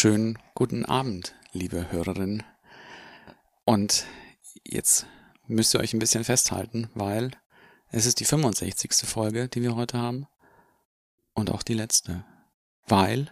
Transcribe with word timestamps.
Schönen 0.00 0.38
guten 0.54 0.86
Abend, 0.86 1.34
liebe 1.52 1.92
Hörerinnen. 1.92 2.42
Und 3.66 4.06
jetzt 4.64 5.04
müsst 5.46 5.74
ihr 5.74 5.80
euch 5.80 5.92
ein 5.92 5.98
bisschen 5.98 6.24
festhalten, 6.24 6.88
weil 6.94 7.32
es 7.90 8.06
ist 8.06 8.18
die 8.18 8.24
65. 8.24 8.94
Folge, 9.06 9.48
die 9.48 9.60
wir 9.60 9.76
heute 9.76 9.98
haben. 9.98 10.26
Und 11.34 11.50
auch 11.50 11.62
die 11.62 11.74
letzte. 11.74 12.24
Weil, 12.86 13.30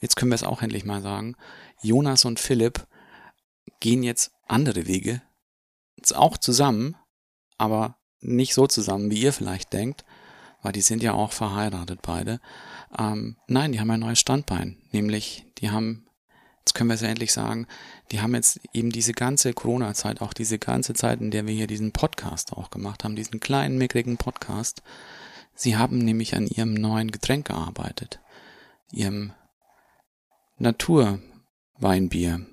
jetzt 0.00 0.16
können 0.16 0.30
wir 0.30 0.36
es 0.36 0.42
auch 0.42 0.62
endlich 0.62 0.86
mal 0.86 1.02
sagen, 1.02 1.36
Jonas 1.82 2.24
und 2.24 2.40
Philipp 2.40 2.86
gehen 3.78 4.02
jetzt 4.02 4.32
andere 4.48 4.86
Wege. 4.86 5.20
Auch 6.14 6.38
zusammen, 6.38 6.96
aber 7.58 7.98
nicht 8.20 8.54
so 8.54 8.66
zusammen, 8.66 9.10
wie 9.10 9.20
ihr 9.20 9.34
vielleicht 9.34 9.74
denkt, 9.74 10.06
weil 10.62 10.72
die 10.72 10.80
sind 10.80 11.02
ja 11.02 11.12
auch 11.12 11.32
verheiratet 11.32 12.00
beide. 12.00 12.40
Ähm, 12.98 13.36
nein, 13.46 13.72
die 13.72 13.80
haben 13.80 13.90
ein 13.90 14.00
neues 14.00 14.20
Standbein, 14.20 14.76
nämlich 14.90 15.46
die 15.58 15.70
haben, 15.70 16.06
jetzt 16.60 16.74
können 16.74 16.90
wir 16.90 16.94
es 16.94 17.00
ja 17.00 17.08
endlich 17.08 17.32
sagen, 17.32 17.66
die 18.10 18.20
haben 18.20 18.34
jetzt 18.34 18.60
eben 18.72 18.90
diese 18.90 19.12
ganze 19.12 19.52
Corona-Zeit, 19.52 20.20
auch 20.20 20.32
diese 20.32 20.58
ganze 20.58 20.92
Zeit, 20.94 21.20
in 21.20 21.30
der 21.30 21.46
wir 21.46 21.54
hier 21.54 21.66
diesen 21.66 21.92
Podcast 21.92 22.52
auch 22.52 22.70
gemacht 22.70 23.04
haben, 23.04 23.16
diesen 23.16 23.40
kleinen, 23.40 23.78
mickrigen 23.78 24.18
Podcast, 24.18 24.82
sie 25.54 25.76
haben 25.76 25.98
nämlich 25.98 26.34
an 26.34 26.46
ihrem 26.46 26.74
neuen 26.74 27.10
Getränk 27.10 27.46
gearbeitet, 27.46 28.20
ihrem 28.90 29.32
Naturweinbier. 30.58 32.46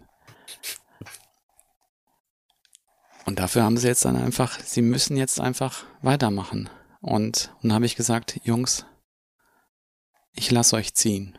Und 3.25 3.37
dafür 3.37 3.63
haben 3.63 3.77
sie 3.77 3.87
jetzt 3.87 4.05
dann 4.05 4.15
einfach, 4.15 4.59
sie 4.59 4.81
müssen 4.81 5.17
jetzt 5.17 5.39
einfach 5.39 5.83
weitermachen. 6.01 6.69
Und, 7.01 7.51
und 7.55 7.65
dann 7.65 7.73
habe 7.73 7.85
ich 7.85 7.95
gesagt, 7.95 8.39
Jungs, 8.43 8.85
ich 10.33 10.51
lasse 10.51 10.75
euch 10.75 10.93
ziehen. 10.93 11.37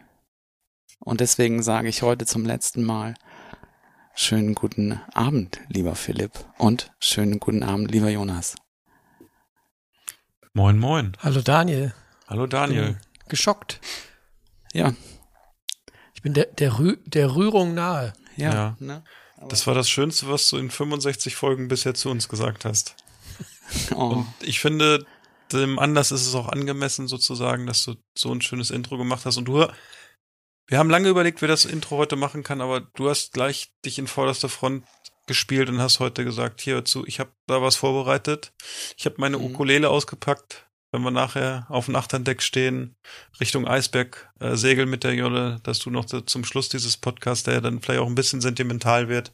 Und 0.98 1.20
deswegen 1.20 1.62
sage 1.62 1.88
ich 1.88 2.02
heute 2.02 2.26
zum 2.26 2.44
letzten 2.44 2.84
Mal 2.84 3.14
schönen 4.14 4.54
guten 4.54 5.00
Abend, 5.14 5.60
lieber 5.68 5.94
Philipp, 5.94 6.32
und 6.58 6.92
schönen 6.98 7.40
guten 7.40 7.62
Abend, 7.62 7.90
lieber 7.90 8.10
Jonas. 8.10 8.54
Moin, 10.52 10.78
moin. 10.78 11.16
Hallo 11.20 11.40
Daniel. 11.40 11.94
Hallo 12.28 12.46
Daniel. 12.46 12.98
Geschockt. 13.28 13.80
Ja. 14.72 14.94
Ich 16.14 16.22
bin 16.22 16.34
der, 16.34 16.46
der, 16.46 16.78
Rü 16.78 16.96
der 17.06 17.34
Rührung 17.34 17.74
nahe. 17.74 18.12
Ja. 18.36 18.52
Ja. 18.52 18.76
Ne? 18.78 19.04
Das 19.48 19.66
war 19.66 19.74
das 19.74 19.88
Schönste, 19.88 20.28
was 20.28 20.48
du 20.48 20.58
in 20.58 20.70
65 20.70 21.34
Folgen 21.34 21.68
bisher 21.68 21.94
zu 21.94 22.10
uns 22.10 22.28
gesagt 22.28 22.64
hast. 22.64 22.96
Oh. 23.94 24.06
Und 24.06 24.26
ich 24.40 24.58
finde, 24.58 25.06
dem 25.52 25.78
Anlass 25.78 26.12
ist 26.12 26.26
es 26.26 26.34
auch 26.34 26.48
angemessen 26.48 27.08
sozusagen, 27.08 27.66
dass 27.66 27.84
du 27.84 27.96
so 28.16 28.32
ein 28.32 28.40
schönes 28.42 28.70
Intro 28.70 28.98
gemacht 28.98 29.26
hast. 29.26 29.36
Und 29.36 29.46
du, 29.46 29.66
wir 30.68 30.78
haben 30.78 30.90
lange 30.90 31.08
überlegt, 31.08 31.40
wer 31.42 31.48
das 31.48 31.64
Intro 31.64 31.96
heute 31.98 32.16
machen 32.16 32.42
kann, 32.42 32.60
aber 32.60 32.80
du 32.80 33.08
hast 33.08 33.32
gleich 33.32 33.72
dich 33.84 33.98
in 33.98 34.06
vorderster 34.06 34.48
Front 34.48 34.84
gespielt 35.26 35.68
und 35.68 35.80
hast 35.80 36.00
heute 36.00 36.24
gesagt, 36.24 36.60
hier 36.60 36.84
zu, 36.84 37.06
ich 37.06 37.20
habe 37.20 37.30
da 37.46 37.62
was 37.62 37.76
vorbereitet. 37.76 38.52
Ich 38.96 39.04
habe 39.04 39.16
meine 39.18 39.38
Mhm. 39.38 39.44
Ukulele 39.44 39.88
ausgepackt. 39.88 40.66
Wenn 40.92 41.02
wir 41.02 41.12
nachher 41.12 41.66
auf 41.68 41.86
dem 41.86 41.94
Achterndeck 41.94 42.42
stehen, 42.42 42.96
Richtung 43.40 43.68
Eisberg 43.68 44.28
äh, 44.40 44.56
segeln 44.56 44.90
mit 44.90 45.04
der 45.04 45.14
Jolle, 45.14 45.60
dass 45.62 45.78
du 45.78 45.90
noch 45.90 46.04
zum 46.04 46.44
Schluss 46.44 46.68
dieses 46.68 46.96
Podcasts, 46.96 47.44
der 47.44 47.54
ja 47.54 47.60
dann 47.60 47.80
vielleicht 47.80 48.00
auch 48.00 48.08
ein 48.08 48.16
bisschen 48.16 48.40
sentimental 48.40 49.08
wird, 49.08 49.32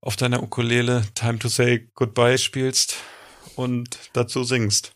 auf 0.00 0.16
deiner 0.16 0.42
Ukulele 0.42 1.04
Time 1.14 1.38
to 1.38 1.48
Say 1.48 1.90
Goodbye 1.94 2.38
spielst 2.38 2.96
und 3.54 3.98
dazu 4.14 4.44
singst. 4.44 4.92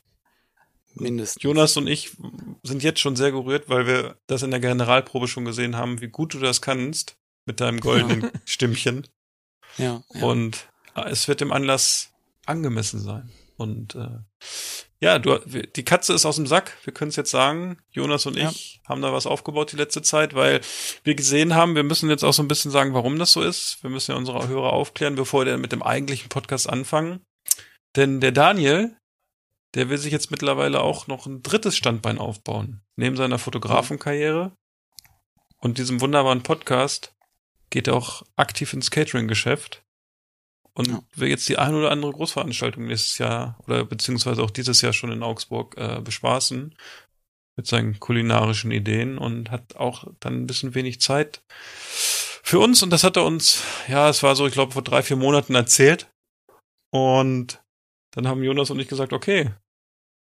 Mindestens. 0.94 1.42
Jonas 1.42 1.76
und 1.76 1.86
ich 1.86 2.10
sind 2.62 2.82
jetzt 2.82 3.00
schon 3.00 3.16
sehr 3.16 3.30
gerührt, 3.32 3.68
weil 3.68 3.86
wir 3.86 4.16
das 4.26 4.42
in 4.42 4.50
der 4.50 4.60
Generalprobe 4.60 5.28
schon 5.28 5.44
gesehen 5.44 5.76
haben, 5.76 6.00
wie 6.00 6.08
gut 6.08 6.34
du 6.34 6.38
das 6.38 6.60
kannst 6.60 7.16
mit 7.46 7.60
deinem 7.60 7.80
goldenen 7.80 8.30
Stimmchen. 8.44 9.06
Ja, 9.78 10.02
ja. 10.14 10.22
Und 10.22 10.68
äh, 10.96 11.08
es 11.10 11.28
wird 11.28 11.40
dem 11.40 11.52
Anlass 11.52 12.10
angemessen 12.46 13.00
sein. 13.00 13.30
Und 13.56 13.94
äh, 13.94 14.08
ja, 15.00 15.18
du, 15.18 15.38
die 15.38 15.84
Katze 15.84 16.12
ist 16.14 16.26
aus 16.26 16.36
dem 16.36 16.46
Sack. 16.46 16.76
Wir 16.84 16.92
können 16.92 17.10
es 17.10 17.16
jetzt 17.16 17.30
sagen. 17.30 17.78
Jonas 17.90 18.26
und 18.26 18.36
Ja. 18.36 18.50
ich 18.50 18.80
haben 18.88 19.00
da 19.02 19.12
was 19.12 19.26
aufgebaut 19.26 19.72
die 19.72 19.76
letzte 19.76 20.02
Zeit, 20.02 20.34
weil 20.34 20.60
wir 21.04 21.14
gesehen 21.14 21.54
haben, 21.54 21.74
wir 21.74 21.82
müssen 21.82 22.10
jetzt 22.10 22.24
auch 22.24 22.32
so 22.32 22.42
ein 22.42 22.48
bisschen 22.48 22.70
sagen, 22.70 22.94
warum 22.94 23.18
das 23.18 23.32
so 23.32 23.42
ist. 23.42 23.78
Wir 23.82 23.90
müssen 23.90 24.12
ja 24.12 24.16
unsere 24.16 24.48
Hörer 24.48 24.72
aufklären, 24.72 25.14
bevor 25.14 25.46
wir 25.46 25.56
mit 25.58 25.72
dem 25.72 25.82
eigentlichen 25.82 26.28
Podcast 26.30 26.68
anfangen. 26.68 27.20
Denn 27.96 28.20
der 28.20 28.32
Daniel, 28.32 28.96
der 29.74 29.88
will 29.88 29.98
sich 29.98 30.12
jetzt 30.12 30.30
mittlerweile 30.30 30.80
auch 30.80 31.06
noch 31.06 31.26
ein 31.26 31.42
drittes 31.42 31.76
Standbein 31.76 32.18
aufbauen. 32.18 32.82
Neben 32.96 33.16
seiner 33.16 33.38
Fotografenkarriere 33.38 34.52
und 35.58 35.78
diesem 35.78 36.00
wunderbaren 36.00 36.42
Podcast 36.42 37.14
geht 37.70 37.86
er 37.88 37.94
auch 37.94 38.22
aktiv 38.36 38.72
ins 38.72 38.90
Catering-Geschäft 38.90 39.84
und 40.74 40.88
Ja. 40.88 41.02
will 41.14 41.28
jetzt 41.28 41.48
die 41.48 41.58
ein 41.58 41.74
oder 41.74 41.90
andere 41.90 42.12
Großveranstaltung 42.12 42.86
nächstes 42.86 43.18
Jahr 43.18 43.58
oder 43.66 43.84
beziehungsweise 43.84 44.42
auch 44.42 44.50
dieses 44.50 44.80
Jahr 44.80 44.92
schon 44.92 45.12
in 45.12 45.22
Augsburg 45.22 45.76
äh, 45.76 46.00
bespaßen 46.00 46.74
mit 47.56 47.66
seinen 47.66 48.00
kulinarischen 48.00 48.70
Ideen 48.70 49.18
und 49.18 49.50
hat 49.50 49.76
auch 49.76 50.04
dann 50.20 50.42
ein 50.42 50.46
bisschen 50.46 50.74
wenig 50.74 51.00
Zeit 51.00 51.42
für 52.42 52.58
uns 52.58 52.82
und 52.82 52.90
das 52.90 53.04
hat 53.04 53.16
er 53.16 53.24
uns, 53.24 53.62
ja, 53.86 54.08
es 54.08 54.22
war 54.22 54.34
so, 54.34 54.46
ich 54.46 54.52
glaube, 54.54 54.72
vor 54.72 54.82
drei, 54.82 55.02
vier 55.02 55.16
Monaten 55.16 55.54
erzählt 55.54 56.10
und 56.90 57.62
dann 58.12 58.26
haben 58.26 58.42
Jonas 58.42 58.70
und 58.70 58.80
ich 58.80 58.88
gesagt, 58.88 59.12
okay, 59.12 59.50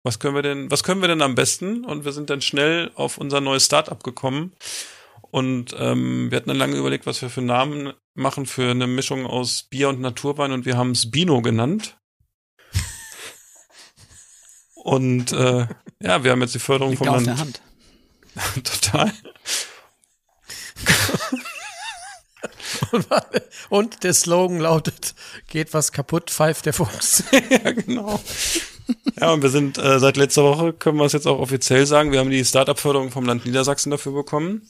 was 0.03 0.19
können 0.19 0.35
wir 0.35 0.43
denn, 0.43 0.71
was 0.71 0.85
können 0.85 1.01
wir 1.01 1.09
denn 1.09 1.23
am 1.23 1.35
besten? 1.35 1.85
Und 1.85 2.05
wir 2.05 2.13
sind 2.13 2.31
dann 2.31 2.41
schnell 2.41 2.91
auf 2.95 3.19
unser 3.19 3.41
neues 3.41 3.67
Startup 3.67 4.03
gekommen. 4.03 4.53
Und 5.31 5.75
ähm, 5.79 6.31
wir 6.31 6.37
hatten 6.37 6.49
dann 6.49 6.59
lange 6.59 6.77
überlegt, 6.77 7.07
was 7.07 7.21
wir 7.23 7.29
für 7.29 7.43
Namen 7.43 7.93
machen 8.15 8.47
für 8.47 8.71
eine 8.71 8.87
Mischung 8.87 9.27
aus 9.27 9.65
Bier 9.65 9.89
und 9.89 10.01
Naturwein 10.01 10.53
und 10.53 10.65
wir 10.65 10.77
haben 10.77 10.93
es 10.93 11.11
Bino 11.11 11.43
genannt. 11.43 11.99
Und 14.77 15.33
äh, 15.33 15.67
ja, 16.01 16.23
wir 16.23 16.31
haben 16.31 16.41
jetzt 16.43 16.55
die 16.55 16.61
Förderung 16.61 16.93
Liegt 16.93 17.05
vom 17.05 17.15
auf 17.15 17.25
Land. 17.25 17.27
der 17.27 17.39
Hand. 17.39 17.61
Total. 18.65 19.13
Und, 22.93 23.07
und 23.71 24.05
der 24.05 24.15
Slogan 24.15 24.61
lautet, 24.61 25.15
geht 25.49 25.75
was 25.75 25.93
kaputt, 25.93 26.31
pfeift 26.31 26.67
der 26.67 26.73
Fuchs. 26.73 27.25
ja, 27.51 27.73
genau. 27.73 28.21
Ja, 29.19 29.33
und 29.33 29.43
wir 29.43 29.51
sind 29.51 29.79
äh, 29.79 29.99
seit 29.99 30.17
letzter 30.17 30.45
Woche, 30.45 30.73
können 30.73 30.99
wir 30.99 31.05
es 31.05 31.13
jetzt 31.13 31.27
auch 31.27 31.39
offiziell 31.39 31.87
sagen, 31.87 32.13
wir 32.13 32.21
haben 32.21 32.31
die 32.31 32.45
Startup-Förderung 32.45 33.11
vom 33.11 33.25
Land 33.25 33.47
Niedersachsen 33.47 33.91
dafür 33.91 34.13
bekommen. 34.13 34.69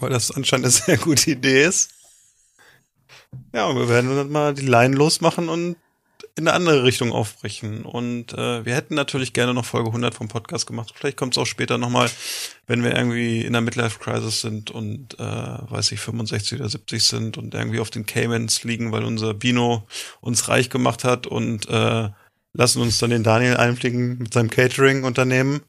Weil 0.00 0.10
das 0.10 0.30
anscheinend 0.30 0.66
eine 0.66 0.72
sehr 0.72 0.98
gute 0.98 1.30
Idee 1.30 1.64
ist. 1.64 1.90
Ja, 3.52 3.66
und 3.66 3.76
wir 3.76 3.88
werden 3.88 4.14
dann 4.14 4.30
mal 4.30 4.54
die 4.54 4.66
Line 4.66 4.94
losmachen 4.94 5.48
und 5.48 5.76
in 6.36 6.48
eine 6.48 6.56
andere 6.56 6.82
Richtung 6.82 7.12
aufbrechen. 7.12 7.84
Und 7.84 8.32
äh, 8.32 8.64
wir 8.64 8.74
hätten 8.74 8.94
natürlich 8.94 9.32
gerne 9.32 9.54
noch 9.54 9.64
Folge 9.64 9.88
100 9.88 10.14
vom 10.14 10.28
Podcast 10.28 10.66
gemacht. 10.66 10.92
Vielleicht 10.94 11.16
kommt 11.16 11.34
es 11.34 11.38
auch 11.38 11.46
später 11.46 11.78
nochmal, 11.78 12.10
wenn 12.66 12.82
wir 12.82 12.96
irgendwie 12.96 13.42
in 13.42 13.52
der 13.52 13.62
Midlife-Crisis 13.62 14.40
sind 14.40 14.70
und, 14.70 15.18
äh, 15.20 15.22
weiß 15.22 15.92
ich, 15.92 16.00
65 16.00 16.58
oder 16.58 16.68
70 16.68 17.04
sind 17.04 17.38
und 17.38 17.54
irgendwie 17.54 17.78
auf 17.78 17.90
den 17.90 18.04
Caymans 18.04 18.64
liegen, 18.64 18.90
weil 18.90 19.04
unser 19.04 19.32
Bino 19.32 19.86
uns 20.20 20.48
reich 20.48 20.70
gemacht 20.70 21.04
hat 21.04 21.28
und 21.28 21.68
äh, 21.68 22.08
lassen 22.52 22.82
uns 22.82 22.98
dann 22.98 23.10
den 23.10 23.22
Daniel 23.22 23.56
einfliegen 23.56 24.18
mit 24.18 24.34
seinem 24.34 24.50
Catering-Unternehmen. 24.50 25.60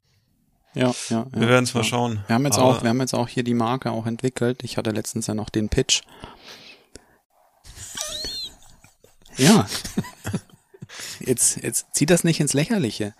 Ja, 0.73 0.93
ja. 1.09 1.27
Wir 1.31 1.43
ja, 1.43 1.47
werden 1.49 1.63
es 1.63 1.73
mal 1.75 1.81
ja. 1.81 1.85
schauen. 1.85 2.23
Wir 2.27 2.33
haben 2.33 2.45
jetzt 2.45 2.57
Aber- 2.57 2.77
auch, 2.77 2.81
wir 2.81 2.89
haben 2.89 2.99
jetzt 2.99 3.13
auch 3.13 3.27
hier 3.27 3.43
die 3.43 3.53
Marke 3.53 3.91
auch 3.91 4.07
entwickelt. 4.07 4.63
Ich 4.63 4.77
hatte 4.77 4.89
letztens 4.89 5.27
ja 5.27 5.35
noch 5.35 5.49
den 5.49 5.69
Pitch. 5.69 6.01
Ja. 9.37 9.67
Jetzt, 11.19 11.57
jetzt 11.63 11.87
zieht 11.93 12.09
das 12.09 12.23
nicht 12.23 12.39
ins 12.39 12.53
Lächerliche. 12.53 13.13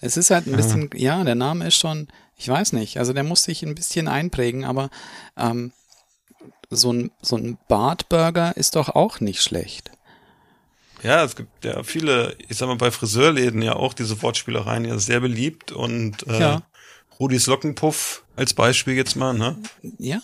Es 0.00 0.16
ist 0.16 0.30
halt 0.30 0.46
ein 0.46 0.56
bisschen, 0.56 0.90
ja, 0.94 1.24
der 1.24 1.34
Name 1.34 1.66
ist 1.68 1.76
schon, 1.76 2.08
ich 2.36 2.48
weiß 2.48 2.72
nicht, 2.74 2.98
also 2.98 3.12
der 3.12 3.24
muss 3.24 3.44
sich 3.44 3.62
ein 3.62 3.74
bisschen 3.74 4.08
einprägen, 4.08 4.64
aber 4.64 4.90
ähm, 5.36 5.72
so 6.70 6.92
ein, 6.92 7.10
so 7.22 7.36
ein 7.36 7.56
Bartburger 7.68 8.56
ist 8.56 8.76
doch 8.76 8.90
auch 8.90 9.20
nicht 9.20 9.42
schlecht. 9.42 9.90
Ja, 11.02 11.24
es 11.24 11.36
gibt 11.36 11.64
ja 11.64 11.82
viele, 11.82 12.36
ich 12.48 12.56
sag 12.56 12.68
mal, 12.68 12.76
bei 12.76 12.90
Friseurläden 12.90 13.62
ja 13.62 13.74
auch 13.74 13.94
diese 13.94 14.20
Wortspielereien 14.22 14.84
ja 14.84 14.98
sehr 14.98 15.20
beliebt 15.20 15.72
und 15.72 16.26
äh, 16.26 16.40
Ja. 16.40 16.62
Rudis 17.18 17.46
Lockenpuff 17.46 18.24
als 18.34 18.52
Beispiel 18.52 18.94
jetzt 18.94 19.16
mal, 19.16 19.32
ne? 19.32 19.56
Ja. 19.98 20.20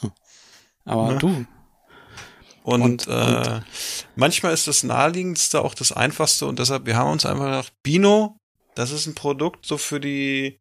Aber 0.84 1.12
Ja. 1.12 1.18
du, 1.18 1.46
Und, 2.62 2.82
Und- 2.82 3.08
äh, 3.08 3.60
manchmal 4.14 4.52
ist 4.54 4.68
das 4.68 4.82
naheliegendste 4.82 5.62
auch 5.62 5.74
das 5.74 5.92
einfachste 5.92 6.46
und 6.46 6.58
deshalb, 6.58 6.86
wir 6.86 6.96
haben 6.96 7.10
uns 7.10 7.26
einfach 7.26 7.44
gedacht, 7.46 7.72
Bino, 7.82 8.36
das 8.74 8.90
ist 8.92 9.06
ein 9.06 9.14
Produkt 9.14 9.66
so 9.66 9.78
für 9.78 9.98
die, 10.00 10.60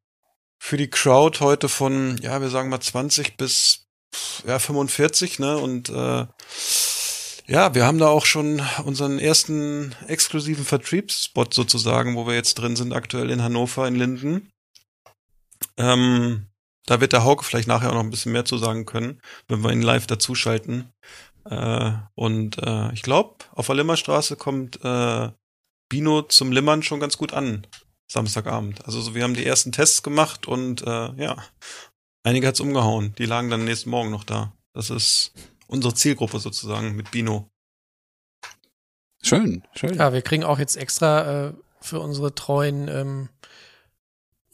für 0.59 0.77
die 0.77 0.89
Crowd 0.89 1.39
heute 1.39 1.69
von, 1.69 2.17
ja, 2.21 2.41
wir 2.41 2.49
sagen 2.49 2.69
mal 2.69 2.79
20 2.79 3.37
bis, 3.37 3.85
ja, 4.47 4.57
45, 4.59 5.39
ne, 5.39 5.57
und, 5.57 5.89
äh, 5.89 6.25
ja, 7.47 7.73
wir 7.75 7.85
haben 7.85 7.97
da 7.97 8.07
auch 8.07 8.25
schon 8.25 8.61
unseren 8.85 9.19
ersten 9.19 9.93
exklusiven 10.07 10.63
Vertriebsspot 10.65 11.53
sozusagen, 11.53 12.15
wo 12.15 12.25
wir 12.25 12.33
jetzt 12.33 12.55
drin 12.55 12.75
sind, 12.75 12.93
aktuell 12.93 13.29
in 13.29 13.43
Hannover, 13.43 13.87
in 13.87 13.95
Linden. 13.95 14.49
Ähm, 15.77 16.47
da 16.85 16.99
wird 17.01 17.13
der 17.13 17.23
Hauke 17.23 17.43
vielleicht 17.43 17.67
nachher 17.67 17.89
auch 17.89 17.95
noch 17.95 18.03
ein 18.03 18.09
bisschen 18.09 18.31
mehr 18.31 18.45
zu 18.45 18.57
sagen 18.57 18.85
können, 18.85 19.21
wenn 19.47 19.63
wir 19.63 19.71
ihn 19.71 19.81
live 19.81 20.07
dazuschalten. 20.07 20.91
Äh, 21.45 21.91
und 22.15 22.57
äh, 22.59 22.91
ich 22.93 23.01
glaube, 23.01 23.35
auf 23.51 23.67
der 23.67 23.75
Limmerstraße 23.75 24.35
kommt 24.35 24.83
äh, 24.83 25.29
Bino 25.89 26.21
zum 26.23 26.51
Limmern 26.51 26.83
schon 26.83 26.99
ganz 26.99 27.17
gut 27.17 27.33
an, 27.33 27.67
Samstagabend. 28.11 28.85
Also 28.85 29.01
so, 29.01 29.15
wir 29.15 29.23
haben 29.23 29.33
die 29.33 29.45
ersten 29.45 29.71
Tests 29.71 30.03
gemacht 30.03 30.47
und 30.47 30.81
äh, 30.81 31.13
ja, 31.15 31.37
einige 32.23 32.47
hat's 32.47 32.59
umgehauen. 32.59 33.13
Die 33.17 33.25
lagen 33.25 33.49
dann 33.49 33.65
nächsten 33.65 33.89
Morgen 33.89 34.11
noch 34.11 34.23
da. 34.23 34.53
Das 34.73 34.89
ist 34.89 35.33
unsere 35.67 35.93
Zielgruppe 35.93 36.39
sozusagen 36.39 36.95
mit 36.95 37.11
Bino. 37.11 37.49
schön, 39.21 39.63
schön. 39.73 39.95
Ja, 39.95 40.13
wir 40.13 40.21
kriegen 40.21 40.43
auch 40.43 40.59
jetzt 40.59 40.77
extra 40.77 41.47
äh, 41.47 41.53
für 41.81 41.99
unsere 41.99 42.35
treuen 42.35 42.87
ähm, 42.87 43.29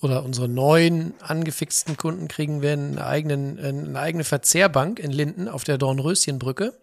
oder 0.02 0.24
unsere 0.24 0.48
neuen 0.48 1.14
angefixten 1.22 1.98
Kunden 1.98 2.28
kriegen 2.28 2.62
wir 2.62 2.74
einen 2.74 3.00
eigenen, 3.00 3.58
eine 3.60 4.00
eigene 4.00 4.24
Verzehrbank 4.24 5.00
in 5.00 5.12
Linden 5.12 5.48
auf 5.48 5.64
der 5.64 5.78
Dornröschenbrücke. 5.78 6.74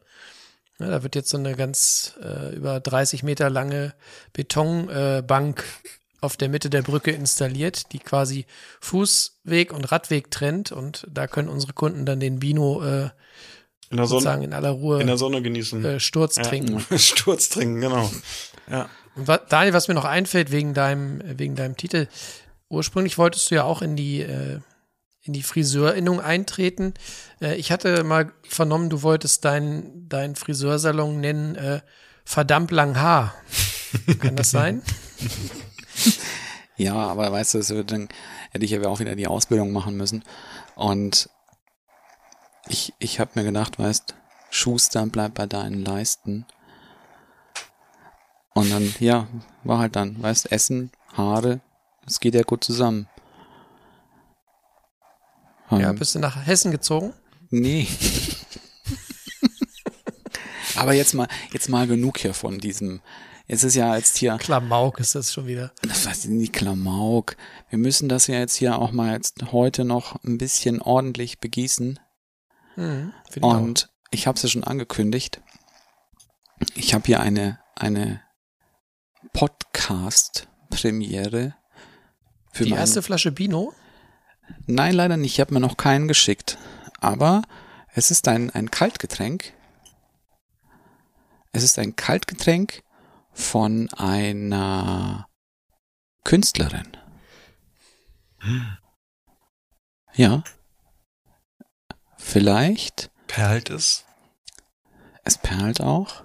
Ja, 0.81 0.89
da 0.91 1.03
wird 1.05 1.15
jetzt 1.15 1.31
so 1.31 1.37
eine 1.37 1.55
ganz 1.55 2.15
äh, 2.21 2.55
über 2.57 2.81
30 2.81 3.23
Meter 3.23 3.49
lange 3.51 3.95
Betonbank 4.33 5.61
äh, 5.85 5.89
auf 6.21 6.37
der 6.37 6.49
Mitte 6.49 6.71
der 6.71 6.83
Brücke 6.83 7.11
installiert, 7.13 7.93
die 7.93 7.99
quasi 8.01 8.47
Fußweg 8.81 9.73
und 9.73 9.85
Radweg 9.93 10.31
trennt 10.31 10.73
und 10.73 11.07
da 11.11 11.27
können 11.27 11.49
unsere 11.49 11.73
Kunden 11.75 12.07
dann 12.07 12.19
den 12.19 12.41
Bino 12.41 12.83
äh, 12.83 13.11
In 13.91 13.99
der 13.99 14.07
sozusagen 14.07 14.37
Sonne, 14.43 14.45
in 14.47 14.53
aller 14.55 14.71
Ruhe 14.71 15.01
in 15.01 15.07
der 15.07 15.19
Sonne 15.19 15.43
genießen. 15.43 15.85
äh, 15.85 16.01
Sturz 16.01 16.37
Ja. 16.37 16.43
trinken. 16.43 16.81
Sturz 16.99 17.49
trinken, 17.51 17.81
genau. 17.81 18.11
Ja. 18.71 18.89
Und 19.15 19.29
wa- 19.29 19.39
Daniel, 19.49 19.75
was 19.75 19.87
mir 19.87 19.95
noch 19.95 20.07
einfällt 20.07 20.51
wegen 20.51 20.75
deinem, 20.75 21.21
wegen 21.39 21.55
deinem 21.55 21.77
Titel, 21.77 22.09
ursprünglich 22.69 23.19
wolltest 23.19 23.51
du 23.51 23.57
ja 23.57 23.65
auch 23.65 23.83
in 23.83 23.97
die, 23.97 24.21
äh, 24.23 24.61
in 25.23 25.33
die 25.33 25.43
Friseurinnung 25.43 26.21
eintreten. 26.21 26.95
Äh, 27.41 27.57
ich 27.57 27.73
hatte 27.73 28.05
mal 28.05 28.33
vernommen, 28.49 28.91
du 28.91 29.03
wolltest 29.03 29.45
deinen 29.45 30.09
dein 30.09 30.37
Friseursalon 30.37 31.21
nennen 31.21 31.57
äh, 31.57 31.81
verdammt 32.25 32.71
lang 32.71 32.99
Haar. 32.99 33.35
Kann 34.21 34.37
das 34.37 34.51
sein? 34.51 34.83
Ja, 36.77 36.95
aber 36.95 37.31
weißt 37.31 37.55
du, 37.55 37.69
wird 37.69 37.93
dann 37.93 38.09
hätte 38.51 38.65
ich 38.65 38.73
ja 38.73 38.83
auch 38.89 38.99
wieder 38.99 39.15
die 39.15 39.27
Ausbildung 39.27 39.73
machen 39.73 39.97
müssen. 39.97 40.25
Und 40.75 41.29
ich, 42.67 42.93
ich 42.99 43.21
habe 43.21 43.33
mir 43.35 43.45
gedacht, 43.45 43.79
weißt, 43.79 44.15
Schuster, 44.51 45.07
bleib 45.07 45.35
bei 45.35 45.47
deinen 45.47 45.85
Leisten. 45.85 46.47
Und 48.55 48.71
dann, 48.73 48.95
ja, 48.99 49.29
war 49.63 49.79
halt 49.79 49.97
dann, 49.97 50.21
weißt, 50.23 50.51
Essen, 50.51 50.91
Haare, 51.13 51.61
das 52.05 52.21
geht 52.21 52.35
ja 52.35 52.43
gut 52.43 52.65
zusammen. 52.65 53.09
Ja, 55.71 55.91
Ähm, 55.91 55.99
bist 55.99 56.15
du 56.15 56.19
nach 56.19 56.47
Hessen 56.47 56.71
gezogen? 56.71 57.15
Nee. 57.51 57.89
Aber 60.77 60.93
jetzt 60.93 61.15
mal, 61.15 61.29
jetzt 61.53 61.69
mal 61.69 61.87
genug 61.87 62.19
hier 62.19 62.35
von 62.35 62.59
diesem. 62.59 63.01
Jetzt 63.47 63.63
ist 63.63 63.75
ja 63.75 63.95
jetzt 63.97 64.17
hier, 64.17 64.37
Klamauk 64.39 64.99
ist 65.01 65.15
das 65.15 65.31
schon 65.33 65.47
wieder. 65.47 65.71
das 65.83 66.25
ich 66.25 66.31
nicht, 66.31 66.55
Klamauk. 66.55 67.37
Wir 67.69 67.79
müssen 67.79 68.09
das 68.09 68.27
ja 68.27 68.37
jetzt 68.37 68.57
hier 68.57 68.79
auch 68.79 68.91
mal 68.91 69.13
jetzt 69.13 69.53
heute 69.53 69.85
noch 69.85 70.23
ein 70.25 70.39
bisschen 70.39 70.81
ordentlich 70.81 71.41
begießen. 71.41 72.01
Mhm, 72.77 73.13
find 73.31 73.37
ich. 73.37 73.43
Und 73.53 73.91
ich 74.11 74.27
habe 74.27 74.37
es 74.37 74.43
ja 74.43 74.49
schon 74.49 74.65
angekündigt. 74.65 75.43
Ich 76.75 76.95
habe 76.95 77.05
hier 77.07 77.21
eine, 77.21 77.61
eine 77.77 78.23
Podcast-Premiere. 79.33 81.55
Für 82.55 82.65
die 82.65 82.71
meinen- 82.71 82.81
erste 82.81 83.03
Flasche 83.03 83.33
Bino? 83.33 83.75
Nein, 84.67 84.95
leider 84.95 85.17
nicht. 85.17 85.33
Ich 85.35 85.41
habe 85.41 85.55
mir 85.55 85.61
noch 85.61 85.77
keinen 85.77 86.09
geschickt. 86.09 86.59
Aber 87.01 87.43
es 87.95 88.11
ist 88.11 88.29
ein, 88.29 88.51
ein 88.51 88.71
Kaltgetränk. 88.71 89.53
Es 91.53 91.63
ist 91.63 91.79
ein 91.79 91.97
Kaltgetränk 91.97 92.83
von 93.33 93.89
einer 93.95 95.29
Künstlerin. 96.25 96.97
Ja. 100.15 100.43
Vielleicht. 102.19 103.11
Perlt 103.27 103.71
es. 103.71 104.05
Es 105.25 105.39
perlt 105.39 105.81
auch. 105.81 106.25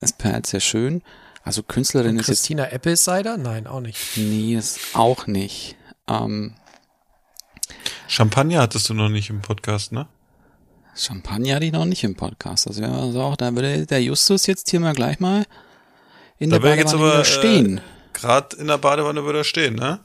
Es 0.00 0.12
perlt 0.12 0.46
sehr 0.46 0.60
schön. 0.60 1.02
Also 1.48 1.62
Künstlerin 1.62 2.18
ist 2.18 2.28
jetzt 2.28 2.40
Christina 2.40 2.64
Appelsider? 2.64 3.38
Nein, 3.38 3.66
auch 3.66 3.80
nicht. 3.80 3.96
Nee, 4.16 4.54
ist 4.54 4.80
auch 4.92 5.26
nicht. 5.26 5.76
Ähm, 6.06 6.52
Champagner 8.06 8.60
hattest 8.60 8.90
du 8.90 8.92
noch 8.92 9.08
nicht 9.08 9.30
im 9.30 9.40
Podcast, 9.40 9.90
ne? 9.90 10.08
Champagner 10.94 11.54
hatte 11.54 11.64
ich 11.64 11.72
noch 11.72 11.86
nicht 11.86 12.04
im 12.04 12.16
Podcast. 12.16 12.68
Also, 12.68 12.82
wenn 12.82 12.90
man 12.90 13.14
sagt, 13.14 13.40
da 13.40 13.54
würde 13.54 13.86
der 13.86 14.02
Justus 14.02 14.46
jetzt 14.46 14.68
hier 14.68 14.78
mal 14.78 14.92
gleich 14.92 15.20
mal 15.20 15.46
in 16.38 16.50
Da 16.50 16.58
der 16.58 16.64
wär 16.68 16.76
jetzt 16.76 16.92
Badewanne 16.92 17.12
aber, 17.12 17.14
wieder 17.14 17.24
stehen. 17.24 17.78
Äh, 17.78 17.82
Gerade 18.12 18.56
in 18.58 18.66
der 18.66 18.76
Badewanne 18.76 19.24
würde 19.24 19.38
er 19.38 19.44
stehen, 19.44 19.74
ne? 19.74 20.00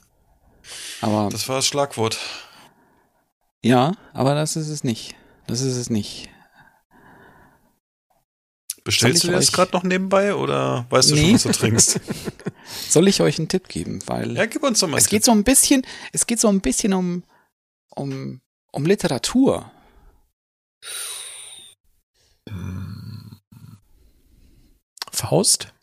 aber 1.02 1.28
Das 1.30 1.50
war 1.50 1.58
das 1.58 1.66
Schlagwort. 1.68 2.20
ja, 3.62 3.92
aber 4.14 4.34
das 4.34 4.56
ist 4.56 4.70
es 4.70 4.86
nicht. 4.86 5.14
Das 5.48 5.60
ist 5.60 5.76
es 5.76 5.90
nicht. 5.90 6.30
Bestellst 8.84 9.24
du 9.24 9.32
das 9.32 9.52
gerade 9.54 9.72
noch 9.72 9.84
nebenbei 9.84 10.36
oder 10.36 10.86
weißt 10.90 11.12
du 11.12 11.16
schon, 11.16 11.26
Nee. 11.26 11.34
was 11.36 11.44
du 11.44 11.52
trinkst? 11.54 12.00
Soll 12.90 13.08
ich 13.08 13.22
euch 13.22 13.38
einen 13.40 13.48
Tipp 13.48 13.70
geben? 13.70 14.00
Weil 14.08 14.36
ja, 14.36 14.46
gib 14.46 14.62
uns 14.64 14.80
doch 14.80 14.88
mal. 14.90 14.98
es 14.98 15.06
einen 15.06 15.10
geht 15.10 15.22
Tipp. 15.22 15.26
so 15.26 15.32
ein 15.32 15.44
bisschen, 15.44 15.86
es 16.12 16.28
geht 16.28 16.40
so 16.42 16.50
ein 16.50 16.60
bisschen 16.60 16.94
um, 16.94 17.24
um, 17.96 18.42
um 18.72 18.86
Literatur. 18.86 19.72
Faust? 25.12 25.74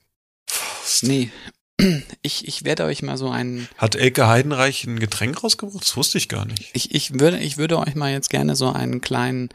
Nee. 1.02 1.30
Ich, 2.22 2.46
ich 2.46 2.64
werde 2.64 2.84
euch 2.84 3.00
mal 3.00 3.16
so 3.16 3.30
einen, 3.30 3.66
Hat 3.78 3.94
Elke 3.94 4.26
Heidenreich 4.28 4.84
ein 4.84 5.00
Getränk 5.00 5.42
rausgebracht? 5.42 5.82
Das 5.82 5.96
wusste 5.96 6.18
ich 6.18 6.28
gar 6.28 6.44
nicht. 6.44 6.68
ich, 6.75 6.94
ich 6.94 7.18
würde, 7.18 7.38
ich 7.38 7.56
würde 7.56 7.78
euch 7.78 7.94
mal 7.94 8.12
jetzt 8.12 8.28
gerne 8.28 8.54
so 8.54 8.70
einen 8.70 9.00
kleinen, 9.00 9.48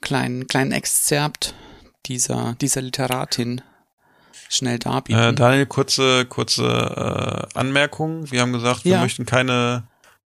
kleinen, 0.00 0.48
kleinen 0.48 0.72
Exzerpt 0.72 1.54
dieser, 2.06 2.54
dieser 2.60 2.82
Literatin 2.82 3.62
schnell 4.48 4.78
darbieten. 4.78 5.20
Äh, 5.20 5.34
Daniel, 5.34 5.66
kurze, 5.66 6.24
kurze 6.26 6.64
äh, 7.54 7.58
Anmerkung. 7.58 8.30
Wir 8.30 8.40
haben 8.40 8.52
gesagt, 8.52 8.84
wir 8.84 8.92
Ja. 8.92 9.00
möchten 9.02 9.26
keine 9.26 9.84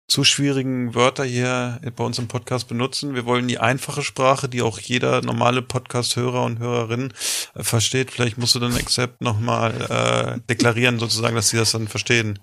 zu 0.07 0.23
schwierigen 0.23 0.95
Wörter 0.95 1.23
hier 1.23 1.79
bei 1.95 2.03
uns 2.03 2.17
im 2.17 2.27
Podcast 2.27 2.67
benutzen. 2.67 3.13
Wir 3.13 3.25
wollen 3.25 3.47
die 3.47 3.59
einfache 3.59 4.01
Sprache, 4.01 4.49
die 4.49 4.63
auch 4.63 4.79
jeder 4.79 5.21
normale 5.21 5.61
Podcast-Hörer 5.61 6.43
und 6.45 6.57
Hörerin 6.57 7.13
äh, 7.53 7.63
versteht. 7.63 8.09
Vielleicht 8.11 8.37
musst 8.39 8.55
du 8.55 8.59
dann 8.59 8.73
Accept 8.75 9.21
nochmal 9.21 10.35
äh, 10.39 10.39
deklarieren, 10.49 10.97
sozusagen, 10.97 11.35
dass 11.35 11.49
sie 11.49 11.57
das 11.57 11.71
dann 11.71 11.87
verstehen. 11.87 12.39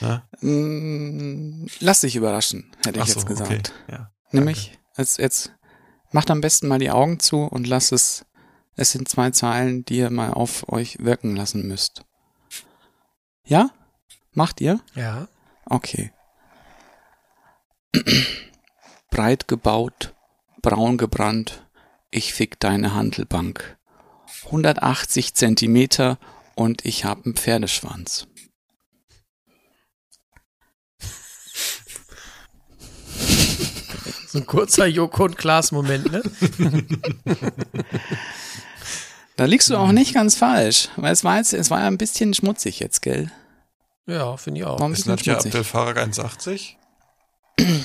Ja? 0.00 0.22
Mm, 0.40 1.66
Lass 1.80 2.00
dich 2.02 2.14
überraschen, 2.16 2.70
hätte 2.84 2.98
ich 2.98 3.02
Ach 3.02 3.08
so, 3.08 3.18
jetzt 3.20 3.26
gesagt. 3.26 3.50
okay. 3.50 3.62
Ja. 3.90 4.12
Nämlich, 4.30 4.78
jetzt, 4.96 5.18
jetzt 5.18 5.52
macht 6.12 6.30
am 6.30 6.40
besten 6.40 6.68
mal 6.68 6.78
die 6.78 6.90
Augen 6.90 7.18
zu 7.20 7.42
und 7.42 7.66
lasst 7.66 7.92
es, 7.92 8.24
es 8.76 8.92
sind 8.92 9.08
zwei 9.08 9.30
Zeilen, 9.30 9.84
die 9.84 9.98
ihr 9.98 10.10
mal 10.10 10.32
auf 10.32 10.68
euch 10.68 10.98
wirken 11.00 11.36
lassen 11.36 11.66
müsst. 11.66 12.04
Ja? 13.44 13.70
Macht 14.32 14.60
ihr? 14.60 14.80
Ja. 14.94 15.28
Okay. 15.66 16.12
Breit 19.10 19.48
gebaut, 19.48 20.14
braun 20.62 20.96
gebrannt, 20.96 21.66
ich 22.10 22.32
fick 22.32 22.60
deine 22.60 22.94
Handelbank. 22.94 23.78
180 24.46 25.34
Zentimeter 25.34 26.18
und 26.54 26.84
ich 26.84 27.04
hab 27.04 27.24
einen 27.24 27.36
Pferdeschwanz. 27.36 28.28
So 34.32 34.38
ein 34.38 34.46
kurzer 34.46 34.86
Joko 34.86 35.24
und 35.24 35.36
Klaas-Moment, 35.36 36.10
ne? 36.10 36.22
Da 39.36 39.44
liegst 39.44 39.68
du 39.68 39.76
auch 39.76 39.92
nicht 39.92 40.14
ganz 40.14 40.36
falsch, 40.36 40.88
weil 40.96 41.12
es 41.12 41.22
war 41.22 41.36
jetzt, 41.36 41.52
es 41.52 41.70
war 41.70 41.80
ja 41.80 41.86
ein 41.86 41.98
bisschen 41.98 42.32
schmutzig 42.32 42.80
jetzt, 42.80 43.02
gell? 43.02 43.30
Ja, 44.06 44.36
finde 44.38 44.60
ich 44.60 44.66
auch. 44.66 44.78
War 44.80 44.88
ein 44.88 44.92
Ist 44.94 45.06
Nadja 45.06 45.34
schmutzig. 45.34 45.50
Abdel 45.52 45.64
Farag 45.64 45.98
1,80? 45.98 46.76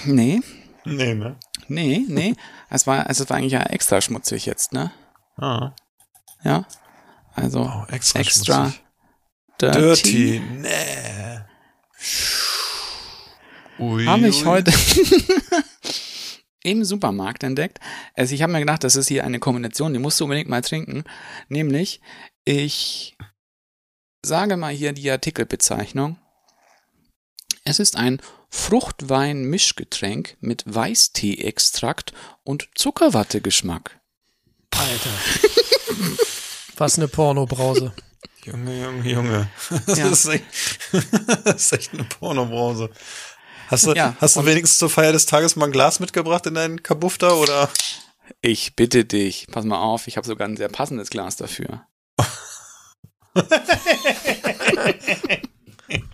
Nee, 0.05 0.41
Nee, 0.85 1.15
ne? 1.15 1.35
Nee, 1.67 2.05
nee. 2.07 2.33
Es 2.69 2.87
war, 2.87 3.07
also 3.07 3.25
es 3.25 3.29
war 3.29 3.35
eigentlich 3.37 3.51
ja 3.53 3.63
extra 3.63 3.99
schmutzig 3.99 4.45
jetzt, 4.45 4.71
ne? 4.71 4.91
Ah. 5.35 5.73
Ja. 6.45 6.65
Also 7.35 7.61
Oh, 7.63 7.85
extra, 7.91 8.19
extra 8.21 8.73
dirty. 9.59 10.39
Dirty. 10.39 10.41
Nee. 10.61 11.39
Ui, 13.79 14.05
Habe 14.05 14.27
ich 14.29 14.41
ui. 14.43 14.45
heute 14.45 14.71
im 16.63 16.83
Supermarkt 16.83 17.43
entdeckt. 17.43 17.79
Also 18.15 18.33
ich 18.35 18.41
habe 18.41 18.51
mir 18.51 18.59
gedacht, 18.59 18.83
das 18.83 18.95
ist 18.95 19.07
hier 19.07 19.23
eine 19.23 19.39
Kombination, 19.39 19.93
die 19.93 19.99
musst 19.99 20.19
du 20.19 20.25
unbedingt 20.25 20.49
mal 20.49 20.61
trinken. 20.61 21.03
Nämlich, 21.49 22.01
ich 22.45 23.17
sage 24.23 24.57
mal 24.57 24.73
hier 24.73 24.93
die 24.93 25.09
Artikelbezeichnung. 25.09 26.17
Es 27.63 27.79
ist 27.79 27.95
ein 27.95 28.21
Fruchtwein-Mischgetränk 28.49 30.37
mit 30.39 30.63
Weißtee-Extrakt 30.65 32.13
und 32.43 32.69
Zuckerwatte-Geschmack. 32.75 33.99
Alter. 34.71 35.09
Was 36.77 36.97
eine 36.97 37.07
Pornobrause. 37.07 37.93
Junge, 38.43 38.81
Junge, 38.81 39.09
Junge. 39.09 39.49
Das, 39.85 39.97
Ja. 39.97 40.07
ist, 40.07 40.25
echt, 40.27 40.45
das 41.45 41.55
ist 41.65 41.73
echt 41.73 41.93
eine 41.93 42.03
Pornobrause. 42.05 42.89
Hast 43.67 43.85
du, 43.85 43.93
Ja, 43.93 44.15
hast 44.19 44.35
du 44.35 44.45
wenigstens 44.45 44.77
zur 44.79 44.89
Feier 44.89 45.11
des 45.11 45.25
Tages 45.25 45.55
mal 45.55 45.65
ein 45.65 45.71
Glas 45.71 45.99
mitgebracht 45.99 46.45
in 46.45 46.53
deinen 46.55 46.81
Kabuff 46.83 47.17
da 47.17 47.31
oder? 47.31 47.69
Ich 48.41 48.75
bitte 48.75 49.05
dich, 49.05 49.47
pass 49.51 49.65
mal 49.65 49.79
auf, 49.79 50.07
ich 50.07 50.17
habe 50.17 50.27
sogar 50.27 50.47
ein 50.47 50.57
sehr 50.57 50.69
passendes 50.69 51.09
Glas 51.09 51.35
dafür. 51.35 51.85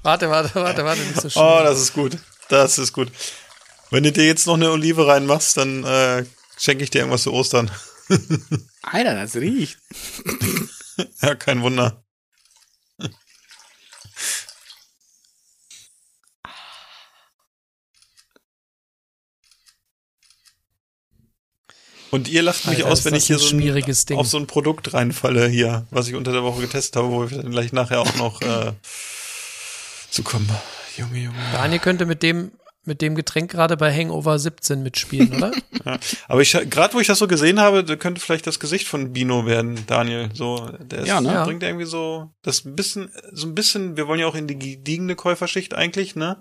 Warte, 0.03 0.29
warte, 0.29 0.53
warte, 0.55 0.83
warte, 0.83 1.01
nicht 1.01 1.21
so 1.21 1.29
schnell. 1.29 1.43
Oh, 1.43 1.63
das 1.63 1.79
ist 1.79 1.93
gut. 1.93 2.17
Das 2.49 2.77
ist 2.77 2.93
gut. 2.93 3.11
Wenn 3.89 4.03
du 4.03 4.11
dir 4.11 4.25
jetzt 4.25 4.45
noch 4.45 4.55
eine 4.55 4.69
Olive 4.69 5.07
reinmachst, 5.07 5.57
dann 5.57 5.83
äh, 5.83 6.25
schenke 6.57 6.83
ich 6.83 6.89
dir 6.89 6.99
irgendwas 6.99 7.23
zu 7.23 7.31
Ostern. 7.33 7.71
Alter, 8.83 9.15
das 9.15 9.35
riecht. 9.35 9.79
Ja, 11.21 11.35
kein 11.35 11.61
Wunder. 11.61 12.02
Und 22.13 22.27
ihr 22.27 22.43
lacht 22.43 22.67
mich 22.67 22.77
Alter, 22.77 22.91
aus, 22.91 23.05
wenn 23.05 23.15
ich 23.15 23.25
hier 23.25 23.39
so 23.39 23.47
schmieriges 23.47 24.03
ein, 24.03 24.05
Ding. 24.09 24.17
auf 24.19 24.27
so 24.27 24.37
ein 24.37 24.45
Produkt 24.45 24.93
reinfalle 24.93 25.47
hier, 25.47 25.87
was 25.89 26.07
ich 26.07 26.13
unter 26.13 26.31
der 26.31 26.43
Woche 26.43 26.61
getestet 26.61 26.97
habe, 26.97 27.09
wo 27.09 27.27
wir 27.27 27.37
dann 27.41 27.49
gleich 27.49 27.73
nachher 27.73 28.01
auch 28.01 28.15
noch 28.17 28.39
äh, 28.43 28.71
zu 30.11 30.21
kommen. 30.21 30.47
Junge, 30.95 31.17
Junge. 31.17 31.37
Daniel 31.53 31.79
könnte 31.79 32.05
mit 32.05 32.21
dem, 32.21 32.51
mit 32.85 33.01
dem 33.01 33.15
Getränk 33.15 33.49
gerade 33.49 33.77
bei 33.77 33.91
Hangover 33.91 34.37
17 34.37 34.83
mitspielen, 34.83 35.33
oder? 35.33 35.51
Ja. 35.85 35.99
Aber 36.29 36.41
ich 36.41 36.53
gerade 36.69 36.93
wo 36.93 36.99
ich 37.01 37.07
das 37.07 37.19
so 37.19 37.27
gesehen 37.27 37.59
habe, 37.59 37.83
da 37.83 37.97
könnte 37.97 38.21
vielleicht 38.21 38.47
das 38.47 38.61
Gesicht 38.61 38.87
von 38.87 39.11
Bino 39.11 39.45
werden, 39.45 39.83
Daniel. 39.87 40.29
So, 40.33 40.69
der 40.79 40.99
ist, 40.99 41.07
Ja, 41.07 41.19
ne? 41.19 41.29
der 41.29 41.43
bringt 41.43 41.61
irgendwie 41.61 41.85
so 41.85 42.29
das 42.41 42.63
ein 42.63 42.75
bisschen, 42.75 43.09
so 43.33 43.47
ein 43.47 43.53
bisschen. 43.55 43.97
Wir 43.97 44.07
wollen 44.07 44.21
ja 44.21 44.27
auch 44.27 44.35
in 44.35 44.47
die 44.47 44.57
gediegene 44.57 45.15
Käuferschicht 45.15 45.73
eigentlich, 45.73 46.15
ne? 46.15 46.37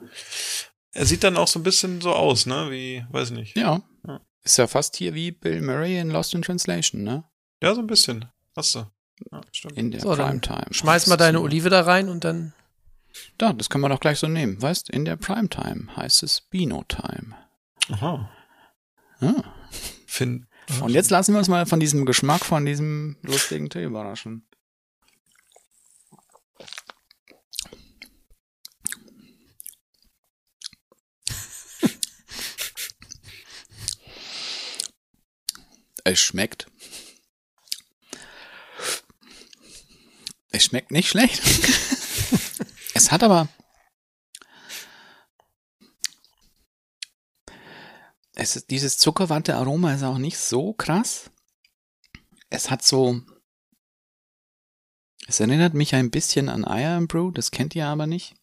Er 0.92 1.06
sieht 1.06 1.24
dann 1.24 1.36
auch 1.36 1.48
so 1.48 1.58
ein 1.58 1.64
bisschen 1.64 2.00
so 2.02 2.12
aus, 2.12 2.46
ne? 2.46 2.70
Wie, 2.70 3.04
weiß 3.10 3.30
nicht. 3.32 3.56
Ja. 3.56 3.80
Ja. 4.06 4.20
Ist 4.44 4.56
ja 4.56 4.66
fast 4.66 4.96
hier 4.96 5.14
wie 5.14 5.30
Bill 5.30 5.62
Murray 5.62 5.98
in 5.98 6.10
Lost 6.10 6.34
in 6.34 6.42
Translation, 6.42 7.02
ne? 7.02 7.24
Ja, 7.62 7.74
so 7.74 7.80
ein 7.80 7.86
bisschen. 7.86 8.26
Hast 8.56 8.74
du. 8.74 8.86
Ja, 9.30 9.40
stimmt. 9.52 9.78
In 9.78 9.90
der 9.90 10.00
So, 10.00 10.14
Primetime. 10.14 10.66
Schmeiß 10.72 11.06
mal 11.06 11.16
deine 11.16 11.40
Olive 11.40 11.70
da 11.70 11.82
rein 11.82 12.08
und 12.08 12.24
dann. 12.24 12.52
Da, 13.38 13.52
das 13.52 13.68
können 13.70 13.82
wir 13.84 13.88
doch 13.88 14.00
gleich 14.00 14.18
so 14.18 14.26
nehmen. 14.26 14.60
Weißt, 14.60 14.90
in 14.90 15.04
der 15.04 15.16
Primetime 15.16 15.94
heißt 15.96 16.22
es 16.22 16.40
Bino 16.40 16.82
Time. 16.88 17.36
Aha. 17.90 18.30
Ja. 19.20 19.34
Finn. 20.06 20.46
Und 20.80 20.90
jetzt 20.90 21.10
lassen 21.10 21.34
wir 21.34 21.38
uns 21.38 21.48
mal 21.48 21.66
von 21.66 21.80
diesem 21.80 22.06
Geschmack 22.06 22.44
von 22.44 22.64
diesem 22.64 23.16
lustigen 23.22 23.68
Tee 23.68 23.84
überraschen. 23.84 24.46
Es 36.04 36.20
schmeckt. 36.20 36.66
Es 40.50 40.64
schmeckt 40.64 40.90
nicht 40.90 41.08
schlecht. 41.08 41.40
es 42.94 43.10
hat 43.10 43.22
aber. 43.22 43.48
Es 48.34 48.56
ist, 48.56 48.70
dieses 48.70 48.98
Zuckerwatte-Aroma 48.98 49.94
ist 49.94 50.02
auch 50.02 50.18
nicht 50.18 50.38
so 50.38 50.72
krass. 50.72 51.30
Es 52.50 52.70
hat 52.70 52.82
so. 52.82 53.20
Es 55.26 55.38
erinnert 55.40 55.74
mich 55.74 55.94
ein 55.94 56.10
bisschen 56.10 56.48
an 56.48 56.66
Iron 56.68 57.06
Brew, 57.06 57.30
das 57.30 57.50
kennt 57.52 57.76
ihr 57.76 57.86
aber 57.86 58.06
nicht. 58.06 58.34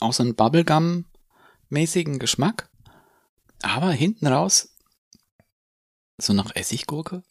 Auch 0.00 0.12
so 0.12 0.22
einen 0.22 0.34
Bubblegum-mäßigen 0.34 2.18
Geschmack. 2.18 2.68
Aber 3.62 3.92
hinten 3.92 4.26
raus 4.26 4.75
so 6.18 6.32
nach 6.32 6.54
Essiggurke. 6.54 7.22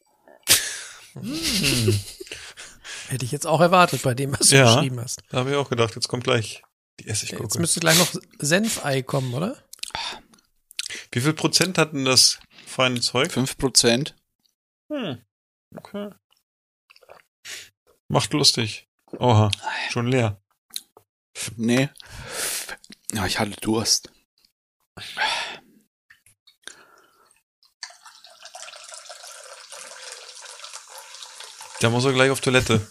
Hätte 3.08 3.24
ich 3.26 3.32
jetzt 3.32 3.46
auch 3.48 3.62
erwartet 3.62 4.02
bei 4.04 4.14
dem, 4.14 4.38
was 4.38 4.50
du 4.50 4.58
Ja. 4.58 4.76
geschrieben 4.76 5.00
hast. 5.00 5.22
Da 5.30 5.40
habe 5.40 5.52
ich 5.52 5.56
auch 5.56 5.70
gedacht, 5.70 5.96
jetzt 5.96 6.08
kommt 6.08 6.24
gleich 6.24 6.64
die 7.00 7.06
Jetzt 7.06 7.24
Essiggurke. 7.24 7.60
müsste 7.60 7.80
gleich 7.80 7.98
noch 7.98 8.14
Senfei 8.40 9.02
kommen, 9.02 9.34
oder? 9.34 9.58
Wie 11.12 11.22
viel 11.22 11.34
Prozent 11.34 11.78
hat 11.78 11.94
denn 11.94 12.06
das 12.06 12.40
feine 12.66 13.00
Zeug? 13.02 13.32
5%. 13.32 14.14
Hm. 14.92 15.22
Okay. 15.76 16.10
Macht 18.08 18.34
lustig. 18.34 18.88
Oha, 19.18 19.50
schon 19.90 20.08
leer. 20.08 20.42
Nee. 21.56 21.90
Ja, 23.14 23.26
ich 23.26 23.40
hatte 23.40 23.52
Durst. 23.62 24.12
Da 31.82 31.90
muss 31.90 32.06
er 32.06 32.14
gleich 32.14 32.32
auf 32.32 32.42
Toilette. 32.42 32.88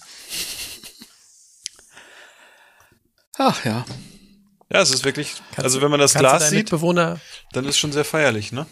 Ach 3.36 3.64
ja. 3.64 3.84
Ja, 4.70 4.80
es 4.80 4.90
ist 4.90 5.04
wirklich, 5.04 5.34
Kannst 5.52 5.64
also 5.64 5.82
wenn 5.82 5.90
man 5.90 6.00
das 6.00 6.14
Glas 6.14 6.50
sieht, 6.50 6.58
Mitbewohner, 6.58 7.20
dann 7.52 7.64
ist 7.64 7.78
schon 7.78 7.92
sehr 7.92 8.04
feierlich, 8.04 8.52
ne? 8.52 8.66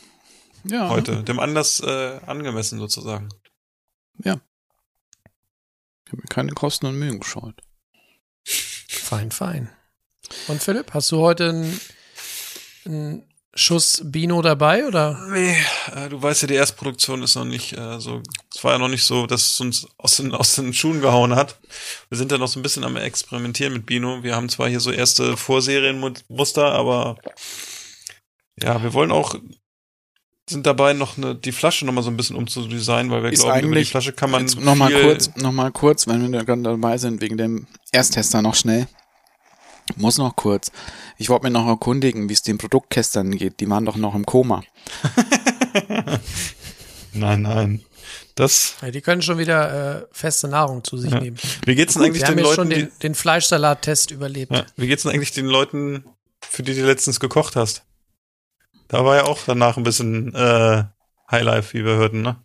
Ja. 0.64 0.88
Heute. 0.88 1.22
Dem 1.24 1.38
Anlass 1.38 1.80
äh, 1.80 2.20
angemessen 2.26 2.78
sozusagen. 2.78 3.28
Ich 6.12 6.12
habe 6.12 6.22
mir 6.22 6.28
keine 6.28 6.52
Kosten 6.52 6.86
und 6.86 6.98
Mühen 6.98 7.20
gescheut. 7.20 7.62
fein, 8.44 9.30
fein. 9.30 9.70
Und 10.48 10.62
Philipp, 10.62 10.94
hast 10.94 11.10
du 11.10 11.18
heute 11.18 11.48
einen, 11.48 11.80
einen 12.84 13.31
Schuss 13.54 14.00
Bino 14.04 14.40
dabei 14.40 14.86
oder? 14.86 15.26
Nee, 15.30 15.54
äh, 15.94 16.08
du 16.08 16.22
weißt 16.22 16.42
ja, 16.42 16.48
die 16.48 16.54
Erstproduktion 16.54 17.22
ist 17.22 17.34
noch 17.34 17.44
nicht 17.44 17.76
äh, 17.76 18.00
so, 18.00 18.22
es 18.54 18.64
war 18.64 18.72
ja 18.72 18.78
noch 18.78 18.88
nicht 18.88 19.04
so, 19.04 19.26
dass 19.26 19.42
es 19.46 19.60
uns 19.60 19.86
aus 19.98 20.16
den, 20.16 20.32
aus 20.34 20.54
den 20.54 20.72
Schuhen 20.72 21.02
gehauen 21.02 21.34
hat. 21.36 21.58
Wir 22.08 22.16
sind 22.16 22.32
ja 22.32 22.38
noch 22.38 22.48
so 22.48 22.58
ein 22.58 22.62
bisschen 22.62 22.82
am 22.84 22.96
Experimentieren 22.96 23.74
mit 23.74 23.84
Bino. 23.84 24.22
Wir 24.22 24.36
haben 24.36 24.48
zwar 24.48 24.68
hier 24.70 24.80
so 24.80 24.90
erste 24.90 25.36
Vorserienmuster, 25.36 26.72
aber 26.72 27.16
ja, 28.58 28.82
wir 28.82 28.94
wollen 28.94 29.12
auch, 29.12 29.34
sind 30.48 30.64
dabei 30.66 30.94
noch 30.94 31.18
eine, 31.18 31.34
die 31.34 31.52
Flasche 31.52 31.84
noch 31.84 31.92
mal 31.92 32.02
so 32.02 32.10
ein 32.10 32.16
bisschen 32.16 32.36
umzudesignen, 32.36 33.10
weil 33.10 33.22
wir 33.22 33.32
Ist 33.32 33.42
glauben, 33.42 33.66
über 33.66 33.74
die 33.76 33.84
Flasche 33.84 34.12
kann 34.14 34.30
man 34.30 34.42
Jetzt 34.42 34.58
noch 34.60 34.74
mal 34.74 34.90
viel- 34.90 35.02
kurz, 35.02 35.30
noch 35.36 35.52
mal 35.52 35.70
kurz, 35.72 36.06
wenn 36.06 36.22
wir 36.22 36.38
da 36.38 36.44
gerade 36.44 36.62
dabei 36.62 36.96
sind, 36.96 37.20
wegen 37.20 37.36
dem 37.36 37.66
Ersttester 37.92 38.40
noch 38.40 38.54
schnell. 38.54 38.88
Muss 39.96 40.18
noch 40.18 40.36
kurz. 40.36 40.70
Ich 41.18 41.28
wollte 41.28 41.44
mir 41.46 41.50
noch 41.50 41.66
erkundigen, 41.66 42.28
wie 42.28 42.32
es 42.32 42.42
den 42.42 42.58
Produktkästern 42.58 43.30
geht. 43.36 43.60
Die 43.60 43.68
waren 43.68 43.84
doch 43.84 43.96
noch 43.96 44.14
im 44.14 44.24
Koma. 44.26 44.62
Nein, 47.14 47.42
nein. 47.42 47.82
Das, 48.34 48.76
Ja, 48.80 48.90
die 48.90 49.00
können 49.02 49.20
schon 49.22 49.38
wieder 49.38 50.02
äh, 50.02 50.06
feste 50.12 50.48
Nahrung 50.48 50.82
zu 50.84 50.96
sich 50.96 51.10
Ja. 51.12 51.20
nehmen. 51.20 51.36
wie 51.66 51.74
geht's 51.74 51.94
denn 51.94 52.02
eigentlich 52.02 52.22
wir 52.22 52.28
haben 52.28 52.36
den 52.36 52.44
jetzt 52.46 52.56
Leuten, 52.56 52.70
schon 52.70 52.78
den, 52.80 52.90
die, 52.90 52.98
den 53.00 53.14
Fleischsalat-Test 53.14 54.10
überlebt. 54.10 54.52
ja, 54.52 54.64
wie 54.76 54.86
geht's 54.86 55.02
denn 55.02 55.12
eigentlich 55.12 55.32
den 55.32 55.46
Leuten, 55.46 56.04
für 56.40 56.62
die 56.62 56.74
du 56.74 56.84
letztens 56.86 57.20
gekocht 57.20 57.56
hast? 57.56 57.84
Da 58.88 59.04
war 59.04 59.16
ja 59.16 59.24
auch 59.24 59.38
danach 59.46 59.76
ein 59.76 59.82
bisschen 59.82 60.34
äh, 60.34 60.84
Highlife, 61.30 61.74
wie 61.78 61.84
wir 61.84 61.96
hörten, 61.96 62.22
ne? 62.22 62.36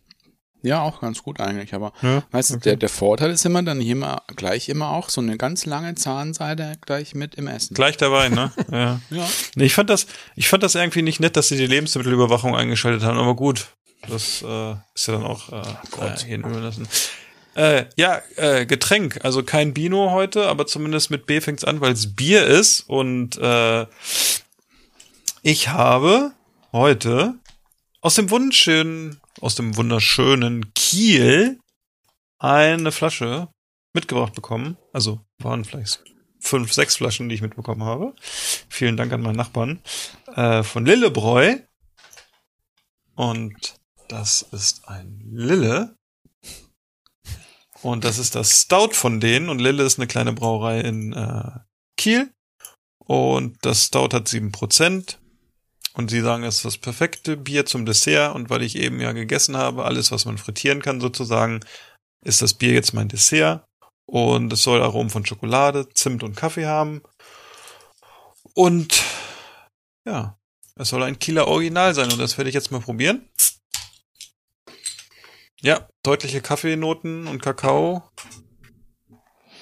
Ja, 0.68 0.82
auch 0.82 1.00
ganz 1.02 1.24
gut 1.24 1.40
eigentlich, 1.40 1.74
aber 1.74 1.94
Ja, 2.02 2.24
weißt 2.32 2.50
du, 2.52 2.54
okay. 2.56 2.64
der, 2.66 2.76
der 2.76 2.90
Vorteil 2.90 3.32
ist 3.32 3.46
immer 3.46 3.64
dann 3.64 3.80
hier 3.80 3.96
mal 3.96 4.22
gleich 4.36 4.70
immer 4.70 4.92
auch 4.92 5.10
so 5.10 5.22
eine 5.22 5.38
ganz 5.38 5.66
lange 5.66 5.96
Zahnseide 5.96 6.74
gleich 6.86 7.16
mit 7.16 7.36
im 7.36 7.48
Essen. 7.48 7.74
Gleich 7.74 7.98
dabei, 7.98 8.30
ne? 8.30 8.52
Ja. 8.72 9.00
Ja. 9.10 9.30
Nee, 9.56 9.66
ich 9.66 9.74
fand 9.74 9.90
das, 9.90 10.08
ich 10.36 10.48
fand 10.50 10.62
das 10.64 10.76
irgendwie 10.76 11.02
nicht 11.02 11.20
nett, 11.20 11.38
dass 11.38 11.48
sie 11.48 11.58
die 11.58 11.68
Lebensmittelüberwachung 11.68 12.56
eingeschaltet 12.56 13.04
haben, 13.04 13.18
aber 13.18 13.36
gut. 13.36 13.68
Das 14.08 14.44
äh, 14.44 14.76
ist 14.94 15.08
ja 15.08 15.14
dann 15.14 15.26
auch 15.26 15.52
äh, 15.52 15.62
Gott. 15.92 16.24
Äh, 16.26 16.30
jedem 16.30 16.50
überlassen. 16.52 16.88
Äh, 17.56 17.86
ja, 17.96 18.22
äh, 18.36 18.66
Getränk, 18.68 19.20
also 19.24 19.42
kein 19.42 19.74
Bino 19.74 20.12
heute, 20.12 20.48
aber 20.48 20.68
zumindest 20.68 21.10
mit 21.10 21.26
B 21.26 21.42
fängt's 21.42 21.64
an, 21.64 21.82
weil 21.82 21.94
es 21.94 22.16
Bier 22.16 22.46
ist 22.46 22.82
und 22.82 23.38
äh, 23.38 23.88
ich 25.42 25.70
habe 25.70 26.34
heute 26.72 27.34
aus 28.08 28.16
dem 28.16 28.30
wunderschönen, 28.30 29.20
aus 29.42 29.56
dem 29.56 29.76
wunderschönen 29.76 30.74
Kiel 30.74 31.60
eine 32.40 32.94
Flasche 32.94 33.50
mitgebracht 33.94 34.34
bekommen. 34.34 34.78
Also 34.94 35.20
waren 35.40 35.66
vielleicht 35.66 36.06
fünf, 36.40 36.72
sechs 36.72 36.96
Flaschen, 36.96 37.28
die 37.28 37.36
ich 37.36 37.42
mitbekommen 37.42 37.84
habe. 37.84 38.16
Vielen 38.70 38.96
Dank 38.96 39.12
an 39.12 39.20
meinen 39.20 39.36
Nachbarn. 39.36 39.82
Äh, 40.34 40.64
von 40.64 40.86
Lillebräu. 40.86 41.58
Und 43.16 43.76
das 44.08 44.42
ist 44.42 44.88
ein 44.88 45.20
Lille. 45.30 45.94
Und 47.82 48.06
das 48.06 48.20
ist 48.20 48.36
das 48.36 48.62
Stout 48.62 48.94
von 48.94 49.20
denen. 49.20 49.50
Und 49.50 49.60
Lille 49.60 49.84
ist 49.84 50.00
eine 50.00 50.08
kleine 50.08 50.32
Brauerei 50.32 50.80
in 50.80 51.12
äh, 51.12 51.60
Kiel. 51.98 52.32
Und 53.00 53.58
das 53.64 53.88
Stout 53.88 54.14
hat 54.14 54.30
sieben 54.30 54.54
Prozent. 54.54 55.20
Und 55.98 56.12
sie 56.12 56.22
sagen, 56.22 56.44
es 56.44 56.58
ist 56.58 56.66
das 56.66 56.78
perfekte 56.78 57.36
Bier 57.36 57.66
zum 57.66 57.88
Dessert. 57.88 58.36
Und 58.36 58.52
weil 58.52 58.62
ich 58.62 58.76
eben 58.76 59.02
ja 59.02 59.14
gegessen 59.14 59.58
habe, 59.58 59.84
alles, 59.84 60.12
was 60.12 60.26
man 60.26 60.38
frittieren 60.38 60.84
kann 60.84 61.02
sozusagen, 61.02 61.62
ist 62.24 62.44
das 62.44 62.54
Bier 62.54 62.74
jetzt 62.74 62.94
mein 62.94 63.08
Dessert. 63.08 63.66
Und 64.06 64.54
es 64.54 64.62
soll 64.62 64.84
Aromen 64.84 65.10
von 65.10 65.26
Schokolade, 65.26 65.90
Zimt 65.90 66.22
und 66.22 66.38
Kaffee 66.38 66.68
haben. 66.68 67.02
Und 68.54 69.04
ja, 70.06 70.38
es 70.76 70.90
soll 70.90 71.02
ein 71.02 71.18
Kieler 71.18 71.48
Original 71.48 71.96
sein. 71.96 72.12
Und 72.12 72.20
das 72.20 72.38
werde 72.38 72.50
ich 72.50 72.56
jetzt 72.56 72.72
mal 72.72 72.80
probieren. 72.80 73.28
Ja, 75.62 75.90
deutliche 76.04 76.42
Kaffeenoten 76.42 77.26
und 77.26 77.42
Kakao. 77.42 78.04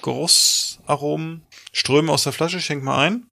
Geruchsaromen 0.02 1.46
strömen 1.72 2.10
aus 2.10 2.24
der 2.24 2.34
Flasche. 2.34 2.60
Schenk 2.60 2.84
mal 2.84 2.98
ein. 2.98 3.30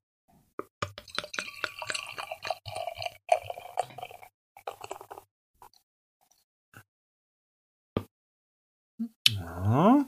Ja. 9.75 10.07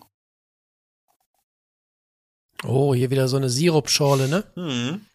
Oh, 2.64 2.96
hier 2.96 3.10
wieder 3.10 3.28
so 3.28 3.36
eine 3.36 3.50
Sirupschorle, 3.50 4.30
ne? 4.30 4.50
Hm. 4.56 5.06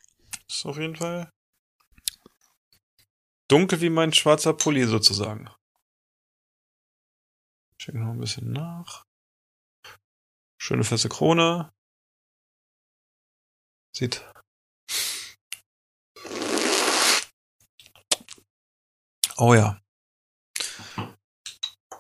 Ist 0.47 0.67
auf 0.67 0.77
jeden 0.77 0.95
Fall 0.95 1.31
dunkel 3.49 3.81
wie 3.81 3.89
mein 3.89 4.13
schwarzer 4.13 4.53
Pulli 4.53 4.85
sozusagen. 4.85 5.49
Check 7.79 7.95
noch 7.95 8.11
ein 8.11 8.21
bisschen 8.21 8.53
nach. 8.53 9.07
Schöne 10.59 10.85
feste 10.85 11.09
Krone. 11.09 11.73
Sieht. 13.97 14.23
Oh 19.39 19.55
ja. 19.55 19.81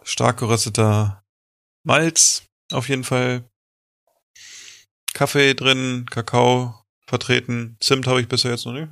Stark 0.04 0.38
gerösteter 0.38 1.21
Malz. 1.84 2.44
Auf 2.72 2.88
jeden 2.88 3.04
Fall. 3.04 3.48
Kaffee 5.14 5.54
drin, 5.54 6.06
Kakao 6.10 6.82
vertreten. 7.06 7.76
Zimt 7.80 8.06
habe 8.06 8.20
ich 8.20 8.28
bisher 8.28 8.52
jetzt 8.52 8.64
noch 8.64 8.72
nicht. 8.72 8.90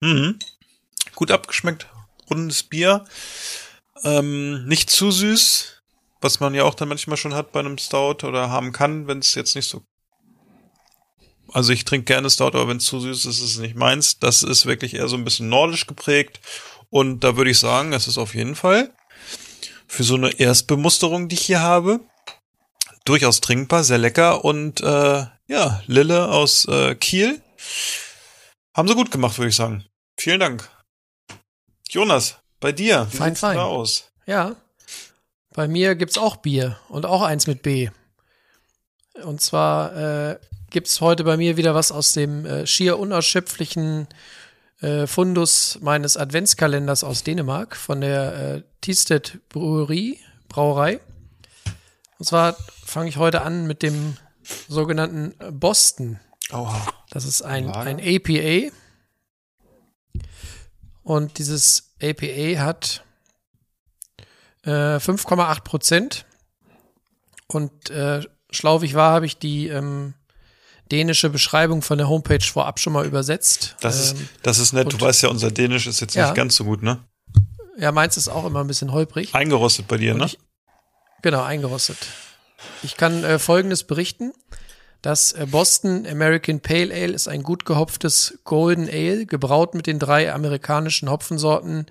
Mhm. 0.00 0.38
Gut 1.14 1.32
abgeschmeckt, 1.32 1.88
rundes 2.30 2.62
Bier. 2.62 3.04
Ähm, 4.04 4.64
nicht 4.66 4.90
zu 4.90 5.10
süß, 5.10 5.82
was 6.20 6.38
man 6.38 6.54
ja 6.54 6.62
auch 6.62 6.74
dann 6.74 6.88
manchmal 6.88 7.16
schon 7.16 7.34
hat 7.34 7.50
bei 7.50 7.60
einem 7.60 7.78
Stout 7.78 8.24
oder 8.24 8.50
haben 8.50 8.70
kann, 8.70 9.08
wenn 9.08 9.18
es 9.18 9.34
jetzt 9.34 9.56
nicht 9.56 9.68
so. 9.68 9.82
Also 11.52 11.72
ich 11.72 11.84
trinke 11.84 12.04
gerne 12.04 12.30
Stout, 12.30 12.48
aber 12.48 12.68
wenn 12.68 12.76
es 12.78 12.84
zu 12.84 13.00
süß 13.00 13.24
ist, 13.24 13.38
ist 13.38 13.42
es 13.42 13.58
nicht 13.58 13.74
meins. 13.76 14.18
Das 14.18 14.42
ist 14.42 14.66
wirklich 14.66 14.94
eher 14.94 15.08
so 15.08 15.16
ein 15.16 15.24
bisschen 15.24 15.48
nordisch 15.48 15.86
geprägt. 15.86 16.40
Und 16.90 17.20
da 17.24 17.36
würde 17.36 17.50
ich 17.50 17.58
sagen, 17.58 17.92
es 17.92 18.06
ist 18.06 18.18
auf 18.18 18.34
jeden 18.34 18.54
Fall 18.54 18.92
für 19.86 20.04
so 20.04 20.14
eine 20.14 20.38
Erstbemusterung, 20.38 21.28
die 21.28 21.34
ich 21.34 21.46
hier 21.46 21.60
habe, 21.60 22.00
durchaus 23.04 23.40
trinkbar, 23.40 23.84
sehr 23.84 23.98
lecker 23.98 24.44
und 24.44 24.80
äh, 24.82 25.26
ja, 25.46 25.82
Lille 25.86 26.28
aus 26.28 26.66
äh, 26.66 26.94
Kiel 26.94 27.40
haben 28.74 28.86
sie 28.86 28.94
gut 28.94 29.10
gemacht, 29.10 29.38
würde 29.38 29.48
ich 29.48 29.56
sagen. 29.56 29.84
Vielen 30.18 30.40
Dank. 30.40 30.68
Jonas, 31.88 32.36
bei 32.60 32.70
dir, 32.70 33.08
wie 33.10 33.16
Fein, 33.16 33.30
sieht's 33.30 33.40
fein. 33.40 33.56
da 33.56 33.64
aus? 33.64 34.10
Ja. 34.26 34.56
Bei 35.54 35.66
mir 35.66 35.96
gibt's 35.96 36.18
auch 36.18 36.36
Bier 36.36 36.78
und 36.88 37.06
auch 37.06 37.22
eins 37.22 37.46
mit 37.46 37.62
B. 37.62 37.90
Und 39.22 39.40
zwar 39.40 39.96
äh, 39.96 40.38
gibt's 40.70 41.00
heute 41.00 41.24
bei 41.24 41.36
mir 41.36 41.56
wieder 41.56 41.74
was 41.74 41.92
aus 41.92 42.12
dem 42.12 42.44
äh, 42.44 42.66
schier 42.66 42.98
unausschöpflichen 42.98 44.08
äh, 44.80 45.06
Fundus 45.06 45.78
meines 45.80 46.16
Adventskalenders 46.16 47.04
aus 47.04 47.24
Dänemark 47.24 47.76
von 47.76 48.00
der 48.00 48.34
äh, 48.34 48.62
Tisted 48.80 49.40
Brewerie, 49.48 50.18
Brauerei. 50.48 51.00
Und 52.18 52.26
zwar 52.26 52.56
fange 52.84 53.08
ich 53.08 53.16
heute 53.16 53.42
an 53.42 53.66
mit 53.66 53.82
dem 53.82 54.16
sogenannten 54.68 55.34
Boston. 55.58 56.20
Oha. 56.52 56.86
Das 57.10 57.24
ist 57.24 57.42
ein, 57.42 57.70
ein 57.70 58.00
APA. 58.00 58.72
Und 61.02 61.38
dieses 61.38 61.94
APA 62.02 62.60
hat 62.60 63.04
äh, 64.64 64.96
5,8 64.98 65.62
Prozent. 65.62 66.26
Und 67.46 67.90
äh, 67.90 68.22
schlau 68.50 68.82
wie 68.82 68.86
ich 68.86 68.94
war, 68.94 69.12
habe 69.12 69.26
ich 69.26 69.38
die 69.38 69.68
ähm, 69.68 70.14
dänische 70.90 71.30
Beschreibung 71.30 71.82
von 71.82 71.98
der 71.98 72.08
Homepage 72.08 72.40
vorab 72.44 72.80
schon 72.80 72.92
mal 72.92 73.06
übersetzt. 73.06 73.76
Das 73.80 73.98
ist, 74.00 74.12
ähm, 74.18 74.28
das 74.42 74.58
ist 74.58 74.72
nett. 74.72 74.86
Du 74.92 74.96
und- 74.96 75.02
weißt 75.02 75.22
ja, 75.22 75.28
unser 75.28 75.50
Dänisch 75.50 75.86
ist 75.86 76.00
jetzt 76.00 76.14
Ja. 76.14 76.26
nicht 76.26 76.34
ganz 76.36 76.56
so 76.56 76.64
gut, 76.64 76.82
ne? 76.82 77.04
ja, 77.78 77.92
meins 77.92 78.16
ist 78.16 78.28
auch 78.28 78.44
immer 78.44 78.60
ein 78.60 78.66
bisschen 78.66 78.90
holprig. 78.92 79.34
Eingerostet 79.34 79.86
bei 79.86 79.96
dir, 79.98 80.12
Und 80.14 80.18
ne? 80.20 80.26
ich- 80.26 80.38
Genau, 81.22 81.42
eingerostet. 81.42 81.96
Ich 82.82 82.96
kann 82.96 83.22
äh, 83.24 83.38
Folgendes 83.38 83.84
berichten. 83.84 84.32
Das 85.02 85.30
äh, 85.32 85.46
Boston 85.48 86.06
American 86.06 86.58
Pale 86.60 86.92
Ale 86.92 87.12
ist 87.12 87.28
ein 87.28 87.42
gut 87.44 87.64
gehopftes 87.64 88.38
Golden 88.44 88.88
Ale, 88.88 89.26
gebraut 89.26 89.74
mit 89.74 89.86
den 89.86 89.98
drei 90.00 90.32
amerikanischen 90.32 91.08
Hopfensorten 91.08 91.86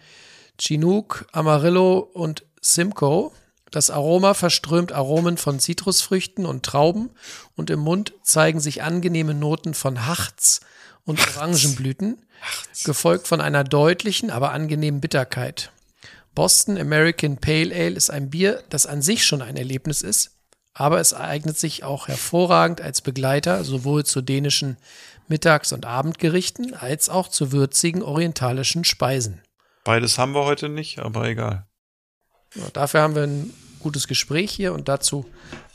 Chinook, 0.59 1.25
Amarillo 1.31 1.99
und 1.99 2.43
Simcoe. 2.61 3.31
Das 3.71 3.89
Aroma 3.89 4.33
verströmt 4.33 4.91
Aromen 4.93 5.37
von 5.37 5.59
Zitrusfrüchten 5.59 6.45
und 6.45 6.63
Trauben 6.63 7.09
und 7.55 7.69
im 7.69 7.79
Mund 7.79 8.13
zeigen 8.23 8.59
sich 8.59 8.81
angenehme 8.81 9.33
Noten 9.33 9.73
von 9.73 10.05
Harz 10.05 10.61
und 11.03 11.19
Orangenblüten, 11.35 12.25
gefolgt 12.83 13.27
von 13.27 13.41
einer 13.41 13.63
deutlichen, 13.63 14.29
aber 14.29 14.51
angenehmen 14.51 15.01
Bitterkeit. 15.01 15.71
Boston 16.35 16.77
American 16.77 17.37
Pale 17.37 17.73
Ale 17.73 17.95
ist 17.95 18.09
ein 18.09 18.29
Bier, 18.29 18.63
das 18.69 18.85
an 18.85 19.01
sich 19.01 19.25
schon 19.25 19.41
ein 19.41 19.57
Erlebnis 19.57 20.01
ist, 20.01 20.37
aber 20.73 20.99
es 20.99 21.13
eignet 21.13 21.57
sich 21.57 21.83
auch 21.83 22.07
hervorragend 22.07 22.79
als 22.81 23.01
Begleiter 23.01 23.63
sowohl 23.63 24.05
zu 24.05 24.21
dänischen 24.21 24.77
Mittags- 25.27 25.73
und 25.73 25.85
Abendgerichten 25.85 26.73
als 26.73 27.09
auch 27.09 27.27
zu 27.27 27.51
würzigen 27.51 28.03
orientalischen 28.03 28.83
Speisen. 28.83 29.41
Beides 29.83 30.17
haben 30.17 30.33
wir 30.33 30.45
heute 30.45 30.69
nicht, 30.69 30.99
aber 30.99 31.25
egal. 31.27 31.66
Ja, 32.55 32.63
dafür 32.73 33.01
haben 33.01 33.15
wir 33.15 33.23
ein 33.23 33.53
gutes 33.79 34.07
Gespräch 34.07 34.51
hier 34.51 34.73
und 34.73 34.87
dazu 34.87 35.25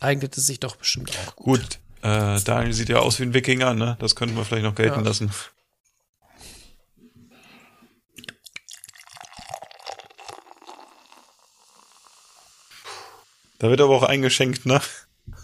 eignet 0.01 0.37
es 0.37 0.47
sich 0.47 0.61
doch 0.61 0.77
bestimmt 0.77 1.13
auch 1.27 1.37
gut. 1.37 1.61
Gut, 1.61 1.79
äh, 2.03 2.41
Daniel 2.41 2.73
sieht 2.73 2.89
ja 2.89 2.99
aus 2.99 3.19
wie 3.21 3.25
ein 3.25 3.35
Wikinger, 3.35 3.75
ne? 3.75 3.97
Das 4.01 4.17
könnten 4.17 4.37
wir 4.37 4.45
vielleicht 4.45 4.65
noch 4.65 4.75
gelten 4.75 5.01
Ja. 5.01 5.07
lassen. 5.07 5.31
Da 13.59 13.69
wird 13.71 13.81
aber 13.81 13.95
auch 13.97 14.03
eingeschenkt, 14.03 14.67
ne? 14.67 14.81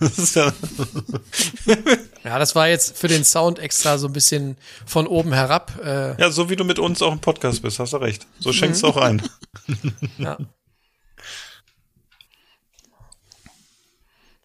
Das 0.00 0.18
ist 0.18 0.34
ja, 0.36 0.52
Ja, 2.24 2.38
das 2.38 2.54
war 2.56 2.68
jetzt 2.68 2.96
für 2.98 3.06
den 3.08 3.24
Sound 3.24 3.58
extra 3.60 3.96
so 3.96 4.06
ein 4.08 4.12
bisschen 4.12 4.56
von 4.86 5.06
oben 5.06 5.32
herab. 5.32 5.72
Äh, 5.82 6.20
ja, 6.20 6.30
so 6.30 6.50
wie 6.50 6.56
du 6.56 6.64
mit 6.64 6.78
uns 6.80 7.00
auch 7.00 7.12
im 7.12 7.20
Podcast 7.20 7.62
bist, 7.62 7.78
hast 7.78 7.92
du 7.92 7.96
recht. 7.98 8.26
So 8.40 8.52
schenkst 8.52 8.82
du 8.82 8.88
Mhm. 8.88 8.92
auch 8.92 8.96
ein. 8.96 9.22
ja. 10.18 10.36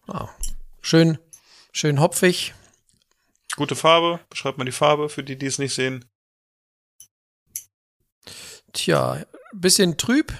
Ah, 0.06 0.28
schön, 0.80 1.18
schön 1.72 2.00
hopfig. 2.00 2.54
Gute 3.56 3.76
Farbe, 3.76 4.20
beschreibt 4.30 4.58
mal 4.58 4.64
die 4.64 4.72
Farbe 4.72 5.08
für 5.08 5.22
die, 5.22 5.36
die 5.36 5.46
es 5.46 5.58
nicht 5.58 5.74
sehen. 5.74 6.04
Tja, 8.72 9.24
bisschen 9.52 9.96
trüb, 9.96 10.32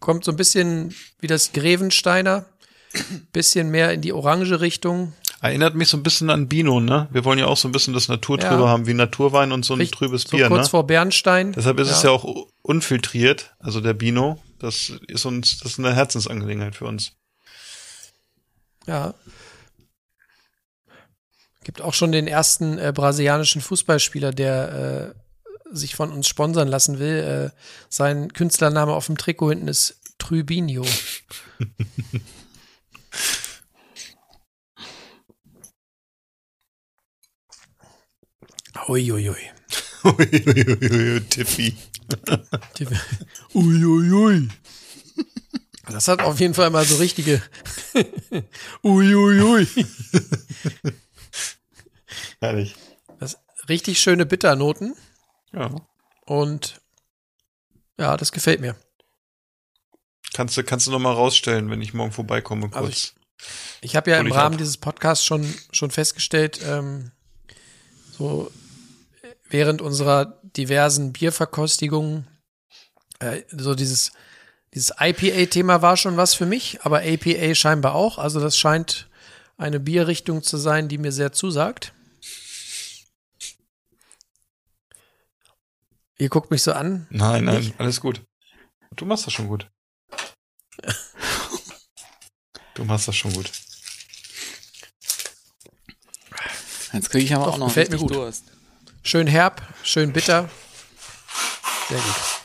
kommt 0.00 0.24
so 0.24 0.32
ein 0.32 0.36
bisschen 0.36 0.94
wie 1.20 1.28
das 1.28 1.52
Grevensteiner, 1.52 2.44
bisschen 3.32 3.70
mehr 3.70 3.92
in 3.92 4.00
die 4.00 4.12
orange 4.12 4.60
Richtung. 4.60 5.12
Erinnert 5.40 5.74
mich 5.76 5.88
so 5.88 5.96
ein 5.96 6.02
bisschen 6.02 6.30
an 6.30 6.48
Bino, 6.48 6.80
ne? 6.80 7.08
Wir 7.12 7.24
wollen 7.24 7.38
ja 7.38 7.46
auch 7.46 7.56
so 7.58 7.68
ein 7.68 7.72
bisschen 7.72 7.94
das 7.94 8.08
Naturtrübe 8.08 8.54
Ja. 8.62 8.68
haben, 8.68 8.86
wie 8.86 8.94
Naturwein 8.94 9.52
und 9.52 9.64
so 9.64 9.74
ein 9.74 9.80
Richt- 9.80 9.94
trübes 9.94 10.22
so 10.22 10.36
Bier, 10.36 10.48
kurz 10.48 10.66
ne? 10.66 10.70
vor 10.70 10.86
Bernstein. 10.86 11.52
Deshalb 11.52 11.78
ist 11.78 11.90
es 11.90 12.02
ja 12.02 12.10
auch 12.10 12.48
unfiltriert, 12.62 13.54
also 13.60 13.80
der 13.80 13.94
Bino. 13.94 14.42
Das 14.58 14.90
ist 15.06 15.24
uns, 15.26 15.58
das 15.58 15.72
ist 15.72 15.78
eine 15.78 15.94
Herzensangelegenheit 15.94 16.74
für 16.74 16.86
uns. 16.86 17.12
Ja. 18.86 19.14
Gibt 21.64 21.80
auch 21.80 21.94
schon 21.94 22.12
den 22.12 22.28
ersten 22.28 22.78
äh, 22.78 22.92
brasilianischen 22.94 23.60
Fußballspieler, 23.60 24.32
der 24.32 25.14
äh, 25.14 25.74
sich 25.76 25.96
von 25.96 26.12
uns 26.12 26.28
sponsern 26.28 26.68
lassen 26.68 26.98
will. 27.00 27.52
Äh, 27.52 27.56
sein 27.88 28.32
Künstlername 28.32 28.92
auf 28.92 29.06
dem 29.06 29.16
Trikot 29.16 29.50
hinten 29.50 29.68
ist 29.68 30.00
Trubinho. 30.18 30.84
Uiuiui. 38.88 39.34
Uiuiui, 40.04 41.20
Tiffy. 41.28 41.76
Uiuiui. 43.54 44.48
Das 45.90 46.08
hat 46.08 46.20
auf 46.22 46.40
jeden 46.40 46.54
Fall 46.54 46.70
mal 46.70 46.84
so 46.84 46.96
richtige 46.96 47.40
Uiuiui. 48.82 49.66
Herrlich. 52.40 52.74
Das 53.18 53.38
richtig 53.68 54.00
schöne 54.00 54.26
Bitternoten 54.26 54.94
Ja. 55.52 55.74
und 56.26 56.80
ja, 57.98 58.16
das 58.16 58.32
gefällt 58.32 58.60
mir. 58.60 58.76
Kannst 60.34 60.56
du, 60.56 60.64
kannst 60.64 60.86
du 60.86 60.90
noch 60.90 60.98
mal 60.98 61.12
rausstellen, 61.14 61.70
wenn 61.70 61.80
ich 61.80 61.94
morgen 61.94 62.12
vorbeikomme, 62.12 62.66
Also 62.72 62.80
kurz. 62.88 63.14
Ich 63.80 63.96
habe 63.96 64.10
ja 64.10 64.16
Hol 64.18 64.26
im 64.26 64.32
ich 64.32 64.34
Rahmen 64.36 64.54
ab. 64.54 64.58
dieses 64.58 64.76
Podcasts 64.76 65.24
schon, 65.24 65.52
schon 65.72 65.90
festgestellt, 65.90 66.60
ähm, 66.64 67.12
so 68.18 68.50
äh, 69.22 69.28
während 69.48 69.80
unserer 69.80 70.40
diversen 70.42 71.12
Bierverkostigungen, 71.12 72.26
äh, 73.20 73.42
so 73.50 73.74
dieses, 73.74 74.12
dieses 74.76 74.92
IPA-Thema 75.00 75.80
war 75.80 75.96
schon 75.96 76.18
was 76.18 76.34
für 76.34 76.44
mich, 76.44 76.82
aber 76.82 76.98
APA 76.98 77.54
scheinbar 77.54 77.94
auch. 77.94 78.18
Also 78.18 78.40
das 78.40 78.58
scheint 78.58 79.08
eine 79.56 79.80
Bierrichtung 79.80 80.42
zu 80.42 80.58
sein, 80.58 80.88
die 80.88 80.98
mir 80.98 81.12
sehr 81.12 81.32
zusagt. 81.32 81.94
Ihr 86.18 86.28
guckt 86.28 86.50
mich 86.50 86.62
so 86.62 86.74
an. 86.74 87.06
nein, 87.08 87.44
nein, 87.44 87.56
nicht? 87.56 87.80
alles 87.80 88.02
gut. 88.02 88.20
Du 88.94 89.06
machst 89.06 89.26
das 89.26 89.32
schon 89.32 89.48
gut. 89.48 89.68
Du 92.74 92.84
machst 92.84 93.08
das 93.08 93.16
schon 93.16 93.32
gut. 93.32 93.50
Jetzt 96.92 97.08
kriege 97.08 97.24
ich 97.24 97.34
aber 97.34 97.46
Doch, 97.46 97.54
auch 97.54 97.58
noch 97.58 97.68
gefällt 97.68 97.90
mir 97.90 97.96
gut. 97.96 98.10
Durst. 98.10 98.44
Schön 99.02 99.26
herb, 99.26 99.62
schön 99.82 100.12
bitter. 100.12 100.50
Sehr 101.88 101.96
gut. 101.96 102.36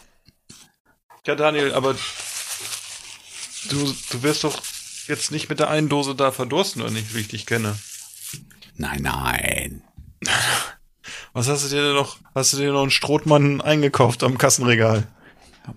Ja, 1.28 1.36
Daniel, 1.36 1.74
aber 1.74 1.96
du, 3.70 3.96
du 4.12 4.24
wirst 4.24 4.44
doch 4.44 4.62
jetzt 5.08 5.32
nicht 5.32 5.50
mit 5.50 5.60
der 5.60 5.70
einen 5.70 5.90
Dose 5.90 6.16
da 6.16 6.32
verdursten, 6.32 6.82
oder 6.82 6.92
nicht, 6.92 7.14
wie 7.16 7.20
ich 7.20 7.28
dich 7.28 7.46
kenne. 7.46 7.78
Nein, 8.76 9.02
nein. 9.04 9.84
Was 11.34 11.48
hast 11.48 11.66
du 11.66 11.70
dir 11.70 11.84
denn 11.84 11.96
noch? 11.96 12.18
Hast 12.36 12.54
du 12.54 12.58
dir 12.58 12.72
noch 12.72 12.82
einen 12.82 12.92
Strohmann 12.92 13.62
eingekauft 13.62 14.24
am 14.24 14.38
Kassenregal? 14.38 15.08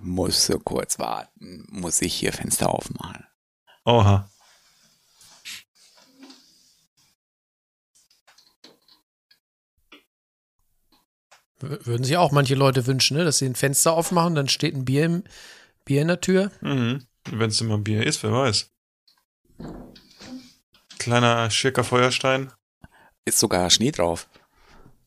Muss 0.00 0.46
so 0.46 0.58
kurz 0.58 0.98
warten. 0.98 1.66
Muss 1.70 2.02
ich 2.02 2.14
hier 2.14 2.32
Fenster 2.32 2.70
aufmachen. 2.70 3.24
Oha. 3.84 4.30
Würden 11.60 12.04
sich 12.04 12.16
auch 12.16 12.32
manche 12.32 12.54
Leute 12.54 12.86
wünschen, 12.86 13.16
ne? 13.16 13.24
dass 13.24 13.38
sie 13.38 13.46
ein 13.46 13.54
Fenster 13.54 13.92
aufmachen, 13.92 14.34
dann 14.34 14.48
steht 14.48 14.74
ein 14.74 14.84
Bier, 14.84 15.04
im, 15.04 15.24
Bier 15.84 16.02
in 16.02 16.08
der 16.08 16.20
Tür. 16.20 16.50
Mhm. 16.60 17.06
Wenn 17.30 17.50
es 17.50 17.60
immer 17.60 17.78
Bier 17.78 18.06
ist, 18.06 18.22
wer 18.22 18.32
weiß. 18.32 18.70
Kleiner 20.98 21.50
Schirker 21.50 21.84
Feuerstein. 21.84 22.52
Ist 23.24 23.38
sogar 23.38 23.70
Schnee 23.70 23.90
drauf. 23.90 24.28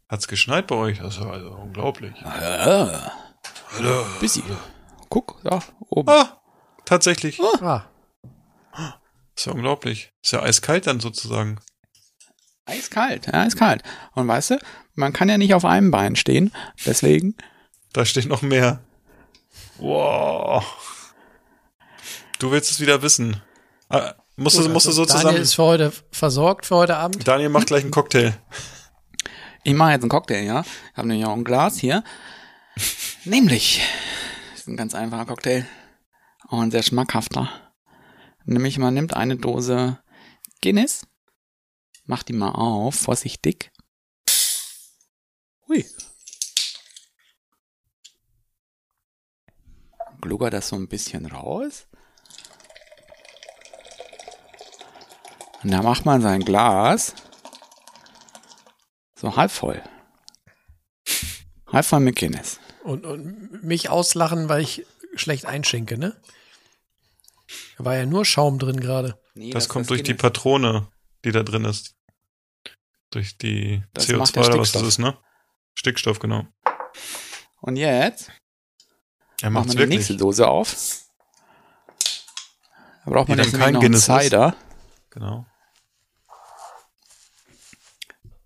Hat's 0.09 0.27
geschneit 0.27 0.67
bei 0.67 0.75
euch? 0.75 0.99
Das 0.99 1.15
ist 1.17 1.23
ja 1.23 1.29
also 1.29 1.49
unglaublich. 1.51 2.13
Ah, 2.23 3.11
busy. 4.19 4.43
Guck, 5.09 5.39
da 5.43 5.59
oben. 5.89 6.09
Ah, 6.09 6.41
tatsächlich. 6.85 7.39
Ah, 7.61 7.85
Ist 9.35 9.45
ja 9.45 9.51
unglaublich. 9.53 10.11
Ist 10.23 10.31
ja 10.31 10.41
eiskalt 10.41 10.87
dann 10.87 10.99
sozusagen. 10.99 11.59
Eiskalt, 12.65 13.27
ja, 13.27 13.33
eiskalt. 13.33 13.83
Und 14.13 14.27
weißt 14.27 14.51
du, 14.51 14.59
man 14.93 15.13
kann 15.13 15.29
ja 15.29 15.37
nicht 15.37 15.53
auf 15.53 15.65
einem 15.65 15.91
Bein 15.91 16.15
stehen. 16.15 16.51
Deswegen 16.85 17.35
Da 17.93 18.05
steht 18.05 18.25
noch 18.27 18.41
mehr. 18.41 18.83
Wow. 19.77 20.63
Du 22.39 22.51
willst 22.51 22.71
es 22.71 22.79
wieder 22.79 23.01
wissen. 23.01 23.41
Ah, 23.89 24.13
musst, 24.35 24.59
du, 24.59 24.69
musst 24.69 24.85
du 24.85 24.91
so 24.91 25.05
Daniel 25.05 25.21
zusammen. 25.21 25.41
ist 25.41 25.53
für 25.55 25.63
heute 25.63 25.93
versorgt, 26.11 26.65
für 26.65 26.75
heute 26.75 26.97
Abend. 26.97 27.27
Daniel 27.27 27.49
macht 27.49 27.67
gleich 27.67 27.81
einen 27.81 27.91
Cocktail. 27.91 28.37
Ich 29.63 29.73
mache 29.73 29.91
jetzt 29.91 30.03
einen 30.03 30.09
Cocktail, 30.09 30.43
ja. 30.43 30.61
Ich 30.61 30.97
habe 30.97 31.07
nämlich 31.07 31.25
auch 31.25 31.33
ein 31.33 31.43
Glas 31.43 31.77
hier. 31.77 32.03
Nämlich, 33.25 33.81
das 34.51 34.61
ist 34.61 34.67
ein 34.67 34.77
ganz 34.77 34.93
einfacher 34.93 35.25
Cocktail. 35.25 35.65
Auch 36.47 36.59
ein 36.59 36.71
sehr 36.71 36.83
schmackhafter. 36.83 37.49
Nämlich, 38.45 38.77
man 38.77 38.93
nimmt 38.93 39.15
eine 39.15 39.35
Dose 39.35 39.99
Guinness, 40.61 41.07
macht 42.05 42.29
die 42.29 42.33
mal 42.33 42.51
auf, 42.51 42.95
vorsichtig. 42.95 43.71
Hui. 45.67 45.85
Gluckert 50.21 50.53
das 50.53 50.69
so 50.69 50.75
ein 50.75 50.87
bisschen 50.87 51.25
raus. 51.25 51.87
Und 55.67 55.73
da 55.73 55.81
macht 55.81 56.05
man 56.05 56.21
sein 56.21 56.45
Glas 56.45 57.13
so 59.15 59.35
halb 59.35 59.51
voll. 59.51 59.83
Halb 61.69 61.83
voll 61.85 61.99
mit 61.99 62.15
Guinness. 62.15 62.61
Und, 62.85 63.05
und 63.05 63.65
mich 63.65 63.89
auslachen, 63.89 64.47
weil 64.47 64.61
ich 64.61 64.85
schlecht 65.15 65.45
einschenke, 65.45 65.97
ne? 65.97 66.15
Da 67.77 67.83
war 67.83 67.97
ja 67.97 68.05
nur 68.05 68.23
Schaum 68.23 68.59
drin 68.59 68.79
gerade. 68.79 69.19
Nee, 69.33 69.49
Das, 69.51 69.67
kommt 69.67 69.83
ist 69.83 69.89
durch 69.89 70.03
die 70.03 70.11
Guinness. 70.13 70.21
Patrone, 70.21 70.87
die 71.25 71.31
da 71.33 71.43
drin 71.43 71.65
ist. 71.65 71.95
Durch 73.09 73.37
die 73.37 73.83
Das 73.93 74.07
macht 74.07 74.29
CO2 74.29 74.33
der 74.35 74.45
oder 74.45 74.59
was 74.59 74.71
das 74.71 74.81
Stickstoff. 74.83 74.87
ist, 74.87 74.99
ne? 74.99 75.17
Stickstoff, 75.73 76.19
genau. 76.19 76.47
Und 77.59 77.75
jetzt 77.75 78.31
Er 79.41 79.53
wir 79.53 79.65
die 79.65 79.85
nächste 79.85 80.15
Dose 80.15 80.47
auf. 80.47 81.03
Da 83.03 83.11
braucht 83.11 83.27
man 83.27 83.37
Die 83.37 83.43
jetzt 83.43 83.51
dann 83.53 83.59
nämlich 83.59 83.65
kein 83.65 83.73
noch 83.73 83.81
einen 83.81 83.91
Guinness 83.91 84.07
ist. 84.07 84.29
Cider. 84.29 84.55
Genau. 85.09 85.45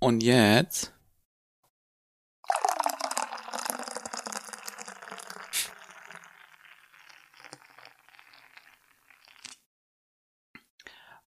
Und 0.01 0.21
jetzt 0.23 0.93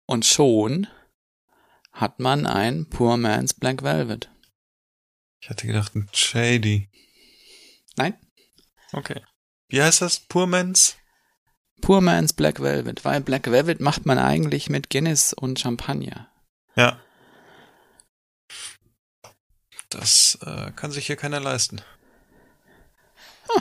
Und 0.05 0.27
schon 0.27 0.89
hat 1.93 2.19
man 2.19 2.45
ein 2.47 2.87
Poor 2.91 3.17
Man's 3.17 3.55
Black 3.55 3.83
Velvet. 3.83 4.31
Ich 5.41 5.49
hatte 5.49 5.67
gedacht, 5.67 5.95
ein 5.95 6.09
Shady. 6.13 6.91
Nein, 7.97 8.19
Okay. 8.93 9.23
Wie 9.69 9.83
heißt 9.83 10.03
das? 10.03 10.21
Poor 10.21 10.47
Man's? 10.47 10.97
Poor 11.81 12.01
Man's 12.01 12.33
Black 12.33 12.61
Velvet, 12.61 13.05
weil 13.05 13.21
Black 13.21 13.51
Velvet 13.51 13.81
macht 13.81 14.07
man 14.07 14.19
eigentlich 14.19 14.69
mit 14.69 14.91
Guinness 14.91 15.33
und 15.33 15.59
Champagner. 15.59 16.31
Ja. 16.77 17.01
Das 19.95 20.39
äh, 20.45 20.71
kann 20.73 20.91
sich 20.91 21.07
hier 21.07 21.17
keiner 21.17 21.41
leisten. 21.41 21.81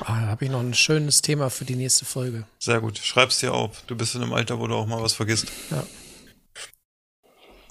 Ah, 0.05 0.21
da 0.21 0.27
habe 0.27 0.45
ich 0.45 0.51
noch 0.51 0.59
ein 0.59 0.73
schönes 0.73 1.21
Thema 1.21 1.49
für 1.49 1.65
die 1.65 1.75
nächste 1.75 2.05
Folge. 2.05 2.45
Sehr 2.59 2.79
gut. 2.79 2.97
Schreib's 2.97 3.39
dir 3.39 3.53
auf. 3.53 3.81
Du 3.87 3.95
bist 3.95 4.15
in 4.15 4.21
einem 4.21 4.33
Alter, 4.33 4.59
wo 4.59 4.67
du 4.67 4.75
auch 4.75 4.85
mal 4.85 5.01
was 5.01 5.13
vergisst. 5.13 5.47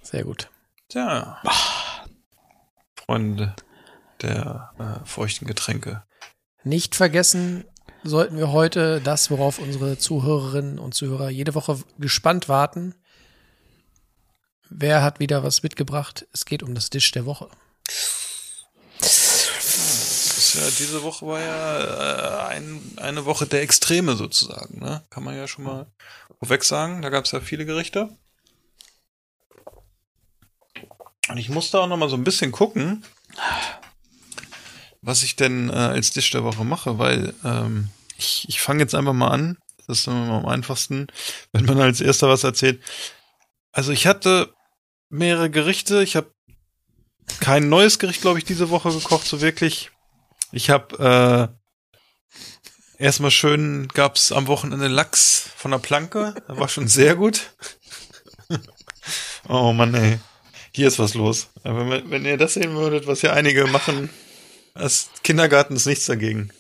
Sehr 0.02 0.24
gut. 0.24 0.50
Tja. 0.88 1.40
Freunde 3.06 3.54
der 4.22 4.72
äh, 4.78 5.06
feuchten 5.06 5.46
Getränke. 5.46 6.02
Nicht 6.64 6.94
vergessen 6.94 7.64
sollten 8.02 8.36
wir 8.36 8.52
heute 8.52 9.00
das, 9.00 9.30
worauf 9.30 9.58
unsere 9.58 9.98
Zuhörerinnen 9.98 10.78
und 10.78 10.94
Zuhörer 10.94 11.30
jede 11.30 11.54
Woche 11.54 11.80
gespannt 11.98 12.48
warten. 12.48 12.94
Wer 14.68 15.02
hat 15.02 15.20
wieder 15.20 15.42
was 15.42 15.62
mitgebracht? 15.62 16.26
Es 16.32 16.44
geht 16.44 16.62
um 16.62 16.74
das 16.74 16.90
Dish 16.90 17.10
der 17.12 17.26
Woche. 17.26 17.48
Ist 20.54 20.80
ja, 20.80 20.84
diese 20.84 21.02
Woche 21.02 21.26
war 21.26 21.40
ja 21.40 22.48
äh, 22.48 22.56
ein, 22.56 22.80
eine 22.96 23.24
Woche 23.24 23.46
der 23.46 23.62
Extreme 23.62 24.16
sozusagen. 24.16 24.80
Ne? 24.80 25.04
Kann 25.08 25.22
man 25.22 25.36
ja 25.36 25.46
schon 25.46 25.64
mal 25.64 25.86
vorweg 26.40 26.64
sagen. 26.64 27.02
Da 27.02 27.08
gab 27.08 27.24
es 27.24 27.30
ja 27.30 27.40
viele 27.40 27.64
Gerichte. 27.64 28.16
Und 31.28 31.36
ich 31.36 31.50
musste 31.50 31.80
auch 31.80 31.86
noch 31.86 31.96
mal 31.96 32.08
so 32.08 32.16
ein 32.16 32.24
bisschen 32.24 32.50
gucken, 32.50 33.04
was 35.02 35.22
ich 35.22 35.36
denn 35.36 35.70
äh, 35.70 35.74
als 35.74 36.10
Dish 36.10 36.30
der 36.30 36.42
Woche 36.42 36.64
mache, 36.64 36.98
weil 36.98 37.32
ähm, 37.44 37.88
ich, 38.16 38.46
ich 38.48 38.60
fange 38.60 38.80
jetzt 38.80 38.96
einfach 38.96 39.12
mal 39.12 39.28
an. 39.28 39.56
Das 39.86 40.00
ist 40.00 40.06
immer 40.08 40.40
am 40.40 40.46
einfachsten, 40.46 41.06
wenn 41.52 41.64
man 41.64 41.80
als 41.80 42.00
erster 42.00 42.28
was 42.28 42.42
erzählt. 42.42 42.82
Also 43.70 43.92
ich 43.92 44.08
hatte 44.08 44.52
mehrere 45.10 45.48
Gerichte. 45.48 46.02
Ich 46.02 46.16
habe 46.16 46.32
kein 47.38 47.68
neues 47.68 48.00
Gericht, 48.00 48.20
glaube 48.20 48.40
ich, 48.40 48.44
diese 48.44 48.70
Woche 48.70 48.90
gekocht, 48.90 49.26
so 49.26 49.40
wirklich. 49.40 49.92
Ich 50.52 50.70
habe 50.70 51.50
äh, 52.98 53.02
erstmal 53.02 53.30
schön, 53.30 53.88
gab's 53.88 54.32
am 54.32 54.46
Wochenende 54.48 54.88
Lachs 54.88 55.50
von 55.56 55.70
der 55.70 55.78
Planke. 55.78 56.34
Das 56.48 56.58
war 56.58 56.68
schon 56.68 56.88
sehr 56.88 57.14
gut. 57.14 57.52
oh 59.48 59.72
Mann, 59.72 59.94
ey. 59.94 60.18
Hier 60.72 60.88
ist 60.88 60.98
was 60.98 61.14
los. 61.14 61.48
Aber 61.62 61.88
wenn, 61.88 62.10
wenn 62.10 62.24
ihr 62.24 62.36
das 62.36 62.54
sehen 62.54 62.74
würdet, 62.74 63.06
was 63.06 63.20
hier 63.20 63.32
einige 63.32 63.66
machen, 63.66 64.10
als 64.74 65.10
Kindergarten 65.22 65.76
ist 65.76 65.86
nichts 65.86 66.06
dagegen. 66.06 66.50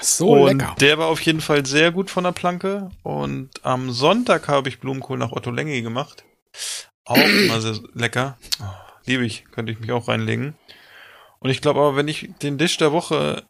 So 0.00 0.44
und 0.44 0.58
lecker. 0.58 0.76
der 0.80 0.98
war 0.98 1.06
auf 1.08 1.20
jeden 1.20 1.40
Fall 1.40 1.66
sehr 1.66 1.90
gut 1.92 2.10
von 2.10 2.24
der 2.24 2.32
Planke. 2.32 2.90
Und 3.02 3.50
am 3.62 3.90
Sonntag 3.90 4.48
habe 4.48 4.68
ich 4.68 4.80
Blumenkohl 4.80 5.18
nach 5.18 5.32
Otto 5.32 5.50
Lengi 5.50 5.82
gemacht. 5.82 6.24
Auch 7.04 7.16
immer 7.16 7.60
sehr 7.60 7.78
lecker. 7.94 8.38
Oh, 8.60 8.64
liebe 9.04 9.24
ich, 9.24 9.44
könnte 9.50 9.72
ich 9.72 9.80
mich 9.80 9.92
auch 9.92 10.08
reinlegen. 10.08 10.54
Und 11.40 11.50
ich 11.50 11.60
glaube 11.60 11.80
aber, 11.80 11.96
wenn 11.96 12.08
ich 12.08 12.30
den 12.42 12.58
Dish 12.58 12.76
der 12.76 12.92
Woche 12.92 13.44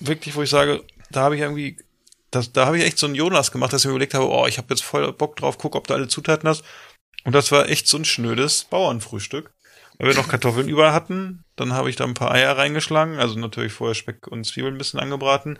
wirklich, 0.00 0.34
wo 0.36 0.42
ich 0.42 0.50
sage, 0.50 0.84
da 1.10 1.22
habe 1.22 1.36
ich 1.36 1.40
irgendwie, 1.42 1.78
das, 2.30 2.52
da 2.52 2.66
habe 2.66 2.78
ich 2.78 2.84
echt 2.84 2.98
so 2.98 3.06
einen 3.06 3.14
Jonas 3.14 3.50
gemacht, 3.50 3.72
dass 3.72 3.82
ich 3.82 3.86
mir 3.86 3.92
überlegt 3.92 4.14
habe, 4.14 4.28
oh, 4.28 4.46
ich 4.46 4.58
habe 4.58 4.68
jetzt 4.70 4.82
voll 4.82 5.10
Bock 5.12 5.36
drauf, 5.36 5.58
guck, 5.58 5.74
ob 5.74 5.86
du 5.86 5.94
alle 5.94 6.08
Zutaten 6.08 6.48
hast. 6.48 6.64
Und 7.24 7.34
das 7.34 7.50
war 7.50 7.68
echt 7.68 7.86
so 7.88 7.96
ein 7.96 8.04
schnödes 8.04 8.64
Bauernfrühstück. 8.64 9.52
Weil 9.96 10.08
wir 10.08 10.16
noch 10.16 10.28
Kartoffeln 10.28 10.68
über 10.68 10.92
hatten, 10.92 11.44
dann 11.54 11.72
habe 11.72 11.88
ich 11.88 11.94
da 11.94 12.04
ein 12.04 12.14
paar 12.14 12.32
Eier 12.32 12.58
reingeschlagen, 12.58 13.18
also 13.20 13.38
natürlich 13.38 13.72
vorher 13.72 13.94
Speck 13.94 14.26
und 14.26 14.44
Zwiebeln 14.44 14.74
ein 14.74 14.78
bisschen 14.78 14.98
angebraten. 14.98 15.56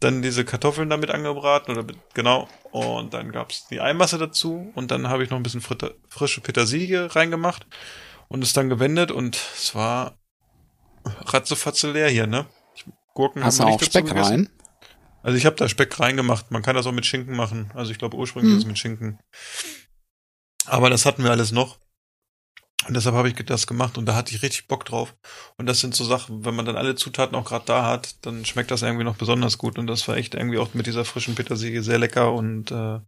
Dann 0.00 0.22
diese 0.22 0.44
Kartoffeln 0.44 0.88
damit 0.88 1.10
angebraten 1.10 1.70
oder 1.72 1.82
mit- 1.84 1.98
genau. 2.14 2.48
Und 2.70 3.12
dann 3.12 3.30
gab's 3.30 3.68
die 3.68 3.80
Eimasse 3.80 4.16
dazu 4.16 4.72
und 4.74 4.90
dann 4.90 5.08
habe 5.10 5.22
ich 5.22 5.28
noch 5.28 5.36
ein 5.36 5.42
bisschen 5.42 5.60
frische 5.60 6.40
Petersilie 6.40 7.14
reingemacht 7.14 7.66
und 8.28 8.42
es 8.42 8.54
dann 8.54 8.70
gewendet 8.70 9.10
und 9.10 9.36
es 9.36 9.74
war 9.74 10.16
ratzefatze 11.04 11.90
leer 11.92 12.08
hier, 12.08 12.26
ne? 12.26 12.46
Gurken 13.14 13.44
Hast 13.44 13.60
haben 13.60 13.68
wir 13.68 13.72
nicht 13.76 13.84
Speck 13.86 14.06
gegessen. 14.06 14.32
rein? 14.32 14.48
Also 15.22 15.36
ich 15.38 15.46
habe 15.46 15.56
da 15.56 15.68
Speck 15.68 16.00
reingemacht. 16.00 16.50
Man 16.50 16.62
kann 16.62 16.74
das 16.74 16.86
auch 16.86 16.92
mit 16.92 17.06
Schinken 17.06 17.36
machen. 17.36 17.70
Also 17.74 17.92
ich 17.92 17.98
glaube 17.98 18.16
ursprünglich 18.16 18.52
Mhm. 18.52 18.58
ist 18.58 18.64
es 18.64 18.68
mit 18.68 18.78
Schinken. 18.78 19.18
Aber 20.66 20.90
das 20.90 21.04
hatten 21.06 21.22
wir 21.24 21.30
alles 21.30 21.52
noch. 21.52 21.78
Und 22.88 22.94
deshalb 22.94 23.14
habe 23.14 23.28
ich 23.28 23.34
das 23.36 23.68
gemacht 23.68 23.96
und 23.96 24.06
da 24.06 24.16
hatte 24.16 24.34
ich 24.34 24.42
richtig 24.42 24.66
Bock 24.66 24.84
drauf. 24.84 25.14
Und 25.56 25.66
das 25.66 25.78
sind 25.78 25.94
so 25.94 26.02
Sachen, 26.04 26.44
wenn 26.44 26.56
man 26.56 26.64
dann 26.64 26.76
alle 26.76 26.96
Zutaten 26.96 27.36
auch 27.36 27.44
gerade 27.44 27.64
da 27.64 27.84
hat, 27.86 28.16
dann 28.26 28.44
schmeckt 28.44 28.72
das 28.72 28.82
irgendwie 28.82 29.04
noch 29.04 29.16
besonders 29.16 29.56
gut. 29.58 29.78
Und 29.78 29.86
das 29.86 30.08
war 30.08 30.16
echt 30.16 30.34
irgendwie 30.34 30.58
auch 30.58 30.74
mit 30.74 30.86
dieser 30.88 31.04
frischen 31.04 31.36
Petersilie 31.36 31.82
sehr 31.84 31.98
lecker. 32.00 32.32
Und 32.32 32.72
äh, 32.72 32.98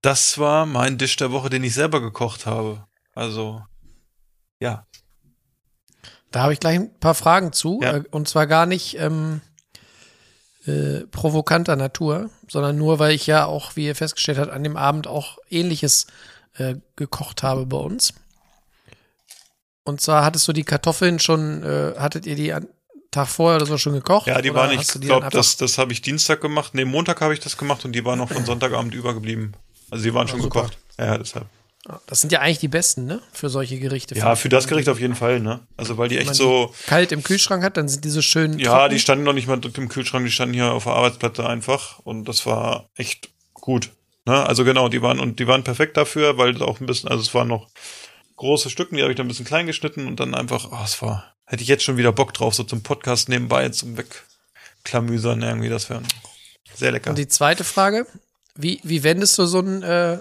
das 0.00 0.38
war 0.38 0.64
mein 0.66 0.96
Dish 0.98 1.16
der 1.16 1.32
Woche, 1.32 1.50
den 1.50 1.64
ich 1.64 1.74
selber 1.74 2.00
gekocht 2.00 2.46
habe. 2.46 2.86
Also, 3.14 3.62
ja. 4.60 4.86
Da 6.34 6.42
habe 6.42 6.52
ich 6.52 6.58
gleich 6.58 6.80
ein 6.80 6.92
paar 6.98 7.14
Fragen 7.14 7.52
zu. 7.52 7.78
Ja. 7.80 7.98
Äh, 7.98 8.02
Und 8.10 8.28
zwar 8.28 8.48
gar 8.48 8.66
nicht 8.66 8.98
ähm, 8.98 9.40
äh, 10.66 11.06
provokanter 11.12 11.76
Natur, 11.76 12.28
sondern 12.48 12.76
nur, 12.76 12.98
weil 12.98 13.12
ich 13.14 13.28
ja 13.28 13.44
auch, 13.44 13.76
wie 13.76 13.86
ihr 13.86 13.94
festgestellt 13.94 14.38
habt, 14.38 14.50
an 14.50 14.64
dem 14.64 14.76
Abend 14.76 15.06
auch 15.06 15.38
ähnliches 15.48 16.08
äh, 16.56 16.74
gekocht 16.96 17.44
habe 17.44 17.66
bei 17.66 17.76
uns. 17.76 18.14
Und 19.84 20.00
zwar 20.00 20.24
hattest 20.24 20.48
du 20.48 20.52
die 20.52 20.64
Kartoffeln 20.64 21.20
schon, 21.20 21.62
äh, 21.62 21.94
hattet 21.98 22.26
ihr 22.26 22.34
die 22.34 22.52
an 22.52 22.66
Tag 23.12 23.28
vorher 23.28 23.58
oder 23.58 23.66
so 23.66 23.78
schon 23.78 23.92
gekocht? 23.92 24.26
Ja, 24.26 24.42
die 24.42 24.52
waren, 24.52 24.72
ich 24.72 24.88
die 24.88 24.98
dann 25.06 25.20
glaube, 25.20 25.28
das, 25.30 25.56
das 25.56 25.78
habe 25.78 25.92
ich 25.92 26.02
Dienstag 26.02 26.40
gemacht. 26.40 26.74
Nee, 26.74 26.84
Montag 26.84 27.20
habe 27.20 27.32
ich 27.32 27.38
das 27.38 27.56
gemacht 27.56 27.84
und 27.84 27.92
die 27.92 28.04
waren 28.04 28.18
noch 28.18 28.32
von 28.32 28.44
Sonntagabend 28.44 28.92
übergeblieben. 28.92 29.54
Also 29.88 30.02
die 30.02 30.12
waren 30.12 30.26
Ja, 30.26 30.32
schon 30.32 30.42
super. 30.42 30.62
gekocht. 30.62 30.78
Ja, 30.98 31.16
deshalb. 31.16 31.46
Das 32.06 32.22
sind 32.22 32.32
ja 32.32 32.40
eigentlich 32.40 32.60
die 32.60 32.68
besten, 32.68 33.04
ne? 33.04 33.20
Für 33.32 33.50
solche 33.50 33.78
Gerichte. 33.78 34.14
Ja, 34.14 34.36
für 34.36 34.48
das 34.48 34.68
Gericht 34.68 34.88
auf 34.88 35.00
jeden 35.00 35.14
Fall, 35.14 35.40
ne? 35.40 35.60
Also 35.76 35.98
weil 35.98 36.08
die 36.08 36.16
echt 36.16 36.34
so, 36.34 36.72
die 36.80 36.88
kalt 36.88 37.12
im 37.12 37.22
Kühlschrank 37.22 37.62
hat, 37.62 37.76
dann 37.76 37.88
sind 37.88 38.04
die 38.04 38.10
so 38.10 38.22
schön. 38.22 38.58
ja, 38.58 38.70
trocken. 38.70 38.94
die 38.94 39.00
standen 39.00 39.24
noch 39.24 39.34
nicht 39.34 39.48
mal 39.48 39.60
im 39.62 39.88
Kühlschrank, 39.88 40.24
die 40.24 40.32
standen 40.32 40.54
hier 40.54 40.72
auf 40.72 40.84
der 40.84 40.94
Arbeitsplatte 40.94 41.46
einfach 41.46 41.98
und 41.98 42.24
das 42.24 42.46
war 42.46 42.88
echt 42.94 43.28
gut. 43.52 43.90
Ne? 44.24 44.46
Also 44.46 44.64
genau, 44.64 44.88
die 44.88 45.02
waren 45.02 45.20
und 45.20 45.38
die 45.38 45.46
waren 45.46 45.62
perfekt 45.62 45.98
dafür, 45.98 46.38
weil 46.38 46.60
auch 46.62 46.80
ein 46.80 46.86
bisschen, 46.86 47.10
also 47.10 47.20
es 47.22 47.34
waren 47.34 47.48
noch 47.48 47.68
große 48.36 48.70
Stücken, 48.70 48.96
die 48.96 49.02
habe 49.02 49.12
ich 49.12 49.16
dann 49.16 49.26
ein 49.26 49.28
bisschen 49.28 49.44
klein 49.44 49.66
geschnitten 49.66 50.06
und 50.06 50.20
dann 50.20 50.34
einfach, 50.34 50.68
oh, 50.72 50.84
es 50.84 51.00
war, 51.02 51.34
hätte 51.44 51.62
ich 51.62 51.68
jetzt 51.68 51.84
schon 51.84 51.98
wieder 51.98 52.12
Bock 52.12 52.32
drauf, 52.32 52.54
so 52.54 52.64
zum 52.64 52.82
Podcast 52.82 53.28
nebenbei 53.28 53.68
zum 53.68 53.98
Wegklamüsern 53.98 55.42
irgendwie, 55.42 55.68
das 55.68 55.90
wäre 55.90 56.02
sehr 56.74 56.92
lecker. 56.92 57.10
Und 57.10 57.18
die 57.18 57.28
zweite 57.28 57.64
Frage, 57.64 58.06
wie, 58.54 58.80
wie 58.82 59.02
wendest 59.02 59.38
du 59.38 59.44
so 59.44 59.60
ein, 59.60 59.82
äh, 59.82 60.18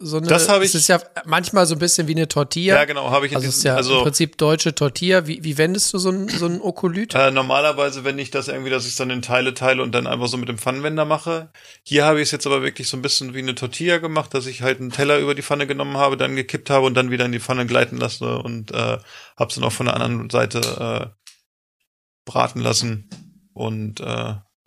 so 0.00 0.16
eine, 0.18 0.26
Das 0.26 0.48
habe 0.48 0.64
es 0.64 0.70
ich- 0.70 0.80
ist 0.80 0.88
ja 0.88 1.00
manchmal 1.24 1.66
so 1.66 1.74
ein 1.76 1.78
bisschen 1.78 2.08
wie 2.08 2.12
eine 2.12 2.26
Tortilla. 2.28 2.74
Ja, 2.74 2.84
genau, 2.84 3.10
habe 3.10 3.26
ich 3.26 3.34
Also 3.36 3.48
es 3.48 3.58
ist 3.58 3.62
ja 3.62 3.76
also- 3.76 3.98
im 3.98 4.02
Prinzip 4.02 4.36
deutsche 4.38 4.74
Tortilla. 4.74 5.26
Wie, 5.26 5.42
wie 5.44 5.56
wendest 5.56 5.92
du 5.94 5.98
so 5.98 6.10
ein, 6.10 6.28
so 6.28 6.46
ein 6.46 6.60
Okolyt? 6.60 7.14
Äh, 7.14 7.30
normalerweise, 7.30 8.02
wenn 8.04 8.18
ich 8.18 8.30
das 8.30 8.48
irgendwie, 8.48 8.70
dass 8.70 8.84
ich 8.84 8.90
es 8.90 8.96
dann 8.96 9.10
in 9.10 9.22
Teile 9.22 9.54
teile 9.54 9.82
und 9.82 9.92
dann 9.92 10.06
einfach 10.06 10.26
so 10.26 10.36
mit 10.36 10.48
dem 10.48 10.58
Pfannenwender 10.58 11.04
mache. 11.04 11.50
Hier 11.84 12.04
habe 12.04 12.20
ich 12.20 12.24
es 12.28 12.30
jetzt 12.32 12.46
aber 12.46 12.62
wirklich 12.62 12.88
so 12.88 12.96
ein 12.96 13.02
bisschen 13.02 13.34
wie 13.34 13.38
eine 13.38 13.54
Tortilla 13.54 13.98
gemacht, 13.98 14.34
dass 14.34 14.46
ich 14.46 14.62
halt 14.62 14.80
einen 14.80 14.90
Teller 14.90 15.18
über 15.18 15.34
die 15.34 15.42
Pfanne 15.42 15.66
genommen 15.66 15.96
habe, 15.96 16.16
dann 16.16 16.34
gekippt 16.36 16.70
habe 16.70 16.86
und 16.86 16.94
dann 16.94 17.10
wieder 17.10 17.24
in 17.26 17.32
die 17.32 17.40
Pfanne 17.40 17.64
gleiten 17.66 17.96
lasse 17.96 18.38
und 18.38 18.72
äh, 18.72 18.98
habe 19.38 19.48
es 19.48 19.54
dann 19.54 19.64
auch 19.64 19.72
von 19.72 19.86
der 19.86 19.94
anderen 19.94 20.28
Seite 20.28 21.14
äh, 21.14 22.30
braten 22.30 22.60
lassen. 22.60 23.08
Und 23.52 24.00
äh, 24.00 24.04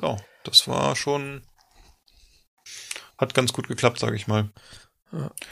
ja, 0.02 0.18
das 0.46 0.68
war 0.70 0.96
schon 0.96 1.42
hat 3.18 3.34
ganz 3.34 3.52
gut 3.52 3.68
geklappt, 3.68 4.00
sage 4.00 4.16
ich 4.16 4.28
mal. 4.28 4.52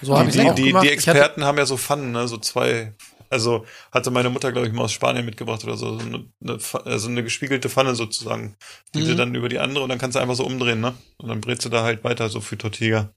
So 0.01 0.17
habe 0.17 0.29
ich 0.29 0.35
die, 0.35 0.53
die, 0.55 0.63
gemacht. 0.69 0.83
die 0.83 0.89
Ich 0.89 1.07
hatte- 1.07 1.19
Experten 1.19 1.43
haben 1.45 1.57
ja 1.57 1.65
so 1.65 1.77
Pfannen, 1.77 2.11
ne, 2.11 2.27
so 2.27 2.37
zwei. 2.37 2.93
Also 3.29 3.65
hatte 3.91 4.11
meine 4.11 4.29
Mutter, 4.29 4.51
glaube 4.51 4.67
ich, 4.67 4.73
mal 4.73 4.83
aus 4.83 4.91
Spanien 4.91 5.25
mitgebracht 5.25 5.63
oder 5.63 5.75
so, 5.77 5.97
so 5.97 6.05
eine, 6.05 6.25
eine, 6.41 6.59
also 6.85 7.09
eine 7.09 7.23
gespiegelte 7.23 7.69
Pfanne 7.69 7.95
sozusagen. 7.95 8.55
Die 8.93 8.99
Mhm. 9.01 9.07
du 9.07 9.15
dann 9.15 9.35
über 9.35 9.49
die 9.49 9.59
andere 9.59 9.83
und 9.83 9.89
dann 9.89 9.97
kannst 9.97 10.15
du 10.15 10.19
einfach 10.19 10.35
so 10.35 10.45
umdrehen, 10.45 10.79
ne? 10.79 10.93
Und 11.17 11.29
dann 11.29 11.41
brätst 11.41 11.65
du 11.65 11.69
da 11.69 11.83
halt 11.83 12.03
weiter, 12.03 12.29
so 12.29 12.39
für 12.39 12.57
Tortilla. 12.57 13.09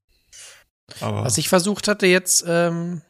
Aber 1.00 1.24
Was 1.24 1.36
ich 1.38 1.48
versucht 1.48 1.88
hatte 1.88 2.06
jetzt, 2.06 2.44
ähm, 2.48 3.02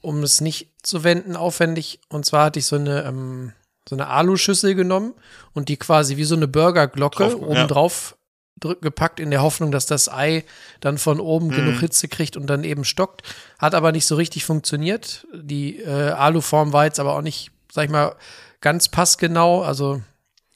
um 0.00 0.22
es 0.22 0.40
nicht 0.40 0.68
zu 0.82 1.02
wenden, 1.04 1.34
aufwendig, 1.36 2.00
und 2.08 2.24
zwar 2.24 2.44
hatte 2.46 2.60
ich 2.60 2.66
so 2.66 2.76
eine, 2.76 3.02
ähm, 3.04 3.52
so 3.88 3.96
eine 3.96 4.06
Aluschüssel 4.06 4.74
genommen 4.76 5.14
und 5.54 5.68
die 5.68 5.76
quasi 5.76 6.16
wie 6.16 6.24
so 6.24 6.36
eine 6.36 6.46
Burgerglocke 6.46 7.36
oben 7.40 7.52
ja. 7.56 7.66
drauf 7.66 8.16
gepackt 8.60 9.18
in 9.18 9.30
der 9.30 9.42
Hoffnung, 9.42 9.72
dass 9.72 9.86
das 9.86 10.08
Ei 10.08 10.44
dann 10.80 10.98
von 10.98 11.18
oben 11.20 11.48
Mhm. 11.48 11.52
genug 11.52 11.80
Hitze 11.80 12.06
kriegt 12.08 12.36
und 12.36 12.46
dann 12.46 12.62
eben 12.64 12.84
stockt. 12.84 13.22
Hat 13.58 13.74
aber 13.74 13.90
nicht 13.92 14.06
so 14.06 14.14
richtig 14.14 14.44
funktioniert. 14.44 15.26
Die 15.34 15.80
äh, 15.80 16.10
Aluform 16.10 16.72
war 16.72 16.84
jetzt 16.84 17.00
aber 17.00 17.16
auch 17.16 17.22
nicht, 17.22 17.50
sag 17.72 17.84
ich 17.86 17.90
mal, 17.90 18.14
ganz 18.60 18.88
passgenau. 18.88 19.62
Also, 19.62 20.00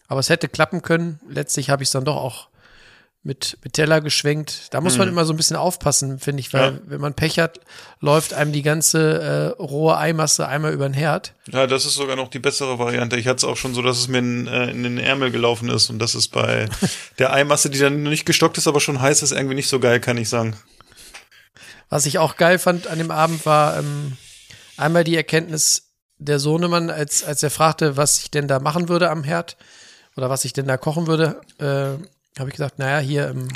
aber 0.06 0.20
es 0.20 0.28
hätte 0.28 0.48
klappen 0.48 0.82
können. 0.82 1.18
Letztlich 1.28 1.70
habe 1.70 1.82
ich 1.82 1.88
es 1.88 1.92
dann 1.92 2.04
doch 2.04 2.16
auch 2.16 2.48
mit, 3.26 3.58
mit 3.64 3.72
Teller 3.72 4.00
geschwenkt. 4.00 4.68
Da 4.72 4.80
muss 4.80 4.96
man 4.98 5.08
Mhm. 5.08 5.14
immer 5.14 5.24
so 5.24 5.32
ein 5.32 5.36
bisschen 5.36 5.56
aufpassen, 5.56 6.18
finde 6.20 6.40
ich, 6.40 6.52
weil 6.52 6.74
Ja. 6.74 6.78
wenn 6.86 7.00
man 7.00 7.12
Pech 7.14 7.38
hat, 7.40 7.58
läuft 8.00 8.32
einem 8.32 8.52
die 8.52 8.62
ganze 8.62 9.54
äh, 9.58 9.62
rohe 9.62 9.96
Eimasse 9.96 10.46
einmal 10.46 10.72
über 10.72 10.88
den 10.88 10.94
Herd. 10.94 11.34
ja, 11.52 11.66
das 11.66 11.84
ist 11.86 11.94
sogar 11.94 12.14
noch 12.16 12.28
die 12.28 12.38
bessere 12.38 12.78
Variante. 12.78 13.16
Ich 13.16 13.26
hatte 13.26 13.38
es 13.38 13.44
auch 13.44 13.56
schon 13.56 13.74
so, 13.74 13.82
dass 13.82 13.98
es 13.98 14.06
mir 14.08 14.18
in, 14.18 14.46
äh, 14.46 14.70
in 14.70 14.82
den 14.84 14.98
Ärmel 14.98 15.30
gelaufen 15.32 15.68
ist 15.68 15.90
und 15.90 15.98
das 15.98 16.14
ist 16.14 16.28
bei 16.28 16.68
der 17.18 17.32
Eimasse, 17.32 17.68
die 17.68 17.78
dann 17.80 18.04
nicht 18.04 18.26
gestockt 18.26 18.58
ist, 18.58 18.68
aber 18.68 18.80
schon 18.80 19.00
heiß 19.00 19.22
ist, 19.22 19.32
irgendwie 19.32 19.56
nicht 19.56 19.68
so 19.68 19.80
geil, 19.80 19.98
kann 20.00 20.18
ich 20.18 20.28
sagen. 20.28 20.54
Was 21.88 22.06
ich 22.06 22.18
auch 22.18 22.36
geil 22.36 22.58
fand 22.58 22.86
an 22.86 22.98
dem 22.98 23.10
Abend 23.10 23.44
war 23.46 23.78
ähm, 23.78 24.16
einmal 24.76 25.04
die 25.04 25.16
Erkenntnis 25.16 25.90
der 26.18 26.38
Sohnemann, 26.38 26.90
als, 26.90 27.24
als 27.24 27.42
er 27.42 27.50
fragte, 27.50 27.96
was 27.96 28.18
ich 28.20 28.30
denn 28.30 28.48
da 28.48 28.58
machen 28.58 28.88
würde 28.88 29.10
am 29.10 29.22
Herd 29.24 29.56
oder 30.16 30.30
was 30.30 30.44
ich 30.44 30.52
denn 30.52 30.66
da 30.66 30.76
kochen 30.76 31.06
würde, 31.06 31.40
äh, 31.58 32.02
habe 32.38 32.50
ich 32.50 32.56
gesagt, 32.56 32.78
naja, 32.78 32.98
hier, 32.98 33.28
ähm, 33.28 33.48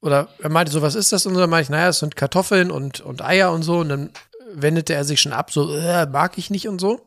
oder 0.00 0.28
er 0.40 0.48
meinte 0.48 0.72
so, 0.72 0.82
was 0.82 0.94
ist 0.94 1.12
das? 1.12 1.26
Und 1.26 1.34
dann 1.34 1.50
meinte 1.50 1.64
ich, 1.64 1.70
naja, 1.70 1.88
es 1.88 1.98
sind 1.98 2.16
Kartoffeln 2.16 2.70
und, 2.70 3.00
und 3.00 3.22
Eier 3.22 3.52
und 3.52 3.62
so. 3.62 3.78
Und 3.78 3.88
dann 3.88 4.10
wendete 4.52 4.94
er 4.94 5.04
sich 5.04 5.20
schon 5.20 5.32
ab, 5.32 5.50
so, 5.50 5.74
äh, 5.74 6.06
mag 6.06 6.38
ich 6.38 6.50
nicht 6.50 6.68
und 6.68 6.80
so. 6.80 7.06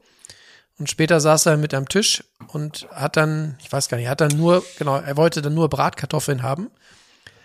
Und 0.77 0.89
später 0.89 1.19
saß 1.19 1.45
er 1.45 1.57
mit 1.57 1.73
am 1.73 1.87
Tisch 1.87 2.23
und 2.47 2.87
hat 2.91 3.15
dann, 3.15 3.55
ich 3.61 3.71
weiß 3.71 3.87
gar 3.87 3.97
nicht, 3.97 4.07
hat 4.07 4.21
dann 4.21 4.35
nur, 4.35 4.63
genau, 4.77 4.97
er 4.97 5.15
wollte 5.15 5.41
dann 5.41 5.53
nur 5.53 5.69
Bratkartoffeln 5.69 6.43
haben 6.43 6.69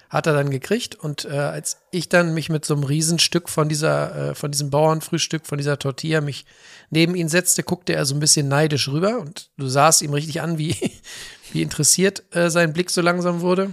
hat 0.09 0.27
er 0.27 0.35
dann 0.35 0.51
gekriegt 0.51 0.95
und 0.95 1.25
äh, 1.25 1.31
als 1.31 1.79
ich 1.90 2.09
dann 2.09 2.35
mich 2.35 2.49
mit 2.49 2.64
so 2.64 2.75
einem 2.75 2.85
Riesenstück 2.85 3.49
von 3.49 3.69
dieser, 3.69 4.31
äh, 4.31 4.35
von 4.35 4.51
diesem 4.51 4.71
Bauernfrühstück, 4.71 5.47
von 5.47 5.59
dieser 5.59 5.79
Tortilla 5.79 6.21
mich 6.21 6.47
neben 6.90 7.16
ihn 7.16 7.29
setzte, 7.29 7.62
guckte 7.62 7.95
er 7.95 8.07
so 8.07 8.14
ein 8.14 8.21
bisschen 8.21 8.49
neidisch 8.49 8.88
rüber 8.88 9.19
und 9.19 9.51
du 9.57 9.66
sahst 9.66 10.03
ihm 10.03 10.12
richtig 10.12 10.40
an, 10.40 10.59
wie, 10.59 10.77
wie 11.53 11.62
interessiert 11.62 12.23
äh, 12.35 12.51
sein 12.51 12.73
Blick 12.73 12.90
so 12.90 13.01
langsam 13.01 13.40
wurde. 13.40 13.73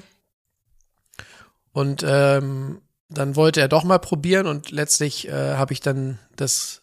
Und 1.71 2.03
ähm, 2.05 2.81
dann 3.09 3.35
wollte 3.35 3.61
er 3.61 3.67
doch 3.67 3.83
mal 3.83 3.99
probieren 3.99 4.47
und 4.47 4.71
letztlich 4.71 5.27
äh, 5.27 5.55
habe 5.55 5.73
ich 5.73 5.81
dann 5.81 6.19
das 6.35 6.81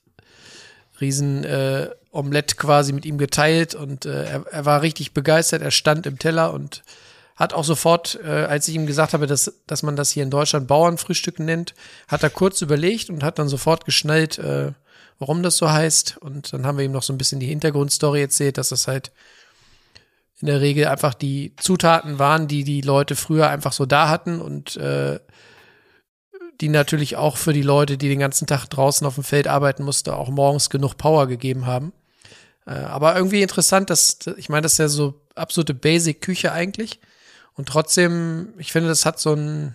riesen 1.00 1.44
äh, 1.44 1.90
Omelett 2.12 2.56
quasi 2.56 2.92
mit 2.92 3.06
ihm 3.06 3.18
geteilt 3.18 3.74
und 3.74 4.04
äh, 4.04 4.24
er, 4.24 4.46
er 4.50 4.64
war 4.64 4.82
richtig 4.82 5.12
begeistert. 5.12 5.62
Er 5.62 5.70
stand 5.70 6.06
im 6.06 6.18
Teller 6.18 6.52
und 6.52 6.82
hat 7.40 7.55
auch 7.55 7.64
sofort, 7.64 8.20
äh, 8.22 8.29
als 8.29 8.68
ich 8.68 8.74
ihm 8.74 8.87
gesagt 8.87 9.14
habe, 9.14 9.26
dass, 9.26 9.55
dass 9.66 9.83
man 9.83 9.96
das 9.96 10.11
hier 10.11 10.22
in 10.22 10.31
Deutschland 10.31 10.68
Bauernfrühstück 10.68 11.40
nennt, 11.40 11.74
hat 12.07 12.22
er 12.22 12.29
kurz 12.29 12.61
überlegt 12.61 13.09
und 13.09 13.22
hat 13.22 13.38
dann 13.38 13.48
sofort 13.48 13.87
geschnallt, 13.87 14.38
äh, 14.38 14.72
warum 15.18 15.42
das 15.42 15.57
so 15.57 15.70
heißt. 15.70 16.18
Und 16.18 16.53
dann 16.53 16.66
haben 16.66 16.76
wir 16.76 16.85
ihm 16.85 16.92
noch 16.92 17.03
so 17.03 17.14
ein 17.14 17.18
bisschen 17.18 17.40
die 17.40 17.46
Hintergrundstory 17.46 18.20
erzählt, 18.20 18.59
dass 18.59 18.68
das 18.68 18.87
halt 18.87 19.11
in 20.42 20.48
der 20.48 20.61
Regel 20.61 20.87
einfach 20.87 21.14
die 21.14 21.55
Zutaten 21.57 22.18
waren, 22.18 22.46
die 22.46 22.62
die 22.62 22.83
Leute 22.83 23.16
früher 23.16 23.48
einfach 23.48 23.72
so 23.72 23.87
da 23.87 24.11
hatten 24.11 24.38
und 24.38 24.76
äh, 24.76 25.18
die 26.61 26.68
natürlich 26.68 27.16
auch 27.16 27.38
für 27.38 27.55
die 27.55 27.62
Leute, 27.62 27.96
die 27.96 28.11
den 28.11 28.18
ganzen 28.18 28.46
Tag 28.46 28.66
draußen 28.66 29.07
auf 29.07 29.14
dem 29.14 29.24
Feld 29.24 29.48
arbeiten 29.48 29.83
mussten, 29.83 30.11
auch 30.11 30.29
morgens 30.29 30.68
genug 30.68 30.98
Power 30.98 31.26
gegeben 31.26 31.64
haben. 31.64 31.94
Äh, 32.66 32.72
aber 32.72 33.16
irgendwie 33.16 33.40
interessant, 33.40 33.88
dass, 33.88 34.18
ich 34.37 34.50
meine, 34.50 34.62
das 34.62 34.72
ist 34.72 34.79
ja 34.79 34.88
so 34.88 35.22
absolute 35.35 35.72
Basic-Küche 35.72 36.53
eigentlich. 36.53 37.00
Und 37.54 37.68
trotzdem, 37.68 38.54
ich 38.58 38.72
finde, 38.72 38.88
das 38.88 39.04
hat 39.04 39.20
so 39.20 39.34
ein, 39.34 39.74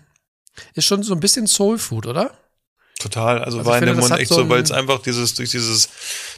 ist 0.73 0.85
schon 0.85 1.03
so 1.03 1.13
ein 1.13 1.19
bisschen 1.19 1.47
Soul 1.47 1.77
Food, 1.77 2.07
oder? 2.07 2.31
Total, 2.99 3.43
also, 3.43 3.57
Also 3.59 3.69
war 3.69 3.77
ich 3.77 3.81
in 3.81 3.88
finde, 3.89 3.93
dem 3.93 4.01
das 4.01 4.09
Mund 4.09 4.21
echt 4.21 4.33
so 4.33 4.49
weil 4.49 4.61
es 4.61 4.71
einfach 4.71 5.01
dieses, 5.01 5.33
durch 5.33 5.51
dieses, 5.51 5.89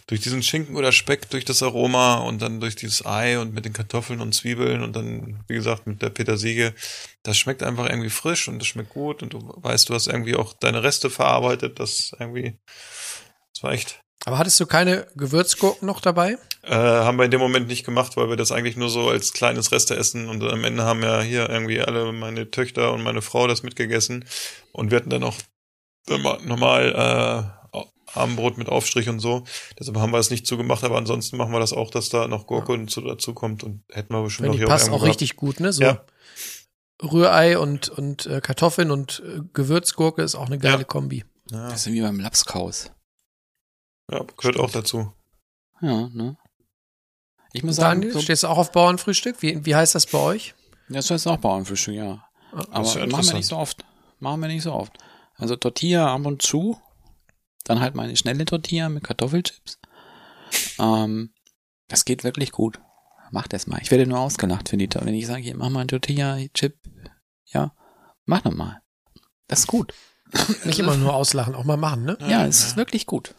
durch 0.07 0.21
diesen 0.21 0.41
Schinken 0.41 0.75
oder 0.75 0.91
Speck, 0.91 1.29
durch 1.29 1.45
das 1.45 1.61
Aroma 1.61 2.15
und 2.15 2.41
dann 2.41 2.59
durch 2.59 2.75
dieses 2.75 3.05
Ei 3.05 3.39
und 3.39 3.53
mit 3.53 3.65
den 3.65 3.73
Kartoffeln 3.73 4.21
und 4.21 4.33
Zwiebeln 4.33 4.81
und 4.81 4.95
dann, 4.95 5.43
wie 5.47 5.53
gesagt, 5.53 5.85
mit 5.85 6.01
der 6.01 6.09
Petersilie, 6.09 6.73
das 7.21 7.37
schmeckt 7.37 7.61
einfach 7.61 7.87
irgendwie 7.87 8.09
frisch 8.09 8.47
und 8.47 8.57
das 8.57 8.67
schmeckt 8.67 8.89
gut 8.89 9.21
und 9.21 9.33
du 9.33 9.53
weißt, 9.57 9.87
du 9.87 9.93
hast 9.93 10.07
irgendwie 10.07 10.35
auch 10.35 10.53
deine 10.53 10.81
Reste 10.81 11.11
verarbeitet, 11.11 11.79
das 11.79 12.11
irgendwie, 12.19 12.57
das 13.53 13.61
war 13.61 13.71
echt, 13.73 14.01
Aber 14.27 14.39
hattest 14.39 14.59
du 14.59 14.65
keine 14.65 15.07
Gewürzgurken 15.15 15.87
noch 15.87 16.01
dabei? 16.01 16.37
äh, 16.63 16.73
haben 16.73 17.17
wir 17.17 17.23
in 17.23 17.31
dem 17.31 17.39
Moment 17.39 17.67
nicht 17.67 17.85
gemacht, 17.85 18.17
weil 18.17 18.27
wir 18.27 18.35
das 18.35 18.51
eigentlich 18.51 18.75
nur 18.75 18.89
so 18.89 19.07
als 19.07 19.31
kleines 19.31 19.71
Reste 19.71 19.95
essen 19.95 20.27
und 20.27 20.43
am 20.43 20.65
Ende 20.65 20.83
haben 20.83 21.01
ja 21.01 21.21
hier 21.21 21.49
irgendwie 21.49 21.79
alle 21.79 22.11
meine 22.11 22.51
Töchter 22.51 22.91
und 22.91 23.03
meine 23.03 23.21
Frau 23.21 23.47
das 23.47 23.63
mitgegessen 23.63 24.25
und 24.73 24.91
wir 24.91 24.97
hatten 24.97 25.09
dann 25.09 25.23
auch 25.23 25.37
immer 26.09 26.39
normal 26.43 27.53
äh, 27.73 27.79
Abendbrot 28.13 28.57
mit 28.57 28.67
Aufstrich 28.67 29.07
und 29.07 29.21
so. 29.21 29.45
Deshalb 29.79 29.97
haben 29.97 30.11
wir 30.11 30.17
es 30.17 30.29
nicht 30.29 30.45
zugemacht, 30.45 30.83
aber 30.83 30.97
ansonsten 30.97 31.37
machen 31.37 31.53
wir 31.53 31.61
das 31.61 31.71
auch, 31.71 31.89
dass 31.89 32.09
da 32.09 32.27
noch 32.27 32.47
Gurke 32.47 32.73
und 32.73 32.91
so 32.91 32.99
dazu 32.99 33.33
kommt 33.33 33.63
und 33.63 33.83
hätten 33.89 34.13
wir 34.13 34.23
bestimmt 34.23 34.43
Wenn 34.43 34.49
noch 34.49 34.55
die 34.55 34.59
hier 34.59 34.67
passt 34.67 34.87
irgendwo 34.87 35.05
auch 35.05 35.07
richtig 35.07 35.37
gut, 35.37 35.61
ne? 35.61 35.71
So 35.71 35.83
Ja. 35.83 36.05
Rührei 37.01 37.57
und, 37.59 37.87
und 37.87 38.25
äh, 38.25 38.41
Kartoffeln 38.41 38.91
und 38.91 39.23
äh, 39.25 39.39
Gewürzgurke 39.53 40.21
ist 40.21 40.35
auch 40.35 40.47
eine 40.47 40.57
geile 40.57 40.79
Ja. 40.79 40.83
Kombi. 40.83 41.23
gehabt. 41.49 41.71
Das 41.71 41.87
ist 41.87 41.93
wie 41.93 42.01
beim 42.01 42.19
Lapskaus. 42.19 42.91
Ja, 44.09 44.23
gehört 44.37 44.57
auch 44.57 44.71
dazu. 44.71 45.11
Ja, 45.81 46.07
ne? 46.09 46.37
Ich 47.53 47.63
muss 47.63 47.75
sagen, 47.75 48.01
Daniel, 48.01 48.13
so, 48.13 48.21
stehst 48.21 48.43
du 48.43 48.47
auch 48.47 48.57
auf 48.57 48.71
Bauernfrühstück? 48.71 49.41
Wie, 49.41 49.65
wie 49.65 49.75
heißt 49.75 49.95
das 49.95 50.05
bei 50.07 50.19
euch? 50.19 50.53
das 50.89 51.11
ist 51.11 51.27
auch 51.27 51.37
Bauernfrühstück, 51.37 51.95
ja. 51.95 52.23
Aber 52.51 52.81
ist 52.81 52.95
ja 52.95 53.05
machen 53.07 53.25
wir 53.25 53.33
nicht 53.33 53.47
so 53.47 53.57
oft. 53.57 53.83
Machen 54.19 54.41
wir 54.41 54.47
nicht 54.47 54.63
so 54.63 54.73
oft. 54.73 54.97
Also 55.35 55.55
Tortilla 55.55 56.13
ab 56.13 56.25
und 56.25 56.41
zu. 56.41 56.79
Dann 57.65 57.79
halt 57.79 57.95
meine 57.95 58.15
schnelle 58.15 58.45
Tortilla 58.45 58.89
mit 58.89 59.03
Kartoffelchips. 59.03 59.79
Ähm, 60.79 61.33
das 61.89 62.05
geht 62.05 62.23
wirklich 62.23 62.53
gut. 62.53 62.79
Mach 63.31 63.47
das 63.47 63.67
mal. 63.67 63.81
Ich 63.81 63.91
werde 63.91 64.07
nur 64.07 64.19
ausgelacht 64.19 64.69
für 64.69 64.77
die, 64.77 64.87
wenn 64.93 65.13
ich 65.13 65.27
sage, 65.27 65.41
hier, 65.41 65.57
mach 65.57 65.69
mal 65.69 65.81
ein 65.81 65.89
Tortilla-Chip. 65.89 66.77
Ja, 67.47 67.75
mach 68.25 68.41
doch 68.41 68.53
mal. 68.53 68.81
Das 69.47 69.59
ist 69.59 69.67
gut. 69.67 69.93
Nicht 70.63 70.79
immer 70.79 70.95
nur 70.95 71.13
auslachen, 71.13 71.53
auch 71.53 71.65
mal 71.65 71.75
machen, 71.75 72.05
ne? 72.05 72.17
Ja, 72.21 72.45
es 72.45 72.63
ist 72.63 72.77
wirklich 72.77 73.05
gut. 73.05 73.35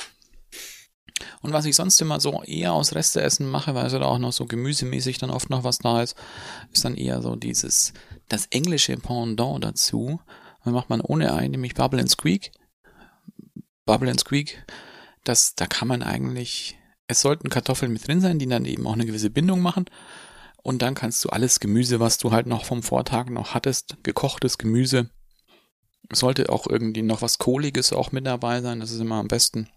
Und 1.42 1.52
was 1.52 1.64
ich 1.64 1.76
sonst 1.76 2.00
immer 2.00 2.20
so 2.20 2.42
eher 2.42 2.72
aus 2.72 2.94
Resteessen 2.94 3.48
mache, 3.48 3.74
weil 3.74 3.90
so 3.90 3.98
da 3.98 4.06
auch 4.06 4.18
noch 4.18 4.32
so 4.32 4.46
gemüsemäßig 4.46 5.18
dann 5.18 5.30
oft 5.30 5.50
noch 5.50 5.64
was 5.64 5.78
da 5.78 6.02
ist, 6.02 6.16
ist 6.72 6.84
dann 6.84 6.96
eher 6.96 7.22
so 7.22 7.36
dieses, 7.36 7.92
das 8.28 8.46
englische 8.46 8.96
Pendant 8.96 9.64
dazu. 9.64 10.20
Dann 10.64 10.74
macht 10.74 10.90
man 10.90 11.00
ohne 11.00 11.32
Ei, 11.34 11.48
nämlich 11.48 11.74
Bubble 11.74 12.00
and 12.00 12.10
Squeak. 12.10 12.52
Bubble 13.86 14.10
and 14.10 14.20
Squeak, 14.20 14.64
das, 15.24 15.54
da 15.54 15.66
kann 15.66 15.88
man 15.88 16.02
eigentlich, 16.02 16.78
es 17.06 17.22
sollten 17.22 17.48
Kartoffeln 17.48 17.92
mit 17.92 18.06
drin 18.06 18.20
sein, 18.20 18.38
die 18.38 18.46
dann 18.46 18.66
eben 18.66 18.86
auch 18.86 18.92
eine 18.92 19.06
gewisse 19.06 19.30
Bindung 19.30 19.60
machen. 19.60 19.86
Und 20.62 20.82
dann 20.82 20.94
kannst 20.94 21.24
du 21.24 21.30
alles 21.30 21.60
Gemüse, 21.60 21.98
was 21.98 22.18
du 22.18 22.30
halt 22.30 22.46
noch 22.46 22.64
vom 22.66 22.82
Vortag 22.82 23.30
noch 23.30 23.54
hattest, 23.54 23.96
gekochtes 24.02 24.58
Gemüse, 24.58 25.08
sollte 26.12 26.50
auch 26.50 26.66
irgendwie 26.66 27.02
noch 27.02 27.22
was 27.22 27.38
Kohliges 27.38 27.92
auch 27.92 28.12
mit 28.12 28.26
dabei 28.26 28.60
sein, 28.60 28.80
das 28.80 28.90
ist 28.90 29.00
immer 29.00 29.16
am 29.16 29.28
besten. 29.28 29.70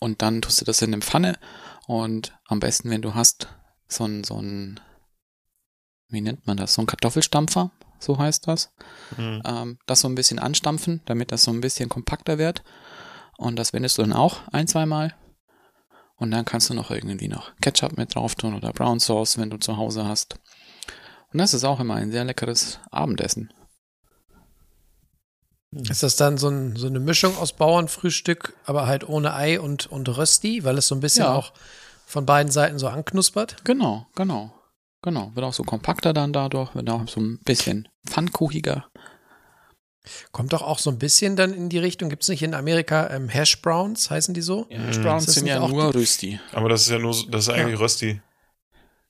Und 0.00 0.22
dann 0.22 0.42
tust 0.42 0.60
du 0.60 0.64
das 0.64 0.82
in 0.82 0.92
eine 0.92 1.02
Pfanne 1.02 1.38
und 1.86 2.36
am 2.46 2.58
besten, 2.58 2.90
wenn 2.90 3.02
du 3.02 3.14
hast, 3.14 3.48
so 3.86 4.04
ein, 4.04 4.24
so 4.24 4.40
ein, 4.40 4.80
wie 6.08 6.20
nennt 6.20 6.46
man 6.46 6.56
das, 6.56 6.74
so 6.74 6.82
ein 6.82 6.86
Kartoffelstampfer, 6.86 7.70
so 7.98 8.18
heißt 8.18 8.48
das, 8.48 8.72
Mhm. 9.16 9.42
ähm, 9.44 9.78
das 9.86 10.00
so 10.00 10.08
ein 10.08 10.14
bisschen 10.14 10.38
anstampfen, 10.38 11.02
damit 11.04 11.32
das 11.32 11.44
so 11.44 11.50
ein 11.50 11.60
bisschen 11.60 11.88
kompakter 11.88 12.38
wird. 12.38 12.62
Und 13.36 13.56
das 13.56 13.72
wendest 13.72 13.98
du 13.98 14.02
dann 14.02 14.12
auch 14.12 14.48
ein, 14.52 14.66
zweimal. 14.66 15.14
Und 16.16 16.30
dann 16.30 16.44
kannst 16.44 16.68
du 16.70 16.74
noch 16.74 16.90
irgendwie 16.90 17.28
noch 17.28 17.52
Ketchup 17.62 17.96
mit 17.96 18.14
drauf 18.14 18.34
tun 18.34 18.54
oder 18.54 18.72
Brown 18.72 19.00
Sauce, 19.00 19.38
wenn 19.38 19.50
du 19.50 19.56
zu 19.58 19.76
Hause 19.76 20.06
hast. 20.06 20.38
Und 21.32 21.38
das 21.38 21.54
ist 21.54 21.64
auch 21.64 21.80
immer 21.80 21.94
ein 21.94 22.10
sehr 22.10 22.24
leckeres 22.24 22.78
Abendessen. 22.90 23.52
Ist 25.72 26.02
das 26.02 26.16
dann 26.16 26.36
so, 26.36 26.48
ein, 26.48 26.74
so 26.76 26.88
eine 26.88 26.98
Mischung 26.98 27.36
aus 27.38 27.52
Bauernfrühstück, 27.52 28.56
aber 28.64 28.86
halt 28.88 29.08
ohne 29.08 29.34
Ei 29.34 29.60
und, 29.60 29.86
und 29.86 30.08
Rösti, 30.08 30.64
weil 30.64 30.76
es 30.78 30.88
so 30.88 30.96
ein 30.96 31.00
bisschen 31.00 31.24
Ja. 31.24 31.34
auch 31.34 31.52
von 32.06 32.26
beiden 32.26 32.50
Seiten 32.50 32.78
so 32.78 32.88
anknuspert? 32.88 33.58
Genau, 33.64 34.06
genau. 34.16 34.52
Genau. 35.02 35.30
Wird 35.34 35.46
auch 35.46 35.52
so 35.54 35.62
kompakter 35.62 36.12
dann 36.12 36.32
dadurch, 36.32 36.74
wird 36.74 36.90
auch 36.90 37.06
so 37.08 37.20
ein 37.20 37.38
bisschen 37.44 37.88
pfannkuchiger. 38.08 38.86
Kommt 40.32 40.52
doch 40.52 40.62
auch 40.62 40.78
so 40.78 40.90
ein 40.90 40.98
bisschen 40.98 41.36
dann 41.36 41.52
in 41.54 41.68
die 41.68 41.78
Richtung, 41.78 42.08
gibt 42.08 42.22
es 42.24 42.28
nicht 42.28 42.42
in 42.42 42.54
Amerika 42.54 43.08
ähm, 43.10 43.28
Hash 43.28 43.62
Browns, 43.62 44.10
heißen 44.10 44.34
die 44.34 44.40
so? 44.42 44.66
Ja, 44.70 44.78
Browns 45.02 45.22
Ist 45.24 45.28
das 45.28 45.34
sind 45.36 45.46
ja 45.46 45.60
auch 45.60 45.68
nur 45.68 45.94
Rösti. 45.94 46.40
Aber 46.52 46.68
das 46.68 46.82
ist 46.82 46.90
ja 46.90 46.98
nur, 46.98 47.14
so- 47.14 47.26
das 47.30 47.46
ist 47.46 47.54
eigentlich 47.54 47.78
Rösti. 47.78 48.20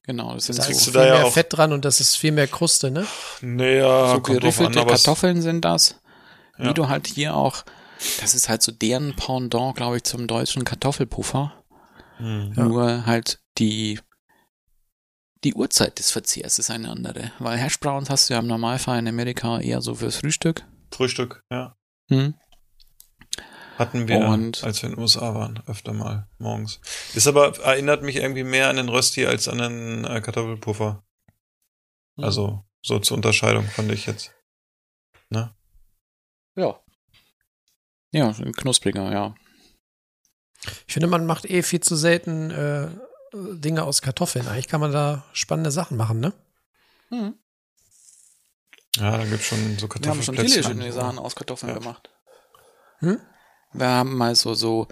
Genau, 0.03 0.35
das 0.35 0.47
sind 0.47 0.59
Da 0.59 0.65
so, 0.65 0.71
ist 0.71 0.85
viel 0.85 0.93
da 0.93 1.07
ja 1.07 1.15
mehr 1.15 1.27
auch- 1.27 1.33
Fett 1.33 1.47
dran 1.51 1.73
und 1.73 1.85
das 1.85 2.01
ist 2.01 2.17
viel 2.17 2.33
mehr 2.33 2.49
Kruste, 2.49 2.91
ne? 2.91 3.07
Naja, 3.41 4.15
so 4.15 4.21
geriffelte 4.21 4.85
Kartoffeln 4.85 5.41
sind 5.41 5.65
das. 5.65 5.97
Wie 6.61 6.67
Ja. 6.67 6.73
du 6.73 6.89
halt 6.89 7.07
hier 7.07 7.35
auch, 7.37 7.65
das 8.21 8.35
ist 8.35 8.49
halt 8.49 8.63
so 8.63 8.73
deren 8.73 9.15
Pendant, 9.17 9.77
glaube 9.77 9.97
ich, 9.99 10.05
zum 10.05 10.27
deutschen 10.27 10.65
Kartoffelpuffer. 10.65 11.53
Hm. 12.19 12.53
Ja. 12.57 12.65
Nur 12.65 13.07
halt 13.07 13.41
die, 13.59 13.99
die 15.45 15.55
Uhrzeit 15.55 15.99
des 15.99 16.11
Verzehrs 16.11 16.59
ist 16.59 16.71
eine 16.71 16.91
andere. 16.91 17.33
Weil 17.39 17.59
Hash 17.59 17.81
Browns 17.81 18.11
hast 18.11 18.29
du 18.29 18.35
ja 18.35 18.41
im 18.41 18.47
Normalfall 18.47 18.99
in 18.99 19.09
Amerika 19.09 19.59
eher 19.61 19.81
so 19.81 19.95
fürs 19.95 20.17
Frühstück. 20.17 20.65
Frühstück, 20.93 21.45
ja. 21.51 21.77
Hm? 22.11 22.35
Hatten 23.79 24.09
wir, 24.09 24.19
Und- 24.19 24.63
als 24.63 24.83
wir 24.83 24.91
in 24.91 24.97
den 24.97 25.01
USA 25.03 25.35
waren, 25.35 25.63
öfter 25.67 25.95
mal 25.95 26.29
morgens. 26.39 26.81
Ist 27.15 27.27
aber, 27.27 27.59
erinnert 27.61 28.03
mich 28.03 28.17
irgendwie 28.17 28.45
mehr 28.45 28.69
an 28.69 28.77
den 28.77 28.91
Rösti 28.91 29.25
als 29.25 29.49
an 29.49 29.57
den 29.59 30.05
äh, 30.05 30.21
Kartoffelpuffer. 30.21 31.03
Hm. 32.19 32.25
Also, 32.25 32.65
so 32.83 32.99
zur 32.99 33.17
Unterscheidung 33.17 33.65
fand 33.65 33.91
ich 33.93 34.05
jetzt. 34.05 34.33
Ne? 35.31 35.55
Ja. 36.57 36.81
Ja, 38.13 38.33
knuspriger, 38.57 39.13
ja. 39.13 39.35
Ich 40.87 40.93
finde, 40.95 41.07
man 41.07 41.27
macht 41.27 41.49
eh 41.49 41.63
viel 41.63 41.81
zu 41.81 41.97
selten 41.97 42.51
äh, 42.51 42.89
Dinge 43.33 43.85
aus 43.85 44.03
Kartoffeln. 44.03 44.49
Eigentlich 44.49 44.69
kann 44.69 44.81
man 44.81 44.93
da 44.93 45.25
spannende 45.33 45.71
Sachen 45.71 45.97
machen, 45.97 46.21
ne? 46.21 46.33
Hm. 47.09 47.35
Ja, 48.97 49.17
da 49.19 49.25
gibt's 49.25 49.47
schon 49.47 49.79
so 49.79 49.89
Wir 49.89 50.11
haben 50.11 50.23
schon 50.23 50.37
viele 50.37 50.63
schöne. 50.63 50.93
Sachen 50.93 51.19
aus 51.19 51.37
Kartoffeln 51.37 51.73
Ja. 51.73 51.79
gemacht. 51.79 52.11
Hm? 52.99 53.21
Wir 53.73 53.89
haben 53.89 54.17
mal 54.17 54.35
so, 54.35 54.55
so 54.55 54.89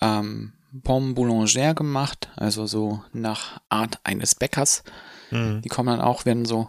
ähm, 0.00 0.54
Pommes 0.82 1.14
Boulanger 1.14 1.74
gemacht, 1.74 2.30
also 2.36 2.66
so 2.66 3.04
nach 3.12 3.60
Art 3.68 4.00
eines 4.04 4.34
Bäckers. 4.34 4.82
Hm. 5.28 5.60
Die 5.62 5.68
kommen 5.68 5.88
dann 5.88 6.00
auch, 6.00 6.24
werden 6.24 6.46
so 6.46 6.68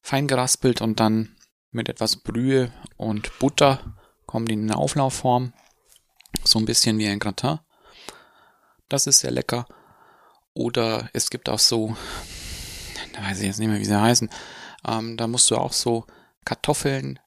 fein 0.00 0.28
geraspelt 0.28 0.80
und 0.80 1.00
dann 1.00 1.36
mit 1.70 1.88
etwas 1.88 2.16
Brühe 2.16 2.72
und 2.96 3.38
Butter 3.38 3.94
kommen 4.26 4.46
die 4.46 4.54
in 4.54 4.70
eine 4.70 4.76
Auflaufform. 4.76 5.52
So 6.44 6.58
ein 6.58 6.64
bisschen 6.64 6.98
wie 6.98 7.08
ein 7.08 7.18
Gratin. 7.18 7.58
Das 8.88 9.06
ist 9.06 9.20
sehr 9.20 9.30
lecker. 9.30 9.66
Oder 10.54 11.08
es 11.12 11.30
gibt 11.30 11.48
auch 11.48 11.58
so, 11.58 11.96
da 13.12 13.22
weiß 13.22 13.40
ich 13.40 13.46
jetzt 13.46 13.58
nicht 13.58 13.68
mehr, 13.68 13.78
wie 13.78 13.84
sie 13.84 14.00
heißen. 14.00 14.30
Ähm, 14.86 15.16
da 15.16 15.26
musst 15.26 15.50
du 15.50 15.56
auch 15.56 15.72
so 15.72 16.06
Kartoffeln 16.44 17.18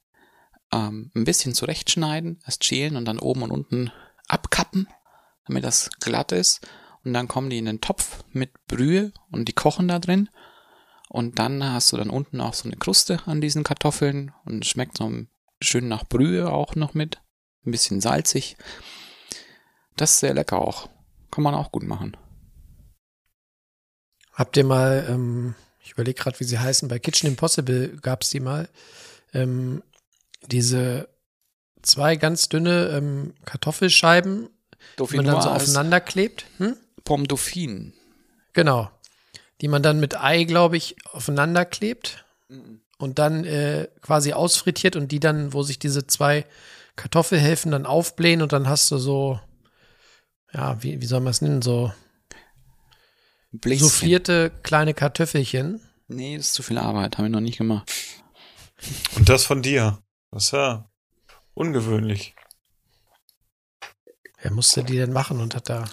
ähm, 0.71 1.11
ein 1.15 1.23
bisschen 1.23 1.53
zurechtschneiden, 1.53 2.41
erst 2.45 2.65
schälen 2.65 2.95
und 2.95 3.05
dann 3.05 3.19
oben 3.19 3.43
und 3.43 3.51
unten 3.51 3.91
abkappen, 4.27 4.87
damit 5.45 5.63
das 5.63 5.89
glatt 5.99 6.31
ist. 6.31 6.67
Und 7.03 7.13
dann 7.13 7.27
kommen 7.27 7.49
die 7.49 7.57
in 7.57 7.65
den 7.65 7.81
Topf 7.81 8.23
mit 8.31 8.51
Brühe 8.67 9.11
und 9.31 9.47
die 9.47 9.53
kochen 9.53 9.87
da 9.87 9.99
drin. 9.99 10.29
Und 11.13 11.37
dann 11.37 11.63
hast 11.63 11.91
du 11.91 11.97
dann 11.97 12.09
unten 12.09 12.41
auch 12.41 12.55
so 12.55 12.67
eine 12.67 12.75
Kruste 12.75 13.21
an 13.27 13.39
diesen 13.39 13.63
Kartoffeln 13.63 14.31
und 14.45 14.65
schmeckt 14.65 14.97
so 14.97 15.11
schön 15.61 15.87
nach 15.87 16.05
Brühe 16.05 16.51
auch 16.51 16.73
noch 16.73 16.95
mit. 16.95 17.21
Ein 17.63 17.69
bisschen 17.69 18.01
salzig. 18.01 18.57
Das 19.95 20.13
ist 20.13 20.19
sehr 20.21 20.33
lecker 20.33 20.59
auch. 20.59 20.89
Kann 21.29 21.43
man 21.43 21.53
auch 21.53 21.71
gut 21.71 21.83
machen. 21.83 22.17
Habt 24.33 24.57
ihr 24.57 24.63
mal, 24.63 25.05
ähm, 25.07 25.53
ich 25.83 25.91
überlege 25.91 26.19
gerade, 26.19 26.39
wie 26.39 26.45
sie 26.45 26.57
heißen, 26.57 26.89
bei 26.89 26.97
Kitchen 26.97 27.29
Impossible 27.29 27.95
gab 28.01 28.23
es 28.23 28.31
die 28.31 28.39
mal, 28.39 28.67
ähm, 29.35 29.83
diese 30.47 31.09
zwei 31.83 32.15
ganz 32.15 32.49
dünne 32.49 32.87
ähm, 32.87 33.35
Kartoffelscheiben, 33.45 34.49
die 34.97 35.15
man 35.15 35.25
dann 35.25 35.43
so 35.43 35.49
aufeinander 35.49 36.01
klebt. 36.01 36.47
Hm? 36.57 36.75
Pomme 37.03 37.27
Dauphine. 37.27 37.93
Genau. 38.53 38.89
Die 39.61 39.67
man 39.67 39.83
dann 39.83 39.99
mit 39.99 40.19
Ei, 40.19 40.43
glaube 40.43 40.77
ich, 40.77 40.95
aufeinander 41.11 41.65
klebt 41.65 42.25
und 42.97 43.19
dann 43.19 43.45
äh, 43.45 43.87
quasi 44.01 44.33
ausfrittiert 44.33 44.95
und 44.95 45.11
die 45.11 45.19
dann, 45.19 45.53
wo 45.53 45.63
sich 45.63 45.79
diese 45.79 46.07
zwei 46.07 46.45
Kartoffelhälften 46.95 47.71
dann 47.71 47.85
aufblähen 47.85 48.41
und 48.41 48.51
dann 48.51 48.67
hast 48.67 48.91
du 48.91 48.97
so, 48.97 49.39
ja, 50.53 50.81
wie, 50.83 51.01
wie 51.01 51.05
soll 51.05 51.21
man 51.21 51.31
es 51.31 51.41
nennen, 51.41 51.61
so 51.61 51.91
Bläschen. 53.51 53.87
soufflierte 53.87 54.51
kleine 54.63 54.93
Kartoffelchen. 54.93 55.81
Nee, 56.07 56.37
das 56.37 56.47
ist 56.47 56.53
zu 56.53 56.63
viel 56.63 56.77
Arbeit. 56.77 57.17
Habe 57.17 57.27
ich 57.27 57.31
noch 57.33 57.39
nicht 57.39 57.57
gemacht. 57.57 57.91
Und 59.15 59.29
das 59.29 59.45
von 59.45 59.61
dir. 59.61 59.99
Das 60.31 60.45
ist 60.45 60.51
ja 60.51 60.89
ungewöhnlich. 61.53 62.35
Wer 64.41 64.51
musste 64.51 64.83
die 64.83 64.97
denn 64.97 65.13
machen 65.13 65.39
und 65.39 65.55
hat 65.55 65.69
da. 65.69 65.85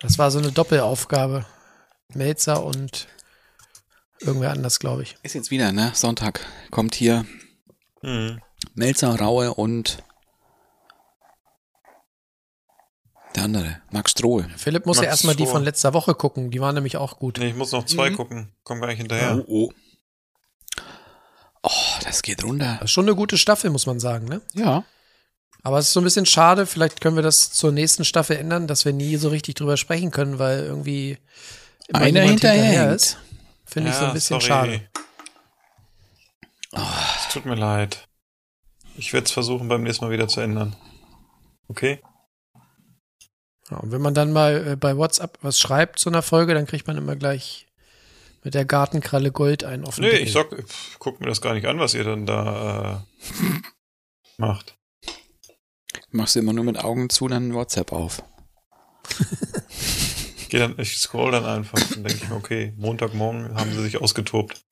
Das 0.00 0.18
war 0.18 0.30
so 0.30 0.38
eine 0.38 0.52
Doppelaufgabe. 0.52 1.44
Melzer 2.14 2.64
und 2.64 3.08
irgendwer 4.20 4.50
anders, 4.52 4.78
glaube 4.78 5.02
ich. 5.02 5.16
Ist 5.22 5.34
jetzt 5.34 5.50
wieder, 5.50 5.72
ne? 5.72 5.92
Sonntag 5.94 6.40
kommt 6.70 6.94
hier 6.94 7.24
Hm. 8.02 8.40
Melzer, 8.74 9.18
Raue 9.18 9.54
und 9.54 10.02
der 13.34 13.44
andere, 13.44 13.80
Max 13.90 14.12
Strohe. 14.12 14.48
Philipp 14.56 14.86
muss 14.86 14.98
ja 14.98 15.02
Max 15.04 15.12
erstmal 15.14 15.34
die 15.34 15.42
Stroh. 15.44 15.52
von 15.52 15.64
letzter 15.64 15.92
Woche 15.92 16.14
gucken. 16.14 16.50
Die 16.50 16.60
waren 16.60 16.74
nämlich 16.74 16.96
auch 16.96 17.18
gut. 17.18 17.38
Nee, 17.38 17.48
ich 17.48 17.56
muss 17.56 17.72
noch 17.72 17.84
zwei 17.84 18.10
Mhm. 18.10 18.16
gucken. 18.16 18.52
Komm 18.62 18.80
gar 18.80 18.86
nicht 18.86 18.98
hinterher. 18.98 19.42
Oh, 19.48 19.68
oh. 19.68 19.72
Oh, 21.62 21.70
das 22.04 22.22
geht 22.22 22.44
runter. 22.44 22.74
Das 22.74 22.84
ist 22.84 22.90
schon 22.92 23.06
eine 23.06 23.16
gute 23.16 23.38
Staffel, 23.38 23.70
muss 23.70 23.86
man 23.86 23.98
sagen, 23.98 24.26
ne? 24.28 24.40
Ja. 24.52 24.84
Aber 25.62 25.78
es 25.78 25.86
ist 25.86 25.92
so 25.94 26.00
ein 26.00 26.04
bisschen 26.04 26.26
schade. 26.26 26.66
Vielleicht 26.66 27.00
können 27.00 27.16
wir 27.16 27.22
das 27.22 27.50
zur 27.52 27.72
nächsten 27.72 28.04
Staffel 28.04 28.36
ändern, 28.36 28.66
dass 28.68 28.84
wir 28.84 28.92
nie 28.92 29.16
so 29.16 29.30
richtig 29.30 29.54
drüber 29.54 29.78
sprechen 29.78 30.10
können, 30.10 30.38
weil 30.38 30.60
irgendwie 30.60 31.16
Einer 31.92 32.22
hinterher 32.22 32.92
ist. 32.92 33.18
Finde 33.66 33.90
ich 33.90 33.96
so 33.96 34.06
ein 34.06 34.14
bisschen 34.14 34.40
schade. 34.40 34.88
Es 36.72 37.32
tut 37.32 37.44
mir 37.44 37.54
leid. 37.54 38.08
Ich 38.96 39.12
werde 39.12 39.24
es 39.24 39.32
versuchen, 39.32 39.68
beim 39.68 39.82
nächsten 39.82 40.04
Mal 40.04 40.12
wieder 40.12 40.28
zu 40.28 40.40
ändern. 40.40 40.76
Okay? 41.68 42.00
Ja, 43.70 43.78
und 43.78 43.92
wenn 43.92 44.02
man 44.02 44.14
dann 44.14 44.32
mal 44.32 44.68
äh, 44.68 44.76
bei 44.76 44.96
WhatsApp 44.96 45.38
was 45.42 45.58
schreibt 45.58 45.98
zu 45.98 46.10
einer 46.10 46.22
Folge, 46.22 46.54
dann 46.54 46.66
kriegt 46.66 46.86
man 46.86 46.96
immer 46.96 47.16
gleich 47.16 47.66
mit 48.42 48.54
der 48.54 48.66
Gartenkralle 48.66 49.32
Gold 49.32 49.64
einen 49.64 49.84
auf 49.84 49.96
den 49.96 50.04
Nee, 50.04 50.18
ich 50.18 50.32
sag, 50.32 50.50
pff, 50.50 50.98
guck 50.98 51.20
mir 51.20 51.26
das 51.26 51.40
gar 51.40 51.54
nicht 51.54 51.66
an, 51.66 51.78
was 51.78 51.94
ihr 51.94 52.04
dann 52.04 52.26
da 52.26 53.04
äh, 53.16 53.60
macht. 54.36 54.76
Machst 56.10 56.36
du 56.36 56.40
immer 56.40 56.52
nur 56.52 56.64
mit 56.64 56.78
Augen 56.78 57.08
zu, 57.08 57.26
dann 57.26 57.54
WhatsApp 57.54 57.92
auf. 57.92 58.22
Ich, 60.44 60.50
geh 60.50 60.58
dann, 60.58 60.74
ich 60.76 60.98
scroll 60.98 61.32
dann 61.32 61.46
einfach 61.46 61.78
und 61.96 62.06
denke 62.06 62.22
ich 62.22 62.28
mir, 62.28 62.36
okay, 62.36 62.74
Montagmorgen 62.76 63.54
haben 63.54 63.72
sie 63.72 63.82
sich 63.82 64.00
ausgetobt. 64.00 64.62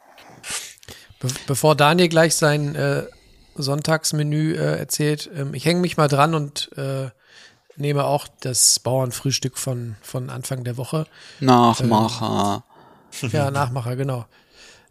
Be 1.19 1.29
bevor 1.47 1.75
Daniel 1.75 2.09
gleich 2.09 2.35
sein 2.35 2.75
äh, 2.75 3.07
Sonntagsmenü 3.55 4.55
äh, 4.55 4.79
erzählt, 4.79 5.31
ähm, 5.35 5.55
ich 5.55 5.65
hänge 5.65 5.81
mich 5.81 5.97
mal 5.97 6.09
dran 6.09 6.35
und 6.35 6.71
äh, 6.77 7.09
nehme 7.77 8.05
auch 8.05 8.29
das 8.41 8.81
Bauernfrühstück 8.81 9.57
von, 9.57 9.97
von 10.03 10.29
Anfang 10.29 10.63
der 10.63 10.77
Woche. 10.77 11.07
Nachmacher. 11.41 12.65
Ja, 13.31 13.51
Nachmacher, 13.51 13.97
genau. 13.97 14.27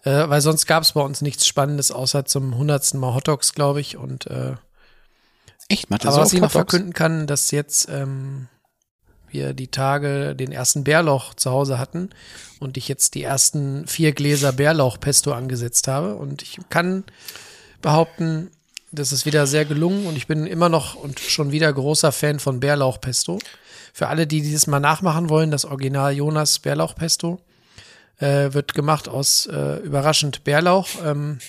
Äh, 0.03 0.29
weil 0.29 0.41
sonst 0.41 0.65
gab 0.65 0.81
es 0.81 0.93
bei 0.93 1.01
uns 1.01 1.21
nichts 1.21 1.45
Spannendes, 1.45 1.91
außer 1.91 2.25
zum 2.25 2.57
hundertsten 2.57 2.99
Mal 2.99 3.13
Hotdogs, 3.13 3.53
glaube 3.53 3.81
ich. 3.81 3.97
Und 3.97 4.25
äh, 4.25 4.55
Echt, 5.69 5.91
macht 5.91 6.07
aber 6.07 6.17
was 6.17 6.33
ich 6.33 6.41
noch 6.41 6.49
verkünden 6.49 6.93
kann, 6.93 7.27
dass 7.27 7.51
jetzt 7.51 7.87
ähm, 7.87 8.47
wir 9.33 9.53
die 9.53 9.69
Tage 9.69 10.35
den 10.35 10.51
ersten 10.51 10.83
Bärlauch 10.83 11.33
zu 11.33 11.51
Hause 11.51 11.79
hatten 11.79 12.09
und 12.59 12.77
ich 12.77 12.87
jetzt 12.87 13.15
die 13.15 13.23
ersten 13.23 13.87
vier 13.87 14.11
Gläser 14.11 14.53
Bärlauchpesto 14.53 15.31
angesetzt 15.33 15.87
habe. 15.87 16.15
Und 16.15 16.41
ich 16.41 16.59
kann 16.69 17.03
behaupten, 17.81 18.51
das 18.91 19.11
ist 19.11 19.25
wieder 19.25 19.47
sehr 19.47 19.65
gelungen 19.65 20.05
und 20.05 20.17
ich 20.17 20.27
bin 20.27 20.45
immer 20.45 20.69
noch 20.69 20.95
und 20.95 21.19
schon 21.19 21.51
wieder 21.51 21.71
großer 21.71 22.11
Fan 22.11 22.39
von 22.39 22.59
Bärlauchpesto. 22.59 23.39
Für 23.93 24.07
alle, 24.07 24.27
die 24.27 24.41
dieses 24.41 24.67
mal 24.67 24.79
nachmachen 24.79 25.29
wollen, 25.29 25.51
das 25.51 25.65
Original 25.65 26.13
Jonas 26.13 26.59
Bärlauchpesto 26.59 27.39
äh, 28.19 28.53
wird 28.53 28.73
gemacht 28.73 29.09
aus 29.09 29.47
äh, 29.47 29.77
überraschend 29.77 30.43
Bärlauch, 30.43 30.87
ähm, 31.03 31.39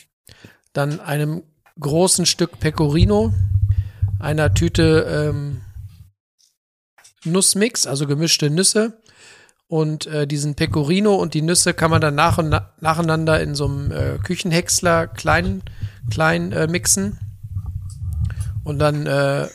dann 0.73 1.01
einem 1.01 1.43
großen 1.79 2.27
Stück 2.27 2.59
Pecorino, 2.59 3.33
einer 4.19 4.55
Tüte 4.55 5.07
ähm, 5.09 5.61
Nussmix, 7.25 7.87
also 7.87 8.07
gemischte 8.07 8.51
Nüsse. 8.51 8.99
Und 9.69 10.07
äh, 10.07 10.27
diesen 10.27 10.55
Pecorino 10.55 11.15
und 11.15 11.33
die 11.33 11.41
Nüsse 11.41 11.73
kann 11.73 11.91
man 11.91 12.03
dann 12.03 12.15
nach 12.15 12.37
und 12.37 12.51
na 12.51 12.73
nacheinander 12.81 13.41
in 13.41 13.55
so 13.55 13.65
einem 13.65 13.91
äh, 13.91 14.19
Küchenhäcksler 14.19 15.07
klein, 15.07 15.63
klein 16.11 16.53
äh, 16.53 16.67
mixen. 16.67 17.19
Und 18.65 18.79
dann 18.79 19.07
äh, 19.07 19.49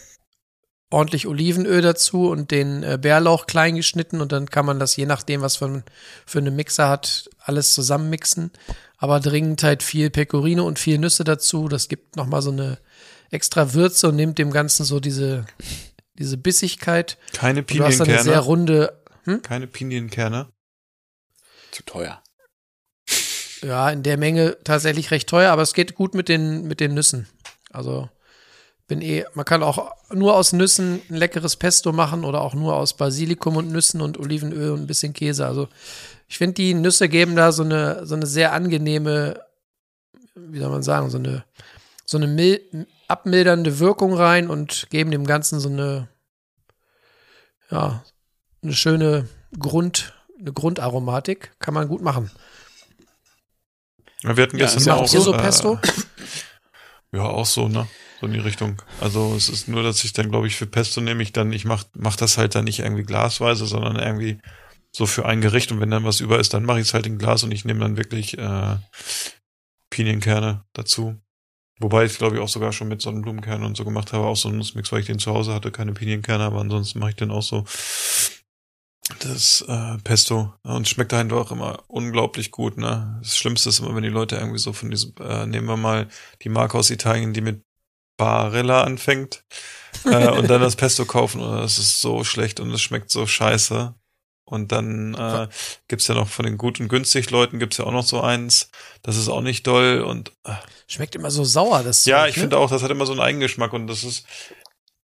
ordentlich 0.90 1.28
Olivenöl 1.28 1.82
dazu 1.82 2.30
und 2.30 2.52
den 2.52 2.82
äh, 2.84 2.98
Bärlauch 3.00 3.46
klein 3.46 3.76
geschnitten. 3.76 4.22
Und 4.22 4.32
dann 4.32 4.50
kann 4.50 4.66
man 4.66 4.80
das, 4.80 4.96
je 4.96 5.06
nachdem, 5.06 5.42
was 5.42 5.62
man 5.62 5.84
für 6.26 6.40
eine 6.40 6.52
Mixer 6.52 6.90
hat, 6.90 7.30
alles 7.40 7.74
zusammenmixen. 7.74 8.52
Aber 8.98 9.20
dringend 9.20 9.62
halt 9.62 9.84
viel 9.84 10.10
Pecorino 10.10 10.66
und 10.66 10.80
viel 10.80 10.98
Nüsse 10.98 11.24
dazu. 11.24 11.68
Das 11.68 11.90
gibt 11.90 12.16
nochmal 12.16 12.42
so 12.42 12.52
eine 12.52 12.80
extra 13.30 13.74
Würze 13.74 14.08
und 14.10 14.16
nimmt 14.16 14.40
dem 14.40 14.52
Ganzen 14.52 14.84
so 14.84 15.00
diese, 15.00 15.46
diese 16.18 16.38
Bissigkeit. 16.38 17.18
Keine 17.34 17.62
Und 17.62 17.74
du 17.74 17.84
hast 17.84 18.00
dann 18.00 18.08
eine 18.08 18.24
sehr 18.24 18.42
Pinienkerne. 18.42 18.46
runde, 18.46 19.42
Keine 19.44 19.68
Pinienkerne. 19.68 20.48
Zu 21.72 21.84
teuer. 21.84 22.24
ja, 23.62 23.90
in 23.90 24.04
der 24.04 24.18
Menge 24.18 24.58
tatsächlich 24.64 25.12
recht 25.12 25.28
teuer, 25.30 25.52
aber 25.52 25.62
es 25.62 25.74
geht 25.74 25.96
gut 25.96 26.16
mit 26.16 26.30
den, 26.30 26.68
mit 26.68 26.80
den 26.80 26.94
Nüssen. 26.94 27.28
Also 27.72 28.10
bin 28.88 29.02
eh, 29.02 29.26
man 29.34 29.44
kann 29.46 29.64
auch 29.64 29.92
nur 30.12 30.36
aus 30.36 30.54
Nüssen 30.54 31.02
ein 31.10 31.16
leckeres 31.16 31.58
Pesto 31.58 31.92
machen 31.92 32.24
oder 32.24 32.42
auch 32.42 32.54
nur 32.54 32.76
aus 32.76 32.96
Basilikum 32.96 33.58
und 33.58 33.70
Nüssen 33.70 34.02
und 34.02 34.18
Olivenöl 34.18 34.72
und 34.72 34.82
ein 34.82 34.88
bisschen 34.88 35.12
Käse. 35.14 35.46
Also 35.46 35.68
ich 36.28 36.38
finde, 36.38 36.54
die 36.56 36.74
Nüsse 36.74 37.10
geben 37.10 37.36
da 37.36 37.52
so 37.52 37.64
eine, 37.64 38.06
so 38.06 38.16
eine 38.16 38.26
sehr 38.26 38.54
angenehme, 38.54 39.42
wie 40.36 40.60
soll 40.60 40.70
man 40.70 40.84
sagen, 40.84 41.10
so 41.10 41.18
eine, 41.18 41.44
so 42.06 42.18
eine 42.18 42.28
mil 42.28 42.88
abmildernde 43.08 43.80
Wirkung 43.80 44.14
rein 44.14 44.50
und 44.50 44.88
geben 44.90 45.12
dem 45.12 45.26
Ganzen 45.26 45.60
so 45.60 45.70
eine, 45.70 46.08
ja, 47.70 48.04
eine 48.62 48.74
schöne 48.74 49.28
Grund, 49.58 50.14
eine 50.40 50.54
Grundaromatik. 50.54 51.52
Kann 51.60 51.74
man 51.74 51.88
gut 51.88 52.02
machen. 52.02 52.32
Ja, 54.24 54.36
Wir 54.36 54.44
hatten 54.44 54.58
gestern 54.58 54.84
ja 54.84 54.96
auch 54.96 55.14
ihr 55.14 55.22
so 55.22 55.34
äh, 55.34 55.38
Pesto? 55.38 55.80
Ja, 57.14 57.22
auch 57.22 57.46
so, 57.46 57.68
ne? 57.70 57.88
So 58.20 58.26
in 58.26 58.34
die 58.34 58.40
Richtung. 58.40 58.82
Also 59.00 59.34
es 59.36 59.48
ist 59.48 59.68
nur, 59.68 59.84
dass 59.84 60.04
ich 60.04 60.12
dann, 60.12 60.30
glaube 60.30 60.48
ich, 60.48 60.56
für 60.56 60.66
Pesto 60.66 61.02
nehme 61.02 61.24
ich 61.24 61.32
dann, 61.32 61.54
ich 61.54 61.66
mach, 61.66 61.86
mach 61.94 62.16
das 62.16 62.38
halt 62.38 62.56
dann 62.56 62.66
nicht 62.66 62.80
irgendwie 62.80 63.04
glasweise, 63.04 63.66
sondern 63.66 63.96
irgendwie 63.96 64.40
so 64.92 65.06
für 65.06 65.26
ein 65.26 65.42
Gericht 65.42 65.72
und 65.72 65.80
wenn 65.80 65.92
dann 65.92 66.04
was 66.04 66.20
über 66.20 66.40
ist, 66.40 66.54
dann 66.54 66.66
mache 66.66 66.80
ich 66.80 66.88
es 66.88 66.94
halt 66.94 67.06
in 67.06 67.18
Glas 67.18 67.44
und 67.44 67.52
ich 67.52 67.64
nehme 67.64 67.80
dann 67.80 67.98
wirklich 67.98 68.38
äh, 68.38 68.76
Pinienkerne 69.90 70.66
dazu. 70.74 71.16
Wobei 71.80 72.06
ich 72.06 72.18
glaube 72.18 72.36
ich 72.36 72.42
auch 72.42 72.50
sogar 72.50 72.74
schon 72.74 72.88
mit 72.88 73.02
Sonnenblumenkernen 73.02 73.66
und 73.66 73.78
so 73.78 73.86
gemacht 73.86 74.14
habe, 74.14 74.26
auch 74.26 74.36
so 74.36 74.50
einen 74.50 74.58
Nussmix, 74.58 74.92
weil 74.92 75.02
ich 75.02 75.06
den 75.06 75.20
zu 75.20 75.34
Hause 75.34 75.54
hatte, 75.54 75.72
keine 75.72 75.94
Pinienkerne, 75.94 76.44
aber 76.44 76.60
ansonsten 76.60 77.00
mache 77.00 77.12
ich 77.12 77.16
den 77.16 77.32
auch 77.32 77.44
so 77.44 77.66
das 79.20 79.64
äh, 79.68 79.98
Pesto 80.04 80.54
und 80.64 80.88
schmeckt 80.88 81.14
einfach 81.14 81.52
immer 81.52 81.84
unglaublich 81.88 82.52
gut, 82.52 82.78
ne? 82.78 83.20
Das 83.22 83.38
Schlimmste 83.38 83.70
ist 83.70 83.80
immer, 83.80 83.96
wenn 83.96 84.04
die 84.04 84.10
Leute 84.10 84.36
irgendwie 84.36 84.60
so 84.60 84.74
von 84.74 84.90
diesem, 84.92 85.14
äh, 85.20 85.46
nehmen 85.46 85.68
wir 85.68 85.78
mal 85.78 86.08
die 86.42 86.50
Marke 86.50 86.78
aus 86.78 86.90
Italien, 86.90 87.34
die 87.34 87.42
mit 87.42 87.64
Barilla 88.18 88.84
anfängt 88.84 89.46
äh, 90.06 90.30
und 90.30 90.50
dann 90.50 90.62
das 90.62 90.76
Pesto 90.76 91.06
kaufen 91.06 91.42
und 91.42 91.58
das 91.58 91.78
ist 91.78 92.02
so 92.02 92.24
schlecht 92.24 92.60
und 92.60 92.72
es 92.72 92.82
schmeckt 92.82 93.12
so 93.12 93.26
scheiße. 93.26 93.96
Und 94.48 94.72
dann 94.72 95.14
äh, 95.14 95.50
gibt's 95.90 96.08
ja 96.08 96.16
noch 96.16 96.30
von 96.30 96.46
den 96.46 96.58
gut 96.58 96.80
und 96.80 96.88
günstig 96.88 97.32
Leuten 97.32 97.60
gibt's 97.60 97.80
ja 97.80 97.86
auch 97.86 97.92
noch 97.92 98.06
so 98.06 98.22
eins, 98.22 98.72
das 99.04 99.18
ist 99.18 99.28
auch 99.28 99.42
nicht 99.42 99.68
doll 99.68 100.02
und 100.02 100.32
äh, 100.46 100.54
Schmeckt 100.88 101.16
immer 101.16 101.32
so 101.32 101.44
sauer, 101.44 101.84
das 101.84 102.06
ja, 102.06 102.22
Zeug, 102.22 102.30
ich 102.30 102.36
ne? 102.38 102.42
finde 102.44 102.58
auch, 102.58 102.70
das 102.70 102.82
hat 102.82 102.90
immer 102.90 103.06
so 103.06 103.12
einen 103.12 103.20
Eigengeschmack 103.20 103.74
und 103.74 103.88
das 103.88 104.06
ist, 104.06 104.26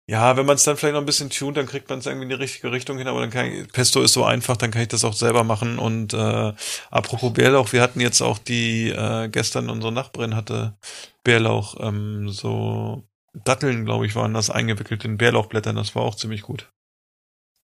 ja, 0.07 0.37
wenn 0.37 0.45
man 0.45 0.57
es 0.57 0.63
dann 0.63 0.77
vielleicht 0.77 0.93
noch 0.93 1.01
ein 1.01 1.07
bisschen 1.07 1.31
tunt, 1.31 1.57
dann 1.57 1.65
kriegt 1.65 1.89
man 1.89 1.97
es 1.97 2.05
irgendwie 2.05 2.25
in 2.25 2.29
die 2.29 2.35
richtige 2.35 2.71
Richtung 2.71 2.99
hin, 2.99 3.07
aber 3.07 3.19
dann 3.19 3.31
kann 3.31 3.47
ich, 3.47 3.67
Pesto 3.71 4.03
ist 4.03 4.13
so 4.13 4.23
einfach, 4.23 4.57
dann 4.57 4.69
kann 4.69 4.83
ich 4.83 4.89
das 4.89 5.03
auch 5.03 5.13
selber 5.13 5.43
machen 5.43 5.79
und 5.79 6.13
äh, 6.13 6.53
apropos 6.91 7.33
Bärlauch, 7.33 7.73
wir 7.73 7.81
hatten 7.81 7.99
jetzt 7.99 8.21
auch 8.21 8.37
die, 8.37 8.89
äh, 8.89 9.27
gestern 9.27 9.71
unsere 9.71 9.91
Nachbarin 9.91 10.35
hatte 10.35 10.77
Bärlauch, 11.23 11.77
ähm, 11.79 12.29
so 12.29 13.07
Datteln, 13.33 13.85
glaube 13.85 14.05
ich, 14.05 14.13
waren 14.13 14.35
das 14.35 14.51
eingewickelt 14.51 15.03
in 15.03 15.17
Bärlauchblättern, 15.17 15.77
das 15.77 15.95
war 15.95 16.03
auch 16.03 16.15
ziemlich 16.15 16.43
gut. 16.43 16.71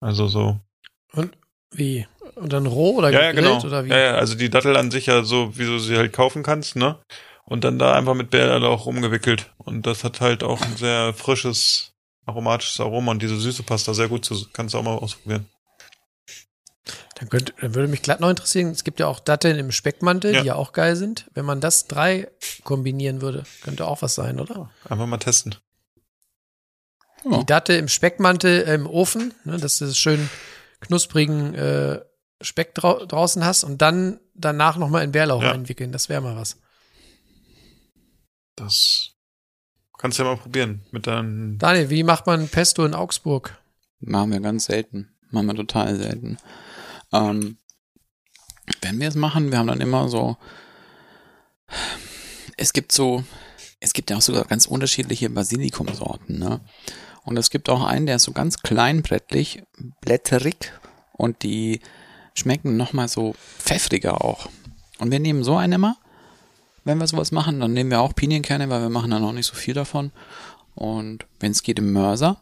Also 0.01 0.27
so. 0.27 0.59
Und 1.13 1.37
wie? 1.73 2.07
Und 2.37 2.53
dann 2.53 2.67
roh 2.67 2.97
oder 2.97 3.11
Ja, 3.11 3.23
ja, 3.23 3.33
genau. 3.33 3.61
oder 3.63 3.85
wie? 3.85 3.91
Ja, 3.91 3.99
ja, 3.99 4.15
also 4.15 4.35
die 4.35 4.51
Dattel 4.51 4.77
an 4.77 4.91
sich 4.91 5.07
ja 5.07 5.23
so, 5.25 5.57
wie 5.59 5.65
du 5.67 5.79
sie 5.79 5.97
halt 5.97 6.13
kaufen 6.13 6.43
kannst, 6.43 6.77
ne? 6.77 6.99
Und 7.45 7.65
dann 7.65 7.79
da 7.79 7.95
einfach 7.95 8.15
mit 8.15 8.31
Bärlauch 8.31 8.87
rumgewickelt. 8.87 9.51
Und 9.59 9.87
das 9.87 10.05
hat 10.05 10.21
halt 10.21 10.43
auch 10.45 10.61
ein 10.63 10.77
sehr 10.77 11.13
frisches 11.15 11.93
aromatisches 12.27 12.79
Aroma 12.81 13.11
und 13.11 13.23
diese 13.23 13.37
Süße 13.39 13.63
passt 13.65 13.89
da 13.89 13.95
sehr 13.95 14.09
gut 14.09 14.25
zu. 14.25 14.47
Kannst 14.53 14.75
du 14.75 14.79
auch 14.79 14.83
mal 14.85 14.95
ausprobieren. 14.95 15.47
Dann, 17.17 17.29
könnte, 17.29 17.53
dann 17.61 17.75
würde 17.75 17.89
mich 17.89 18.03
glatt 18.03 18.21
noch 18.21 18.31
interessieren, 18.31 18.69
es 18.71 18.85
gibt 18.85 19.01
ja 19.01 19.07
auch 19.07 19.21
Datteln 19.21 19.59
im 19.59 19.73
Speckmantel, 19.73 20.33
Ja. 20.35 20.41
die 20.41 20.47
ja 20.47 20.55
auch 20.55 20.73
geil 20.73 20.97
sind. 20.97 21.27
Wenn 21.35 21.45
man 21.45 21.61
das 21.61 21.87
drei 21.87 22.29
kombinieren 22.65 23.21
würde, 23.21 23.45
könnte 23.63 23.87
auch 23.87 24.01
was 24.01 24.15
sein, 24.15 24.41
oder? 24.41 24.71
Einfach 24.89 25.07
mal 25.07 25.19
testen. 25.19 25.57
Die 27.25 27.45
Dattel 27.45 27.77
im 27.79 27.89
Speckmantel 27.89 28.63
äh, 28.67 28.75
im 28.75 28.87
Ofen, 28.87 29.35
ne, 29.45 29.59
dass 29.59 29.77
du 29.79 29.85
das 29.85 29.99
schön 29.99 30.31
knusprigen 30.81 31.55
äh, 31.55 32.01
Speck 32.43 32.75
drau 32.75 33.05
draußen 33.05 33.45
hast 33.45 33.65
und 33.65 33.83
dann 33.83 34.19
danach 34.35 34.77
nochmal 34.79 35.05
in 35.05 35.13
Bärlauch 35.13 35.43
Ja. 35.43 35.53
einwickeln. 35.53 35.93
Das 35.93 36.09
wäre 36.09 36.21
mal 36.23 36.37
was. 36.37 36.59
Das 38.57 39.11
kannst 39.99 40.19
du 40.19 40.23
ja 40.23 40.31
mal 40.31 40.37
probieren. 40.37 40.83
Mit 40.91 41.07
deinen. 41.07 41.59
Daniel, 41.59 41.91
wie 41.91 42.03
macht 42.03 42.27
man 42.27 42.49
Pesto 42.49 42.85
in 42.85 42.95
Augsburg? 42.95 43.59
Machen 44.01 44.33
wir 44.33 44.41
ganz 44.41 44.65
selten. 44.67 45.15
Machen 45.31 45.47
wir 45.47 45.55
total 45.55 45.97
selten. 45.97 46.39
Ähm, 47.13 47.59
wenn 48.83 49.01
wir 49.01 49.09
es 49.09 49.15
machen, 49.15 49.51
wir 49.51 49.59
haben 49.59 49.67
dann 49.69 49.81
immer 49.81 50.09
so. 50.09 50.37
Es 52.57 52.73
gibt 52.73 52.93
so. 52.93 53.25
Es 53.81 53.93
gibt 53.95 54.11
ja 54.11 54.17
auch 54.19 54.23
sogar 54.23 54.45
ganz 54.45 54.67
unterschiedliche 54.67 55.31
Basilikumsorten, 55.31 56.39
ne? 56.39 56.61
Und 57.25 57.37
es 57.37 57.51
gibt 57.51 57.69
auch 57.69 57.85
einen, 57.85 58.07
der 58.07 58.17
ist 58.17 58.25
so 58.25 58.33
ganz 58.33 58.59
kleinblättrig, 58.63 59.63
blätterig 60.01 60.73
und 61.13 61.43
die 61.43 61.81
schmecken 62.35 62.77
nochmal 62.77 63.09
so 63.09 63.35
pfeffriger 63.59 64.25
auch. 64.25 64.49
Und 64.99 65.11
wir 65.11 65.21
nehmen 65.21 65.45
so 65.45 65.57
einen 65.57 65.75
immer. 65.75 65.97
Wenn 66.85 66.99
wir 66.99 67.07
sowas 67.07 67.31
machen, 67.31 67.61
dann 67.61 67.73
nehmen 67.73 67.91
wir 67.91 68.01
auch 68.01 68.15
Pinienkerne, 68.15 68.71
weil 68.71 68.81
wir 68.81 68.89
machen 68.89 69.11
dann 69.11 69.23
auch 69.23 69.33
nicht 69.33 69.47
so 69.47 69.55
viel 69.55 69.75
davon. 69.75 70.13
Und 70.75 71.27
wenn 71.39 71.53
es 71.53 71.63
geht 71.63 71.79
im 71.79 71.93
Mörser, 71.93 72.41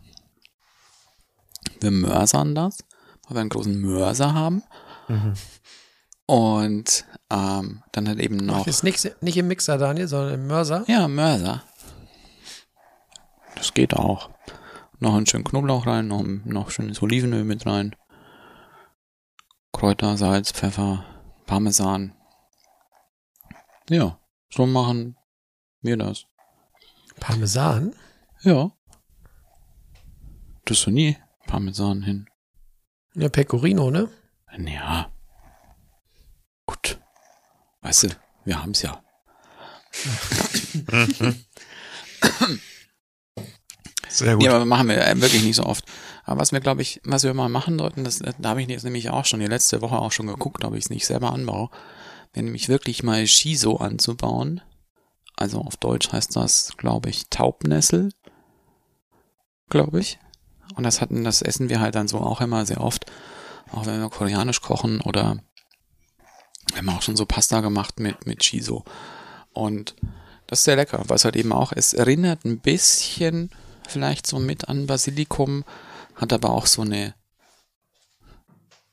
wir 1.81 1.91
mörsern 1.91 2.55
das, 2.55 2.79
weil 3.27 3.37
wir 3.37 3.41
einen 3.41 3.51
großen 3.51 3.81
Mörser 3.81 4.35
haben. 4.35 4.63
Und 6.27 7.05
ähm, 7.31 7.83
dann 7.93 8.09
hat 8.09 8.19
eben 8.19 8.37
noch. 8.37 8.63
Ach, 8.63 8.67
ist 8.67 8.85
nicht, 8.85 9.23
nicht 9.23 9.37
im 9.37 9.49
Mixer, 9.49 9.79
Daniel, 9.79 10.09
sondern 10.09 10.35
im 10.35 10.47
Mörser. 10.47 10.85
Ja, 10.87 11.09
Mörser. 11.09 11.63
Das 13.57 13.75
geht 13.75 13.95
auch. 13.95 14.31
Noch 15.01 15.15
einen 15.15 15.27
schönen 15.27 15.45
Knoblauch 15.45 15.87
rein, 15.87 16.09
noch, 16.09 16.25
noch 16.25 16.71
schönes 16.71 17.01
Olivenöl 17.03 17.45
mit 17.45 17.67
rein. 17.67 17.95
Kräuter, 19.73 20.17
Salz, 20.17 20.51
Pfeffer, 20.51 21.05
Parmesan. 21.47 22.15
Ja, 23.89 24.19
so 24.51 24.67
machen 24.67 25.17
wir 25.83 25.97
das. 25.97 26.27
Parmesan? 27.21 27.95
Ja. 28.43 28.73
Tust 30.65 30.87
du 30.87 30.91
nie 30.91 31.17
Parmesan 31.47 32.03
hin? 32.03 32.29
Ja, 33.15 33.29
Pecorino, 33.29 33.93
ne? 33.93 34.09
Ja. 34.59 35.13
Gut. 36.67 36.99
Weißt 37.83 38.03
du, 38.03 38.09
wir 38.45 38.61
haben's 38.61 38.83
ja. 38.83 39.01
Sehr 44.19 44.35
gut. 44.35 44.45
Ja, 44.45 44.55
aber 44.55 44.65
machen 44.65 44.89
wir 44.89 45.07
äh, 45.07 45.21
wirklich 45.21 45.45
nicht 45.45 45.57
so 45.57 45.65
oft. 45.65 45.85
Aber 46.25 46.41
was 46.41 46.53
wir, 46.53 46.61
glaube 46.61 46.83
ich, 46.83 47.01
was 47.05 47.25
wir 47.25 47.35
mal 47.35 47.49
machen 47.49 47.79
sollten, 47.79 48.05
das, 48.05 48.21
äh, 48.21 48.33
da 48.39 48.51
habe 48.51 48.63
ich 48.63 48.69
jetzt 48.69 48.85
nämlich 48.85 49.11
auch 49.11 49.25
schon 49.25 49.41
die 49.41 49.47
letzte 49.47 49.81
Woche 49.81 49.99
auch 49.99 50.13
schon 50.13 50.27
geguckt, 50.27 50.65
ob 50.65 50.75
ich 50.75 50.85
es 50.85 50.91
nicht 50.91 51.07
selber 51.07 51.33
anbaue, 51.33 51.71
wäre 52.33 52.45
nämlich 52.45 52.69
wirklich 52.69 53.03
mal 53.03 53.27
Shiso 53.27 53.77
anzubauen. 53.77 54.61
Also 55.37 55.61
auf 55.61 55.77
Deutsch 55.77 56.13
heißt 56.13 56.35
das, 56.37 56.73
glaube 56.77 57.11
ich, 57.11 57.29
Taubnessel. 57.31 58.11
Glaube 59.71 60.01
ich. 60.01 60.19
Und 60.75 60.85
das 60.85 61.01
hatten, 61.01 61.25
das 61.25 61.43
essen 61.43 61.69
wir 61.69 61.81
halt 61.81 61.95
dann 61.95 62.09
so 62.09 62.19
auch 62.19 62.41
immer 62.41 62.67
sehr 62.67 62.81
oft. 62.81 63.07
Auch 63.71 63.87
wenn 63.87 64.01
wir 64.01 64.09
koreanisch 64.11 64.61
kochen 64.61 65.01
oder 65.01 65.39
wir 66.73 66.79
haben 66.79 66.89
auch 66.89 67.03
schon 67.03 67.17
so 67.17 67.27
Pasta 67.27 67.61
gemacht 67.61 68.01
mit, 68.01 68.27
mit 68.27 68.45
Shiso. 68.45 68.85
Und 69.53 69.95
das 70.47 70.61
ist 70.61 70.65
sehr 70.65 70.77
lecker, 70.77 71.05
es 71.09 71.25
halt 71.25 71.37
eben 71.37 71.53
auch, 71.53 71.73
es 71.73 71.93
erinnert 71.93 72.45
ein 72.45 72.61
bisschen 72.61 73.51
vielleicht 73.89 74.27
so 74.27 74.39
mit 74.39 74.69
an 74.69 74.87
Basilikum, 74.87 75.65
hat 76.15 76.33
aber 76.33 76.51
auch 76.51 76.67
so 76.67 76.83
eine 76.83 77.15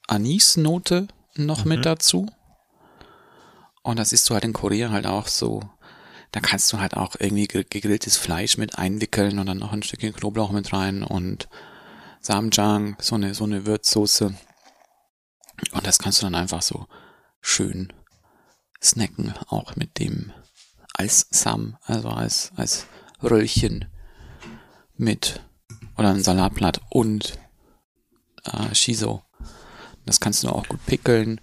Anisnote 0.07 1.07
noch 1.35 1.65
mit 1.65 1.85
dazu. 1.85 2.27
Und 3.81 3.99
das 3.99 4.13
isst 4.13 4.29
du 4.29 4.33
halt 4.33 4.45
in 4.45 4.53
Korea 4.53 4.89
halt 4.89 5.05
auch 5.05 5.27
so. 5.27 5.61
Da 6.31 6.39
kannst 6.39 6.71
du 6.73 6.79
halt 6.79 6.97
auch 6.97 7.15
irgendwie 7.19 7.47
ge- 7.47 7.65
gegrilltes 7.69 8.17
Fleisch 8.17 8.57
mit 8.57 8.77
einwickeln 8.77 9.39
und 9.39 9.45
dann 9.45 9.59
noch 9.59 9.71
ein 9.71 9.83
Stückchen 9.83 10.13
Knoblauch 10.13 10.51
mit 10.51 10.73
rein 10.73 11.03
und 11.03 11.47
Samjang, 12.19 12.97
so 12.99 13.15
eine, 13.15 13.33
so 13.33 13.43
eine 13.43 13.65
Würzsoße. 13.65 14.35
Und 15.71 15.87
das 15.87 15.99
kannst 15.99 16.21
du 16.21 16.25
dann 16.25 16.35
einfach 16.35 16.61
so 16.61 16.87
schön 17.41 17.93
snacken, 18.83 19.33
auch 19.47 19.75
mit 19.75 19.99
dem 19.99 20.33
als 20.93 21.27
Sam, 21.29 21.77
also 21.83 22.09
als, 22.09 22.51
als 22.55 22.87
Röllchen 23.21 23.85
mit 24.97 25.41
oder 25.97 26.09
ein 26.09 26.23
Salatblatt 26.23 26.81
und 26.89 27.37
äh, 28.43 28.73
Shiso. 28.73 29.23
Das 30.05 30.19
kannst 30.19 30.43
du 30.43 30.49
auch 30.49 30.67
gut 30.67 30.85
pickeln. 30.85 31.41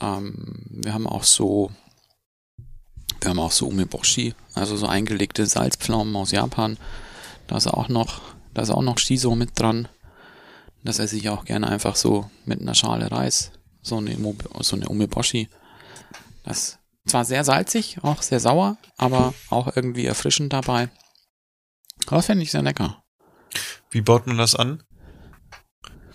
Ähm, 0.00 0.66
wir 0.70 0.94
haben 0.94 1.06
auch 1.06 1.24
so, 1.24 1.70
wir 3.20 3.30
haben 3.30 3.38
auch 3.38 3.52
so 3.52 3.68
Umeboshi, 3.68 4.34
also 4.54 4.76
so 4.76 4.86
eingelegte 4.86 5.46
Salzpflaumen 5.46 6.14
aus 6.16 6.32
Japan. 6.32 6.76
Da 7.46 7.56
ist 7.56 7.68
auch 7.68 7.88
noch, 7.88 8.20
da 8.54 8.62
ist 8.62 8.70
auch 8.70 8.82
noch 8.82 8.98
Shiso 8.98 9.34
mit 9.34 9.58
dran. 9.58 9.88
Das 10.84 10.98
esse 10.98 11.16
ich 11.16 11.28
auch 11.28 11.44
gerne 11.44 11.68
einfach 11.68 11.96
so 11.96 12.28
mit 12.44 12.60
einer 12.60 12.74
Schale 12.74 13.10
Reis. 13.10 13.52
So 13.82 13.96
eine, 13.96 14.16
so 14.60 14.76
eine 14.76 14.88
Umeboshi. 14.88 15.48
Das 16.44 16.78
zwar 17.06 17.24
sehr 17.24 17.44
salzig, 17.44 17.98
auch 18.02 18.22
sehr 18.22 18.40
sauer, 18.40 18.76
aber 18.96 19.34
auch 19.50 19.74
irgendwie 19.74 20.06
erfrischend 20.06 20.52
dabei. 20.52 20.88
Das 22.06 22.26
fände 22.26 22.42
ich 22.42 22.50
sehr 22.50 22.62
lecker. 22.62 23.02
Wie 23.90 24.00
baut 24.00 24.26
man 24.26 24.38
das 24.38 24.54
an? 24.54 24.82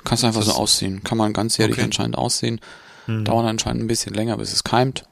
Kannst 0.04 0.24
einfach 0.24 0.42
Das- 0.44 0.54
so 0.56 0.60
aussehen. 0.60 1.04
Kann 1.04 1.18
man 1.18 1.34
ganzjährig 1.34 1.74
Okay. 1.76 1.84
anscheinend 1.84 2.18
aussehen. 2.18 2.60
Hm. 3.06 3.26
Dauert 3.26 3.46
anscheinend 3.48 3.84
ein 3.84 3.88
bisschen 3.88 4.14
länger, 4.14 4.38
bis 4.38 4.54
es 4.54 4.64
keimt. 4.64 5.04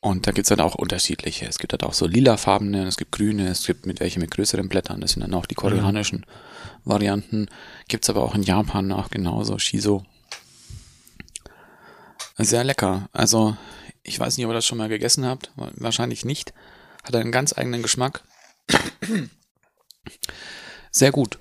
Und 0.00 0.26
da 0.26 0.32
gibt's 0.32 0.50
dann 0.50 0.60
auch 0.60 0.74
unterschiedliche. 0.76 1.46
Es 1.46 1.58
gibt 1.58 1.72
halt 1.72 1.82
auch 1.82 1.94
so 1.94 2.06
lilafarbene, 2.06 2.86
es 2.86 2.96
gibt 2.96 3.12
grüne, 3.12 3.48
es 3.48 3.66
gibt 3.66 3.86
mit 3.86 3.98
welche 4.00 4.20
mit 4.20 4.30
größeren 4.30 4.68
Blättern. 4.68 5.00
Das 5.00 5.12
sind 5.12 5.22
dann 5.22 5.34
auch 5.34 5.46
die 5.46 5.54
koreanischen 5.56 6.24
Varianten. 6.84 7.48
Gibt's 7.88 8.08
aber 8.10 8.22
auch 8.22 8.34
in 8.34 8.42
Japan 8.42 8.92
auch 8.92 9.10
genauso. 9.10 9.58
Shiso. 9.58 10.04
Sehr 12.38 12.62
lecker. 12.64 13.08
Also, 13.12 13.56
ich 14.02 14.20
weiß 14.20 14.36
nicht, 14.36 14.44
ob 14.46 14.52
ihr 14.52 14.56
das 14.56 14.66
schon 14.66 14.78
mal 14.78 14.88
gegessen 14.88 15.24
habt. 15.24 15.50
Wahrscheinlich 15.56 16.24
nicht. 16.24 16.52
Hat 17.02 17.14
einen 17.16 17.32
ganz 17.32 17.56
eigenen 17.56 17.82
Geschmack. 17.82 18.22
Sehr 20.90 21.12
gut. 21.12 21.38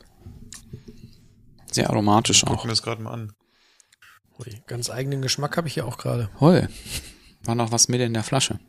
Sehr 1.72 1.90
aromatisch 1.90 2.42
Gucken 2.42 2.58
auch. 2.58 2.64
wir 2.66 2.70
das 2.70 2.84
gerade 2.84 3.02
mal 3.02 3.12
an. 3.12 3.34
Ui, 4.40 4.62
ganz 4.68 4.90
eigenen 4.90 5.22
Geschmack 5.22 5.56
habe 5.58 5.68
ich 5.68 5.76
ja 5.76 5.86
auch 5.86 5.98
gerade. 5.98 6.30
Hoi. 6.40 6.68
War 7.44 7.56
noch 7.56 7.72
was 7.72 7.88
mit 7.88 8.02
in 8.02 8.14
der 8.14 8.24
Flasche. 8.24 8.60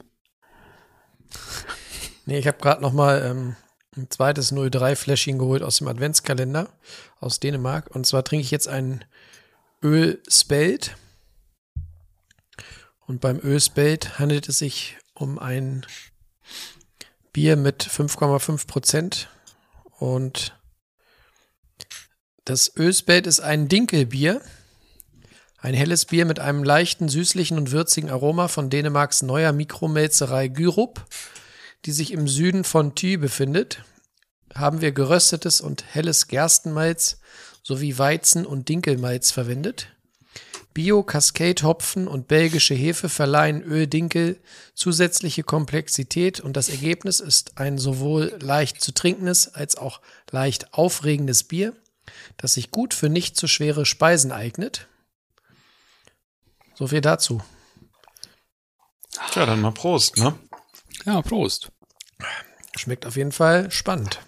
Nee, 2.25 2.39
ich 2.39 2.47
habe 2.47 2.59
gerade 2.59 2.83
noch 2.83 2.93
mal 2.93 3.23
ähm, 3.23 3.57
ein 3.97 4.11
zweites 4.11 4.53
03-Fläschchen 4.53 5.39
geholt 5.39 5.63
aus 5.63 5.79
dem 5.79 5.89
Adventskalender 5.89 6.69
aus 7.21 7.41
Dänemark. 7.41 7.95
Und 7.95 8.07
zwar 8.07 8.25
trinke 8.25 8.43
ich 8.43 8.51
jetzt 8.51 8.69
ein 8.69 9.05
Öl 9.83 10.23
Spelt. 10.29 10.97
Und 13.07 13.21
beim 13.21 13.39
Öl 13.39 13.61
Spelt 13.61 14.19
handelt 14.19 14.49
es 14.49 14.59
sich 14.59 14.97
um 15.15 15.39
ein 15.39 15.87
Bier 17.33 17.57
mit 17.57 17.85
5,5 17.85 18.67
Prozent. 18.67 19.29
Und 19.99 20.59
das 22.45 22.77
Öl 22.77 22.93
Spelt 22.93 23.27
ist 23.27 23.41
ein 23.41 23.69
Dinkelbier. 23.69 24.41
Ein 25.59 25.75
helles 25.75 26.05
Bier 26.05 26.27
mit 26.27 26.39
einem 26.39 26.63
leichten, 26.63 27.09
süßlichen 27.09 27.59
und 27.59 27.73
würzigen 27.73 28.11
Aroma 28.11 28.49
von 28.49 28.71
Dänemarks 28.71 29.23
neuer 29.23 29.53
Mikromälzerei 29.53 30.49
Gyrup 30.49 31.07
die 31.87 31.93
sich 31.93 32.13
im 32.13 32.27
Süden 32.27 32.65
von 32.65 32.95
Thü 32.95 33.17
befindet, 33.17 33.85
haben 34.55 34.81
wir 34.81 34.93
geröstetes 34.93 35.61
und 35.61 35.85
helles 35.87 36.27
Gerstenmalz 36.27 37.21
sowie 37.63 37.97
Weizen- 37.97 38.45
und 38.45 38.69
Dinkelmalz 38.69 39.31
verwendet. 39.31 39.96
Bio, 40.77 41.03
Cascade 41.03 41.63
Hopfen 41.63 42.07
und 42.07 42.29
belgische 42.29 42.75
Hefe 42.75 43.09
verleihen 43.09 43.63
Öl 43.63 43.87
Dinkel 43.87 44.39
zusätzliche 44.75 45.43
Komplexität 45.43 46.41
und 46.41 46.55
das 46.55 46.69
Ergebnis 46.69 47.19
ist 47.19 47.57
ein 47.57 47.79
sowohl 47.79 48.37
leicht 48.43 48.83
zu 48.83 48.93
trinkendes 48.93 49.55
als 49.55 49.77
auch 49.77 50.03
leicht 50.31 50.75
aufregendes 50.75 51.45
Bier, 51.45 51.75
das 52.37 52.53
sich 52.53 52.73
gut 52.73 52.93
für 52.93 53.09
nicht 53.09 53.39
zu 53.39 53.49
schwere 53.49 53.87
Speisen 53.87 54.33
eignet. 54.33 54.87
So 56.75 56.89
viel 56.89 57.01
dazu. 57.01 57.43
Tja, 59.31 59.47
dann 59.47 59.63
mal 59.63 59.73
Prost, 59.73 60.19
ne? 60.19 60.39
Ja, 61.07 61.23
Prost. 61.23 61.73
Schmeckt 62.77 63.07
auf 63.07 63.17
jeden 63.17 63.33
Fall 63.33 63.71
spannend. 63.71 64.21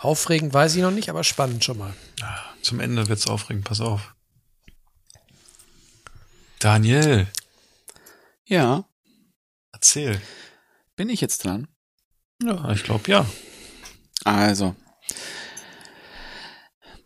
Aufregend 0.00 0.52
weiß 0.52 0.74
ich 0.74 0.82
noch 0.82 0.90
nicht, 0.90 1.08
aber 1.08 1.24
spannend 1.24 1.64
schon 1.64 1.78
mal. 1.78 1.94
Zum 2.60 2.78
Ende 2.78 3.08
wird's 3.08 3.26
aufregend, 3.26 3.64
pass 3.64 3.80
auf. 3.80 4.14
Daniel, 6.60 7.26
Ja, 8.44 8.84
erzähl. 9.72 10.20
bin 10.94 11.08
ich 11.08 11.20
jetzt 11.22 11.44
dran? 11.44 11.68
Ja, 12.42 12.70
ich 12.72 12.84
glaube 12.84 13.10
ja. 13.10 13.24
Also, 14.24 14.76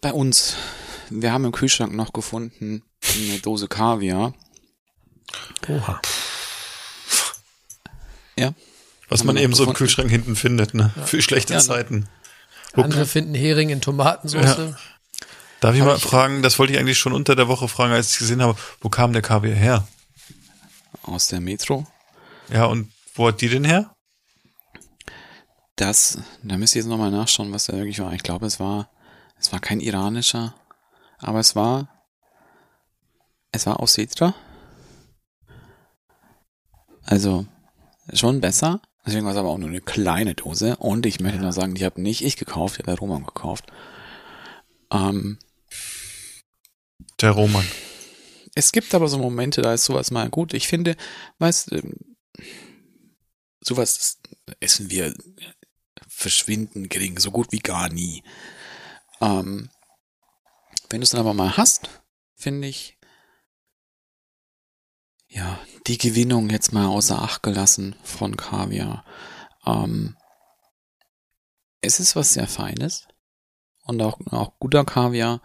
bei 0.00 0.12
uns, 0.12 0.56
wir 1.08 1.32
haben 1.32 1.44
im 1.44 1.52
Kühlschrank 1.52 1.94
noch 1.94 2.12
gefunden 2.12 2.82
eine 3.14 3.38
Dose 3.38 3.68
Kaviar. 3.68 4.34
Oha. 5.68 6.00
Ja. 8.36 8.52
Was 9.08 9.22
man 9.22 9.36
eben 9.36 9.50
noch 9.50 9.56
so 9.58 9.62
im 9.62 9.68
gefunden. 9.68 9.78
Kühlschrank 9.78 10.10
hinten 10.10 10.34
findet, 10.34 10.74
ne? 10.74 10.92
Für 11.06 11.22
schlechte 11.22 11.52
Ja, 11.52 11.60
ne? 11.60 11.64
Zeiten. 11.64 12.08
Andere 12.72 13.06
finden 13.06 13.34
Hering 13.34 13.68
in 13.70 13.80
Tomatensauce. 13.80 14.74
Darf 15.60 15.74
ich 15.74 15.82
mal 15.82 15.96
ich- 15.96 16.02
fragen, 16.02 16.42
das 16.42 16.58
wollte 16.58 16.72
ich 16.72 16.78
eigentlich 16.78 16.98
schon 16.98 17.12
unter 17.12 17.36
der 17.36 17.48
Woche 17.48 17.68
fragen, 17.68 17.92
als 17.92 18.12
ich 18.12 18.18
gesehen 18.18 18.42
habe, 18.42 18.58
wo 18.80 18.88
kam 18.88 19.12
der 19.12 19.22
Kaviar 19.22 19.54
her? 19.54 19.88
Aus 21.02 21.28
der 21.28 21.40
Metro. 21.40 21.86
Ja, 22.50 22.66
und 22.66 22.92
wo 23.14 23.28
hat 23.28 23.40
die 23.40 23.48
denn 23.48 23.64
her? 23.64 23.94
Das, 25.76 26.18
da 26.42 26.56
müsst 26.56 26.74
ihr 26.74 26.82
jetzt 26.82 26.88
nochmal 26.88 27.10
nachschauen, 27.10 27.52
was 27.52 27.66
da 27.66 27.72
wirklich 27.74 27.98
war. 28.00 28.12
Ich 28.12 28.22
glaube, 28.22 28.46
es 28.46 28.60
war, 28.60 28.90
es 29.38 29.52
war 29.52 29.60
kein 29.60 29.80
iranischer, 29.80 30.54
aber 31.18 31.40
es 31.40 31.56
war, 31.56 31.88
es 33.52 33.66
war 33.66 33.80
aus 33.80 33.94
Setra. 33.94 34.34
Also, 37.04 37.46
schon 38.12 38.40
besser. 38.40 38.80
Deswegen 39.06 39.24
war 39.24 39.32
es 39.32 39.38
aber 39.38 39.50
auch 39.50 39.58
nur 39.58 39.68
eine 39.68 39.80
kleine 39.82 40.34
Dose. 40.34 40.76
Und 40.76 41.04
ich 41.06 41.20
möchte 41.20 41.40
noch 41.40 41.52
sagen, 41.52 41.74
die 41.74 41.84
habe 41.84 42.00
nicht 42.00 42.22
ich 42.24 42.36
gekauft, 42.36 42.76
die 42.76 42.78
hat 42.80 42.86
der 42.86 42.98
Roman 42.98 43.24
gekauft. 43.26 43.66
Ähm, 44.94 45.38
Der 47.20 47.32
Roman. 47.32 47.66
es 48.54 48.70
gibt 48.72 48.94
aber 48.94 49.08
so 49.08 49.18
Momente, 49.18 49.60
da 49.60 49.74
ist 49.74 49.84
sowas 49.84 50.10
mal 50.10 50.30
gut. 50.30 50.54
Ich 50.54 50.68
finde, 50.68 50.96
weißt 51.38 51.72
du, 51.72 51.82
sowas 53.60 54.20
essen 54.60 54.90
wir 54.90 55.14
verschwinden 56.06 56.88
gering, 56.88 57.18
so 57.18 57.30
gut 57.32 57.50
wie 57.50 57.58
gar 57.58 57.88
nie. 57.88 58.22
Ähm, 59.20 59.68
wenn 60.90 61.00
du 61.00 61.04
es 61.04 61.10
dann 61.10 61.20
aber 61.20 61.34
mal 61.34 61.56
hast, 61.56 61.88
finde 62.36 62.68
ich, 62.68 62.98
ja, 65.28 65.58
die 65.88 65.98
Gewinnung 65.98 66.50
jetzt 66.50 66.72
mal 66.72 66.86
außer 66.86 67.20
Acht 67.20 67.42
gelassen 67.42 67.96
von 68.04 68.36
Kaviar. 68.36 69.04
Ähm, 69.66 70.16
es 71.80 71.98
ist 71.98 72.14
was 72.14 72.34
sehr 72.34 72.46
Feines 72.46 73.08
und 73.84 74.00
auch, 74.02 74.18
auch 74.30 74.52
guter 74.58 74.84
Kaviar, 74.84 75.40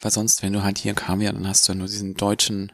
weil 0.00 0.10
sonst, 0.10 0.42
wenn 0.42 0.52
du 0.52 0.62
halt 0.62 0.78
hier 0.78 0.94
Kaviar, 0.94 1.32
dann 1.32 1.48
hast 1.48 1.66
du 1.68 1.72
ja 1.72 1.78
nur 1.78 1.88
diesen 1.88 2.14
deutschen 2.14 2.72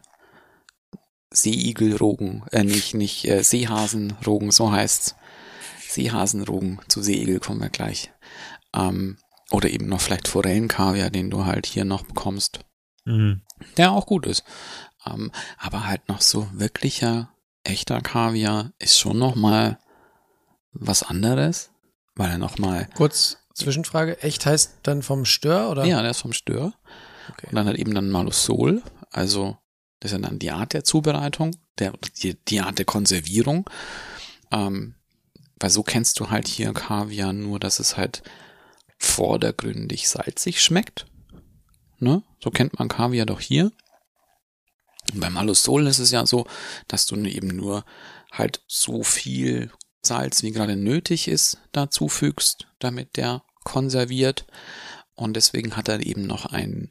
Seeigelrogen, 1.31 2.45
äh, 2.53 2.65
nicht, 2.65 2.95
nicht 2.95 3.25
äh, 3.27 3.43
Seehasenrogen, 3.43 4.51
so 4.51 4.71
heißt's. 4.71 5.17
Seehasenrogen, 5.89 6.81
zu 6.89 7.03
Seeigel 7.03 7.41
kommen 7.41 7.61
wir 7.61 7.71
gleich. 7.71 8.13
Ähm, 8.75 9.19
oder 9.51 9.71
eben 9.71 9.87
noch 9.87 10.01
vielleicht 10.01 10.29
Forellenkaviar, 10.29 11.11
den 11.11 11.31
du 11.31 11.45
halt 11.45 11.67
hier 11.67 11.85
noch 11.85 12.03
bekommst, 12.03 12.61
Mhm. 13.05 13.43
der 13.77 13.93
auch 13.93 14.07
gut 14.07 14.27
ist. 14.27 14.45
Ähm, 15.07 15.31
aber 15.59 15.87
halt 15.87 16.09
noch 16.09 16.21
so 16.23 16.49
wirklicher, 16.53 17.31
echter 17.63 18.01
Kaviar 18.01 18.73
ist 18.79 18.99
schon 18.99 19.19
noch 19.19 19.35
mal 19.35 19.79
was 20.73 21.03
anderes, 21.03 21.71
weil 22.15 22.31
er 22.31 22.39
noch 22.39 22.59
mal, 22.59 22.89
Kurz 22.95 23.37
Zwischenfrage. 23.55 24.21
Echt 24.23 24.47
heißt 24.47 24.79
dann 24.83 25.03
vom 25.03 25.25
Stör 25.25 25.71
oder? 25.71 25.85
ja, 25.85 26.03
der 26.03 26.11
ist 26.11 26.21
vom 26.21 26.33
Stör. 26.33 26.75
Okay. 27.31 27.47
Und 27.49 27.55
dann 27.55 27.67
halt 27.67 27.79
eben 27.79 27.95
dann 27.95 28.11
Malusol, 28.11 28.83
also 29.11 29.57
das 30.01 30.13
ist 30.13 30.21
ja 30.21 30.29
dann 30.29 30.39
die 30.39 30.51
Art 30.51 30.75
der 30.75 30.85
Zubereitung, 30.85 31.57
der, 31.79 31.95
die, 32.23 32.35
die 32.35 32.61
Art 32.61 32.79
der 32.79 32.85
Konservierung. 32.85 33.71
Ähm, 34.51 34.97
weil 35.59 35.71
so 35.71 35.83
kennst 35.83 36.21
du 36.21 36.31
halt 36.31 36.49
hier 36.49 36.73
Kaviar 36.73 37.33
nur, 37.33 37.59
dass 37.59 37.79
es 37.79 37.97
halt 37.97 38.23
vordergründig 38.99 40.09
salzig 40.09 40.63
schmeckt. 40.63 41.07
Ne? 41.99 42.23
So 42.43 42.51
kennt 42.51 42.79
man 42.79 42.89
Kaviar 42.89 43.25
doch 43.25 43.41
hier. 43.41 43.73
Und 45.13 45.21
beim 45.21 45.37
Alusol 45.37 45.87
ist 45.87 46.01
es 46.01 46.11
ja 46.11 46.27
so, 46.27 46.47
dass 46.89 47.07
du 47.07 47.17
eben 47.17 47.49
nur 47.49 47.85
halt 48.33 48.63
so 48.67 49.03
viel 49.03 49.71
Salz, 50.03 50.43
wie 50.43 50.51
gerade 50.51 50.77
nötig 50.77 51.29
ist, 51.29 51.59
dazu 51.73 52.09
fügst, 52.09 52.67
damit 52.79 53.17
der 53.17 53.43
konserviert. 53.65 54.47
Und 55.15 55.35
deswegen 55.35 55.77
hat 55.77 55.89
er 55.89 56.05
eben 56.05 56.27
noch 56.27 56.47
einen, 56.47 56.91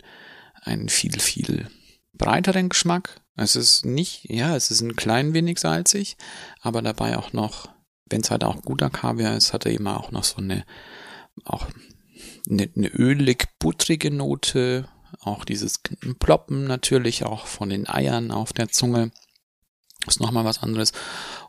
einen 0.62 0.90
viel, 0.90 1.20
viel 1.20 1.68
breiteren 2.14 2.70
Geschmack. 2.70 3.22
Es 3.36 3.56
ist 3.56 3.86
nicht, 3.86 4.30
ja, 4.30 4.56
es 4.56 4.72
ist 4.72 4.82
ein 4.82 4.96
klein 4.96 5.34
wenig 5.34 5.60
salzig, 5.60 6.18
aber 6.62 6.82
dabei 6.82 7.18
auch 7.18 7.34
noch, 7.34 7.70
wenn 8.06 8.22
es 8.22 8.30
halt 8.30 8.44
auch 8.44 8.62
guter 8.62 8.90
Kaviar 8.90 9.36
ist, 9.36 9.54
hat 9.54 9.66
er 9.66 9.72
eben 9.72 9.88
auch 9.88 10.12
noch 10.12 10.24
so 10.24 10.38
eine, 10.38 10.66
auch 11.44 11.68
eine, 12.50 12.70
eine 12.76 12.88
ölig-buttrige 12.88 14.12
Note, 14.12 14.88
auch 15.20 15.46
dieses 15.46 15.80
Ploppen 16.20 16.66
natürlich 16.66 17.24
auch 17.24 17.48
von 17.48 17.70
den 17.70 17.88
Eiern 17.90 18.32
auf 18.32 18.54
der 18.54 18.70
Zunge. 18.70 19.12
Ist 20.08 20.20
nochmal 20.20 20.46
was 20.46 20.62
anderes. 20.62 20.92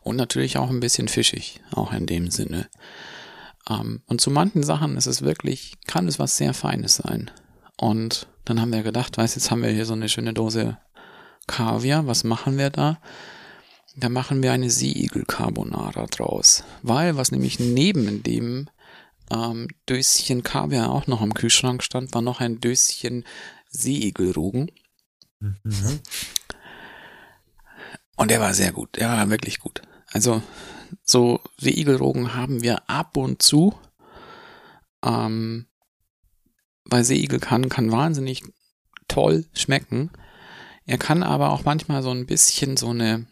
Und 0.01 0.15
natürlich 0.15 0.57
auch 0.57 0.69
ein 0.69 0.79
bisschen 0.79 1.07
fischig, 1.07 1.61
auch 1.71 1.91
in 1.91 2.05
dem 2.05 2.31
Sinne. 2.31 2.69
Ähm, 3.69 4.01
und 4.07 4.21
zu 4.21 4.31
manchen 4.31 4.63
Sachen 4.63 4.97
ist 4.97 5.07
es 5.07 5.21
wirklich, 5.21 5.73
kann 5.87 6.07
es 6.07 6.19
was 6.19 6.37
sehr 6.37 6.53
Feines 6.53 6.95
sein. 6.95 7.31
Und 7.77 8.27
dann 8.45 8.61
haben 8.61 8.71
wir 8.71 8.83
gedacht, 8.83 9.17
weißt, 9.17 9.35
jetzt 9.35 9.51
haben 9.51 9.63
wir 9.63 9.69
hier 9.69 9.85
so 9.85 9.93
eine 9.93 10.09
schöne 10.09 10.33
Dose 10.33 10.77
Kaviar, 11.47 12.07
was 12.07 12.23
machen 12.23 12.57
wir 12.57 12.69
da? 12.69 12.99
Da 13.97 14.09
machen 14.09 14.43
wir 14.43 14.51
eine 14.51 14.69
Seeigel-Carbonara 14.69 16.05
draus. 16.07 16.63
Weil, 16.81 17.17
was 17.17 17.31
nämlich 17.31 17.59
neben 17.59 18.23
dem 18.23 18.69
ähm, 19.31 19.67
Döschen 19.87 20.43
Kaviar 20.43 20.91
auch 20.91 21.07
noch 21.07 21.21
im 21.21 21.33
Kühlschrank 21.33 21.81
stand, 21.81 22.13
war 22.13 22.21
noch 22.21 22.41
ein 22.41 22.59
Döschen 22.59 23.25
Seeigelrogen. 23.69 24.71
Mhm. 25.39 25.99
Und 28.17 28.31
der 28.31 28.39
war 28.39 28.53
sehr 28.53 28.71
gut. 28.71 28.95
Der 28.95 29.09
war 29.09 29.29
wirklich 29.29 29.59
gut. 29.59 29.81
Also, 30.11 30.41
so 31.03 31.41
Seeigelrogen 31.57 32.33
haben 32.35 32.61
wir 32.61 32.89
ab 32.89 33.17
und 33.17 33.41
zu. 33.41 33.75
Ähm, 35.03 35.67
weil 36.85 37.03
Seeigel 37.03 37.39
kann, 37.39 37.69
kann 37.69 37.91
wahnsinnig 37.91 38.43
toll 39.07 39.45
schmecken. 39.53 40.11
Er 40.85 40.97
kann 40.97 41.23
aber 41.23 41.51
auch 41.51 41.63
manchmal 41.63 42.03
so 42.03 42.11
ein 42.11 42.27
bisschen 42.27 42.77
so 42.77 42.89
eine, 42.89 43.25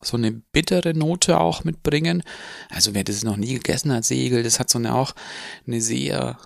so 0.00 0.16
eine 0.16 0.30
bittere 0.30 0.94
Note 0.94 1.40
auch 1.40 1.64
mitbringen. 1.64 2.22
Also 2.68 2.94
wer 2.94 3.04
das 3.04 3.24
noch 3.24 3.36
nie 3.36 3.54
gegessen 3.54 3.92
hat, 3.92 4.04
Seeigel, 4.04 4.42
das 4.42 4.60
hat 4.60 4.70
so 4.70 4.78
eine 4.78 4.94
auch 4.94 5.14
eine 5.66 5.80
sehr 5.80 6.38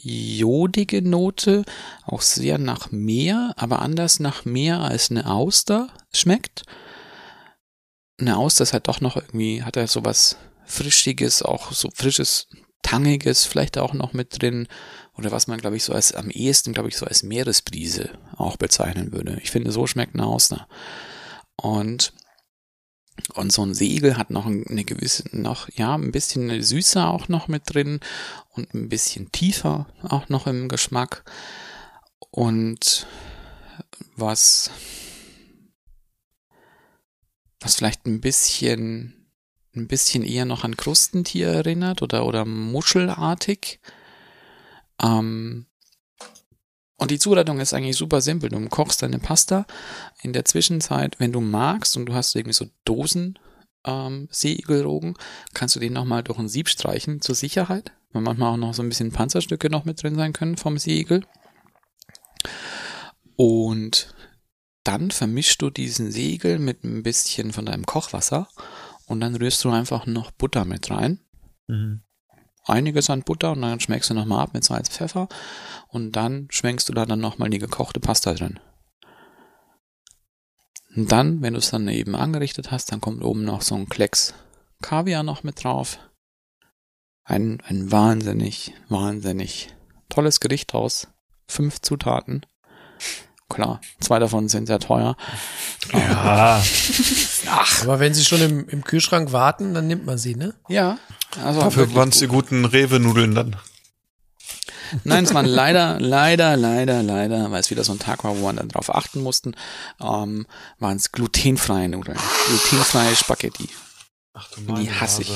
jodige 0.00 1.02
Note, 1.02 1.64
auch 2.04 2.22
sehr 2.22 2.58
nach 2.58 2.90
Meer, 2.90 3.52
aber 3.56 3.82
anders 3.82 4.20
nach 4.20 4.44
Meer 4.44 4.80
als 4.80 5.10
eine 5.10 5.28
Auster 5.28 5.88
schmeckt. 6.12 6.62
Eine 8.18 8.44
ist 8.44 8.72
halt 8.72 8.88
doch 8.88 9.00
noch 9.00 9.16
irgendwie, 9.16 9.62
hat 9.62 9.76
er 9.76 9.86
sowas 9.86 10.36
Frischiges, 10.66 11.42
auch 11.42 11.72
so 11.72 11.88
frisches, 11.94 12.48
Tangiges 12.82 13.44
vielleicht 13.44 13.76
auch 13.76 13.92
noch 13.92 14.12
mit 14.12 14.40
drin. 14.40 14.66
Oder 15.16 15.30
was 15.30 15.46
man, 15.46 15.58
glaube 15.60 15.76
ich, 15.76 15.84
so 15.84 15.92
als 15.92 16.12
am 16.12 16.30
ehesten, 16.30 16.72
glaube 16.72 16.88
ich, 16.88 16.96
so 16.96 17.06
als 17.06 17.22
Meeresbrise 17.22 18.18
auch 18.36 18.56
bezeichnen 18.56 19.12
würde. 19.12 19.38
Ich 19.42 19.50
finde, 19.50 19.72
so 19.72 19.86
schmeckt 19.86 20.14
eine 20.14 20.26
Auster. 20.26 20.68
Und 21.56 22.12
und 23.34 23.52
so 23.52 23.62
ein 23.62 23.74
Segel 23.74 24.16
hat 24.16 24.30
noch 24.30 24.46
eine 24.46 24.84
gewisse, 24.84 25.24
noch, 25.32 25.68
ja, 25.74 25.94
ein 25.94 26.12
bisschen 26.12 26.50
eine 26.50 26.62
Süße 26.62 27.04
auch 27.04 27.28
noch 27.28 27.48
mit 27.48 27.62
drin 27.66 28.00
und 28.50 28.72
ein 28.74 28.88
bisschen 28.88 29.32
tiefer 29.32 29.86
auch 30.02 30.28
noch 30.28 30.46
im 30.46 30.68
Geschmack. 30.68 31.24
Und 32.30 33.06
was, 34.16 34.70
was 37.60 37.76
vielleicht 37.76 38.06
ein 38.06 38.20
bisschen, 38.20 39.30
ein 39.74 39.88
bisschen 39.88 40.24
eher 40.24 40.44
noch 40.44 40.64
an 40.64 40.76
Krustentier 40.76 41.48
erinnert 41.48 42.02
oder, 42.02 42.24
oder 42.26 42.44
muschelartig. 42.44 43.80
Ähm, 45.02 45.66
und 46.96 47.10
die 47.12 47.18
Zubereitung 47.18 47.60
ist 47.60 47.74
eigentlich 47.74 47.96
super 47.96 48.20
simpel. 48.20 48.50
Du 48.50 48.68
kochst 48.68 49.02
deine 49.02 49.20
Pasta. 49.20 49.66
In 50.22 50.32
der 50.32 50.44
Zwischenzeit, 50.44 51.20
wenn 51.20 51.32
du 51.32 51.40
magst 51.40 51.96
und 51.96 52.06
du 52.06 52.14
hast 52.14 52.34
irgendwie 52.34 52.54
so 52.54 52.66
Dosen 52.84 53.38
ähm, 53.84 54.28
Seeigelrogen, 54.32 55.14
kannst 55.54 55.76
du 55.76 55.80
den 55.80 55.92
nochmal 55.92 56.24
durch 56.24 56.38
ein 56.38 56.48
Sieb 56.48 56.68
streichen 56.68 57.20
zur 57.20 57.36
Sicherheit. 57.36 57.92
Weil 58.12 58.22
manchmal 58.22 58.52
auch 58.52 58.56
noch 58.56 58.74
so 58.74 58.82
ein 58.82 58.88
bisschen 58.88 59.12
Panzerstücke 59.12 59.70
noch 59.70 59.84
mit 59.84 60.02
drin 60.02 60.16
sein 60.16 60.32
können 60.32 60.56
vom 60.56 60.76
Seeigel. 60.76 61.24
Und 63.36 64.12
dann 64.88 65.10
vermischst 65.10 65.60
du 65.60 65.68
diesen 65.68 66.10
Seeigel 66.10 66.58
mit 66.58 66.82
ein 66.82 67.02
bisschen 67.02 67.52
von 67.52 67.66
deinem 67.66 67.84
Kochwasser 67.84 68.48
und 69.04 69.20
dann 69.20 69.36
rührst 69.36 69.62
du 69.62 69.68
einfach 69.68 70.06
noch 70.06 70.30
Butter 70.30 70.64
mit 70.64 70.90
rein. 70.90 71.20
Mhm. 71.66 72.00
einiges 72.64 73.10
an 73.10 73.22
Butter 73.22 73.52
und 73.52 73.60
dann 73.60 73.80
schmeckst 73.80 74.08
du 74.08 74.14
nochmal 74.14 74.42
ab 74.42 74.54
mit 74.54 74.64
Salz, 74.64 74.88
Pfeffer 74.88 75.28
und 75.88 76.12
dann 76.12 76.48
schmeckst 76.50 76.88
du 76.88 76.94
da 76.94 77.04
dann 77.04 77.20
nochmal 77.20 77.50
die 77.50 77.58
gekochte 77.58 78.00
Pasta 78.00 78.32
drin. 78.32 78.58
Und 80.96 81.12
dann, 81.12 81.42
wenn 81.42 81.52
du 81.52 81.58
es 81.58 81.70
dann 81.70 81.86
eben 81.88 82.14
angerichtet 82.14 82.70
hast, 82.70 82.90
dann 82.90 83.02
kommt 83.02 83.22
oben 83.22 83.44
noch 83.44 83.60
so 83.60 83.74
ein 83.74 83.90
Klecks 83.90 84.32
Kaviar 84.80 85.22
noch 85.22 85.42
mit 85.42 85.62
drauf. 85.62 85.98
Ein, 87.24 87.60
ein 87.66 87.92
wahnsinnig, 87.92 88.72
wahnsinnig 88.88 89.68
tolles 90.08 90.40
Gericht 90.40 90.74
aus 90.74 91.08
fünf 91.46 91.82
Zutaten. 91.82 92.46
Klar, 93.50 93.80
zwei 94.00 94.18
davon 94.18 94.48
sind 94.48 94.66
sehr 94.66 94.78
teuer. 94.78 95.16
Ja. 95.92 96.62
Aber 97.82 97.98
wenn 97.98 98.12
sie 98.12 98.24
schon 98.24 98.42
im, 98.42 98.68
im 98.68 98.84
Kühlschrank 98.84 99.32
warten, 99.32 99.72
dann 99.72 99.86
nimmt 99.86 100.04
man 100.04 100.18
sie, 100.18 100.34
ne? 100.34 100.54
Ja, 100.68 100.98
also 101.42 101.60
Dafür 101.60 101.94
waren 101.94 102.10
es 102.10 102.18
die 102.18 102.26
gut. 102.26 102.48
guten 102.48 102.64
Rewe-Nudeln 102.66 103.34
dann. 103.34 103.56
Nein, 105.04 105.24
es 105.24 105.32
waren 105.34 105.46
leider, 105.46 105.98
leider, 106.00 106.56
leider, 106.56 107.02
leider, 107.02 107.50
weil 107.50 107.60
es 107.60 107.70
wieder 107.70 107.84
so 107.84 107.92
ein 107.92 107.98
Tag 107.98 108.24
war, 108.24 108.36
wo 108.38 108.42
wir 108.46 108.52
dann 108.54 108.68
drauf 108.68 108.94
achten 108.94 109.22
mussten, 109.22 109.54
ähm, 110.00 110.46
waren 110.78 110.96
es 110.96 111.12
glutenfreie 111.12 111.88
Nudeln. 111.88 112.18
Glutenfreie 112.48 113.14
Spaghetti. 113.16 113.68
Ach 114.34 114.48
du 114.50 114.60
Die 114.74 114.90
hasse 114.90 115.22
ich. 115.22 115.32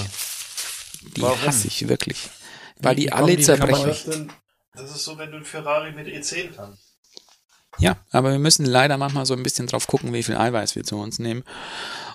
Die 1.16 1.22
Warum? 1.22 1.42
hasse 1.46 1.66
ich 1.66 1.88
wirklich. 1.88 2.30
Weil 2.78 2.94
die 2.94 3.12
alle 3.12 3.36
die- 3.36 3.36
man 3.36 3.44
zerbrechen. 3.44 4.32
Das 4.74 4.90
ist 4.90 5.04
so, 5.04 5.18
wenn 5.18 5.30
du 5.30 5.36
ein 5.38 5.44
Ferrari 5.44 5.92
mit 5.92 6.06
E10 6.08 6.54
kannst. 6.56 6.91
Ja, 7.78 7.96
aber 8.10 8.32
wir 8.32 8.38
müssen 8.38 8.66
leider 8.66 8.98
manchmal 8.98 9.26
so 9.26 9.34
ein 9.34 9.42
bisschen 9.42 9.66
drauf 9.66 9.86
gucken, 9.86 10.12
wie 10.12 10.22
viel 10.22 10.36
Eiweiß 10.36 10.76
wir 10.76 10.84
zu 10.84 10.98
uns 10.98 11.18
nehmen. 11.18 11.42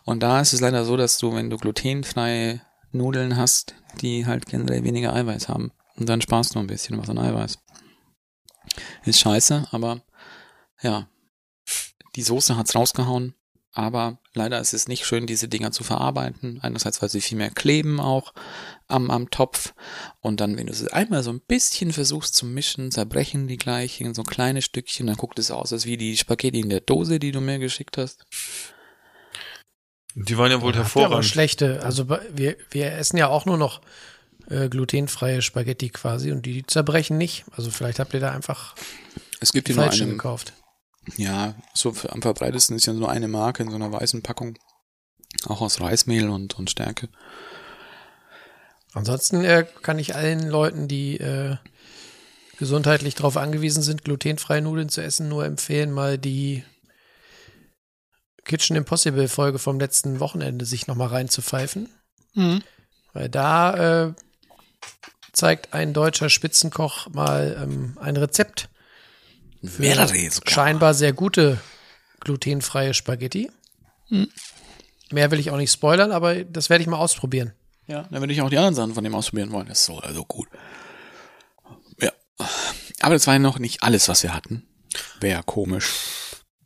Und 0.05 0.21
da 0.21 0.39
ist 0.39 0.53
es 0.53 0.61
leider 0.61 0.85
so, 0.85 0.97
dass 0.97 1.17
du, 1.17 1.33
wenn 1.33 1.49
du 1.49 1.57
glutenfreie 1.57 2.61
Nudeln 2.91 3.37
hast, 3.37 3.75
die 4.01 4.25
halt 4.25 4.45
generell 4.45 4.83
weniger 4.83 5.13
Eiweiß 5.13 5.49
haben. 5.49 5.71
Und 5.95 6.07
dann 6.07 6.21
sparst 6.21 6.55
du 6.55 6.59
ein 6.59 6.67
bisschen 6.67 6.97
was 6.97 7.09
an 7.09 7.17
Eiweiß. 7.17 7.57
Ist 9.05 9.19
scheiße, 9.19 9.67
aber 9.71 10.01
ja, 10.81 11.07
die 12.15 12.21
Soße 12.23 12.55
hat's 12.55 12.75
rausgehauen. 12.75 13.33
Aber 13.77 14.17
leider 14.33 14.59
ist 14.59 14.73
es 14.73 14.87
nicht 14.87 15.05
schön, 15.05 15.27
diese 15.27 15.47
Dinger 15.47 15.71
zu 15.71 15.83
verarbeiten. 15.83 16.57
Einerseits, 16.63 16.99
weil 16.99 17.09
sie 17.09 17.21
viel 17.21 17.37
mehr 17.37 17.51
kleben 17.51 17.99
auch 17.99 18.33
am, 18.87 19.11
am 19.11 19.29
Topf. 19.29 19.75
Und 20.19 20.41
dann, 20.41 20.57
wenn 20.57 20.65
du 20.65 20.73
es 20.73 20.87
einmal 20.87 21.21
so 21.21 21.29
ein 21.29 21.41
bisschen 21.41 21.93
versuchst 21.93 22.33
zu 22.33 22.47
mischen, 22.47 22.89
zerbrechen 22.91 23.47
die 23.47 23.57
gleich 23.57 24.01
in 24.01 24.15
so 24.15 24.23
kleine 24.23 24.63
Stückchen. 24.63 25.05
Dann 25.05 25.15
guckt 25.15 25.37
es 25.37 25.51
aus, 25.51 25.71
als 25.71 25.85
wie 25.85 25.95
die 25.95 26.17
Spaghetti 26.17 26.59
in 26.59 26.69
der 26.69 26.81
Dose, 26.81 27.19
die 27.19 27.31
du 27.31 27.39
mir 27.39 27.59
geschickt 27.59 27.99
hast. 27.99 28.25
Die 30.15 30.39
waren 30.39 30.49
ja 30.49 30.59
wohl 30.59 30.71
ihr 30.71 30.79
aber 30.79 30.85
hervorragend. 30.85 31.25
schlechte. 31.25 31.83
Also 31.83 32.09
wir, 32.09 32.57
wir 32.71 32.93
essen 32.93 33.17
ja 33.17 33.27
auch 33.27 33.45
nur 33.45 33.59
noch 33.59 33.81
äh, 34.49 34.69
glutenfreie 34.69 35.43
Spaghetti 35.43 35.89
quasi 35.89 36.31
und 36.31 36.47
die, 36.47 36.53
die 36.53 36.65
zerbrechen 36.65 37.19
nicht. 37.19 37.45
Also 37.51 37.69
vielleicht 37.69 37.99
habt 37.99 38.15
ihr 38.15 38.21
da 38.21 38.31
einfach 38.31 38.73
Es 39.39 39.51
gibt 39.51 39.69
nur 39.69 39.77
falsche 39.77 40.05
eine, 40.05 40.13
gekauft. 40.13 40.53
Ja, 41.15 41.55
so 41.73 41.93
am 42.09 42.21
verbreitesten 42.21 42.75
ist 42.75 42.85
ja 42.85 42.93
nur 42.93 43.09
eine 43.09 43.27
Marke 43.27 43.63
in 43.63 43.69
so 43.69 43.75
einer 43.75 43.91
weißen 43.91 44.21
Packung. 44.21 44.57
Auch 45.45 45.61
aus 45.61 45.79
Reismehl 45.79 46.29
und, 46.29 46.57
und 46.57 46.69
Stärke. 46.69 47.09
Ansonsten 48.93 49.43
äh, 49.43 49.65
kann 49.81 49.99
ich 49.99 50.15
allen 50.15 50.47
Leuten, 50.49 50.87
die 50.87 51.17
äh, 51.17 51.57
gesundheitlich 52.57 53.15
darauf 53.15 53.37
angewiesen 53.37 53.83
sind, 53.83 54.03
glutenfreie 54.03 54.61
Nudeln 54.61 54.89
zu 54.89 55.01
essen, 55.01 55.29
nur 55.29 55.45
empfehlen, 55.45 55.91
mal 55.91 56.17
die 56.17 56.63
Kitchen 58.45 58.75
Impossible 58.75 59.27
Folge 59.27 59.59
vom 59.59 59.79
letzten 59.79 60.19
Wochenende 60.19 60.65
sich 60.65 60.87
nochmal 60.87 61.09
reinzupfeifen. 61.09 61.89
Weil 63.13 63.29
da 63.29 64.07
äh, 64.07 64.13
zeigt 65.33 65.73
ein 65.73 65.93
deutscher 65.93 66.29
Spitzenkoch 66.29 67.09
mal 67.09 67.59
ähm, 67.61 67.97
ein 67.99 68.17
Rezept 68.17 68.69
Mehrere 69.77 70.29
sogar. 70.29 70.51
scheinbar 70.51 70.93
sehr 70.93 71.13
gute 71.13 71.59
glutenfreie 72.19 72.93
Spaghetti. 72.93 73.51
Hm. 74.09 74.27
Mehr 75.11 75.31
will 75.31 75.39
ich 75.39 75.51
auch 75.51 75.57
nicht 75.57 75.71
spoilern, 75.71 76.11
aber 76.11 76.43
das 76.43 76.69
werde 76.69 76.81
ich 76.81 76.89
mal 76.89 76.97
ausprobieren. 76.97 77.53
Ja, 77.87 78.03
dann 78.11 78.21
würde 78.21 78.33
ich 78.33 78.41
auch 78.41 78.49
die 78.49 78.57
anderen 78.57 78.75
Sachen 78.75 78.93
von 78.93 79.03
dem 79.03 79.15
ausprobieren 79.15 79.51
wollen. 79.51 79.67
Das 79.67 79.79
ist 79.79 79.85
so 79.85 79.99
also 79.99 80.25
gut. 80.25 80.47
Ja. 82.01 82.11
Aber 83.01 83.13
das 83.13 83.27
war 83.27 83.35
ja 83.35 83.39
noch 83.39 83.59
nicht 83.59 83.83
alles, 83.83 84.09
was 84.09 84.23
wir 84.23 84.33
hatten. 84.33 84.67
Wäre 85.21 85.43
komisch. 85.43 85.93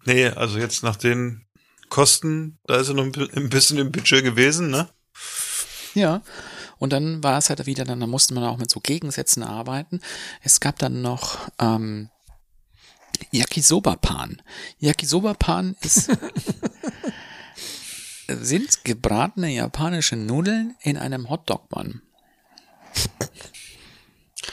Nee, 0.05 0.27
also 0.27 0.57
jetzt 0.57 0.83
nach 0.83 0.95
den 0.95 1.45
Kosten, 1.89 2.57
da 2.65 2.77
ist 2.77 2.87
er 2.87 2.95
noch 2.95 3.03
ein 3.03 3.49
bisschen 3.49 3.77
im 3.77 3.91
Budget 3.91 4.23
gewesen, 4.23 4.71
ne? 4.71 4.89
Ja. 5.93 6.21
Und 6.79 6.93
dann 6.93 7.23
war 7.23 7.37
es 7.37 7.49
halt 7.49 7.63
wieder, 7.67 7.83
dann 7.83 7.99
da 7.99 8.07
musste 8.07 8.33
man 8.33 8.43
auch 8.43 8.57
mit 8.57 8.71
so 8.71 8.79
Gegensätzen 8.79 9.43
arbeiten. 9.43 10.01
Es 10.41 10.59
gab 10.59 10.79
dann 10.79 11.03
noch 11.03 11.37
ähm, 11.59 12.09
Yakisoba-Pan. 13.31 14.41
Yakisoba-Pan 14.79 15.75
ist 15.81 16.09
sind 18.27 18.83
gebratene 18.85 19.49
japanische 19.49 20.15
Nudeln 20.15 20.75
in 20.81 20.97
einem 20.97 21.29
Hotdog-Bun. 21.29 22.01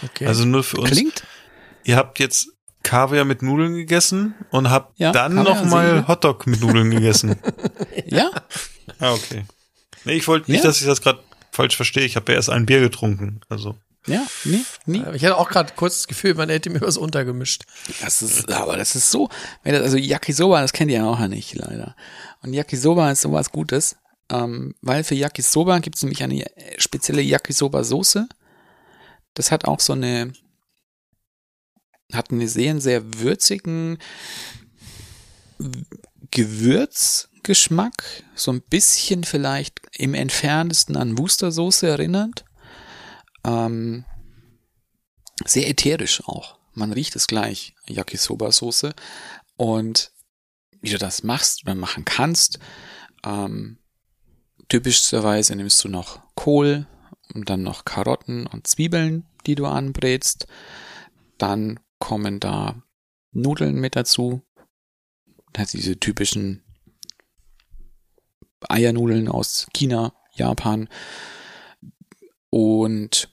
Okay. 0.05 0.27
Also 0.27 0.45
nur 0.45 0.65
für 0.65 0.79
uns. 0.79 0.91
Klingt 0.91 1.25
Ihr 1.85 1.97
habt 1.97 2.19
jetzt 2.19 2.49
Kaviar 2.83 3.25
mit 3.25 3.43
Nudeln 3.43 3.75
gegessen 3.75 4.35
und 4.51 4.71
habt 4.71 4.99
Ja, 4.99 5.13
dann 5.13 5.35
Kaviar, 5.37 5.55
noch 5.55 5.65
mal 5.71 5.89
Seele. 5.89 6.09
Hotdog 6.09 6.47
mit 6.47 6.61
Nudeln 6.61 6.91
gegessen. 6.91 7.37
ja, 8.07 8.31
ah, 8.99 9.13
okay. 9.13 9.45
Nee, 10.05 10.15
ich 10.15 10.29
wollte 10.29 10.51
nicht, 10.51 10.63
Ja. 10.63 10.69
dass 10.71 10.81
ich 10.81 10.87
das 10.87 11.01
gerade 11.01 11.23
falsch 11.51 11.77
verstehe. 11.77 12.05
Ich 12.05 12.17
habe 12.17 12.31
ja 12.33 12.37
erst 12.37 12.51
ein 12.51 12.67
Bier 12.67 12.81
getrunken. 12.81 13.41
Also 13.49 13.77
ja, 14.09 14.27
nee, 14.45 14.65
nee. 14.87 15.05
ich 15.15 15.25
hatte 15.25 15.37
auch 15.37 15.49
gerade 15.49 15.73
kurz 15.77 15.99
das 15.99 16.09
Gefühl, 16.09 16.35
man 16.35 16.49
hätte 16.49 16.71
mir 16.71 16.81
was 16.81 16.97
untergemischt. 16.97 17.65
Das 18.01 18.23
ist, 18.23 18.51
aber 18.51 18.77
das 18.77 18.95
ist 18.95 19.11
so, 19.11 19.29
wenn 19.63 19.75
das, 19.75 19.83
also 19.83 19.97
Yakisoba, 19.97 20.61
das 20.61 20.73
kennt 20.73 20.91
ihr 20.91 20.99
ja 20.99 21.07
auch 21.07 21.19
nicht, 21.29 21.55
leider. 21.55 21.95
Und 22.43 22.55
Yakisoba 22.55 23.11
ist 23.11 23.23
sowas 23.23 23.51
Gutes, 23.51 23.97
ähm, 24.31 24.75
weil 24.83 25.05
für 25.05 25.15
Yakisoba 25.15 25.79
gibt 25.79 25.97
es 25.97 26.03
nämlich 26.03 26.23
eine 26.23 26.45
äh, 26.57 26.81
spezielle 26.81 27.23
Yakisoba-Soße. 27.23 28.27
Das 29.35 29.51
hat 29.51 29.67
auch 29.67 29.81
so 29.81 29.93
eine, 29.93 30.33
hat 32.13 32.31
einen 32.31 32.49
sehr, 32.49 32.81
sehr 32.81 33.03
würzigen 33.21 33.99
Gewürzgeschmack, 36.31 38.25
so 38.35 38.53
ein 38.53 38.61
bisschen 38.63 39.25
vielleicht 39.25 39.81
im 39.93 40.15
entferntesten 40.15 40.97
an 40.97 41.19
Wustersoße 41.19 41.87
erinnert. 41.87 42.45
Ähm, 43.45 44.05
sehr 45.45 45.69
ätherisch 45.69 46.23
auch. 46.27 46.59
Man 46.75 46.93
riecht 46.93 47.17
es 47.17 47.27
gleich, 47.27 47.75
Yakisoba-Soße. 47.89 48.95
Und 49.57 50.13
wie 50.81 50.91
du 50.91 50.99
das 50.99 51.23
machst 51.23 51.65
oder 51.65 51.75
machen 51.75 52.05
kannst, 52.05 52.59
ähm, 53.25 53.79
typischerweise 54.69 55.57
nimmst 55.57 55.83
du 55.83 55.89
noch 55.89 56.21
Kohl 56.35 56.87
und 57.35 57.51
dann 57.51 57.63
noch 57.63 57.85
Karotten 57.85 58.47
und 58.47 58.67
Zwiebeln, 58.67 59.27
die 59.47 59.55
du 59.55 59.67
anbrätst. 59.67 60.47
Dann 61.37 61.81
kommen 61.99 62.41
da 62.41 62.83
Nudeln 63.33 63.77
mit 63.77 63.97
dazu. 63.97 64.43
Das 65.53 65.73
diese 65.73 65.99
typischen 65.99 66.63
Eiernudeln 68.69 69.29
aus 69.29 69.67
China, 69.73 70.13
Japan. 70.35 70.89
Und 72.51 73.29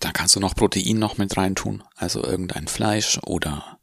da 0.00 0.12
kannst 0.12 0.36
du 0.36 0.40
noch 0.40 0.54
Protein 0.54 0.98
noch 0.98 1.18
mit 1.18 1.36
reintun, 1.36 1.82
also 1.96 2.22
irgendein 2.22 2.68
Fleisch 2.68 3.18
oder 3.24 3.78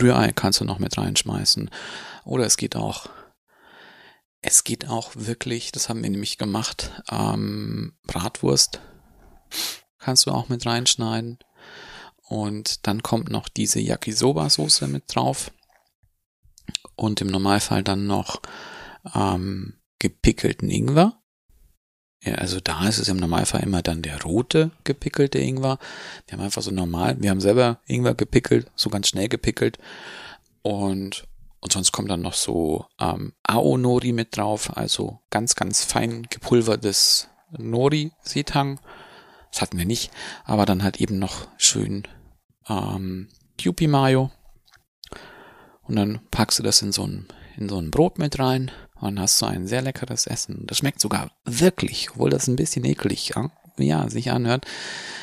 Rührei 0.00 0.32
kannst 0.32 0.60
du 0.60 0.64
noch 0.64 0.78
mit 0.78 0.96
reinschmeißen. 0.96 1.70
Oder 2.24 2.46
es 2.46 2.56
geht 2.56 2.76
auch, 2.76 3.10
es 4.40 4.64
geht 4.64 4.88
auch 4.88 5.10
wirklich, 5.14 5.72
das 5.72 5.88
haben 5.88 6.02
wir 6.02 6.10
nämlich 6.10 6.38
gemacht, 6.38 7.02
ähm, 7.10 7.96
Bratwurst 8.06 8.80
kannst 9.98 10.26
du 10.26 10.30
auch 10.30 10.48
mit 10.48 10.66
reinschneiden. 10.66 11.38
Und 12.22 12.86
dann 12.86 13.02
kommt 13.02 13.30
noch 13.30 13.48
diese 13.48 13.78
Yakisoba-Soße 13.78 14.86
mit 14.86 15.04
drauf. 15.14 15.50
Und 16.96 17.20
im 17.20 17.28
Normalfall 17.28 17.82
dann 17.82 18.06
noch 18.06 18.40
ähm, 19.14 19.80
gepickelten 19.98 20.70
Ingwer. 20.70 21.21
Ja, 22.24 22.34
also 22.34 22.60
da 22.60 22.86
ist 22.86 22.98
es 22.98 23.08
im 23.08 23.16
Normalfall 23.16 23.62
immer 23.64 23.82
dann 23.82 24.02
der 24.02 24.22
rote 24.22 24.70
gepickelte 24.84 25.38
Ingwer. 25.38 25.78
Wir 26.26 26.38
haben 26.38 26.44
einfach 26.44 26.62
so 26.62 26.70
normal, 26.70 27.16
wir 27.20 27.30
haben 27.30 27.40
selber 27.40 27.80
Ingwer 27.86 28.14
gepickelt, 28.14 28.70
so 28.76 28.90
ganz 28.90 29.08
schnell 29.08 29.28
gepickelt. 29.28 29.78
Und, 30.62 31.26
und 31.60 31.72
sonst 31.72 31.90
kommt 31.90 32.10
dann 32.10 32.22
noch 32.22 32.34
so 32.34 32.86
ähm, 33.00 33.32
Ao-Nori 33.42 34.12
mit 34.12 34.36
drauf, 34.36 34.76
also 34.76 35.18
ganz, 35.30 35.56
ganz 35.56 35.84
fein 35.84 36.28
gepulvertes 36.30 37.28
Nori-Setang. 37.58 38.78
Das 39.50 39.60
hatten 39.60 39.78
wir 39.78 39.84
nicht, 39.84 40.12
aber 40.44 40.64
dann 40.64 40.84
halt 40.84 41.00
eben 41.00 41.18
noch 41.18 41.48
schön 41.56 42.06
ähm, 42.68 43.28
Kewpie 43.58 43.88
Mayo. 43.88 44.30
Und 45.82 45.96
dann 45.96 46.20
packst 46.30 46.60
du 46.60 46.62
das 46.62 46.82
in 46.82 46.92
so 46.92 47.04
ein, 47.04 47.26
in 47.56 47.68
so 47.68 47.78
ein 47.78 47.90
Brot 47.90 48.18
mit 48.18 48.38
rein 48.38 48.70
und 49.02 49.18
hast 49.18 49.38
so 49.38 49.46
ein 49.46 49.66
sehr 49.66 49.82
leckeres 49.82 50.26
Essen. 50.26 50.64
Das 50.66 50.78
schmeckt 50.78 51.00
sogar 51.00 51.30
wirklich, 51.44 52.10
obwohl 52.12 52.30
das 52.30 52.46
ein 52.46 52.56
bisschen 52.56 52.84
eklig 52.84 53.30
ja, 53.34 53.50
ja, 53.76 54.08
sich 54.08 54.30
anhört. 54.30 54.64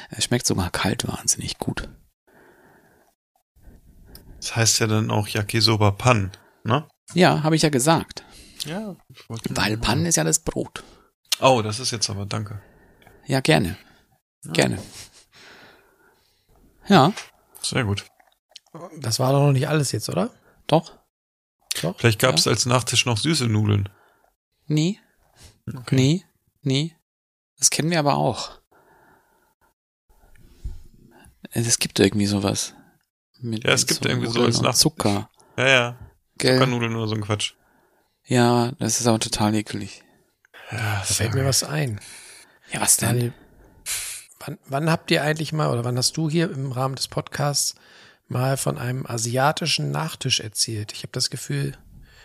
Er 0.10 0.22
schmeckt 0.22 0.46
sogar 0.46 0.70
kalt 0.70 1.08
wahnsinnig 1.08 1.58
gut. 1.60 1.90
Das 4.38 4.56
heißt 4.56 4.80
ja 4.80 4.88
dann 4.88 5.12
auch 5.12 5.28
Yakisoba 5.28 5.92
Pan, 5.92 6.32
ne? 6.64 6.88
Ja, 7.14 7.42
habe 7.44 7.56
ich 7.56 7.62
ja 7.62 7.70
gesagt. 7.70 8.24
Ja. 8.66 8.96
Weil 9.50 9.78
Pan 9.78 10.06
ist 10.06 10.18
ja 10.18 10.24
das 10.24 10.40
Brot. 10.40 10.84
Oh, 11.40 11.62
das 11.62 11.80
ist 11.80 11.92
jetzt 11.92 12.10
aber, 12.10 12.26
danke. 12.26 12.62
Ja, 13.26 13.40
gerne. 13.40 13.78
Gerne. 14.52 14.80
Ja, 16.88 17.14
Sehr 17.62 17.84
gut. 17.84 18.06
Das 19.00 19.20
war 19.20 19.32
doch 19.32 19.40
noch 19.40 19.52
nicht 19.52 19.68
alles 19.68 19.92
jetzt, 19.92 20.10
oder? 20.10 20.32
doch. 20.68 20.99
Doch? 21.82 21.98
Vielleicht 22.00 22.20
gab 22.20 22.36
es 22.36 22.48
als 22.48 22.66
Nachtisch 22.66 23.06
noch 23.06 23.18
süße 23.18 23.48
Nudeln. 23.48 23.90
Nee, 24.68 25.00
Okay. 25.76 25.96
nee, 25.96 26.26
nee. 26.62 26.96
Das 27.58 27.70
kennen 27.70 27.92
wir 27.92 28.00
aber 28.00 28.16
auch. 28.18 28.60
Es 31.52 31.80
gibt 31.80 32.00
irgendwie 32.00 32.26
sowas. 32.26 32.74
Mit, 33.40 33.64
Ja, 33.64 33.72
es 33.74 33.88
gibt 33.88 34.04
so 34.04 34.10
irgendwie 34.10 34.28
so 34.28 34.34
Nudeln 34.34 34.48
als 34.48 34.62
Nachtisch. 34.62 34.82
Zucker. 34.82 35.30
Ja, 35.58 35.68
ja. 35.68 36.00
Gell? 36.38 36.54
Zuckernudeln 36.58 36.96
oder 36.96 37.08
so 37.08 37.16
ein 37.16 37.22
Quatsch. 37.22 37.54
Ja, 38.26 38.72
das 38.80 39.00
ist 39.00 39.08
aber 39.08 39.20
total 39.20 39.56
eklig. 39.56 40.04
Ja, 40.72 40.78
Da 41.00 41.02
fällt 41.04 41.34
mir 41.34 41.46
was 41.46 41.64
ein. 41.64 42.00
Ja, 42.72 42.82
was 42.82 42.98
denn? 42.98 43.10
Daniel, 43.10 43.34
wann, 44.40 44.60
wann 44.68 44.90
habt 44.92 45.10
ihr 45.12 45.24
eigentlich 45.24 45.52
mal 45.54 45.70
oder 45.72 45.84
wann 45.84 45.98
hast 45.98 46.16
du 46.18 46.30
hier 46.30 46.52
im 46.52 46.72
Rahmen 46.72 46.96
des 46.96 47.08
Podcasts 47.08 47.76
mal 48.30 48.58
von 48.58 48.78
einem 48.78 49.06
asiatischen 49.06 49.92
Nachtisch 49.92 50.40
erzählt? 50.40 50.94
Ich 50.94 51.00
habe 51.00 51.12
das 51.12 51.30
Gefühl, 51.30 51.78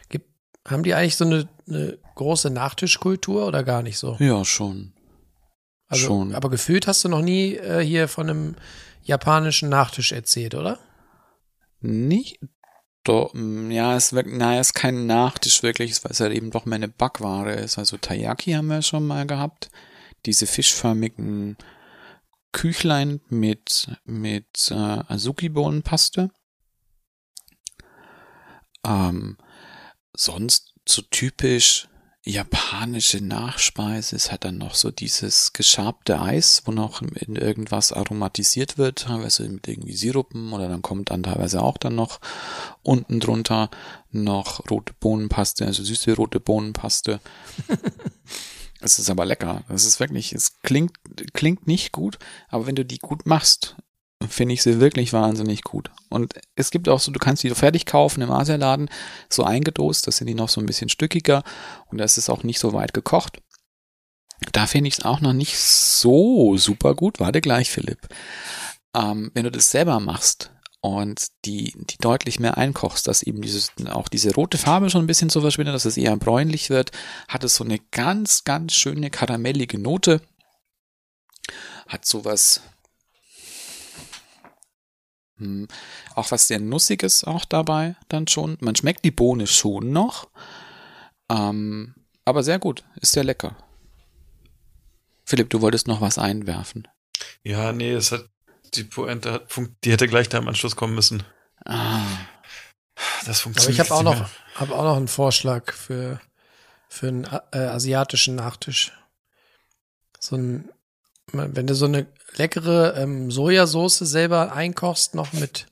gibt, 0.08 0.28
haben 0.66 0.82
die 0.82 0.94
eigentlich 0.94 1.16
so 1.16 1.24
eine, 1.24 1.48
eine 1.68 1.98
große 2.14 2.50
Nachtischkultur 2.50 3.46
oder 3.46 3.64
gar 3.64 3.82
nicht 3.82 3.98
so? 3.98 4.16
Ja, 4.20 4.44
schon. 4.44 4.92
Also, 5.86 6.06
schon. 6.06 6.34
Aber 6.34 6.50
gefühlt 6.50 6.86
hast 6.86 7.04
du 7.04 7.08
noch 7.08 7.22
nie 7.22 7.56
äh, 7.56 7.84
hier 7.84 8.08
von 8.08 8.28
einem 8.28 8.56
japanischen 9.02 9.68
Nachtisch 9.68 10.12
erzählt, 10.12 10.54
oder? 10.54 10.78
Nicht? 11.80 12.38
Doch, 13.04 13.34
ja, 13.34 13.96
es 13.96 14.14
wirkt, 14.14 14.32
naja, 14.32 14.60
es 14.60 14.68
ist 14.68 14.74
kein 14.74 15.06
Nachtisch 15.06 15.62
wirklich, 15.62 16.02
weil 16.02 16.12
es 16.12 16.20
halt 16.20 16.32
eben 16.32 16.50
doch 16.50 16.64
mehr 16.64 16.76
eine 16.76 16.88
Backware 16.88 17.52
ist. 17.52 17.76
Also 17.76 17.98
Taiyaki 17.98 18.52
haben 18.52 18.68
wir 18.68 18.80
schon 18.80 19.06
mal 19.06 19.26
gehabt. 19.26 19.70
Diese 20.24 20.46
fischförmigen 20.46 21.58
Küchlein 22.54 23.20
mit, 23.28 23.88
mit 24.04 24.70
äh, 24.70 24.74
Azuki-Bohnenpaste. 24.74 26.30
Ähm, 28.86 29.36
sonst 30.16 30.72
so 30.88 31.02
typisch 31.02 31.88
japanische 32.22 33.22
Nachspeise 33.22 34.16
ist 34.16 34.30
halt 34.30 34.44
dann 34.44 34.56
noch 34.56 34.76
so 34.76 34.90
dieses 34.90 35.52
geschabte 35.52 36.20
Eis, 36.20 36.62
wo 36.64 36.70
noch 36.72 37.02
in 37.02 37.36
irgendwas 37.36 37.92
aromatisiert 37.92 38.78
wird, 38.78 39.00
teilweise 39.00 39.46
mit 39.48 39.66
irgendwie 39.68 39.94
Sirupen 39.94 40.52
oder 40.52 40.68
dann 40.68 40.80
kommt 40.80 41.10
dann 41.10 41.24
teilweise 41.24 41.60
auch 41.60 41.76
dann 41.76 41.96
noch 41.96 42.20
unten 42.82 43.20
drunter 43.20 43.68
noch 44.10 44.70
rote 44.70 44.94
Bohnenpaste, 45.00 45.66
also 45.66 45.82
süße 45.82 46.14
rote 46.14 46.38
Bohnenpaste. 46.40 47.20
es 48.84 48.98
ist 48.98 49.10
aber 49.10 49.24
lecker. 49.24 49.64
Es 49.68 49.84
ist 49.84 49.98
wirklich, 50.00 50.32
es 50.32 50.60
klingt, 50.60 50.92
klingt 51.32 51.66
nicht 51.66 51.92
gut, 51.92 52.18
aber 52.48 52.66
wenn 52.66 52.74
du 52.74 52.84
die 52.84 52.98
gut 52.98 53.26
machst, 53.26 53.76
finde 54.28 54.54
ich 54.54 54.62
sie 54.62 54.80
wirklich 54.80 55.12
wahnsinnig 55.12 55.62
gut. 55.62 55.90
Und 56.08 56.34
es 56.54 56.70
gibt 56.70 56.88
auch 56.88 57.00
so, 57.00 57.10
du 57.12 57.18
kannst 57.18 57.42
die 57.42 57.50
fertig 57.50 57.86
kaufen 57.86 58.22
im 58.22 58.30
Asialaden, 58.30 58.88
so 59.28 59.44
eingedost, 59.44 60.06
das 60.06 60.18
sind 60.18 60.26
die 60.26 60.34
noch 60.34 60.48
so 60.48 60.60
ein 60.60 60.66
bisschen 60.66 60.88
stückiger 60.88 61.42
und 61.86 61.98
das 61.98 62.18
ist 62.18 62.30
auch 62.30 62.42
nicht 62.42 62.58
so 62.58 62.72
weit 62.72 62.94
gekocht. 62.94 63.40
Da 64.52 64.66
finde 64.66 64.88
ich 64.88 64.98
es 64.98 65.04
auch 65.04 65.20
noch 65.20 65.32
nicht 65.32 65.58
so 65.58 66.56
super 66.56 66.94
gut. 66.94 67.20
Warte 67.20 67.40
gleich, 67.40 67.70
Philipp. 67.70 68.08
Ähm, 68.94 69.30
wenn 69.34 69.44
du 69.44 69.50
das 69.50 69.70
selber 69.70 70.00
machst 70.00 70.53
und 70.84 71.28
die, 71.46 71.72
die 71.76 71.96
deutlich 71.96 72.38
mehr 72.38 72.58
einkochst, 72.58 73.08
dass 73.08 73.22
eben 73.22 73.40
dieses, 73.40 73.72
auch 73.88 74.06
diese 74.06 74.34
rote 74.34 74.58
Farbe 74.58 74.90
schon 74.90 75.04
ein 75.04 75.06
bisschen 75.06 75.30
so 75.30 75.40
verschwindet, 75.40 75.74
dass 75.74 75.86
es 75.86 75.96
eher 75.96 76.14
bräunlich 76.18 76.68
wird, 76.68 76.90
hat 77.26 77.42
es 77.42 77.54
so 77.54 77.64
eine 77.64 77.78
ganz, 77.90 78.44
ganz 78.44 78.74
schöne 78.74 79.08
karamellige 79.08 79.78
Note. 79.78 80.20
Hat 81.88 82.04
sowas, 82.04 82.60
hm, 85.38 85.68
auch 86.14 86.30
was 86.30 86.48
sehr 86.48 86.60
Nussiges 86.60 87.24
auch 87.24 87.46
dabei 87.46 87.96
dann 88.08 88.28
schon. 88.28 88.58
Man 88.60 88.76
schmeckt 88.76 89.06
die 89.06 89.10
Bohne 89.10 89.46
schon 89.46 89.90
noch. 89.90 90.28
Ähm, 91.30 91.94
aber 92.26 92.42
sehr 92.42 92.58
gut, 92.58 92.84
ist 92.96 93.12
sehr 93.12 93.24
lecker. 93.24 93.56
Philipp, 95.24 95.48
du 95.48 95.62
wolltest 95.62 95.88
noch 95.88 96.02
was 96.02 96.18
einwerfen. 96.18 96.86
Ja, 97.42 97.72
nee, 97.72 97.92
es 97.92 98.12
hat, 98.12 98.28
die 98.74 98.84
Pointe 98.84 99.32
hat, 99.32 99.46
die 99.84 99.92
hätte 99.92 100.08
gleich 100.08 100.28
da 100.28 100.38
im 100.38 100.48
Anschluss 100.48 100.76
kommen 100.76 100.94
müssen. 100.94 101.22
Ah, 101.64 102.00
Das 103.26 103.38
Aber 103.38 103.42
funktioniert. 103.44 103.74
ich 103.86 103.90
habe 103.90 103.94
auch 103.94 104.02
nicht 104.10 104.20
noch, 104.20 104.30
hab 104.60 104.70
auch 104.70 104.84
noch 104.84 104.96
einen 104.96 105.08
Vorschlag 105.08 105.72
für, 105.72 106.20
für 106.88 107.08
einen 107.08 107.24
äh, 107.52 107.58
asiatischen 107.58 108.34
Nachtisch. 108.36 108.92
So 110.20 110.36
ein, 110.36 110.68
wenn 111.32 111.66
du 111.66 111.74
so 111.74 111.86
eine 111.86 112.06
leckere 112.36 112.96
ähm, 112.96 113.30
Sojasauce 113.30 113.98
selber 113.98 114.52
einkochst, 114.52 115.14
noch 115.14 115.32
mit, 115.32 115.66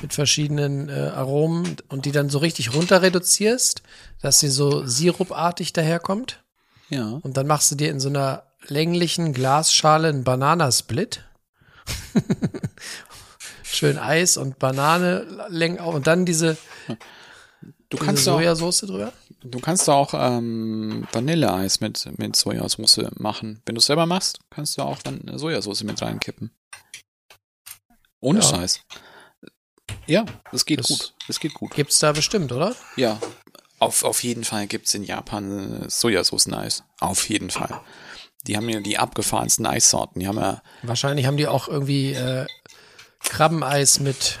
mit 0.00 0.12
verschiedenen 0.14 0.88
äh, 0.88 1.12
Aromen 1.14 1.76
und 1.88 2.04
die 2.06 2.12
dann 2.12 2.28
so 2.30 2.38
richtig 2.38 2.74
runter 2.74 3.02
reduzierst, 3.02 3.82
dass 4.20 4.40
sie 4.40 4.48
so 4.48 4.86
sirupartig 4.86 5.72
daherkommt. 5.72 6.42
ja. 6.88 7.18
Und 7.22 7.36
dann 7.36 7.46
machst 7.46 7.70
du 7.70 7.74
dir 7.76 7.90
in 7.90 8.00
so 8.00 8.08
einer 8.08 8.44
länglichen 8.66 9.32
Glasschale 9.32 10.08
einen 10.08 10.24
Bananasplit. 10.24 11.24
Schön 13.62 13.98
Eis 13.98 14.36
und 14.36 14.58
Banane 14.58 15.46
längen 15.48 15.78
auf 15.78 15.94
und 15.94 16.06
dann 16.06 16.24
diese, 16.26 16.56
Du 16.88 17.96
diese 17.98 18.04
kannst 18.04 18.28
auch, 18.28 18.38
Sojasauce 18.38 18.80
drüber. 18.82 19.12
du 19.42 19.60
kannst 19.60 19.88
auch 19.88 20.14
ähm, 20.14 21.06
Vanilleeis 21.12 21.80
mit, 21.80 22.08
mit 22.18 22.36
Sojasauce 22.36 23.00
machen. 23.18 23.60
Wenn 23.66 23.74
du 23.74 23.80
es 23.80 23.86
selber 23.86 24.06
machst, 24.06 24.40
kannst 24.50 24.76
du 24.78 24.82
auch 24.82 24.98
Van 25.04 25.20
Sojasauce 25.38 25.82
mit 25.84 26.00
reinkippen. 26.00 26.50
Ohne 28.20 28.40
Ja. 28.40 28.46
Scheiß. 28.46 28.80
Ja, 30.06 30.24
es 30.52 30.64
geht 30.64 30.80
Das- 30.80 30.88
gut. 30.88 31.14
Es 31.28 31.38
geht 31.40 31.54
gut. 31.54 31.74
Gibt's 31.74 31.98
da 31.98 32.12
bestimmt, 32.12 32.52
oder? 32.52 32.74
Ja, 32.96 33.18
auf, 33.78 34.04
auf 34.04 34.22
jeden 34.22 34.44
Fall 34.44 34.66
gibt's 34.66 34.94
in 34.94 35.04
Japan 35.04 35.88
Sojasauce-Eis. 35.88 36.84
Auf 37.00 37.28
jeden 37.28 37.50
Fall. 37.50 37.80
Die 38.46 38.56
haben 38.56 38.68
ja 38.68 38.80
die 38.80 38.98
abgefahrensten 38.98 39.66
Eissorten. 39.66 40.20
Die 40.20 40.26
haben 40.26 40.38
ja 40.38 40.62
Wahrscheinlich 40.82 41.26
haben 41.26 41.36
die 41.36 41.46
auch 41.46 41.68
irgendwie 41.68 42.12
äh, 42.12 42.46
Krabbeneis 43.24 44.00
mit, 44.00 44.38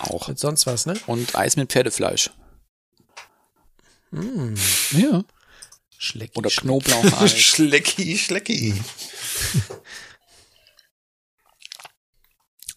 auch. 0.00 0.28
mit 0.28 0.38
sonst 0.38 0.66
was, 0.66 0.84
ne? 0.86 0.94
Und 1.06 1.34
Eis 1.34 1.56
mit 1.56 1.70
Pferdefleisch. 1.72 2.30
Mm, 4.10 4.54
Ja. 4.92 5.24
Schlecki, 5.96 6.38
Oder 6.38 6.50
Schlecki. 6.50 6.66
Knoblaucheis. 6.66 7.32
Schlecki, 7.38 8.16
Schlecki. 8.18 8.74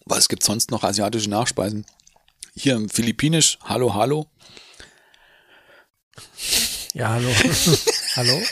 Was 0.04 0.28
gibt's 0.28 0.46
sonst 0.46 0.70
noch 0.70 0.84
asiatische 0.84 1.30
Nachspeisen? 1.30 1.86
Hier 2.54 2.74
im 2.76 2.88
Philippinisch, 2.88 3.58
hallo, 3.64 3.94
hallo. 3.94 4.30
Ja, 6.92 7.08
hallo. 7.10 7.30
hallo? 8.16 8.42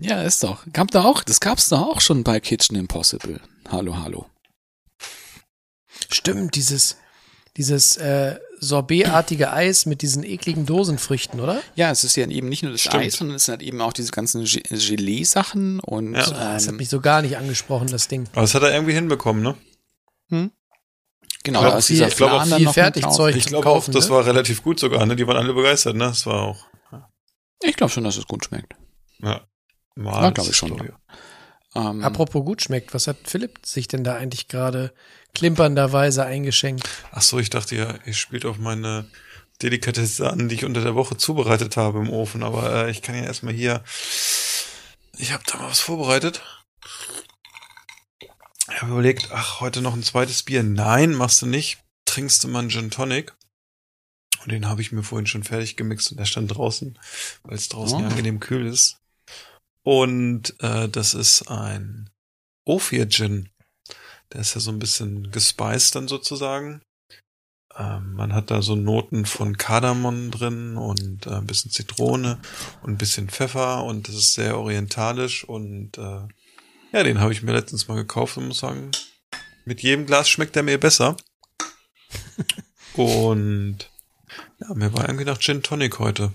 Ja, 0.00 0.22
ist 0.22 0.42
doch. 0.42 0.64
Gab 0.72 0.90
da 0.90 1.04
auch, 1.04 1.22
das 1.22 1.40
gab's 1.40 1.68
da 1.68 1.80
auch 1.80 2.00
schon 2.00 2.24
bei 2.24 2.40
Kitchen 2.40 2.76
Impossible. 2.76 3.40
Hallo, 3.70 3.98
hallo. 3.98 4.26
Stimmt, 6.10 6.54
dieses, 6.54 6.96
dieses 7.56 7.96
äh, 7.96 8.38
Sorbetartige 8.58 9.52
Eis 9.52 9.84
mit 9.86 10.02
diesen 10.02 10.22
ekligen 10.24 10.64
Dosenfrüchten, 10.66 11.40
oder? 11.40 11.60
Ja, 11.74 11.90
es 11.90 12.04
ist 12.04 12.16
ja 12.16 12.26
eben 12.26 12.48
nicht 12.48 12.62
nur 12.62 12.72
das 12.72 12.80
Stimmt. 12.82 12.96
Eis, 13.04 13.14
sondern 13.16 13.36
es 13.36 13.44
sind 13.46 13.52
halt 13.52 13.62
eben 13.62 13.80
auch 13.80 13.92
diese 13.92 14.12
ganzen 14.12 14.44
Ge- 14.44 14.62
Gelee-Sachen 14.70 15.80
und 15.80 16.14
Ja. 16.14 16.20
Das 16.30 16.32
hat 16.66 16.68
ähm, 16.68 16.76
mich 16.76 16.88
so 16.88 17.00
gar 17.00 17.22
nicht 17.22 17.36
angesprochen, 17.36 17.88
das 17.88 18.08
Ding. 18.08 18.28
Aber 18.32 18.42
das 18.42 18.54
hat 18.54 18.62
er 18.62 18.72
irgendwie 18.72 18.94
hinbekommen, 18.94 19.42
ne? 19.42 19.54
genau, 21.44 21.60
glaub, 21.60 21.72
da 21.72 21.78
ist 21.78 21.88
dieser 21.88 22.08
ich 22.08 22.16
glaub 22.16 22.32
auch 22.32 22.46
Flan 22.46 22.58
viel 22.58 22.68
Fertigzeug. 22.72 23.36
Ich 23.36 23.46
glaube 23.46 23.68
auch, 23.68 23.84
das 23.88 24.08
ne? 24.08 24.14
war 24.14 24.26
relativ 24.26 24.62
gut 24.62 24.80
sogar, 24.80 25.04
ne? 25.06 25.14
Die 25.14 25.26
waren 25.26 25.36
alle 25.36 25.54
begeistert, 25.54 25.94
ne? 25.96 26.06
Das 26.06 26.26
war 26.26 26.42
auch. 26.42 26.66
Ich 27.62 27.76
glaube 27.76 27.92
schon, 27.92 28.04
dass 28.04 28.16
es 28.16 28.26
gut 28.26 28.44
schmeckt. 28.44 28.74
Ja. 29.22 29.46
Mal, 29.96 30.22
Ja, 30.24 30.30
glaub 30.30 30.48
ich 30.48 30.56
schon. 30.56 30.92
Ähm, 31.74 32.04
Apropos 32.04 32.44
gut 32.44 32.62
schmeckt, 32.62 32.94
was 32.94 33.06
hat 33.06 33.16
Philipp 33.24 33.66
sich 33.66 33.88
denn 33.88 34.04
da 34.04 34.14
eigentlich 34.14 34.48
gerade 34.48 34.92
klimpernderweise 35.34 36.24
eingeschenkt? 36.24 36.88
Ach 37.12 37.22
so, 37.22 37.38
ich 37.38 37.50
dachte 37.50 37.76
ja, 37.76 37.94
ihr 38.06 38.14
spielt 38.14 38.44
auf 38.46 38.58
meine 38.58 39.06
Delikatesse 39.62 40.30
an, 40.30 40.48
die 40.48 40.54
ich 40.54 40.64
unter 40.64 40.82
der 40.82 40.94
Woche 40.94 41.16
zubereitet 41.16 41.76
habe 41.76 41.98
im 41.98 42.10
Ofen. 42.10 42.42
Aber 42.42 42.86
äh, 42.86 42.90
ich 42.90 43.02
kann 43.02 43.14
ja 43.14 43.24
erstmal 43.24 43.52
hier. 43.54 43.82
Ich 45.18 45.32
habe 45.32 45.42
da 45.46 45.56
mal 45.58 45.68
was 45.70 45.80
vorbereitet. 45.80 46.42
Ich 48.70 48.82
habe 48.82 48.92
überlegt, 48.92 49.28
ach, 49.32 49.60
heute 49.60 49.80
noch 49.80 49.94
ein 49.94 50.02
zweites 50.02 50.42
Bier. 50.42 50.62
Nein, 50.62 51.14
machst 51.14 51.40
du 51.42 51.46
nicht. 51.46 51.78
Trinkst 52.04 52.42
du 52.44 52.48
mal 52.48 52.60
einen 52.60 52.70
Gin 52.70 52.90
Tonic. 52.90 53.34
Und 54.42 54.52
den 54.52 54.68
habe 54.68 54.80
ich 54.82 54.92
mir 54.92 55.02
vorhin 55.02 55.26
schon 55.26 55.42
fertig 55.44 55.76
gemixt 55.76 56.10
und 56.10 56.18
der 56.18 56.24
stand 56.26 56.54
draußen, 56.54 56.98
weil 57.42 57.54
es 57.56 57.68
draußen 57.68 57.98
Oh. 57.98 58.00
ja 58.02 58.08
angenehm 58.08 58.40
kühl 58.40 58.66
ist. 58.66 58.98
Und 59.86 60.60
äh, 60.64 60.88
das 60.88 61.14
ist 61.14 61.48
ein 61.48 62.10
Ophir 62.64 63.08
Gin. 63.08 63.50
Der 64.32 64.40
ist 64.40 64.56
ja 64.56 64.60
so 64.60 64.72
ein 64.72 64.80
bisschen 64.80 65.30
gespeist 65.30 65.94
dann 65.94 66.08
sozusagen. 66.08 66.82
Ähm, 67.76 68.14
man 68.14 68.34
hat 68.34 68.50
da 68.50 68.62
so 68.62 68.74
Noten 68.74 69.26
von 69.26 69.56
Kardamom 69.56 70.32
drin 70.32 70.76
und 70.76 71.28
äh, 71.28 71.36
ein 71.36 71.46
bisschen 71.46 71.70
Zitrone 71.70 72.40
und 72.82 72.94
ein 72.94 72.98
bisschen 72.98 73.28
Pfeffer 73.28 73.84
und 73.84 74.08
das 74.08 74.16
ist 74.16 74.34
sehr 74.34 74.58
orientalisch 74.58 75.44
und 75.44 75.96
äh, 75.98 76.26
ja, 76.92 77.02
den 77.04 77.20
habe 77.20 77.32
ich 77.32 77.44
mir 77.44 77.52
letztens 77.52 77.86
mal 77.86 77.94
gekauft 77.94 78.36
und 78.38 78.48
muss 78.48 78.58
sagen, 78.58 78.90
mit 79.66 79.82
jedem 79.82 80.04
Glas 80.04 80.28
schmeckt 80.28 80.56
er 80.56 80.64
mir 80.64 80.80
besser. 80.80 81.16
und 82.94 83.88
ja, 84.58 84.74
mir 84.74 84.92
war 84.92 85.08
irgendwie 85.08 85.26
nach 85.26 85.38
Gin 85.38 85.62
Tonic 85.62 86.00
heute. 86.00 86.32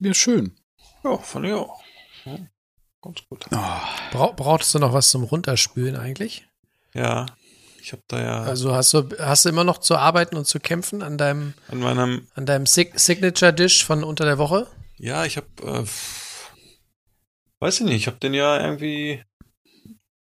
Ja, 0.00 0.12
schön. 0.12 0.54
Ja, 1.02 1.16
fand 1.16 1.46
ich 1.46 1.52
auch. 1.54 1.83
Ja, 2.24 2.38
ganz 3.02 3.20
gut. 3.28 3.48
Bra 3.50 4.32
brauchtest 4.36 4.74
du 4.74 4.78
noch 4.78 4.92
was 4.92 5.10
zum 5.10 5.24
Runterspülen 5.24 5.96
eigentlich? 5.96 6.46
Ja, 6.94 7.26
ich 7.80 7.92
habe 7.92 8.02
da 8.08 8.20
ja 8.22 8.42
Also 8.42 8.74
hast 8.74 8.94
du, 8.94 9.08
hast 9.18 9.44
du 9.44 9.50
immer 9.50 9.64
noch 9.64 9.78
zu 9.78 9.96
arbeiten 9.96 10.36
und 10.36 10.46
zu 10.46 10.58
kämpfen 10.58 11.02
an 11.02 11.18
deinem, 11.18 11.54
an 11.68 11.80
meinem 11.80 12.28
an 12.34 12.46
deinem 12.46 12.66
Sig 12.66 12.98
Signature 12.98 13.52
Dish 13.52 13.84
von 13.84 14.04
unter 14.04 14.24
der 14.24 14.38
Woche? 14.38 14.66
Ja, 14.96 15.24
ich 15.24 15.36
habe, 15.36 15.48
äh, 15.62 15.84
weiß 17.60 17.80
ich 17.80 17.86
nicht, 17.86 17.96
ich 17.96 18.06
habe 18.06 18.18
den 18.18 18.32
ja 18.32 18.60
irgendwie 18.60 19.22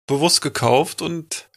bewusst 0.07 0.41
gekauft 0.41 1.01
und 1.03 1.49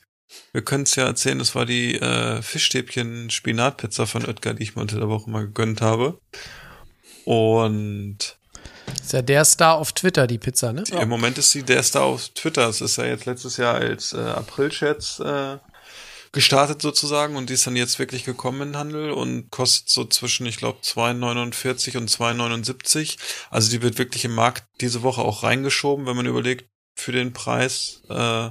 wir 0.51 0.61
können 0.61 0.83
es 0.83 0.95
ja 0.95 1.05
erzählen, 1.05 1.39
das 1.39 1.55
war 1.55 1.65
die 1.65 1.95
äh, 1.95 2.41
Fischstäbchen 2.41 3.29
Spinatpizza 3.29 4.05
von 4.05 4.25
Oetker, 4.25 4.53
die 4.53 4.63
ich 4.63 4.75
mir 4.75 4.81
unter 4.81 4.99
der 4.99 5.09
Woche 5.09 5.29
mal 5.29 5.45
gegönnt 5.45 5.81
habe. 5.81 6.19
Und 7.25 8.37
Ist 9.01 9.13
ja 9.13 9.21
der 9.21 9.45
Star 9.45 9.75
auf 9.75 9.93
Twitter, 9.93 10.27
die 10.27 10.37
Pizza, 10.37 10.73
ne? 10.73 10.83
im 10.91 11.09
Moment 11.09 11.37
ist 11.37 11.51
sie 11.51 11.63
der 11.63 11.83
Star 11.83 12.03
auf 12.03 12.29
Twitter. 12.29 12.67
Es 12.67 12.81
ist 12.81 12.97
ja 12.97 13.05
jetzt 13.05 13.25
letztes 13.25 13.57
Jahr 13.57 13.75
als 13.75 14.13
äh, 14.13 14.17
April-Scherz 14.17 15.19
äh, 15.19 15.57
gestartet 16.31 16.81
sozusagen 16.81 17.35
und 17.35 17.49
die 17.49 17.53
ist 17.53 17.65
dann 17.65 17.75
jetzt 17.75 17.99
wirklich 17.99 18.25
gekommen 18.25 18.61
in 18.61 18.67
den 18.69 18.77
Handel 18.77 19.11
und 19.11 19.49
kostet 19.49 19.89
so 19.89 20.05
zwischen, 20.05 20.45
ich 20.45 20.57
glaube, 20.57 20.79
2,49 20.83 21.97
und 21.97 22.09
2,79. 22.09 23.17
Also 23.49 23.71
die 23.71 23.81
wird 23.81 23.97
wirklich 23.97 24.25
im 24.25 24.35
Markt 24.35 24.65
diese 24.81 25.03
Woche 25.03 25.21
auch 25.21 25.43
reingeschoben, 25.43 26.05
wenn 26.05 26.17
man 26.17 26.25
überlegt, 26.25 26.69
für 26.95 27.11
den 27.11 27.33
Preis. 27.33 28.01
Äh, 28.09 28.49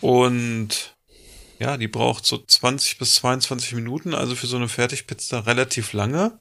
und 0.00 0.96
ja, 1.58 1.76
die 1.76 1.88
braucht 1.88 2.26
so 2.26 2.38
20 2.38 2.98
bis 2.98 3.14
22 3.14 3.72
Minuten, 3.74 4.14
also 4.14 4.34
für 4.34 4.46
so 4.46 4.56
eine 4.56 4.68
Fertigpizza 4.68 5.40
relativ 5.40 5.92
lange. 5.92 6.38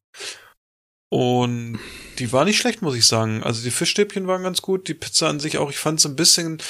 Und 1.09 1.79
die 2.19 2.31
war 2.31 2.45
nicht 2.45 2.57
schlecht, 2.57 2.81
muss 2.81 2.95
ich 2.95 3.07
sagen. 3.07 3.43
Also 3.43 3.63
die 3.63 3.71
Fischstäbchen 3.71 4.27
waren 4.27 4.43
ganz 4.43 4.61
gut, 4.61 4.87
die 4.87 4.93
Pizza 4.93 5.29
an 5.29 5.39
sich 5.39 5.57
auch. 5.57 5.69
Ich 5.69 5.77
fand 5.77 5.99
es 5.99 6.05
ein 6.05 6.15
bisschen 6.15 6.61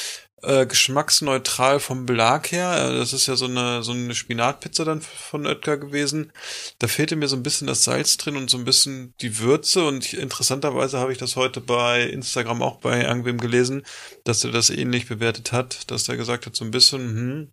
äh, 0.44 0.66
geschmacksneutral 0.66 1.80
vom 1.80 2.06
Belag 2.06 2.52
her. 2.52 2.76
Äh, 2.78 2.98
Das 2.98 3.14
ist 3.14 3.28
ja 3.28 3.36
so 3.36 3.46
eine 3.46 3.82
so 3.84 3.94
eine 3.94 4.14
Spinatpizza 4.14 4.84
dann 4.86 5.02
von 5.02 5.48
Oetker 5.48 5.78
gewesen. 5.78 6.32
Da 6.80 6.88
fehlte 6.88 7.16
mir 7.16 7.28
so 7.28 7.36
ein 7.36 7.44
bisschen 7.44 7.68
das 7.68 7.84
Salz 7.84 8.18
drin 8.18 8.36
und 8.38 8.50
so 8.50 8.58
ein 8.58 8.66
bisschen 8.66 9.14
die 9.22 9.40
Würze. 9.40 9.86
Und 9.86 10.06
ich, 10.06 10.18
interessanterweise 10.18 11.00
habe 11.00 11.12
ich 11.12 11.18
das 11.18 11.36
heute 11.36 11.62
bei 11.62 12.04
Instagram 12.04 12.62
auch 12.62 12.78
bei 12.78 13.04
irgendwem 13.04 13.40
gelesen, 13.40 13.86
dass 14.26 14.44
er 14.44 14.52
das 14.52 14.70
ähnlich 14.70 15.08
bewertet 15.08 15.52
hat, 15.52 15.90
dass 15.92 16.08
er 16.10 16.18
gesagt 16.18 16.46
hat, 16.46 16.56
so 16.56 16.66
ein 16.66 16.72
bisschen, 16.72 17.02
hm. 17.02 17.52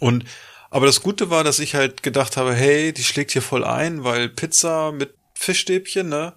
Und 0.00 0.24
aber 0.70 0.86
das 0.86 1.00
Gute 1.00 1.30
war, 1.30 1.44
dass 1.44 1.60
ich 1.60 1.74
halt 1.74 2.02
gedacht 2.02 2.36
habe, 2.36 2.54
hey, 2.54 2.92
die 2.92 3.04
schlägt 3.04 3.30
hier 3.32 3.40
voll 3.40 3.64
ein, 3.64 4.04
weil 4.04 4.28
Pizza 4.28 4.92
mit 4.92 5.14
Fischstäbchen, 5.38 6.08
ne? 6.08 6.34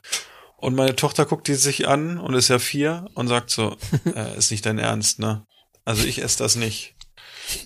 Und 0.57 0.75
meine 0.75 0.95
Tochter 0.95 1.25
guckt 1.25 1.47
die 1.47 1.55
sich 1.55 1.87
an 1.87 2.19
und 2.19 2.35
ist 2.35 2.47
ja 2.49 2.59
vier 2.59 3.05
und 3.15 3.27
sagt 3.27 3.49
so, 3.49 3.75
äh, 4.15 4.37
ist 4.37 4.51
nicht 4.51 4.65
dein 4.65 4.77
Ernst, 4.77 5.19
ne? 5.19 5.45
Also 5.85 6.05
ich 6.05 6.21
esse 6.21 6.37
das 6.37 6.55
nicht. 6.55 6.93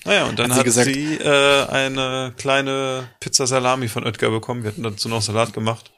Naja, 0.05 0.25
und 0.25 0.39
dann 0.39 0.53
Hat 0.55 0.65
sie 0.65 0.79
hat 0.79 0.85
sie, 0.87 1.17
gesagt- 1.17 1.25
äh, 1.25 1.71
eine 1.73 2.33
kleine 2.37 3.09
Pizza 3.19 3.45
Salami 3.45 3.89
von 3.89 4.05
Oetker 4.05 4.29
bekommen. 4.31 4.63
Wir 4.63 4.71
hatten 4.71 4.83
dazu 4.83 5.09
noch 5.09 5.21
Salat 5.21 5.51
gemacht. 5.53 5.91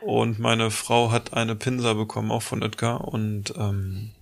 Und 0.00 0.38
meine 0.38 0.70
Frau 0.70 1.10
hat 1.10 1.34
eine 1.34 1.56
Pinsa 1.56 1.94
bekommen, 1.94 2.30
auch 2.30 2.42
von 2.42 2.62
Oetker. 2.62 3.00
Und 3.08 3.52
ähm, 3.58 4.12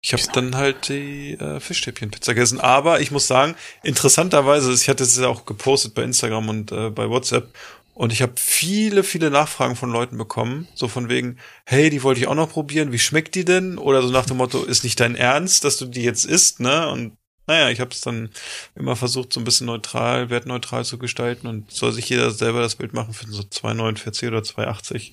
ich 0.00 0.12
habe 0.12 0.22
dann 0.32 0.54
halt 0.54 0.88
die 0.88 1.32
äh, 1.32 1.58
Fischstäbchenpizza 1.58 2.32
gegessen. 2.34 2.60
Aber 2.60 3.00
ich 3.00 3.10
muss 3.10 3.26
sagen, 3.26 3.56
interessanterweise, 3.82 4.72
ich 4.72 4.88
hatte 4.88 5.02
es 5.02 5.18
ja 5.18 5.26
auch 5.26 5.44
gepostet 5.44 5.94
bei 5.94 6.02
Instagram 6.04 6.48
und 6.48 6.70
äh, 6.72 6.90
bei 6.90 7.10
WhatsApp. 7.10 7.52
Und 7.94 8.12
ich 8.12 8.22
habe 8.22 8.34
viele, 8.36 9.04
viele 9.04 9.30
Nachfragen 9.30 9.76
von 9.76 9.90
Leuten 9.90 10.18
bekommen, 10.18 10.66
so 10.74 10.88
von 10.88 11.08
wegen, 11.08 11.38
hey, 11.64 11.90
die 11.90 12.02
wollte 12.02 12.20
ich 12.20 12.26
auch 12.26 12.34
noch 12.34 12.50
probieren, 12.50 12.90
wie 12.90 12.98
schmeckt 12.98 13.36
die 13.36 13.44
denn? 13.44 13.78
Oder 13.78 14.02
so 14.02 14.10
nach 14.10 14.26
dem 14.26 14.36
Motto, 14.38 14.64
ist 14.64 14.82
nicht 14.82 14.98
dein 14.98 15.14
Ernst, 15.14 15.64
dass 15.64 15.76
du 15.76 15.86
die 15.86 16.02
jetzt 16.02 16.24
isst, 16.24 16.58
ne? 16.58 16.88
Und 16.90 17.16
naja, 17.46 17.70
ich 17.70 17.80
habe 17.80 17.90
es 17.90 18.00
dann 18.00 18.30
immer 18.74 18.96
versucht, 18.96 19.32
so 19.32 19.40
ein 19.40 19.44
bisschen 19.44 19.66
neutral, 19.66 20.30
wertneutral 20.30 20.84
zu 20.84 20.98
gestalten 20.98 21.46
und 21.46 21.70
soll 21.70 21.92
sich 21.92 22.08
jeder 22.08 22.30
selber 22.30 22.60
das 22.60 22.76
Bild 22.76 22.94
machen 22.94 23.14
für 23.14 23.26
so 23.30 23.42
2,49 23.42 24.28
oder 24.28 24.38
2,80. 24.38 25.12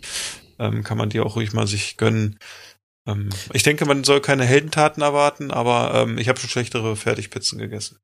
Ähm, 0.60 0.84
kann 0.84 0.98
man 0.98 1.10
die 1.10 1.20
auch 1.20 1.36
ruhig 1.36 1.54
mal 1.54 1.68
sich 1.68 1.98
gönnen. 1.98 2.40
Ähm, 3.06 3.30
ich 3.54 3.64
denke, 3.64 3.86
man 3.86 4.04
soll 4.04 4.22
keine 4.22 4.46
Heldentaten 4.46 5.04
erwarten, 5.04 5.52
aber 5.52 5.94
ähm, 5.94 6.18
ich 6.18 6.30
habe 6.30 6.40
schon 6.40 6.50
schlechtere 6.50 6.96
Fertigpizzen 6.96 7.60
gegessen. 7.60 8.00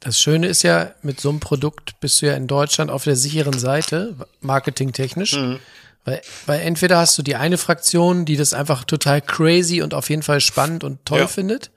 Das 0.00 0.20
Schöne 0.20 0.46
ist 0.46 0.62
ja, 0.62 0.92
mit 1.02 1.20
so 1.20 1.28
einem 1.30 1.40
Produkt 1.40 1.98
bist 2.00 2.22
du 2.22 2.26
ja 2.26 2.34
in 2.34 2.46
Deutschland 2.46 2.90
auf 2.90 3.04
der 3.04 3.16
sicheren 3.16 3.58
Seite, 3.58 4.14
marketingtechnisch. 4.40 5.34
Mhm. 5.34 5.58
Weil, 6.04 6.20
weil 6.46 6.60
entweder 6.60 6.98
hast 6.98 7.18
du 7.18 7.22
die 7.22 7.34
eine 7.36 7.58
Fraktion, 7.58 8.24
die 8.24 8.36
das 8.36 8.54
einfach 8.54 8.84
total 8.84 9.20
crazy 9.20 9.82
und 9.82 9.92
auf 9.94 10.08
jeden 10.08 10.22
Fall 10.22 10.40
spannend 10.40 10.84
und 10.84 11.04
toll 11.04 11.20
Ja. 11.20 11.26
findet. 11.26 11.70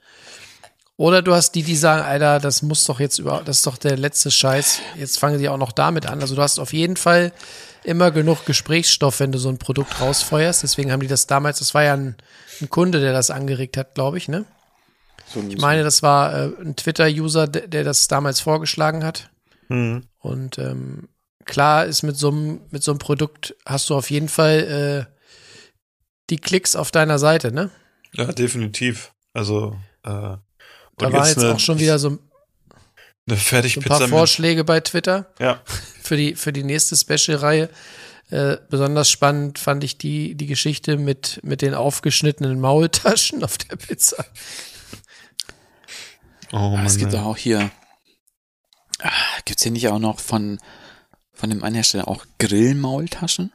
Oder 0.96 1.22
du 1.22 1.34
hast 1.34 1.52
die, 1.54 1.62
die 1.62 1.76
sagen, 1.76 2.02
Alter, 2.02 2.38
das 2.40 2.60
muss 2.62 2.84
doch 2.84 3.00
jetzt 3.00 3.18
überhaupt, 3.18 3.48
das 3.48 3.58
ist 3.58 3.66
doch 3.66 3.78
der 3.78 3.96
letzte 3.96 4.30
Scheiß. 4.30 4.80
Jetzt 4.98 5.18
fangen 5.18 5.38
die 5.38 5.48
auch 5.48 5.56
noch 5.56 5.72
damit 5.72 6.06
an. 6.06 6.20
Also 6.20 6.34
du 6.36 6.42
hast 6.42 6.58
auf 6.58 6.72
jeden 6.74 6.96
Fall 6.96 7.32
immer 7.84 8.10
genug 8.10 8.44
Gesprächsstoff, 8.44 9.18
wenn 9.20 9.32
du 9.32 9.38
so 9.38 9.48
ein 9.48 9.56
Produkt 9.56 9.98
rausfeuerst. 10.00 10.62
Deswegen 10.62 10.92
haben 10.92 11.00
die 11.00 11.06
das 11.06 11.26
damals, 11.26 11.60
das 11.60 11.72
war 11.72 11.84
ja 11.84 11.94
ein, 11.94 12.16
ein 12.60 12.68
Kunde, 12.68 13.00
der 13.00 13.14
das 13.14 13.30
angeregt 13.30 13.78
hat, 13.78 13.94
glaube 13.94 14.18
ich, 14.18 14.28
ne? 14.28 14.44
Ich 15.34 15.58
meine, 15.58 15.82
das 15.82 16.02
war 16.02 16.34
äh, 16.34 16.52
ein 16.60 16.76
Twitter-User, 16.76 17.46
der, 17.46 17.68
der 17.68 17.84
das 17.84 18.08
damals 18.08 18.40
vorgeschlagen 18.40 19.04
hat. 19.04 19.30
Mhm. 19.68 20.04
Und 20.18 20.58
ähm, 20.58 21.08
klar 21.44 21.86
ist 21.86 22.02
mit 22.02 22.16
so 22.16 22.30
einem 22.30 22.60
mit 22.70 22.82
so 22.82 22.92
einem 22.92 22.98
Produkt 22.98 23.54
hast 23.64 23.90
du 23.90 23.94
auf 23.94 24.10
jeden 24.10 24.28
Fall 24.28 25.06
äh, 25.08 25.14
die 26.30 26.38
Klicks 26.38 26.76
auf 26.76 26.90
deiner 26.90 27.18
Seite, 27.18 27.52
ne? 27.52 27.70
Ja, 28.12 28.26
definitiv. 28.32 29.12
Also 29.32 29.76
äh, 30.04 30.10
Da 30.10 30.42
war 30.98 31.28
jetzt 31.28 31.38
eine, 31.38 31.54
auch 31.54 31.60
schon 31.60 31.78
wieder 31.78 31.98
so, 31.98 32.18
eine 33.28 33.36
so 33.36 33.80
ein 33.80 33.84
paar 33.84 34.08
Vorschläge 34.08 34.64
bei 34.64 34.80
Twitter 34.80 35.32
ja, 35.38 35.62
für 36.02 36.16
die 36.16 36.34
für 36.34 36.52
die 36.52 36.64
nächste 36.64 36.96
Special-Reihe. 36.96 37.68
Äh, 38.30 38.58
besonders 38.68 39.10
spannend 39.10 39.58
fand 39.58 39.82
ich 39.82 39.98
die 39.98 40.34
die 40.34 40.46
Geschichte 40.46 40.96
mit 40.96 41.40
mit 41.42 41.62
den 41.62 41.74
aufgeschnittenen 41.74 42.60
Maultaschen 42.60 43.44
auf 43.44 43.58
der 43.58 43.76
Pizza. 43.76 44.24
Oh 46.52 46.56
Aber 46.56 46.76
Mann, 46.76 46.86
es 46.86 46.96
gibt 46.98 47.14
auch 47.14 47.36
hier, 47.36 47.70
ah, 49.02 49.10
gibt's 49.44 49.62
hier 49.62 49.72
nicht 49.72 49.88
auch 49.88 49.98
noch 49.98 50.20
von, 50.20 50.60
von 51.32 51.50
dem 51.50 51.62
einen 51.64 51.74
Hersteller 51.74 52.08
auch 52.08 52.26
Grillmaultaschen? 52.38 53.52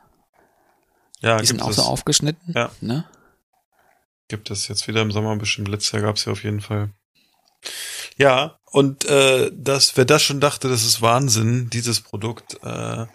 ja, 1.22 1.38
Die 1.38 1.46
sind 1.48 1.62
auch 1.62 1.72
so 1.72 1.84
aufgeschnitten. 1.84 2.54
Ja. 2.54 2.72
Ne? 2.82 3.06
gibt 4.28 4.50
es 4.52 4.68
jetzt 4.68 4.88
wieder 4.88 5.02
im 5.02 5.12
Sommer 5.12 5.36
bestimmt. 5.38 5.68
Letztes 5.68 5.92
Jahr 5.92 6.02
gab 6.02 6.16
es 6.16 6.26
ja 6.26 6.32
auf 6.32 6.44
jeden 6.44 6.62
Fall. 6.62 6.92
Ja, 8.18 8.60
und 8.66 9.06
äh, 9.06 9.52
das, 9.54 9.98
wer 9.98 10.06
das 10.06 10.24
schon 10.24 10.40
dachte, 10.40 10.70
das 10.70 10.86
ist 10.86 11.02
Wahnsinn, 11.02 11.70
dieses 11.70 12.02
Produkt. 12.02 12.56
Äh, 12.64 13.06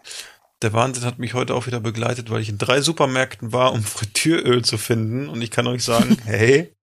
der 0.62 0.72
Wahnsinn 0.72 1.04
hat 1.04 1.18
mich 1.18 1.34
heute 1.34 1.54
auch 1.54 1.66
wieder 1.66 1.80
begleitet, 1.80 2.30
weil 2.30 2.42
ich 2.42 2.48
in 2.48 2.58
drei 2.58 2.80
Supermärkten 2.80 3.52
war, 3.52 3.72
um 3.72 3.82
Frittieröl 3.82 4.64
zu 4.64 4.78
finden. 4.78 5.28
Und 5.28 5.42
ich 5.42 5.50
kann 5.50 5.66
euch 5.66 5.84
sagen, 5.84 6.18
hey, 6.24 6.74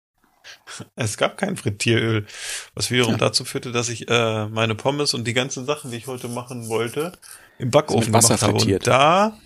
es 0.97 1.17
gab 1.17 1.37
kein 1.39 1.57
Frittieröl. 1.57 2.27
Was 2.75 2.91
wiederum 2.91 3.13
Ja. 3.13 3.19
dazu 3.19 3.45
führte, 3.45 3.73
dass 3.73 3.89
ich 3.89 4.09
äh, 4.09 4.47
meine 4.49 4.75
Pommes 4.75 5.15
und 5.15 5.25
die 5.25 5.33
ganzen 5.35 5.67
Sachen, 5.67 5.91
die 5.91 5.97
ich 5.99 6.07
heute 6.07 6.29
machen 6.29 6.69
wollte, 6.69 7.13
im 7.59 7.71
Backofen 7.71 8.13
Wasser 8.13 8.29
gemacht 8.37 8.43
habe. 8.43 8.59
frittiert. 8.59 8.83
Und 8.83 8.93
da 8.93 9.39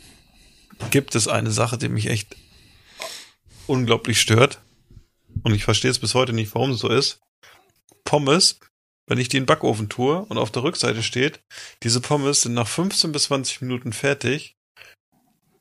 gibt 0.90 1.14
es 1.14 1.28
eine 1.28 1.50
Sache, 1.50 1.78
die 1.78 1.88
mich 1.88 2.06
echt 2.06 2.36
unglaublich 3.66 4.20
stört. 4.20 4.60
Und 5.42 5.54
ich 5.54 5.64
verstehe 5.64 5.90
es 5.90 5.98
bis 5.98 6.14
heute 6.14 6.32
nicht, 6.32 6.54
warum 6.54 6.72
es 6.72 6.80
so 6.80 6.88
ist. 6.88 7.20
Pommes, 8.04 8.58
wenn 9.06 9.18
ich 9.18 9.28
die 9.28 9.36
in 9.36 9.42
den 9.44 9.46
Backofen 9.46 9.88
tue 9.88 10.20
und 10.22 10.38
auf 10.38 10.50
der 10.50 10.62
Rückseite 10.62 11.02
steht, 11.02 11.40
diese 11.82 12.00
Pommes 12.00 12.42
sind 12.42 12.54
nach 12.54 12.66
15 12.68 13.12
bis 13.12 13.24
20 13.24 13.60
Minuten 13.62 13.92
fertig. 13.92 14.54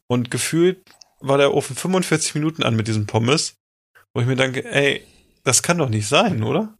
Und 0.07 0.31
gefühlt 0.31 0.81
war 1.19 1.37
der 1.37 1.53
Ofen 1.53 1.75
45 1.75 2.33
Minuten 2.35 2.63
an 2.63 2.75
mit 2.75 2.87
diesen 2.87 3.05
Pommes, 3.05 3.53
wo 4.13 4.21
ich 4.21 4.27
mir 4.27 4.35
denke, 4.35 4.65
ey, 4.65 5.05
das 5.50 5.64
kann 5.64 5.80
doch 5.80 5.89
nicht 5.89 6.08
sein, 6.08 6.43
oder? 6.43 6.76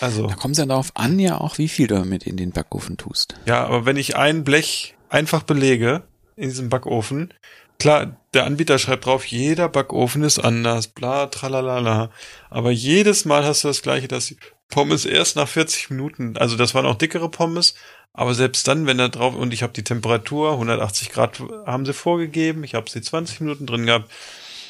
Also, 0.00 0.26
Da 0.26 0.34
kommt 0.34 0.52
es 0.52 0.58
ja 0.58 0.66
darauf 0.66 0.90
an, 0.94 1.18
ja 1.18 1.40
auch, 1.40 1.58
wie 1.58 1.68
viel 1.68 1.86
du 1.86 1.94
damit 1.94 2.24
in 2.26 2.36
den 2.36 2.50
Backofen 2.50 2.96
tust. 2.96 3.34
ja, 3.46 3.64
aber 3.64 3.86
wenn 3.86 3.96
ich 3.96 4.16
ein 4.16 4.42
Blech 4.44 4.96
einfach 5.08 5.42
belege 5.44 6.02
in 6.36 6.48
diesem 6.48 6.68
Backofen. 6.68 7.32
Klar, 7.78 8.16
der 8.34 8.44
Anbieter 8.44 8.78
schreibt 8.78 9.06
drauf, 9.06 9.24
jeder 9.24 9.68
Backofen 9.68 10.24
ist 10.24 10.38
anders, 10.38 10.88
bla, 10.88 11.26
tralalala. 11.26 12.10
Aber 12.50 12.70
jedes 12.72 13.24
Mal 13.24 13.44
hast 13.44 13.62
du 13.62 13.68
das 13.68 13.82
gleiche, 13.82 14.08
dass 14.08 14.26
die 14.26 14.36
Pommes 14.68 15.04
erst 15.04 15.36
nach 15.36 15.48
40 15.48 15.90
Minuten, 15.90 16.36
also 16.36 16.56
das 16.56 16.74
waren 16.74 16.86
auch 16.86 16.96
dickere 16.96 17.28
Pommes, 17.30 17.74
aber 18.12 18.34
selbst 18.34 18.66
dann, 18.66 18.86
wenn 18.86 18.98
da 18.98 19.08
drauf, 19.08 19.34
und 19.34 19.54
ich 19.54 19.62
habe 19.62 19.72
die 19.72 19.84
Temperatur, 19.84 20.52
180 20.52 21.10
Grad 21.10 21.40
haben 21.66 21.86
sie 21.86 21.92
vorgegeben, 21.94 22.64
ich 22.64 22.74
habe 22.74 22.90
sie 22.90 23.00
20 23.00 23.40
Minuten 23.40 23.66
drin 23.66 23.86
gehabt, 23.86 24.10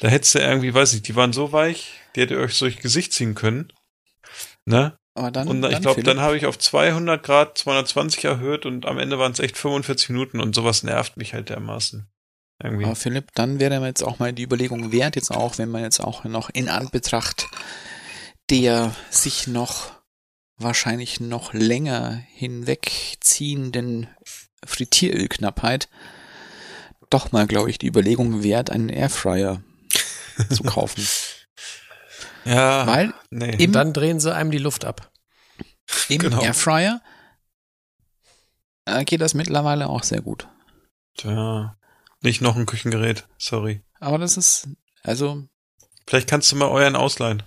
da 0.01 0.07
hättest 0.07 0.35
du 0.35 0.39
irgendwie, 0.39 0.73
weiß 0.73 0.93
ich, 0.93 1.01
die 1.01 1.15
waren 1.15 1.33
so 1.33 1.51
weich, 1.51 1.98
die 2.15 2.21
hätte 2.21 2.39
euch 2.39 2.57
durch 2.59 2.77
Gesicht 2.79 3.13
ziehen 3.13 3.35
können. 3.35 3.71
Ne? 4.65 4.97
Aber 5.15 5.31
dann, 5.31 5.47
Und 5.47 5.63
ich 5.65 5.81
glaube, 5.81 6.03
dann 6.03 6.19
habe 6.19 6.37
ich 6.37 6.45
auf 6.45 6.57
200 6.57 7.21
Grad 7.21 7.57
220 7.57 8.23
erhöht 8.25 8.65
und 8.65 8.85
am 8.85 8.99
Ende 8.99 9.19
waren 9.19 9.31
es 9.31 9.39
echt 9.39 9.57
45 9.57 10.09
Minuten 10.09 10.39
und 10.39 10.55
sowas 10.55 10.83
nervt 10.83 11.17
mich 11.17 11.33
halt 11.33 11.49
dermaßen. 11.49 12.07
Irgendwie. 12.61 12.85
Aber 12.85 12.95
Philipp, 12.95 13.31
dann 13.35 13.59
wäre 13.59 13.79
mir 13.79 13.87
jetzt 13.87 14.03
auch 14.03 14.19
mal 14.19 14.33
die 14.33 14.43
Überlegung 14.43 14.91
wert, 14.91 15.15
jetzt 15.15 15.31
auch, 15.31 15.57
wenn 15.57 15.69
man 15.69 15.81
jetzt 15.81 15.99
auch 15.99 16.23
noch 16.25 16.49
in 16.49 16.69
Anbetracht 16.69 17.47
der 18.49 18.95
sich 19.09 19.47
noch 19.47 19.91
wahrscheinlich 20.57 21.19
noch 21.19 21.53
länger 21.53 22.21
hinwegziehenden 22.33 24.07
Frittierölknappheit 24.65 25.87
doch 27.09 27.31
mal, 27.31 27.47
glaube 27.47 27.69
ich, 27.71 27.79
die 27.79 27.87
Überlegung 27.87 28.43
wert, 28.43 28.69
einen 28.69 28.89
Airfryer 28.89 29.63
zu 30.49 30.63
kaufen. 30.63 31.07
ja, 32.53 32.87
Weil 32.87 33.13
nee. 33.29 33.55
im, 33.63 33.71
Dann 33.71 33.93
drehen 33.93 34.19
sie 34.19 34.33
einem 34.33 34.51
die 34.51 34.57
Luft 34.57 34.85
ab. 34.85 35.11
im 36.09 36.19
genau. 36.19 36.41
Airfryer 36.41 37.01
geht 39.05 39.21
das 39.21 39.33
mittlerweile 39.35 39.87
auch 39.87 40.03
sehr 40.03 40.21
gut. 40.21 40.47
Tja, 41.17 41.77
nicht 42.21 42.41
noch 42.41 42.55
ein 42.55 42.65
Küchengerät, 42.65 43.27
sorry. 43.37 43.83
Aber 43.99 44.17
das 44.17 44.35
ist, 44.37 44.67
also 45.03 45.43
Vielleicht 46.07 46.27
kannst 46.29 46.51
du 46.51 46.55
mal 46.55 46.69
euren 46.69 46.95
ausleihen. 46.95 47.43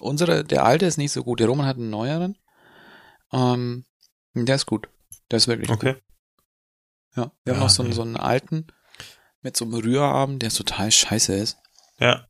unsere, 0.00 0.44
der 0.44 0.64
alte 0.64 0.86
ist 0.86 0.98
nicht 0.98 1.10
so 1.12 1.24
gut. 1.24 1.40
Der 1.40 1.48
Roman 1.48 1.66
hat 1.66 1.76
einen 1.78 1.90
neueren. 1.90 2.38
Ähm, 3.32 3.84
der 4.34 4.54
ist 4.54 4.66
gut. 4.66 4.88
Der 5.30 5.38
ist 5.38 5.48
wirklich 5.48 5.68
gut. 5.68 5.78
Okay. 5.78 5.96
Ja, 7.16 7.32
wir 7.44 7.54
haben 7.54 7.60
Ja, 7.60 7.64
noch 7.64 7.70
so, 7.70 7.82
einen, 7.82 7.90
nee. 7.90 7.96
so 7.96 8.02
einen 8.02 8.16
alten 8.16 8.66
mit 9.40 9.56
so 9.56 9.64
einem 9.64 9.74
Rührarm, 9.74 10.38
der 10.38 10.50
total 10.50 10.90
scheiße 10.92 11.34
ist. 11.34 11.58
Ja, 11.98 12.26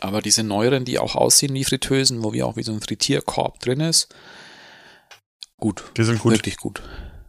Aber 0.00 0.22
diese 0.22 0.42
neueren, 0.42 0.84
die 0.84 0.98
auch 0.98 1.14
aussehen 1.14 1.54
wie 1.54 1.64
Fritteusen, 1.64 2.22
wo 2.22 2.32
wir 2.32 2.46
auch 2.46 2.56
wie 2.56 2.62
so 2.62 2.72
ein 2.72 2.80
Frittierkorb 2.80 3.60
drin 3.60 3.80
ist, 3.80 4.14
gut. 5.58 5.84
die 5.96 6.04
sind 6.04 6.20
gut. 6.20 6.32
Wirklich 6.32 6.56
gut. 6.56 6.82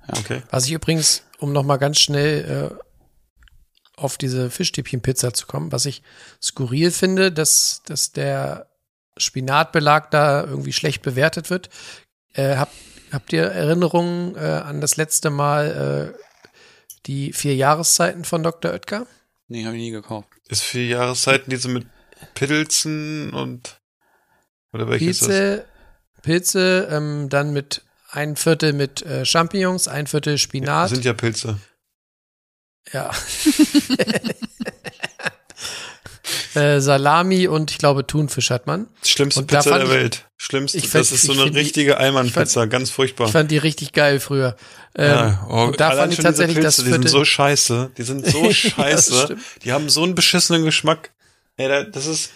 Okay. 0.07 0.41
Was 0.51 0.65
ich 0.65 0.73
übrigens, 0.73 1.23
um 1.39 1.51
nochmal 1.51 1.79
ganz 1.79 1.99
schnell 1.99 2.71
äh, 2.73 2.85
auf 3.97 4.17
diese 4.17 4.49
Fischstäbchenpizza 4.49 5.33
zu 5.33 5.47
kommen, 5.47 5.71
was 5.71 5.85
ich 5.85 6.01
skurril 6.41 6.91
finde, 6.91 7.31
dass, 7.31 7.81
dass 7.85 8.11
der 8.11 8.67
Spinatbelag 9.17 10.11
da 10.11 10.43
irgendwie 10.43 10.73
schlecht 10.73 11.01
bewertet 11.01 11.49
wird. 11.49 11.69
Äh, 12.33 12.57
habt, 12.57 12.73
habt 13.11 13.33
ihr 13.33 13.43
Erinnerungen 13.43 14.35
äh, 14.35 14.39
an 14.39 14.81
das 14.81 14.97
letzte 14.97 15.29
Mal 15.29 16.13
äh, 16.13 16.19
die 17.05 17.31
vier 17.31 17.55
Jahreszeiten 17.55 18.25
von 18.25 18.43
Dr. 18.43 18.71
Oetker? 18.71 19.07
Nee, 19.47 19.65
habe 19.65 19.75
ich 19.75 19.83
nie 19.83 19.91
gekauft. 19.91 20.27
Ist 20.49 20.63
vier 20.63 20.87
Jahreszeiten 20.87 21.49
diese 21.49 21.69
mit 21.69 21.87
Pilzen 22.33 23.31
und 23.33 23.79
oder 24.73 24.89
welches 24.89 25.09
ist 25.09 25.21
das? 25.21 25.27
Pilze, 25.27 25.65
Pilze 26.21 26.87
ähm, 26.91 27.29
dann 27.29 27.53
mit 27.53 27.83
ein 28.11 28.35
Viertel 28.35 28.73
mit 28.73 29.01
äh, 29.03 29.25
Champignons, 29.25 29.87
ein 29.87 30.07
Viertel 30.07 30.33
Das 30.33 30.41
Spinat. 30.41 30.89
sind 30.89 31.05
ja 31.05 31.13
Pilze. 31.13 31.57
Ja. 32.93 33.11
äh, 36.55 36.79
Salami 36.79 37.47
und 37.47 37.71
ich 37.71 37.77
glaube 37.77 38.05
Thunfisch 38.07 38.49
hat 38.49 38.67
man. 38.67 38.87
Schlimmste 39.03 39.41
Und 39.41 39.47
Pizza 39.47 39.71
der 39.77 39.83
ich- 39.83 39.89
Welt. 39.89 40.25
Schlimmste. 40.37 40.77
ich 40.77 40.89
fand- 40.89 41.01
das 41.05 41.11
ist 41.11 41.23
so 41.23 41.31
eine 41.33 41.53
richtige 41.55 41.97
Eimann-Pizza, 41.97 42.67
ganz 42.67 42.89
furchtbar. 42.91 43.25
Ich 43.27 43.31
fand 43.31 43.49
die 43.51 43.57
richtig 43.57 43.93
geil 43.93 44.19
früher. 44.19 44.55
Ähm, 44.95 45.09
ja, 45.11 45.47
oh, 45.49 45.71
da 45.75 45.91
fand 45.95 46.13
ich 46.13 46.19
tatsächlich 46.19 46.59
das 46.59 46.75
Pilze, 46.77 46.89
die 46.89 46.93
sind 46.93 47.09
so 47.09 47.25
scheiße. 47.25 47.91
Die 47.97 48.03
sind 48.03 48.25
so 48.27 48.39
Ja, 48.43 48.47
das 48.47 48.55
scheiße. 48.57 49.23
stimmt. 49.23 49.41
die 49.63 49.71
haben 49.71 49.89
so 49.89 50.03
einen 50.03 50.15
beschissenen 50.15 50.63
Geschmack. 50.63 51.11
Ey, 51.57 51.67
da- 51.67 51.83
das 51.83 52.05
ist 52.05 52.31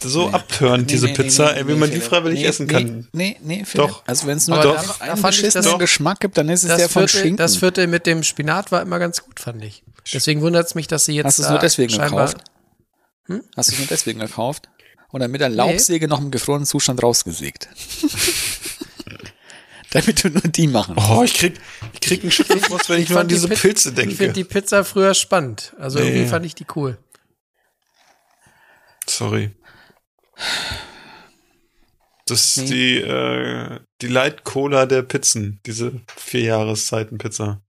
so 0.00 0.28
Nee. 0.28 0.34
abtörend, 0.34 0.90
diese 0.90 1.08
Pizza, 1.08 1.56
ey, 1.56 1.66
wie 1.66 1.74
man 1.74 1.90
die 1.90 2.00
freiwillig 2.00 2.40
nee, 2.40 2.46
essen 2.46 2.66
nee, 2.66 2.72
kann. 2.72 3.08
Nee, 3.12 3.36
nee, 3.42 3.64
Philipp. 3.64 3.88
Doch. 3.88 4.02
Also 4.06 4.26
wenn 4.26 4.36
es 4.36 4.46
nur 4.48 4.60
doch. 4.60 5.00
einen 5.00 5.16
ich 5.16 5.22
beschissenen 5.22 5.78
Geschmack 5.78 6.20
gibt, 6.20 6.36
dann 6.36 6.48
ist 6.50 6.62
es 6.62 6.68
das, 6.68 6.76
der 6.78 6.88
von 6.90 7.08
Schinken. 7.08 7.36
das 7.38 7.56
Viertel 7.56 7.86
mit 7.86 8.06
dem 8.06 8.22
Spinat 8.22 8.70
war 8.70 8.82
immer 8.82 8.98
ganz 8.98 9.22
gut, 9.22 9.40
fand 9.40 9.64
ich. 9.64 9.82
Deswegen 10.12 10.42
wundert 10.42 10.66
es 10.66 10.74
mich, 10.74 10.86
dass 10.88 11.06
sie 11.06 11.12
jetzt 11.14 11.24
Hast 11.26 11.38
du 11.38 11.42
es 11.42 11.46
da 11.48 11.52
nur 11.54 11.60
deswegen 11.60 11.92
gekauft? 11.92 12.36
Hast 13.56 13.70
du 13.70 13.72
es 13.72 13.78
nur 13.78 13.86
deswegen 13.88 14.20
gekauft? 14.20 14.68
Oder 15.12 15.28
mit 15.28 15.40
der 15.40 15.48
Laubsäge 15.48 16.06
noch 16.08 16.20
im 16.20 16.30
gefrorenen 16.30 16.66
Zustand 16.66 17.02
rausgesägt? 17.02 17.68
Damit 19.90 20.24
du 20.24 20.28
nur 20.28 20.42
die 20.42 20.66
machen. 20.66 20.96
Oh, 20.98 21.22
ich 21.22 21.34
krieg, 21.34 21.54
ich 21.92 22.00
krieg 22.00 22.22
einen 22.22 22.32
Schüttelfrost, 22.32 22.88
wenn 22.90 23.00
ich, 23.00 23.08
nur 23.10 23.20
an 23.20 23.28
die 23.28 23.34
diese 23.36 23.46
Pi- 23.48 23.54
Pilze 23.54 23.90
Ich 23.90 23.94
denke. 23.94 24.16
finde 24.16 24.32
die 24.32 24.44
Pizza 24.44 24.84
früher 24.84 25.14
spannend. 25.14 25.72
Also 25.78 26.00
Nee. 26.00 26.08
irgendwie 26.08 26.26
fand 26.28 26.44
ich 26.46 26.54
die 26.56 26.66
cool. 26.74 26.98
Sorry. 29.06 29.54
Das 32.26 32.56
ist 32.56 32.56
Nee. 32.56 32.66
die, 32.66 32.96
äh, 33.00 33.80
die 34.00 34.08
Light 34.08 34.44
Cola 34.44 34.86
der 34.86 35.02
Pizzen, 35.02 35.60
diese 35.66 36.00
vier 36.16 36.42
Jahreszeiten 36.42 37.18
Pizza. 37.18 37.62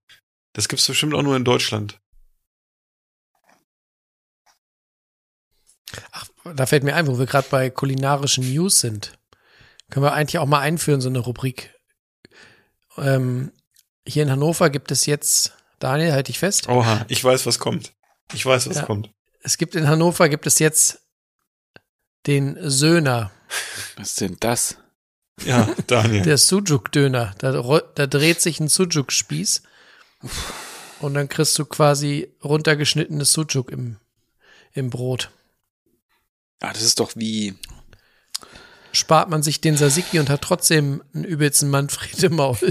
Das 0.53 0.67
gibt's 0.69 0.87
bestimmt 0.87 1.13
auch 1.13 1.21
nur 1.23 1.35
in 1.35 1.43
Deutschland. 1.43 1.99
Da 6.55 6.65
fällt 6.65 6.83
mir 6.83 6.95
ein, 6.95 7.07
wo 7.07 7.17
wir 7.19 7.25
gerade 7.25 7.47
bei 7.49 7.69
kulinarischen 7.69 8.49
News 8.53 8.79
sind. 8.79 9.17
Können 9.89 10.05
wir 10.05 10.13
eigentlich 10.13 10.39
auch 10.39 10.45
mal 10.45 10.59
einführen, 10.59 11.01
so 11.01 11.09
eine 11.09 11.19
Rubrik. 11.19 11.73
Ähm, 12.97 13.51
hier 14.07 14.23
in 14.23 14.31
Hannover 14.31 14.69
gibt 14.69 14.91
es 14.91 15.05
jetzt, 15.05 15.53
Daniel, 15.79 16.13
halte 16.13 16.31
ich 16.31 16.39
fest, 16.39 16.69
Oha, 16.69 17.05
ich 17.09 17.23
weiß, 17.23 17.45
was 17.45 17.59
kommt. 17.59 17.93
Ich 18.33 18.45
weiß, 18.45 18.69
was 18.69 18.77
Ja. 18.77 18.83
kommt. 18.85 19.11
es 19.41 19.57
gibt 19.57 19.75
in 19.75 19.87
Hannover 19.87 20.29
gibt 20.29 20.47
es 20.47 20.59
jetzt 20.59 21.01
den 22.27 22.57
Söhner, 22.69 23.31
Was 23.97 24.09
ist 24.09 24.21
denn 24.21 24.37
das? 24.39 24.77
Ja, 25.43 25.69
Daniel. 25.87 26.23
der 26.23 26.37
Sujuk-Döner. 26.37 27.35
Da, 27.37 27.51
da 27.51 28.07
dreht 28.07 28.41
sich 28.41 28.59
ein 28.59 28.67
Sujuk-Spieß 28.67 29.63
und 31.01 31.13
dann 31.13 31.29
kriegst 31.29 31.57
du 31.59 31.65
quasi 31.65 32.31
runtergeschnittenes 32.43 33.33
Sujuk 33.33 33.69
im, 33.71 33.97
im 34.73 34.89
Brot. 34.89 35.31
Ah, 36.61 36.73
das 36.73 36.83
ist 36.83 36.99
doch 36.99 37.11
wie, 37.15 37.55
Spart 38.95 39.29
man 39.29 39.43
sich 39.43 39.61
den 39.61 39.77
Sasiki 39.77 40.19
und 40.19 40.29
hat 40.29 40.41
trotzdem 40.41 41.03
einen 41.13 41.25
übelsten 41.25 41.69
Manfred 41.69 42.23
im 42.23 42.35
Maul. 42.37 42.57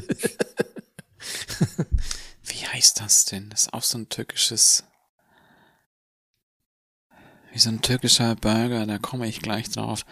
wie 2.44 2.66
heißt 2.66 3.00
das 3.00 3.26
denn? 3.26 3.50
Das 3.50 3.62
ist 3.62 3.74
auch 3.74 3.82
so 3.82 3.98
ein 3.98 4.08
türkisches, 4.08 4.84
wie 7.54 7.58
so 7.58 7.70
ein 7.70 7.80
türkischer 7.82 8.34
Burger, 8.36 8.84
da 8.86 8.98
komme 8.98 9.26
ich 9.28 9.40
gleich 9.40 9.70
drauf. 9.70 10.04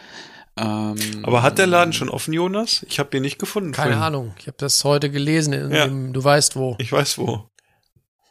Ähm, 0.57 0.97
Aber 1.25 1.43
hat 1.43 1.59
der 1.59 1.67
Laden 1.67 1.93
schon 1.93 2.09
offen, 2.09 2.33
Jonas? 2.33 2.85
Ich 2.89 2.99
habe 2.99 3.11
den 3.11 3.23
nicht 3.23 3.39
gefunden. 3.39 3.73
Keine 3.73 3.93
vorhin. 3.95 4.03
Ahnung. 4.03 4.35
Ich 4.39 4.47
habe 4.47 4.57
das 4.59 4.85
heute 4.85 5.11
gelesen 5.11 5.53
in 5.53 5.71
Ja. 5.73 5.87
dem, 5.87 6.13
du 6.13 6.23
weißt 6.23 6.57
wo, 6.57 6.77
Ich 6.79 6.93
weiß 6.93 7.19
wo. 7.19 7.49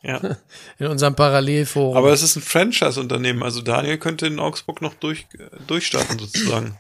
Ja. 0.04 0.20
in 0.80 0.88
unserem 0.88 1.16
Parallelforum. 1.16 1.98
Aber 1.98 2.12
es 2.14 2.22
ist 2.24 2.36
ein 2.36 2.42
Franchise-Unternehmen. 2.42 3.44
Also 3.44 3.62
Daniel 3.62 3.98
könnte 3.98 4.28
in 4.28 4.40
Augsburg 4.40 4.82
noch 4.82 4.94
durch, 4.96 5.28
durchstarten 5.68 6.18
sozusagen. 6.20 6.78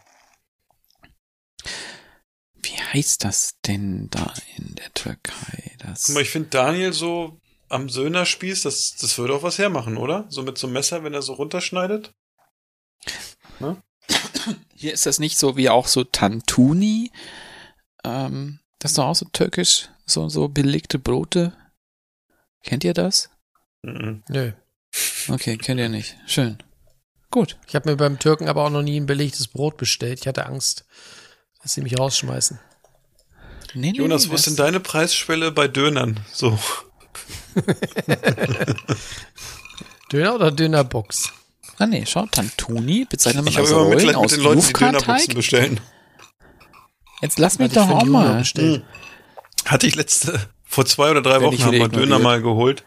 Wie 2.63 2.77
heißt 2.93 3.23
das 3.23 3.55
denn 3.67 4.07
da 4.11 4.33
in 4.57 4.75
der 4.75 4.93
Türkei? 4.93 5.75
Das 5.79 6.05
Guck 6.05 6.15
mal, 6.15 6.21
ich 6.21 6.29
finde 6.29 6.49
Daniel 6.49 6.93
so 6.93 7.39
am 7.69 7.89
Söhnerspieß, 7.89 8.63
das, 8.63 8.95
das 8.99 9.17
würde 9.17 9.33
auch 9.33 9.43
was 9.43 9.57
hermachen, 9.57 9.97
oder? 9.97 10.25
So 10.29 10.43
mit 10.43 10.57
so 10.57 10.67
einem 10.67 10.73
Messer, 10.73 11.03
wenn 11.03 11.13
er 11.13 11.21
so 11.21 11.33
runterschneidet. 11.33 12.11
Hier 14.75 14.93
ist 14.93 15.05
das 15.05 15.19
nicht 15.19 15.37
so 15.37 15.57
wie 15.57 15.69
auch 15.69 15.87
so 15.87 16.03
Tantuni. 16.03 17.11
Ähm, 18.03 18.59
das 18.79 18.91
ist 18.91 18.97
doch 18.97 19.05
auch 19.05 19.15
so 19.15 19.27
türkisch, 19.31 19.89
so, 20.05 20.27
so 20.27 20.47
belegte 20.47 20.97
Brote. 20.97 21.53
Kennt 22.63 22.83
ihr 22.83 22.95
das? 22.95 23.29
Mhm. 23.83 24.23
Nö. 24.27 24.53
Okay, 25.27 25.57
kennt 25.57 25.79
ihr 25.79 25.89
nicht. 25.89 26.17
Schön. 26.25 26.57
Gut. 27.29 27.57
Ich 27.67 27.75
habe 27.75 27.91
mir 27.91 27.95
beim 27.95 28.17
Türken 28.19 28.49
aber 28.49 28.65
auch 28.65 28.69
noch 28.69 28.81
nie 28.81 28.99
ein 28.99 29.05
belegtes 29.05 29.47
Brot 29.47 29.77
bestellt. 29.77 30.19
Ich 30.21 30.27
hatte 30.27 30.47
Angst, 30.47 30.85
dass 31.61 31.73
sie 31.73 31.81
mich 31.81 31.99
rausschmeißen. 31.99 32.59
Nee, 33.73 33.91
nee, 33.91 33.97
Jonas, 33.97 34.25
nee, 34.25 34.31
wo 34.31 34.35
ist 34.35 34.47
denn 34.47 34.55
deine 34.55 34.79
Preisschwelle 34.79 35.51
bei 35.51 35.67
Dönern? 35.67 36.19
So. 36.33 36.57
Döner 40.11 40.35
oder 40.35 40.51
Dönerbox? 40.51 41.31
Ah 41.81 41.87
nee, 41.87 42.03
schau, 42.05 42.27
Tantuni 42.27 43.07
bezeichnet 43.09 43.43
man 43.43 43.51
Ich 43.51 43.57
habe 43.57 43.67
als 43.67 43.75
Rollen 43.75 44.05
mit 44.05 44.15
aus 44.15 44.31
den 44.33 44.41
Leuten, 44.41 44.61
die 44.61 44.71
Dönerboxen 44.71 45.03
Lufkarteig. 45.03 45.35
bestellen. 45.35 45.79
Jetzt 47.23 47.39
lass 47.39 47.57
mich 47.57 47.73
doch 47.73 47.89
auch 47.89 48.05
mal. 48.05 48.37
bestellt. 48.37 48.83
Hatte 49.65 49.87
ich 49.87 49.95
letzte, 49.95 50.39
vor 50.63 50.85
zwei 50.85 51.09
oder 51.09 51.23
drei 51.23 51.31
Werd 51.31 51.41
Wochen 51.41 51.55
ich 51.55 51.63
haben 51.63 51.73
wir 51.73 51.87
Döner 51.87 52.19
mal 52.19 52.39
geholt. 52.39 52.83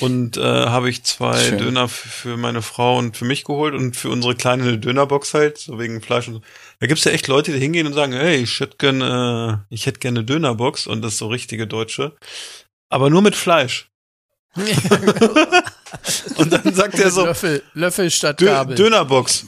Und 0.00 0.36
äh, 0.36 0.42
habe 0.42 0.90
ich 0.90 1.02
zwei 1.04 1.38
Schön. 1.38 1.56
Döner 1.56 1.88
für 1.88 2.36
meine 2.36 2.60
Frau 2.60 2.98
und 2.98 3.16
für 3.16 3.24
mich 3.24 3.44
geholt 3.44 3.74
und 3.74 3.96
für 3.96 4.10
unsere 4.10 4.34
kleine 4.34 4.64
eine 4.64 4.78
Dönerbox 4.78 5.32
halt, 5.32 5.56
so 5.56 5.78
wegen 5.78 6.02
Fleisch 6.02 6.28
und 6.28 6.34
so. 6.34 6.40
Da 6.80 6.86
gibt's 6.86 7.04
ja 7.04 7.12
echt 7.12 7.26
Leute, 7.26 7.52
die 7.52 7.58
hingehen 7.58 7.86
und 7.86 7.94
sagen, 7.94 8.12
hey, 8.12 8.36
ich 8.36 8.60
hätte 8.60 8.76
gerne, 8.76 9.64
äh, 9.70 9.74
ich 9.74 9.86
hätte 9.86 10.00
gerne 10.00 10.18
eine 10.18 10.26
Dönerbox 10.26 10.86
und 10.86 11.00
das 11.00 11.14
ist 11.14 11.18
so 11.20 11.28
richtige 11.28 11.66
Deutsche. 11.66 12.16
Aber 12.90 13.08
nur 13.08 13.22
mit 13.22 13.34
Fleisch. 13.34 13.90
Und 16.36 16.52
dann 16.52 16.74
sagt 16.74 16.98
er 16.98 17.10
so, 17.10 17.24
Löffel, 17.24 17.62
Löffel 17.74 18.10
statt 18.10 18.38
Gabel. 18.38 18.76
Dönerbox. 18.76 19.46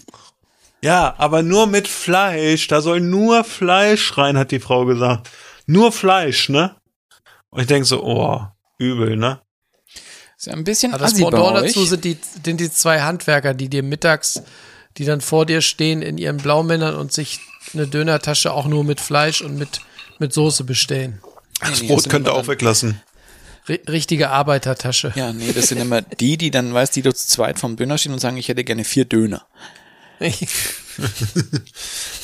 Ja, 0.81 1.15
aber 1.19 1.43
nur 1.43 1.67
mit 1.67 1.89
Fleisch. 1.89 2.69
Da 2.69 2.81
soll 2.81 3.01
nur 3.01 3.45
Fleisch 3.45 4.17
rein, 4.17 4.39
hat 4.39 4.51
die 4.51 4.61
Frau 4.61 4.85
gesagt. 4.85 5.29
Nur 5.67 5.93
Fleisch, 5.93 6.49
ne? 6.49 6.77
Und 7.51 7.63
ich 7.63 7.67
denk 7.67 7.85
so, 7.85 8.03
oh, 8.03 8.47
übel, 8.79 9.17
ne? 9.17 9.41
Ist 10.37 10.47
ja 10.47 10.53
ein 10.53 10.65
bisschen 10.65 10.93
Aber 10.93 11.03
das 11.03 11.15
assi 11.15 11.25
bei 11.25 11.31
Pendant 11.31 11.57
euch. 11.57 11.73
dazu 11.73 11.85
sind 11.85 12.05
die, 12.05 12.17
sind 12.45 12.61
die 12.61 12.71
zwei 12.71 13.01
Handwerker, 13.01 13.55
die 13.55 13.69
dir 13.69 13.83
mittags, 13.83 14.43
die 14.97 15.05
dann 15.05 15.21
vor 15.21 15.47
dir 15.47 15.61
stehen 15.63 16.01
in 16.01 16.17
ihren 16.17 16.37
Blaumännern 16.37 16.95
und 16.95 17.13
sich 17.13 17.41
eine 17.75 17.89
Dönertasche 17.89 18.53
auch 18.53 18.67
nur 18.67 18.85
mit 18.85 19.01
Fleisch 19.01 19.43
und 19.43 19.59
mit, 19.59 19.81
mit 20.21 20.33
Soße 20.33 20.63
bestellen. 20.63 21.21
Das 21.61 21.81
Brot 21.81 21.97
das 21.97 22.03
sind 22.05 22.11
könnt 22.11 22.29
ihr 22.29 22.31
immer 22.31 22.39
auch 22.39 22.47
weglassen. 22.47 23.01
Ri- 23.69 23.89
richtige 23.89 24.31
Arbeitertasche. 24.31 25.13
Ja, 25.15 25.33
nee, 25.33 25.53
das 25.53 25.69
sind 25.69 25.79
immer 25.79 26.03
die, 26.03 26.37
die 26.39 26.51
dann, 26.51 26.73
weißt 26.73 26.97
die 26.97 27.03
dort 27.03 27.19
zu 27.19 27.29
zweit 27.29 27.59
vom 27.59 27.77
Döner 27.77 27.99
stehen 27.99 28.13
und 28.13 28.19
sagen, 28.21 28.37
ich 28.37 28.49
hätte 28.49 28.65
gerne 28.65 28.85
vier 28.85 29.05
Döner. 29.05 29.47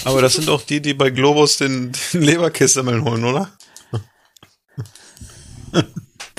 Aber 0.05 0.21
das 0.21 0.33
sind 0.35 0.49
auch 0.49 0.63
die, 0.63 0.81
die 0.83 0.95
bei 0.95 1.11
Globus 1.11 1.59
den, 1.59 1.93
den 2.13 2.23
Leberkässemmeln 2.23 3.05
holen, 3.05 3.25
oder? 3.25 3.51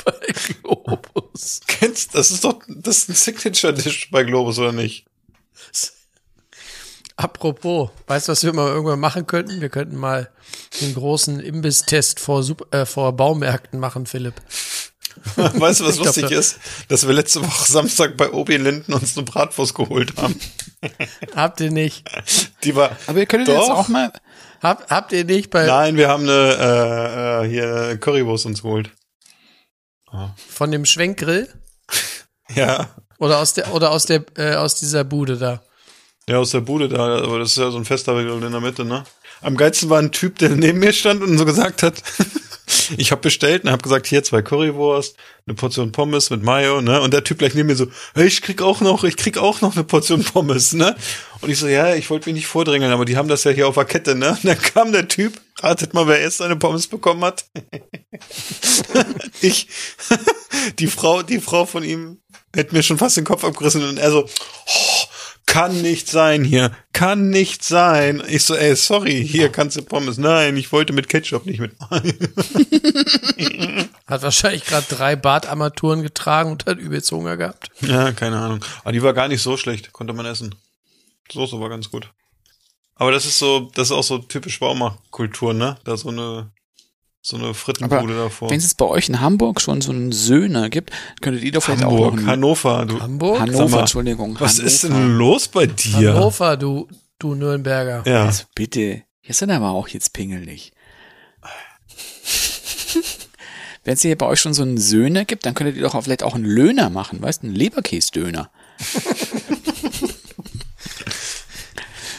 bei 0.03 0.14
Globus. 0.61 1.61
Kennst, 1.68 2.14
das 2.15 2.32
ist 2.32 2.44
doch, 2.44 2.60
das 2.68 2.98
ist 2.98 3.10
ein 3.10 3.15
Signature-Dish 3.15 4.11
bei 4.11 4.23
Globus, 4.23 4.60
oder 4.60 4.72
nicht? 4.73 5.06
Apropos, 7.18 7.91
weißt 8.07 8.27
du, 8.27 8.32
was 8.34 8.44
wir 8.44 8.52
mal 8.52 8.68
irgendwann 8.68 8.99
machen 8.99 9.26
könnten? 9.26 9.61
Wir 9.61 9.69
könnten 9.69 9.95
mal 9.95 10.30
den 10.82 10.94
großen 10.94 11.40
Imbiss-Test 11.40 12.19
vor, 12.19 12.41
Sup- 12.44 12.68
äh, 12.76 12.86
vor 12.86 13.14
Baumärkten 13.14 13.80
machen, 13.80 14.06
Philipp. 14.06 14.34
Weißt 15.35 15.80
du, 15.80 15.85
was 15.85 15.95
Ich 15.95 16.02
glaub, 16.02 16.15
lustig 16.15 16.31
ist? 16.31 16.60
Dass 16.88 17.06
wir 17.07 17.14
letzte 17.14 17.41
Woche 17.41 17.72
Samstag 17.72 18.15
bei 18.18 18.31
Obi 18.31 18.57
Linden 18.57 18.93
uns 18.93 19.18
eine 19.18 19.26
Bratwurst 19.26 19.73
geholt 19.73 20.15
haben. 20.18 20.39
Habt 21.35 21.60
ihr 21.61 21.72
nicht? 21.72 22.03
Die 22.64 22.76
war, 22.76 22.95
Aber 23.07 23.19
ihr 23.19 23.26
könntet 23.26 23.56
Doch. 23.56 23.61
jetzt 23.61 23.72
auch 23.72 23.88
mal, 23.88 24.11
Hab, 24.61 24.89
habt 24.89 25.11
ihr 25.11 25.26
nicht 25.26 25.49
bei, 25.49 25.65
nein, 25.65 25.97
wir 25.97 26.10
haben 26.10 26.23
eine, 26.23 27.43
äh, 27.43 27.45
äh, 27.45 27.49
hier 27.49 27.97
Currywurst 27.97 28.45
uns 28.45 28.61
geholt. 28.61 28.91
von 30.49 30.72
dem 30.72 30.85
Schwenkgrill? 30.85 31.49
Ja. 32.53 32.89
Oder 33.18 33.39
aus 33.39 33.53
der, 33.53 33.73
oder 33.73 33.89
aus 33.89 34.06
der, 34.06 34.23
äh, 34.38 34.53
aus 34.53 34.76
dieser 34.76 35.03
Bude 35.03 35.35
da? 35.35 35.64
Ja, 36.30 36.38
aus 36.38 36.52
der 36.52 36.61
Bude 36.61 36.88
da, 36.88 37.23
aber 37.23 37.39
das 37.39 37.52
ist 37.52 37.57
ja 37.57 37.72
so 37.72 37.77
ein 37.77 37.85
fester 37.85 38.14
Grill 38.14 38.43
in 38.43 38.52
der 38.52 38.61
Mitte, 38.61 38.85
ne? 38.85 39.03
Am 39.41 39.57
geilsten 39.57 39.89
war 39.89 39.99
ein 39.99 40.11
Typ, 40.11 40.38
der 40.39 40.49
neben 40.49 40.77
mir 40.80 40.93
stand 40.93 41.22
und 41.22 41.35
so 41.38 41.45
gesagt 41.45 41.81
hat, 41.84 42.02
ich 42.98 43.12
habe 43.12 43.22
bestellt 43.22 43.64
und 43.64 43.72
habe 43.72 43.82
gesagt, 43.82 44.08
hier 44.08 44.24
zwei 44.24 44.42
Currywurst, 44.42 45.16
eine 45.46 45.56
Portion 45.56 45.92
Pommes 45.92 46.30
mit 46.30 46.44
Mayo, 46.44 46.82
ne? 46.82 47.02
Und 47.02 47.14
der 47.14 47.24
Typ 47.24 47.40
gleich 47.40 47.54
neben 47.54 47.68
mir 47.68 47.76
so, 47.76 47.88
hey, 48.14 48.28
ich 48.28 48.42
krieg 48.42 48.62
auch 48.62 48.82
noch, 48.82 49.04
ich 49.04 49.18
krieg 49.18 49.38
auch 49.38 49.62
noch 49.62 49.76
eine 49.76 49.84
Portion 49.84 50.24
Pommes, 50.34 50.74
ne? 50.74 50.96
Und 51.42 51.50
ich 51.50 51.60
so, 51.60 51.68
ja, 51.68 51.96
ich 51.96 52.10
wollte 52.10 52.30
mich 52.30 52.36
nicht 52.36 52.48
vordrängeln, 52.48 52.92
aber 52.92 53.06
die 53.06 53.18
haben 53.18 53.28
das 53.28 53.44
ja 53.44 53.52
hier 53.52 53.68
auf 53.68 53.76
der 53.76 53.86
Kette, 53.86 54.16
ne? 54.16 54.30
Und 54.32 54.46
dann 54.46 54.60
kam 54.60 54.92
der 54.92 55.08
Typ, 55.08 55.40
ratet 55.60 55.94
mal, 55.94 56.08
wer 56.08 56.20
erst 56.20 56.38
seine 56.38 56.56
Pommes 56.56 56.88
bekommen 56.88 57.24
hat. 57.24 57.46
ich, 59.42 59.68
die 60.80 60.88
Frau, 60.88 61.22
die 61.22 61.40
Frau 61.40 61.66
von 61.66 61.84
ihm 61.84 62.20
hätte 62.54 62.74
mir 62.74 62.84
schon 62.84 62.98
fast 62.98 63.18
den 63.18 63.26
Kopf 63.26 63.44
abgerissen 63.44 63.88
und 63.88 63.98
er 63.98 64.12
so, 64.12 64.26
oh, 64.26 65.06
kann 65.46 65.82
nicht 65.82 66.10
sein 66.10 66.44
hier, 66.44 66.72
kann 66.92 67.30
nicht 67.30 67.64
sein. 67.64 68.22
Ich 68.28 68.44
so, 68.44 68.56
ey, 68.56 68.76
sorry, 68.76 69.26
hier 69.26 69.50
kannst 69.50 69.78
du 69.78 69.84
Pommes. 69.84 70.18
Nein, 70.18 70.58
ich 70.58 70.72
wollte 70.72 70.94
mit 70.94 71.08
Ketchup 71.08 71.46
nicht 71.46 71.60
mit. 71.60 71.74
Hat 74.08 74.22
wahrscheinlich 74.22 74.66
gerade 74.66 74.86
drei 74.90 75.16
Bartarmaturen 75.16 76.04
getragen 76.04 76.52
und 76.52 76.66
hat 76.66 76.78
übelst 76.78 77.12
Hunger 77.12 77.38
gehabt. 77.38 77.70
ja, 77.82 78.12
keine 78.12 78.38
Ahnung. 78.38 78.64
Aber 78.82 78.92
die 78.92 79.02
war 79.02 79.14
gar 79.14 79.28
nicht 79.28 79.42
so 79.42 79.58
schlecht, 79.58 79.94
konnte 79.94 80.14
man 80.14 80.26
essen. 80.26 80.56
Soße 81.32 81.60
war 81.60 81.70
ganz 81.70 81.90
gut. 81.90 82.12
Aber 82.96 83.12
das 83.12 83.26
ist 83.26 83.40
so, 83.40 83.72
das 83.74 83.88
ist 83.88 83.92
auch 83.92 84.04
so 84.04 84.20
typisch 84.20 84.60
Baumarktkultur, 84.60 85.54
ne? 85.54 85.78
Da 85.84 85.98
so 85.98 86.10
eine, 86.10 86.52
so 87.26 87.38
eine 87.38 87.45
aber 87.45 87.56
Frittenbude 87.56 88.15
davor. 88.15 88.52
wenn 88.52 88.60
es 88.60 88.76
bei 88.76 88.85
euch 88.85 89.10
in 89.10 89.19
Hamburg 89.19 89.60
schon 89.60 89.81
so 89.81 89.91
einen 89.91 90.11
Söhner 90.11 90.69
gibt, 90.69 90.91
könntet 91.22 91.43
ihr 91.43 91.52
doch 91.52 91.64
vielleicht 91.64 91.84
auch 91.84 91.89
Hamburg, 91.89 92.14
noch 92.14 92.19
einen, 92.19 92.27
Hannover, 92.27 92.85
du. 92.85 93.02
Hamburg? 93.02 93.39
Hannover, 93.39 93.69
mal, 93.69 93.80
Entschuldigung. 93.80 94.39
Was 94.39 94.60
Hannover. 94.60 94.68
ist 94.68 94.84
denn 94.84 95.18
los 95.18 95.47
bei 95.47 95.65
dir? 95.65 96.14
Hannover, 96.14 96.56
du, 96.56 96.88
du 97.18 97.34
Nürnberger. 97.34 98.03
Ja. 98.06 98.26
Also 98.26 98.43
bitte, 98.53 99.02
ihr 99.23 99.34
seid 99.34 99.49
aber 99.49 99.72
auch 99.72 99.88
jetzt 99.88 100.14
pingelig. 100.14 100.72
Wenn 103.84 103.95
es 103.95 104.03
hier 104.03 104.15
bei 104.15 104.27
euch 104.27 104.39
schon 104.39 104.53
so 104.53 104.61
einen 104.61 104.77
Söhner 104.77 105.26
gibt, 105.26 105.47
dann 105.47 105.56
könntet 105.56 105.77
ihr 105.77 105.81
doch 105.81 105.95
auch 105.95 106.03
vielleicht 106.03 106.22
auch 106.22 106.35
einen 106.35 106.45
Löhner 106.45 106.91
machen, 106.91 107.23
weißt 107.23 107.41
du, 107.41 107.47
einen 107.47 107.56
Leberkäsdöner. 107.56 108.52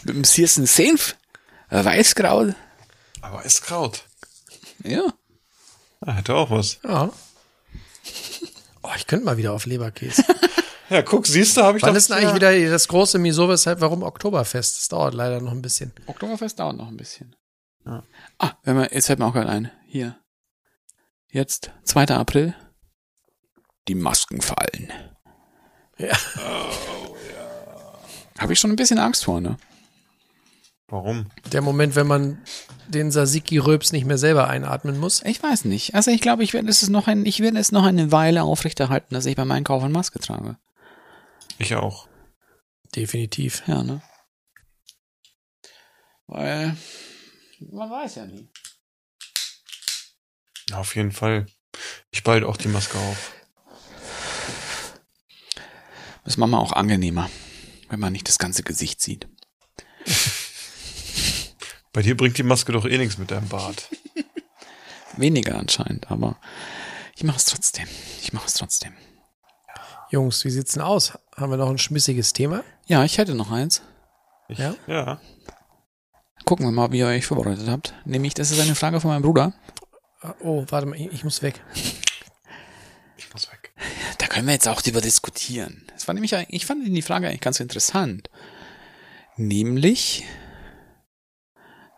Mit 0.03 0.17
dem 0.17 0.25
Searsen 0.25 0.67
Senf, 0.67 1.15
äh, 1.71 1.85
Weißkraut, 1.85 2.57
Aber 3.21 3.45
ist 3.45 3.63
Kraut. 3.63 4.03
Ja. 4.87 5.13
Ah, 6.01 6.13
hätte 6.15 6.35
auch 6.35 6.51
was. 6.51 6.79
Ja. 6.85 7.11
Oh, 8.83 8.91
ich 8.97 9.07
könnte 9.07 9.25
mal 9.25 9.37
wieder 9.37 9.53
auf 9.53 9.67
Leberkäse. 9.67 10.25
Ja, 10.89 11.03
guck, 11.03 11.27
siehst 11.27 11.57
du, 11.57 11.63
habe 11.63 11.79
ich 11.79 11.83
Wann 11.83 11.95
doch- 11.95 11.97
ist 11.97 12.11
denn 12.11 12.17
eigentlich 12.19 12.37
wieder 12.37 12.71
das 12.71 12.87
große 12.87 13.19
Miso, 13.19 13.49
weshalb, 13.49 13.81
warum 13.81 14.05
Oktoberfest? 14.05 14.77
Das 14.77 14.87
dauert 14.87 15.15
leider 15.15 15.41
noch 15.41 15.51
ein 15.51 15.61
bisschen. 15.61 15.93
Oktoberfest 16.07 16.61
dauert 16.61 16.77
noch 16.77 16.87
ein 16.87 16.97
bisschen. 16.97 17.35
Ah, 17.85 18.53
wenn 18.63 18.77
man, 18.77 18.89
jetzt 18.93 19.07
fällt 19.07 19.19
mir 19.19 19.27
auch 19.27 19.33
gerade 19.33 19.49
ein. 19.51 19.73
Hier. 19.89 20.17
Jetzt, 21.29 21.73
2. 21.83 22.05
April. 22.11 22.55
Die 23.89 23.97
Masken 23.97 24.41
fallen. 24.41 24.93
Ja. 25.99 26.17
Habe 28.39 28.53
ich 28.53 28.61
schon 28.61 28.71
ein 28.71 28.77
bisschen 28.77 29.01
Angst 29.01 29.25
vor, 29.25 29.41
ne? 29.41 29.57
Warum? 30.89 31.27
Der 31.53 31.63
Moment, 31.63 31.97
wenn 31.97 32.07
man 32.07 32.43
den 32.87 33.11
Sasiki-Röps 33.11 33.91
nicht 33.91 34.05
mehr 34.05 34.19
selber 34.19 34.49
einatmen 34.49 34.99
muss. 34.99 35.23
Ich 35.25 35.43
weiß 35.43 35.65
nicht. 35.65 35.95
Also 35.97 36.13
ich 36.13 36.21
glaube, 36.21 36.45
ich 36.45 36.55
werde 36.55 36.69
es 36.69 36.89
noch 36.89 37.09
ein, 37.09 37.27
ich 37.27 37.41
werde 37.41 37.59
es 37.59 37.73
noch 37.73 37.85
eine 37.85 38.13
Weile 38.13 38.45
aufrechterhalten, 38.45 39.15
dass 39.15 39.27
ich 39.27 39.35
beim 39.35 39.51
Einkaufen 39.51 39.91
Maske 39.91 40.21
trage. 40.21 40.59
Ich 41.59 41.75
auch. 41.75 42.07
Definitiv. 42.95 43.65
Ja, 43.67 43.83
ne? 43.83 44.01
Weil 46.29 46.77
man 47.59 47.91
weiß 47.91 48.17
ja 48.17 48.27
nie. 48.27 48.49
Ja, 50.71 50.79
auf 50.79 50.95
jeden 50.95 51.13
Fall. 51.13 51.47
Ich 52.11 52.23
bald 52.23 52.45
auch 52.45 52.57
die 52.57 52.69
Maske 52.69 52.99
auf. 52.99 53.33
Das 56.25 56.37
macht 56.37 56.51
man 56.51 56.61
auch 56.61 56.73
angenehmer, 56.73 57.29
wenn 57.89 58.01
man 58.01 58.13
nicht 58.13 58.29
das 58.29 58.39
ganze 58.39 58.63
Gesicht 58.63 59.01
sieht. 59.01 59.29
Bei 61.97 62.03
dir 62.03 62.15
bringt 62.15 62.37
die 62.37 62.43
Maske 62.43 62.73
doch 62.73 62.85
eh 62.85 62.99
nichts 62.99 63.17
mit 63.17 63.31
deinem 63.31 63.49
Bart. 63.49 63.89
Weniger 65.17 65.59
anscheinend, 65.59 66.11
aber 66.11 66.37
ich 67.15 67.25
mache 67.25 67.39
es 67.39 67.47
trotzdem. 67.47 67.89
Ich 68.21 68.35
mache 68.35 68.47
es 68.49 68.53
trotzdem. 68.53 68.93
Jungs, 70.11 70.45
wie 70.45 70.51
sieht's 70.51 70.73
denn 70.73 70.83
aus? 70.83 71.15
Haben 71.35 71.53
wir 71.53 71.57
noch 71.57 71.71
ein 71.71 71.79
schmissiges 71.79 72.35
Thema? 72.35 72.65
Ja, 72.85 73.03
ich 73.03 73.17
hätte 73.17 73.35
noch 73.35 73.51
eins. 73.51 73.81
Ich, 74.49 74.59
Ja? 74.59 74.75
Ja. 74.87 75.23
Gucken 76.45 76.67
wir 76.67 76.71
mal, 76.71 76.93
wie 76.93 76.99
ihr 76.99 77.07
euch 77.07 77.25
vorbereitet 77.25 77.67
habt. 77.67 77.95
Nämlich, 78.05 78.35
das 78.35 78.51
ist 78.51 78.61
eine 78.61 78.75
Frage 78.75 79.01
von 79.01 79.13
meinem 79.13 79.23
Bruder. 79.23 79.55
Oh, 80.41 80.67
warte 80.69 80.87
mal, 80.87 81.01
ich, 81.01 81.11
ich 81.11 81.25
muss 81.25 81.41
weg. 81.41 81.63
Ich 83.17 83.33
muss 83.33 83.51
weg. 83.51 83.73
Da 84.19 84.27
können 84.27 84.47
wir 84.47 84.53
jetzt 84.53 84.69
auch 84.69 84.83
drüber 84.83 85.01
diskutieren. 85.01 85.87
Das 85.95 86.07
war 86.07 86.13
nämlich, 86.15 86.35
ich 86.49 86.67
fand 86.67 86.87
die 86.87 87.01
Frage 87.01 87.29
eigentlich 87.29 87.41
ganz 87.41 87.61
interessant. 87.61 88.29
Nämlich, 89.37 90.27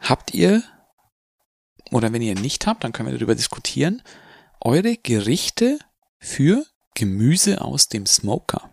habt 0.00 0.34
ihr, 0.34 0.62
oder 1.90 2.12
wenn 2.12 2.22
ihr 2.22 2.34
nicht 2.34 2.66
habt, 2.66 2.84
dann 2.84 2.92
können 2.92 3.08
wir 3.08 3.16
darüber 3.16 3.34
diskutieren, 3.34 4.02
eure 4.60 4.96
Gerichte 4.96 5.78
für 6.18 6.64
Gemüse 6.94 7.60
aus 7.60 7.88
dem 7.88 8.06
Smoker. 8.06 8.70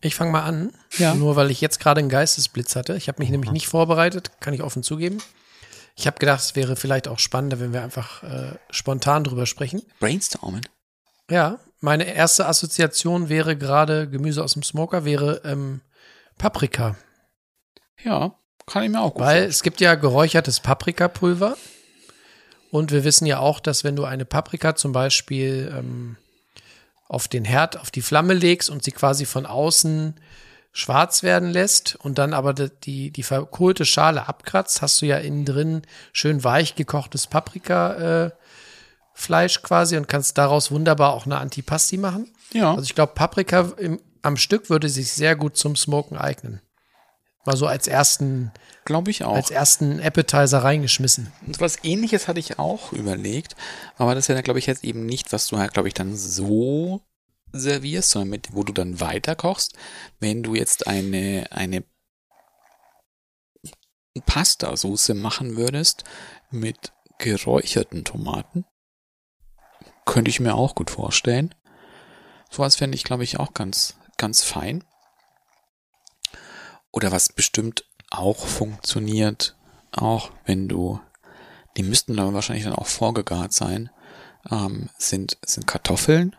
Ich 0.00 0.14
fange 0.14 0.30
mal 0.30 0.42
an. 0.42 0.72
Ja. 0.96 1.14
Nur 1.14 1.36
weil 1.36 1.50
ich 1.50 1.60
jetzt 1.60 1.80
gerade 1.80 2.00
einen 2.00 2.08
Geistesblitz 2.08 2.76
hatte. 2.76 2.96
Ich 2.96 3.08
habe 3.08 3.20
mich 3.20 3.30
nämlich 3.30 3.50
nicht 3.50 3.66
vorbereitet, 3.66 4.40
kann 4.40 4.54
ich 4.54 4.62
offen 4.62 4.82
zugeben. 4.82 5.18
Ich 5.96 6.06
habe 6.06 6.18
gedacht, 6.18 6.40
es 6.40 6.54
wäre 6.54 6.76
vielleicht 6.76 7.08
auch 7.08 7.18
spannender, 7.18 7.58
wenn 7.58 7.72
wir 7.72 7.82
einfach 7.82 8.22
äh, 8.22 8.54
spontan 8.70 9.24
drüber 9.24 9.46
sprechen. 9.46 9.82
Brainstormen. 9.98 10.62
Ja, 11.28 11.58
meine 11.80 12.04
erste 12.04 12.46
Assoziation 12.46 13.28
wäre 13.28 13.56
gerade 13.56 14.08
Gemüse 14.08 14.42
aus 14.42 14.54
dem 14.54 14.62
Smoker, 14.62 15.04
wäre 15.04 15.42
ähm, 15.44 15.80
Paprika. 16.38 16.96
Ja, 18.04 18.34
kann 18.66 18.82
ich 18.82 18.90
mir 18.90 19.00
auch 19.00 19.14
gut 19.14 19.22
Weil 19.22 19.44
es 19.44 19.62
gibt 19.62 19.80
ja 19.80 19.94
geräuchertes 19.94 20.60
Paprikapulver 20.60 21.56
Und 22.70 22.92
wir 22.92 23.04
wissen 23.04 23.26
ja 23.26 23.38
auch, 23.38 23.60
dass 23.60 23.84
wenn 23.84 23.96
du 23.96 24.04
eine 24.04 24.24
Paprika 24.24 24.76
zum 24.76 24.92
Beispiel 24.92 25.72
ähm, 25.76 26.16
auf 27.08 27.28
den 27.28 27.44
Herd, 27.44 27.78
auf 27.78 27.90
die 27.90 28.02
Flamme 28.02 28.34
legst 28.34 28.70
und 28.70 28.84
sie 28.84 28.92
quasi 28.92 29.24
von 29.24 29.46
außen 29.46 30.14
schwarz 30.72 31.22
werden 31.22 31.50
lässt 31.50 31.96
und 31.96 32.18
dann 32.18 32.34
aber 32.34 32.52
die, 32.54 32.70
die, 32.84 33.10
die 33.10 33.22
verkohlte 33.22 33.84
Schale 33.84 34.28
abkratzt, 34.28 34.82
hast 34.82 35.02
du 35.02 35.06
ja 35.06 35.16
innen 35.16 35.44
drin 35.44 35.82
schön 36.12 36.44
weich 36.44 36.76
gekochtes 36.76 37.26
Paprika-Fleisch 37.26 39.56
äh, 39.56 39.60
quasi 39.62 39.96
und 39.96 40.06
kannst 40.08 40.38
daraus 40.38 40.70
wunderbar 40.70 41.14
auch 41.14 41.26
eine 41.26 41.38
Antipasti 41.38 41.96
machen. 41.96 42.32
Ja. 42.52 42.70
Also 42.70 42.82
ich 42.82 42.94
glaube, 42.94 43.14
Paprika 43.14 43.72
im, 43.78 44.00
am 44.22 44.36
Stück 44.36 44.70
würde 44.70 44.88
sich 44.88 45.12
sehr 45.12 45.34
gut 45.34 45.56
zum 45.56 45.74
Smoken 45.74 46.16
eignen. 46.18 46.60
Mal 47.48 47.56
so 47.56 47.66
als 47.66 47.88
ersten, 47.88 48.52
Glaube 48.84 49.10
ich 49.10 49.24
auch. 49.24 49.34
als 49.34 49.50
ersten 49.50 50.00
Appetizer 50.00 50.58
reingeschmissen. 50.58 51.32
Und 51.46 51.58
was 51.62 51.82
ähnliches 51.82 52.28
hatte 52.28 52.40
ich 52.40 52.58
auch 52.58 52.92
überlegt, 52.92 53.56
aber 53.96 54.14
das 54.14 54.28
wäre, 54.28 54.42
glaube 54.42 54.58
ich, 54.58 54.66
jetzt 54.66 54.84
eben 54.84 55.06
nicht, 55.06 55.32
was 55.32 55.46
du 55.46 55.56
halt, 55.56 55.72
glaube 55.72 55.88
ich, 55.88 55.94
dann 55.94 56.14
so 56.14 57.00
servierst, 57.52 58.10
sondern 58.10 58.28
mit, 58.28 58.54
wo 58.54 58.64
du 58.64 58.74
dann 58.74 59.00
weiter 59.00 59.34
kochst. 59.34 59.78
Wenn 60.20 60.42
du 60.42 60.54
jetzt 60.54 60.86
eine, 60.86 61.46
eine 61.50 61.84
Pasta-Soße 64.26 65.14
machen 65.14 65.56
würdest 65.56 66.04
mit 66.50 66.92
geräucherten 67.18 68.04
Tomaten, 68.04 68.66
könnte 70.04 70.28
ich 70.28 70.38
mir 70.38 70.54
auch 70.54 70.74
gut 70.74 70.90
vorstellen. 70.90 71.54
Sowas 72.50 72.76
fände 72.76 72.94
ich, 72.94 73.04
glaube 73.04 73.24
ich, 73.24 73.40
auch 73.40 73.54
ganz, 73.54 73.96
ganz 74.18 74.42
fein. 74.42 74.84
Oder 76.92 77.12
was 77.12 77.32
bestimmt 77.32 77.84
auch 78.10 78.46
funktioniert, 78.46 79.56
auch 79.92 80.30
wenn 80.44 80.68
du, 80.68 81.00
die 81.76 81.82
müssten 81.82 82.16
dann 82.16 82.34
wahrscheinlich 82.34 82.64
dann 82.64 82.74
auch 82.74 82.86
vorgegart 82.86 83.52
sein, 83.52 83.90
ähm, 84.50 84.88
sind, 84.98 85.38
sind 85.44 85.66
Kartoffeln, 85.66 86.34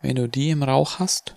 wenn 0.00 0.16
du 0.16 0.28
die 0.28 0.50
im 0.50 0.62
Rauch 0.62 0.98
hast. 0.98 1.36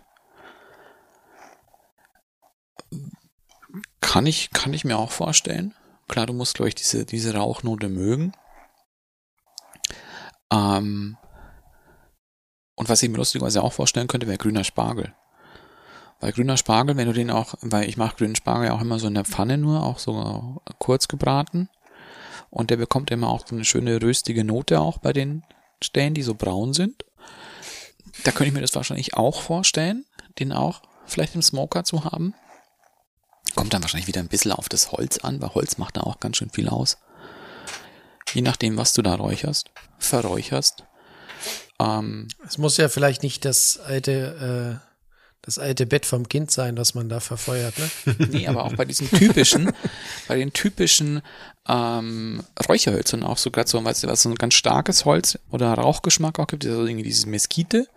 Kann 4.02 4.26
ich, 4.26 4.52
kann 4.52 4.74
ich 4.74 4.86
mir 4.86 4.98
auch 4.98 5.12
vorstellen. 5.12 5.74
Klar, 6.08 6.26
du 6.26 6.34
musst, 6.34 6.56
glaube 6.56 6.70
ich, 6.70 6.76
diese, 6.76 7.06
diese 7.06 7.36
Rauchnote 7.36 7.90
mögen. 7.90 8.32
Ähm, 10.52 11.18
und 12.76 12.90
was 12.90 13.02
ich 13.02 13.10
mir 13.10 13.18
lustigerweise 13.18 13.64
auch 13.64 13.74
vorstellen 13.74 14.08
könnte, 14.08 14.28
wäre 14.28 14.38
grüner 14.38 14.64
Spargel. 14.64 15.14
Weil 16.20 16.32
grüner 16.32 16.58
Spargel, 16.58 16.98
wenn 16.98 17.08
du 17.08 17.14
den 17.14 17.30
auch, 17.30 17.56
weil 17.62 17.90
ich 17.90 17.98
mache 17.98 18.16
grünen 18.18 18.36
Spargel 18.36 18.72
auch 18.72 18.82
immer 18.82 19.00
so 19.00 19.08
in 19.08 19.14
der 19.14 19.26
Pfanne 19.26 19.58
nur, 19.58 19.84
auch 19.84 20.00
so 20.00 20.62
kurz 20.80 21.08
gebraten. 21.08 21.70
Und 22.50 22.70
der 22.70 22.78
bekommt 22.78 23.12
immer 23.12 23.30
auch 23.30 23.46
so 23.46 23.56
eine 23.56 23.66
schöne 23.66 24.02
röstige 24.02 24.44
Note 24.44 24.80
auch 24.80 24.98
bei 24.98 25.12
den 25.12 25.44
Stellen, 25.84 26.14
die 26.14 26.24
so 26.24 26.36
braun 26.36 26.74
sind. 26.74 27.04
Da 28.24 28.32
könnte 28.32 28.48
ich 28.48 28.54
mir 28.54 28.62
das 28.62 28.76
wahrscheinlich 28.76 29.16
auch 29.16 29.42
vorstellen, 29.42 30.06
den 30.40 30.54
auch 30.54 30.82
vielleicht 31.06 31.36
im 31.36 31.42
Smoker 31.42 31.84
zu 31.84 32.06
haben. 32.06 32.34
Kommt 33.56 33.74
dann 33.74 33.84
wahrscheinlich 33.84 34.08
wieder 34.08 34.22
ein 34.22 34.28
bisschen 34.28 34.52
auf 34.52 34.70
das 34.70 34.92
Holz 34.92 35.18
an, 35.20 35.42
weil 35.42 35.54
Holz 35.54 35.78
macht 35.78 35.98
da 35.98 36.02
auch 36.02 36.20
ganz 36.20 36.38
schön 36.38 36.50
viel 36.50 36.70
aus. 36.70 36.98
Je 38.34 38.42
nachdem, 38.42 38.78
was 38.78 38.94
du 38.94 39.02
da 39.02 39.16
räucherst, 39.16 39.70
verräucherst. 39.98 40.84
Ähm, 41.80 42.28
Es 42.46 42.58
muss 42.58 42.78
ja 42.78 42.90
vielleicht 42.90 43.24
nicht 43.24 43.46
das 43.46 43.80
alte, 43.80 44.82
äh, 44.82 44.95
das 45.46 45.60
alte 45.60 45.86
Bett 45.86 46.08
vom 46.08 46.28
Kind 46.28 46.50
sein, 46.50 46.76
was 46.76 46.96
man 46.96 47.08
da 47.08 47.20
verfeuert, 47.20 47.76
ne? 47.78 47.90
Nee, 48.32 48.48
aber 48.48 48.66
auch 48.66 48.74
bei 48.74 48.86
diesen 48.86 49.08
typischen, 49.10 49.72
bei 50.28 50.38
den 50.38 50.52
typischen 50.54 51.22
ähm, 51.68 52.44
Räucherhölzern 52.68 53.24
auch 53.24 53.38
so 53.38 53.52
gerade 53.52 53.70
so, 53.70 53.84
weißt 53.84 54.04
du, 54.04 54.08
was 54.08 54.24
so 54.24 54.30
ein 54.30 54.36
ganz 54.36 54.56
starkes 54.56 55.06
Holz 55.06 55.38
oder 55.52 55.72
Rauchgeschmack 55.74 56.40
auch 56.40 56.48
gibt, 56.48 56.66
also 56.66 56.86
irgendwie 56.86 57.04
dieses 57.04 57.28
Mesquite. 57.28 57.88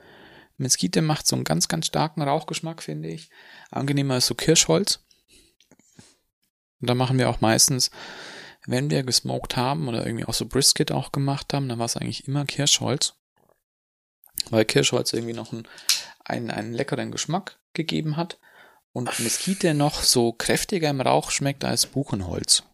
Mesquite 0.58 1.00
macht 1.00 1.26
so 1.26 1.36
einen 1.36 1.44
ganz, 1.44 1.68
ganz 1.68 1.86
starken 1.86 2.20
Rauchgeschmack, 2.20 2.82
finde 2.82 3.08
ich. 3.08 3.30
Angenehmer 3.70 4.18
ist 4.18 4.26
so 4.26 4.34
Kirschholz. 4.34 5.00
Und 6.80 6.90
da 6.90 6.94
machen 6.94 7.18
wir 7.18 7.30
auch 7.30 7.40
meistens, 7.40 7.90
wenn 8.66 8.90
wir 8.90 9.04
gesmoked 9.04 9.56
haben 9.56 9.88
oder 9.88 10.04
irgendwie 10.04 10.26
auch 10.26 10.34
so 10.34 10.46
Brisket 10.46 10.92
auch 10.92 11.12
gemacht 11.12 11.54
haben, 11.54 11.68
dann 11.68 11.78
war 11.78 11.86
es 11.86 11.96
eigentlich 11.96 12.28
immer 12.28 12.44
Kirschholz. 12.44 13.14
Weil 14.50 14.64
Kirschholz 14.64 15.12
irgendwie 15.12 15.32
noch 15.32 15.52
einen, 15.52 15.66
einen, 16.28 16.50
einen 16.50 16.72
leckeren 16.72 17.10
Geschmack 17.10 17.58
gegeben 17.72 18.16
hat 18.16 18.38
und 18.92 19.18
Mesquite 19.20 19.74
noch 19.74 20.02
so 20.02 20.32
kräftiger 20.32 20.90
im 20.90 21.00
Rauch 21.00 21.30
schmeckt 21.30 21.64
als 21.64 21.86
Buchenholz. 21.86 22.64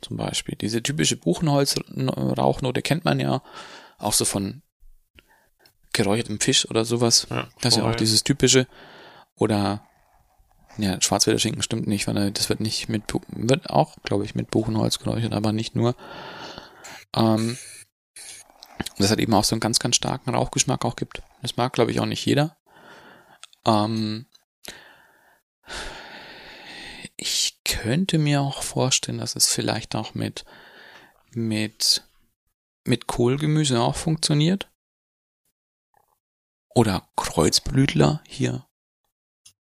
Zum 0.00 0.16
Beispiel. 0.16 0.56
Diese 0.56 0.82
typische 0.82 1.16
Buchenholz-Rauchnote 1.16 2.82
kennt 2.82 3.04
man 3.04 3.20
ja 3.20 3.42
auch 3.98 4.12
so 4.12 4.24
von 4.24 4.62
geräuchertem 5.92 6.40
Fisch 6.40 6.68
oder 6.68 6.84
sowas. 6.84 7.26
Ja, 7.30 7.48
das 7.60 7.74
ist 7.74 7.78
ja 7.78 7.88
auch 7.88 7.94
dieses 7.94 8.24
typische. 8.24 8.66
Oder, 9.36 9.86
ja, 10.76 11.00
Schwarzwälder 11.00 11.38
stimmt 11.38 11.86
nicht, 11.86 12.06
weil 12.06 12.30
das 12.32 12.48
wird 12.48 12.60
nicht 12.60 12.88
mit, 12.88 13.04
wird 13.28 13.70
auch, 13.70 13.96
glaube 14.02 14.24
ich, 14.24 14.34
mit 14.34 14.50
Buchenholz 14.50 14.98
geräuchert, 14.98 15.32
aber 15.32 15.52
nicht 15.52 15.74
nur. 15.74 15.94
Ähm, 17.16 17.56
das 18.98 19.10
hat 19.10 19.20
eben 19.20 19.34
auch 19.34 19.44
so 19.44 19.54
einen 19.54 19.60
ganz, 19.60 19.78
ganz 19.78 19.96
starken 19.96 20.34
Rauchgeschmack 20.34 20.84
auch 20.84 20.96
gibt. 20.96 21.22
Das 21.42 21.56
mag, 21.56 21.72
glaube 21.72 21.92
ich, 21.92 22.00
auch 22.00 22.06
nicht 22.06 22.24
jeder. 22.26 22.56
Ähm, 23.66 24.26
ich 27.16 27.60
könnte 27.64 28.18
mir 28.18 28.42
auch 28.42 28.62
vorstellen, 28.62 29.18
dass 29.18 29.36
es 29.36 29.52
vielleicht 29.52 29.94
auch 29.94 30.14
mit, 30.14 30.44
mit, 31.32 32.08
mit 32.84 33.06
Kohlgemüse 33.06 33.80
auch 33.80 33.96
funktioniert. 33.96 34.70
Oder 36.74 37.08
Kreuzblütler 37.16 38.22
hier. 38.26 38.66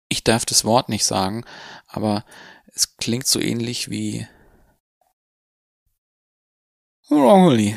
Ich 0.09 0.25
darf 0.25 0.45
das 0.45 0.65
Wort 0.65 0.89
nicht 0.89 1.05
sagen, 1.05 1.45
aber 1.87 2.25
es 2.67 2.97
klingt 2.97 3.27
so 3.27 3.41
ähnlich 3.41 3.91
wie 3.91 4.27
Broccoli. 7.09 7.77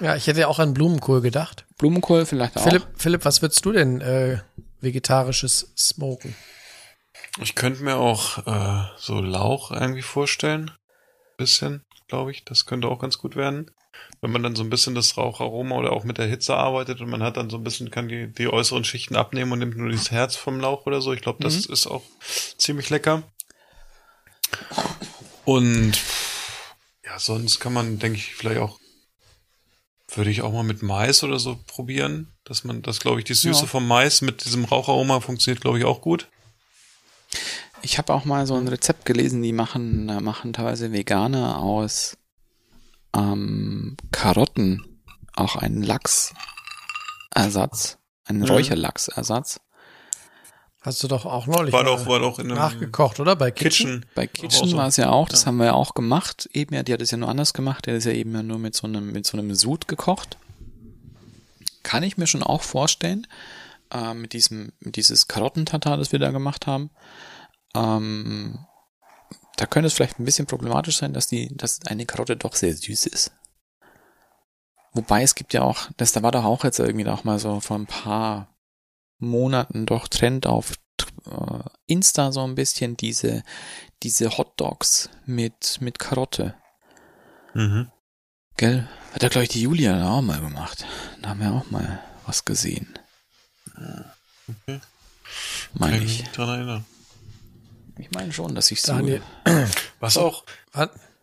Ja, 0.00 0.14
ich 0.14 0.28
hätte 0.28 0.40
ja 0.40 0.46
auch 0.46 0.60
an 0.60 0.74
Blumenkohl 0.74 1.20
gedacht. 1.20 1.67
Blumenkohl 1.78 2.26
vielleicht 2.26 2.56
auch. 2.56 2.64
Philipp, 2.64 2.86
Philipp, 2.96 3.24
was 3.24 3.40
würdest 3.40 3.64
du 3.64 3.72
denn 3.72 4.00
äh, 4.00 4.40
vegetarisches 4.80 5.72
smoken? 5.76 6.34
Ich 7.40 7.54
könnte 7.54 7.82
mir 7.82 7.96
auch 7.96 8.46
äh, 8.46 8.84
so 8.98 9.20
Lauch 9.20 9.70
irgendwie 9.70 10.02
vorstellen. 10.02 10.72
Bisschen, 11.36 11.84
glaube 12.08 12.32
ich. 12.32 12.44
Das 12.44 12.66
könnte 12.66 12.88
auch 12.88 12.98
ganz 12.98 13.18
gut 13.18 13.36
werden. 13.36 13.70
Wenn 14.20 14.32
man 14.32 14.42
dann 14.42 14.56
so 14.56 14.64
ein 14.64 14.70
bisschen 14.70 14.96
das 14.96 15.16
Raucharoma 15.16 15.76
oder 15.76 15.92
auch 15.92 16.02
mit 16.02 16.18
der 16.18 16.26
Hitze 16.26 16.56
arbeitet 16.56 17.00
und 17.00 17.08
man 17.08 17.22
hat 17.22 17.36
dann 17.36 17.50
so 17.50 17.56
ein 17.56 17.64
bisschen, 17.64 17.90
kann 17.90 18.08
die, 18.08 18.26
die 18.26 18.48
äußeren 18.48 18.84
Schichten 18.84 19.14
abnehmen 19.16 19.52
und 19.52 19.60
nimmt 19.60 19.76
nur 19.76 19.90
das 19.90 20.10
Herz 20.10 20.34
vom 20.34 20.60
Lauch 20.60 20.86
oder 20.86 21.00
so. 21.00 21.12
Ich 21.12 21.20
glaube, 21.20 21.42
das 21.42 21.66
ist 21.66 21.86
auch 21.86 22.02
ziemlich 22.56 22.90
lecker. 22.90 23.22
Und 25.44 25.92
ja, 27.04 27.18
sonst 27.18 27.60
kann 27.60 27.72
man, 27.72 27.98
denke 27.98 28.18
ich, 28.18 28.34
vielleicht 28.34 28.60
auch, 28.60 28.78
würde 30.14 30.30
ich 30.30 30.42
auch 30.42 30.52
mal 30.52 30.62
mit 30.62 30.82
Mais 30.82 31.22
oder 31.22 31.38
so 31.38 31.58
probieren. 31.66 32.28
Dass 32.44 32.64
man, 32.64 32.82
das 32.82 33.00
glaube 33.00 33.18
ich, 33.20 33.24
die 33.24 33.34
Süße 33.34 33.62
Ja. 33.62 33.66
vom 33.66 33.86
Mais 33.86 34.22
mit 34.22 34.44
diesem 34.44 34.64
Raucharoma 34.64 35.20
funktioniert, 35.20 35.60
glaube 35.60 35.78
ich, 35.78 35.84
auch 35.84 36.00
gut. 36.00 36.28
Ich 37.82 37.98
habe 37.98 38.12
auch 38.14 38.24
mal 38.24 38.46
so 38.46 38.54
ein 38.56 38.66
Rezept 38.68 39.04
gelesen, 39.04 39.42
die 39.42 39.52
machen, 39.52 40.08
da 40.08 40.20
machen 40.20 40.52
teilweise 40.52 40.92
Veganer 40.92 41.58
aus 41.58 42.16
ähm, 43.14 43.96
Karotten 44.10 44.84
auch 45.36 45.54
einen 45.56 45.82
Lachsersatz, 45.84 47.98
einen 48.24 48.40
Mhm. 48.40 48.46
Räucherlachsersatz. 48.46 49.60
Hast 50.88 51.02
du 51.02 51.08
doch 51.08 51.26
auch 51.26 51.46
neulich 51.46 51.74
War 51.74 51.84
doch, 51.84 52.06
war 52.06 52.18
doch 52.18 52.38
in 52.38 52.46
nachgekocht, 52.46 53.20
oder? 53.20 53.36
Bei 53.36 53.50
Kitchen. 53.50 54.00
Kitchen. 54.00 54.06
Bei 54.14 54.26
Kitchen 54.26 54.74
war 54.74 54.86
es 54.86 54.96
ja 54.96 55.10
auch, 55.10 55.28
das 55.28 55.42
Ja. 55.42 55.48
haben 55.48 55.58
wir 55.58 55.66
ja 55.66 55.74
auch 55.74 55.92
gemacht. 55.92 56.48
Eben 56.54 56.74
ja, 56.74 56.82
die 56.82 56.94
hat 56.94 57.02
es 57.02 57.10
ja 57.10 57.18
nur 57.18 57.28
anders 57.28 57.52
gemacht. 57.52 57.84
Der 57.84 57.96
ist 57.96 58.06
ja 58.06 58.12
eben 58.12 58.34
ja 58.34 58.42
nur 58.42 58.58
mit 58.58 58.74
so 58.74 58.86
einem, 58.86 59.12
mit 59.12 59.26
so 59.26 59.36
einem 59.36 59.54
Sud 59.54 59.86
gekocht. 59.86 60.38
Kann 61.82 62.02
ich 62.04 62.16
mir 62.16 62.26
schon 62.26 62.42
auch 62.42 62.62
vorstellen, 62.62 63.26
äh, 63.92 64.14
mit 64.14 64.32
diesem, 64.32 64.72
mit 64.80 64.96
dieses 64.96 65.28
Karottentatar, 65.28 65.98
das 65.98 66.10
wir 66.10 66.20
da 66.20 66.30
gemacht 66.30 66.66
haben. 66.66 66.88
Ähm, 67.74 68.58
da 69.58 69.66
könnte 69.66 69.88
es 69.88 69.92
vielleicht 69.92 70.18
ein 70.18 70.24
bisschen 70.24 70.46
problematisch 70.46 70.96
sein, 70.96 71.12
dass 71.12 71.26
die, 71.26 71.54
dass 71.54 71.80
eine 71.86 72.06
Karotte 72.06 72.38
doch 72.38 72.54
sehr 72.54 72.74
süß 72.74 73.04
ist. 73.08 73.30
Wobei 74.94 75.22
es 75.22 75.34
gibt 75.34 75.52
ja 75.52 75.60
auch, 75.60 75.90
das 75.98 76.12
da 76.12 76.22
war 76.22 76.32
doch 76.32 76.44
auch 76.44 76.64
jetzt 76.64 76.78
irgendwie 76.78 77.06
auch 77.08 77.24
mal 77.24 77.38
so 77.38 77.60
vor 77.60 77.76
ein 77.78 77.84
paar 77.84 78.48
Monaten 79.18 79.86
doch 79.86 80.08
Trend 80.08 80.46
auf 80.46 80.72
äh, 81.26 81.60
Insta 81.86 82.32
so 82.32 82.42
ein 82.44 82.54
bisschen 82.54 82.96
diese 82.96 83.42
diese 84.02 84.36
Hot 84.38 84.52
Dogs 84.60 85.10
mit 85.26 85.78
mit 85.80 85.98
Karotte, 85.98 86.54
Mhm. 87.54 87.90
gell? 88.56 88.88
Hat 89.12 89.22
ja 89.22 89.28
glaube 89.28 89.44
ich 89.44 89.50
die 89.50 89.62
Julia 89.62 89.98
da 89.98 90.10
auch 90.12 90.22
mal 90.22 90.40
gemacht. 90.40 90.84
Da 91.22 91.30
haben 91.30 91.40
wir 91.40 91.52
auch 91.52 91.70
mal 91.70 92.00
was 92.26 92.44
gesehen. 92.44 92.98
Okay. 93.76 94.80
Meine 95.74 95.96
Kann 95.98 96.06
ich. 96.06 96.20
mich 96.20 96.28
dran 96.30 96.48
erinnern. 96.48 96.84
Ich 97.98 98.10
meine 98.12 98.32
schon, 98.32 98.54
dass 98.54 98.70
ich 98.70 98.80
so. 98.82 98.92
Daniel. 98.92 99.22
Was 100.00 100.16
auch, 100.16 100.44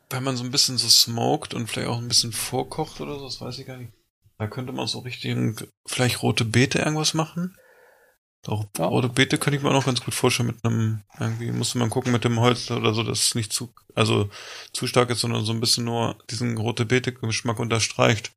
wenn 0.09 0.23
man 0.23 0.35
so 0.37 0.43
ein 0.43 0.51
bisschen 0.51 0.77
so 0.77 0.89
smoked 0.89 1.53
und 1.53 1.67
vielleicht 1.67 1.87
auch 1.87 1.97
ein 1.99 2.07
bisschen 2.07 2.33
vorkocht 2.33 2.99
oder 3.01 3.17
so, 3.17 3.25
das 3.25 3.39
weiß 3.41 3.57
ich 3.59 3.65
gar 3.65 3.77
nicht. 3.77 3.93
Da 4.37 4.47
könnte 4.47 4.73
man 4.73 4.85
so 4.87 4.99
richtig, 4.99 5.37
vielleicht 5.85 6.21
rote 6.21 6.43
Beete 6.45 6.79
irgendwas 6.79 7.13
machen. 7.13 7.55
Auch 8.47 8.65
Ja. 8.77 8.85
rote 8.85 9.09
Beete 9.09 9.37
könnte 9.37 9.57
ich 9.57 9.63
mir 9.63 9.69
auch 9.69 9.73
noch 9.73 9.85
ganz 9.85 10.01
gut 10.01 10.13
vorstellen 10.13 10.47
mit 10.47 10.63
einem, 10.63 11.01
irgendwie 11.19 11.51
musste 11.51 11.77
man 11.77 11.89
gucken 11.89 12.11
mit 12.11 12.23
dem 12.23 12.39
Holz 12.39 12.69
oder 12.71 12.93
so, 12.93 13.03
dass 13.03 13.19
es 13.27 13.35
nicht 13.35 13.51
zu, 13.53 13.73
also 13.95 14.29
zu 14.73 14.85
stark 14.87 15.09
ist, 15.09 15.21
sondern 15.21 15.43
so 15.45 15.51
ein 15.53 15.59
bisschen 15.59 15.85
nur 15.85 16.15
diesen 16.29 16.57
rote 16.57 16.85
Beete-Geschmack 16.85 17.59
unterstreicht. 17.59 18.31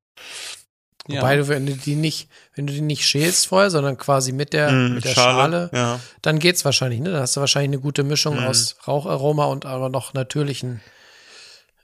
Ja. 1.08 1.22
Wobei 1.22 1.36
du, 1.36 1.48
wenn 1.48 1.64
du 1.64 1.72
die 1.74 1.94
nicht, 1.94 2.28
wenn 2.54 2.66
du 2.66 2.72
die 2.72 2.80
nicht 2.82 3.06
schälst 3.06 3.46
vorher, 3.46 3.70
sondern 3.70 3.96
quasi 3.96 4.32
mit 4.32 4.52
der, 4.52 4.70
Mm, 4.70 4.94
mit 4.94 5.04
der 5.04 5.14
Schale, 5.14 5.70
Ja. 5.72 6.00
dann 6.20 6.38
geht's 6.38 6.64
wahrscheinlich, 6.66 7.00
ne? 7.00 7.10
Dann 7.12 7.20
hast 7.22 7.36
du 7.36 7.40
wahrscheinlich 7.40 7.68
eine 7.70 7.80
gute 7.80 8.02
Mischung 8.04 8.36
Mhm. 8.40 8.44
aus 8.46 8.76
Raucharoma 8.86 9.46
und 9.46 9.64
aber 9.64 9.88
noch 9.88 10.12
natürlichen 10.12 10.80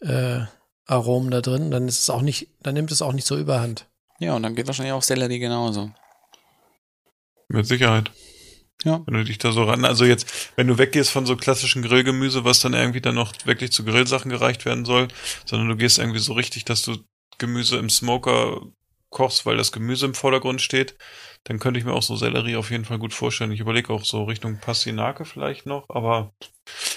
äh, 0.02 0.40
Aromen 0.86 1.30
da 1.30 1.40
drin. 1.40 1.70
Dann 1.70 1.88
ist 1.88 2.00
es 2.02 2.10
auch 2.10 2.20
nicht, 2.20 2.48
dann 2.62 2.74
nimmt 2.74 2.92
es 2.92 3.00
auch 3.00 3.12
nicht 3.14 3.26
so 3.26 3.38
überhand. 3.38 3.86
ja, 4.20 4.34
und 4.34 4.42
dann 4.42 4.54
geht 4.54 4.66
wahrscheinlich 4.66 4.92
auch 4.92 5.02
Sellerie 5.02 5.38
genauso. 5.38 5.90
Mit 7.54 7.66
Sicherheit. 7.66 8.10
Ja. 8.84 9.02
Wenn 9.06 9.14
du 9.14 9.24
dich 9.24 9.38
da 9.38 9.52
so 9.52 9.64
ran, 9.64 9.84
also 9.84 10.04
jetzt, 10.04 10.52
wenn 10.56 10.66
du 10.66 10.76
weggehst 10.76 11.10
von 11.10 11.24
so 11.24 11.36
klassischen 11.36 11.82
Grillgemüse, 11.82 12.44
was 12.44 12.60
dann 12.60 12.74
irgendwie 12.74 13.00
dann 13.00 13.14
noch 13.14 13.32
wirklich 13.44 13.72
zu 13.72 13.84
Grillsachen 13.84 14.30
gereicht 14.30 14.64
werden 14.64 14.84
soll, 14.84 15.08
sondern 15.46 15.68
du 15.68 15.76
gehst 15.76 15.98
irgendwie 15.98 16.18
so 16.18 16.32
richtig, 16.34 16.64
dass 16.64 16.82
du 16.82 16.96
Gemüse 17.38 17.78
im 17.78 17.88
Smoker 17.88 18.60
kochst, 19.10 19.46
weil 19.46 19.56
das 19.56 19.72
Gemüse 19.72 20.06
im 20.06 20.14
Vordergrund 20.14 20.60
steht, 20.60 20.96
dann 21.44 21.58
könnte 21.58 21.78
ich 21.78 21.86
mir 21.86 21.92
auch 21.92 22.02
so 22.02 22.16
Sellerie 22.16 22.56
auf 22.56 22.70
jeden 22.70 22.84
Fall 22.84 22.98
gut 22.98 23.14
vorstellen. 23.14 23.52
Ich 23.52 23.60
überlege 23.60 23.92
auch 23.92 24.04
so 24.04 24.24
Richtung 24.24 24.58
Pastinake 24.58 25.24
vielleicht 25.24 25.66
noch, 25.66 25.88
aber 25.88 26.34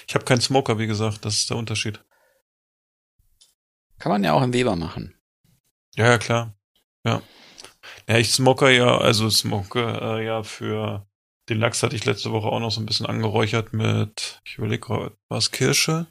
ich 0.08 0.16
habe 0.16 0.26
keinen 0.26 0.42
Smoker, 0.42 0.80
wie 0.80 0.88
gesagt, 0.88 1.24
das 1.24 1.36
ist 1.36 1.50
der 1.50 1.58
Unterschied. 1.58 2.04
Kann 4.00 4.12
man 4.12 4.24
ja 4.24 4.34
auch 4.34 4.44
im 4.44 4.54
Weber 4.54 4.76
machen. 4.76 5.16
Ja, 5.96 6.06
ja, 6.06 6.18
klar. 6.18 6.56
Ja. 7.04 7.22
Ja, 8.08 8.18
ich 8.18 8.32
smoker 8.32 8.70
ja, 8.70 8.98
also 8.98 9.30
smoke 9.30 9.80
äh, 9.80 10.26
ja 10.26 10.44
für 10.44 11.08
den 11.50 11.60
Lachs 11.60 11.84
hatte 11.84 11.96
ich 11.96 12.06
letzte 12.06 12.32
Woche 12.32 12.48
auch 12.48 12.60
noch 12.60 12.72
so 12.72 12.82
ein 12.82 12.86
bisschen 12.86 13.06
angeräuchert 13.06 13.74
mit, 13.74 14.42
ich 14.46 14.58
überlege 14.58 14.80
gerade, 14.80 15.18
war 15.30 15.38
es 15.38 15.52
Kirsche? 15.52 16.08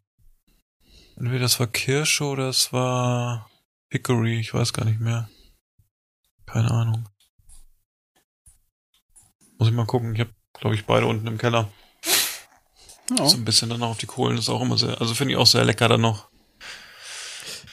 Entweder 1.17 1.41
das 1.41 1.59
war 1.61 1.67
Kirsche 1.67 2.25
oder 2.25 2.49
es 2.49 2.73
war 2.73 3.51
Hickory, 3.91 4.41
ich 4.41 4.53
weiß 4.53 4.73
gar 4.73 4.85
nicht 4.85 5.01
mehr. 5.01 5.29
Keine 6.47 6.71
Ahnung. 6.71 7.09
Muss 9.59 9.69
ich 9.69 9.75
mal 9.75 9.87
gucken. 9.87 10.15
Ich 10.15 10.21
habe, 10.21 10.31
glaube 10.55 10.75
ich, 10.75 10.85
beide 10.85 11.07
unten 11.07 11.27
im 11.27 11.39
Keller. 11.39 11.71
Ja. 13.11 13.27
So 13.27 13.37
ein 13.37 13.45
bisschen 13.45 13.71
dann 13.71 13.83
auf 13.83 13.99
die 13.99 14.07
Kohlen 14.07 14.37
ist 14.37 14.49
auch 14.49 14.61
immer 14.61 14.77
sehr, 14.77 15.01
also 15.01 15.15
finde 15.15 15.33
ich 15.33 15.39
auch 15.39 15.47
sehr 15.47 15.65
lecker 15.65 15.89
dann 15.89 16.01
noch. 16.01 16.29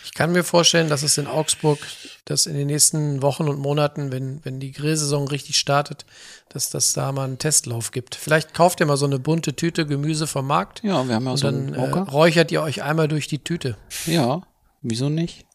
Ich 0.05 0.13
kann 0.13 0.31
mir 0.31 0.43
vorstellen, 0.43 0.89
dass 0.89 1.01
es 1.01 1.17
in 1.17 1.27
Augsburg, 1.27 1.79
dass 2.25 2.45
in 2.45 2.53
den 2.53 2.67
nächsten 2.67 3.21
Wochen 3.21 3.47
und 3.49 3.59
Monaten, 3.59 4.11
wenn, 4.11 4.43
wenn 4.45 4.59
die 4.59 4.71
Grillsaison 4.71 5.27
richtig 5.27 5.57
startet, 5.57 6.05
dass 6.49 6.69
das 6.69 6.93
da 6.93 7.11
mal 7.11 7.25
einen 7.25 7.37
Testlauf 7.37 7.91
gibt. 7.91 8.15
Vielleicht 8.15 8.53
kauft 8.53 8.79
ihr 8.79 8.85
mal 8.85 8.97
so 8.97 9.05
eine 9.05 9.19
bunte 9.19 9.55
Tüte 9.55 9.85
Gemüse 9.85 10.25
vom 10.27 10.47
Markt 10.47 10.83
Ja, 10.83 11.07
wir 11.07 11.15
haben 11.15 11.25
ja 11.25 11.31
und 11.31 11.37
so 11.37 11.51
dann 11.51 11.73
einen 11.73 11.93
äh, 11.93 11.99
räuchert 11.99 12.51
ihr 12.51 12.61
euch 12.61 12.83
einmal 12.83 13.07
durch 13.07 13.27
die 13.27 13.39
Tüte. 13.39 13.77
Ja, 14.05 14.41
wieso 14.81 15.09
nicht? 15.09 15.45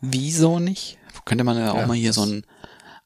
Wieso 0.00 0.58
nicht? 0.58 0.98
Könnte 1.24 1.44
man 1.44 1.58
ja 1.58 1.72
auch 1.72 1.80
Ja, 1.80 1.86
mal 1.86 1.96
hier 1.96 2.12
so 2.12 2.22
einen, 2.22 2.46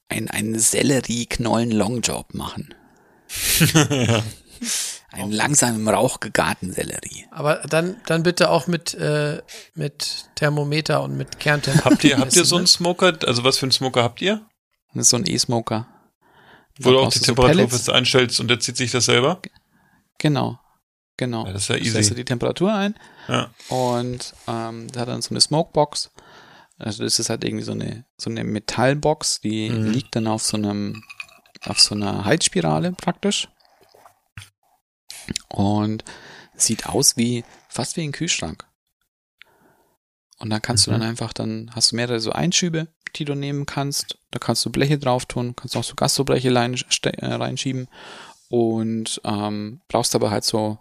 einen, 0.08 0.28
einen 0.28 0.58
Sellerie-Knollen-Longjob 0.58 2.34
machen. 2.34 2.74
ja. 3.90 4.22
Einen 5.10 5.32
langsamen 5.32 5.88
Rauch 5.88 6.20
gegarten 6.20 6.70
Sellerie. 6.72 7.26
Aber 7.30 7.56
dann, 7.68 7.96
dann 8.06 8.22
bitte 8.22 8.50
auch 8.50 8.66
mit, 8.66 8.92
äh, 8.94 9.40
mit 9.74 10.26
Thermometer 10.34 11.02
und 11.02 11.16
mit 11.16 11.40
Kerntemperatur. 11.40 11.92
Habt 11.92 12.04
ihr, 12.04 12.18
habt 12.18 12.36
ihr 12.36 12.44
so 12.44 12.56
einen 12.56 12.64
ne? 12.64 12.68
Smoker? 12.68 13.14
Also 13.26 13.42
was 13.42 13.56
für 13.58 13.64
einen 13.64 13.72
Smoker 13.72 14.02
habt 14.02 14.20
ihr? 14.20 14.46
Das 14.94 15.02
ist 15.06 15.10
so 15.10 15.16
ein 15.16 15.24
E-Smoker. 15.26 15.86
Wo 16.80 16.90
du 16.90 16.98
auch 17.00 17.10
die 17.10 17.18
so 17.18 17.24
Temperatur 17.24 17.54
Pellets. 17.56 17.72
fest 17.72 17.90
einstellst 17.90 18.38
und 18.40 18.48
der 18.48 18.60
zieht 18.60 18.76
sich 18.76 18.90
das 18.92 19.06
selber? 19.06 19.40
Genau. 20.18 20.60
Genau. 21.16 21.46
Ja, 21.46 21.52
das 21.52 21.62
ist 21.62 21.68
ja 21.68 21.76
easy. 21.76 22.08
du 22.10 22.14
die 22.14 22.24
Temperatur 22.24 22.72
ein 22.72 22.94
Ja. 23.28 23.50
und 23.68 24.34
ähm, 24.46 24.86
da 24.92 25.00
hat 25.00 25.08
dann 25.08 25.22
so 25.22 25.30
eine 25.30 25.40
Smokebox. 25.40 26.10
Also 26.78 27.02
das 27.02 27.18
ist 27.18 27.28
halt 27.28 27.42
irgendwie 27.44 27.64
so 27.64 27.72
eine 27.72 28.04
so 28.18 28.30
eine 28.30 28.44
Metallbox, 28.44 29.40
die 29.40 29.68
Mhm. 29.70 29.90
liegt 29.90 30.14
dann 30.14 30.28
auf 30.28 30.42
so 30.44 30.56
einem 30.56 31.02
auf 31.64 31.80
so 31.80 31.94
einer 31.96 32.24
Heizspirale 32.24 32.92
praktisch 32.92 33.48
und 35.48 36.04
sieht 36.56 36.86
aus 36.86 37.16
wie 37.16 37.44
fast 37.68 37.96
wie 37.96 38.02
ein 38.02 38.12
Kühlschrank. 38.12 38.64
Und 40.38 40.50
dann 40.50 40.62
kannst 40.62 40.86
Mhm. 40.86 40.92
du 40.92 40.98
dann 40.98 41.08
einfach 41.08 41.32
dann 41.32 41.70
hast 41.74 41.92
du 41.92 41.96
mehrere 41.96 42.20
so 42.20 42.30
Einschübe, 42.32 42.88
die 43.16 43.24
du 43.24 43.34
nehmen 43.34 43.66
kannst. 43.66 44.18
Da 44.30 44.38
kannst 44.38 44.64
du 44.64 44.70
Bleche 44.70 44.98
drauf 44.98 45.26
tun, 45.26 45.54
kannst 45.56 45.76
auch 45.76 45.84
so 45.84 45.94
Gastrobleche 45.94 46.48
äh, 46.50 47.24
reinschieben 47.34 47.88
und 48.48 49.20
ähm, 49.24 49.80
brauchst 49.88 50.14
aber 50.14 50.30
halt 50.30 50.44
so 50.44 50.78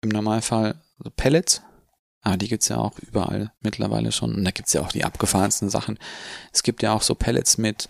im 0.00 0.08
Normalfall 0.08 0.80
so 1.02 1.10
Pellets. 1.10 1.62
Ah, 2.26 2.38
die 2.38 2.48
gibt's 2.48 2.68
ja 2.68 2.78
auch 2.78 2.98
überall 3.00 3.52
mittlerweile 3.60 4.10
schon. 4.10 4.34
Und 4.34 4.44
da 4.44 4.50
gibt's 4.50 4.72
ja 4.72 4.80
auch 4.80 4.92
die 4.92 5.04
abgefahrensten 5.04 5.68
Sachen. 5.68 5.98
Es 6.52 6.62
gibt 6.62 6.82
ja 6.82 6.94
auch 6.94 7.02
so 7.02 7.14
Pellets 7.14 7.58
mit, 7.58 7.86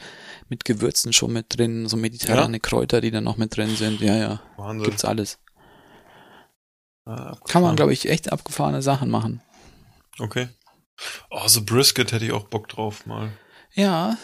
mit 0.48 0.64
Gewürzen 0.64 1.12
schon 1.12 1.32
mit 1.32 1.56
drin, 1.56 1.86
so 1.86 1.96
mediterrane 1.96 2.58
Kräuter, 2.58 3.00
die 3.00 3.12
dann 3.12 3.22
noch 3.22 3.36
mit 3.36 3.56
drin 3.56 3.76
sind. 3.76 4.00
Ja, 4.00 4.16
ja, 4.16 4.42
Wahnsinn. 4.56 4.86
gibt's 4.86 5.04
alles. 5.04 5.38
Ah, 7.06 7.36
Kann 7.46 7.62
man, 7.62 7.72
abgefahren. 7.72 7.76
glaube 7.76 7.92
ich, 7.92 8.08
echt 8.08 8.32
abgefahrene 8.32 8.82
Sachen 8.82 9.10
machen. 9.10 9.42
Okay. 10.18 10.48
Oh, 11.30 11.46
so 11.48 11.64
Brisket 11.64 12.12
hätte 12.12 12.24
ich 12.24 12.32
auch 12.32 12.44
Bock 12.48 12.68
drauf 12.68 13.04
mal. 13.06 13.32
Ja, 13.74 14.16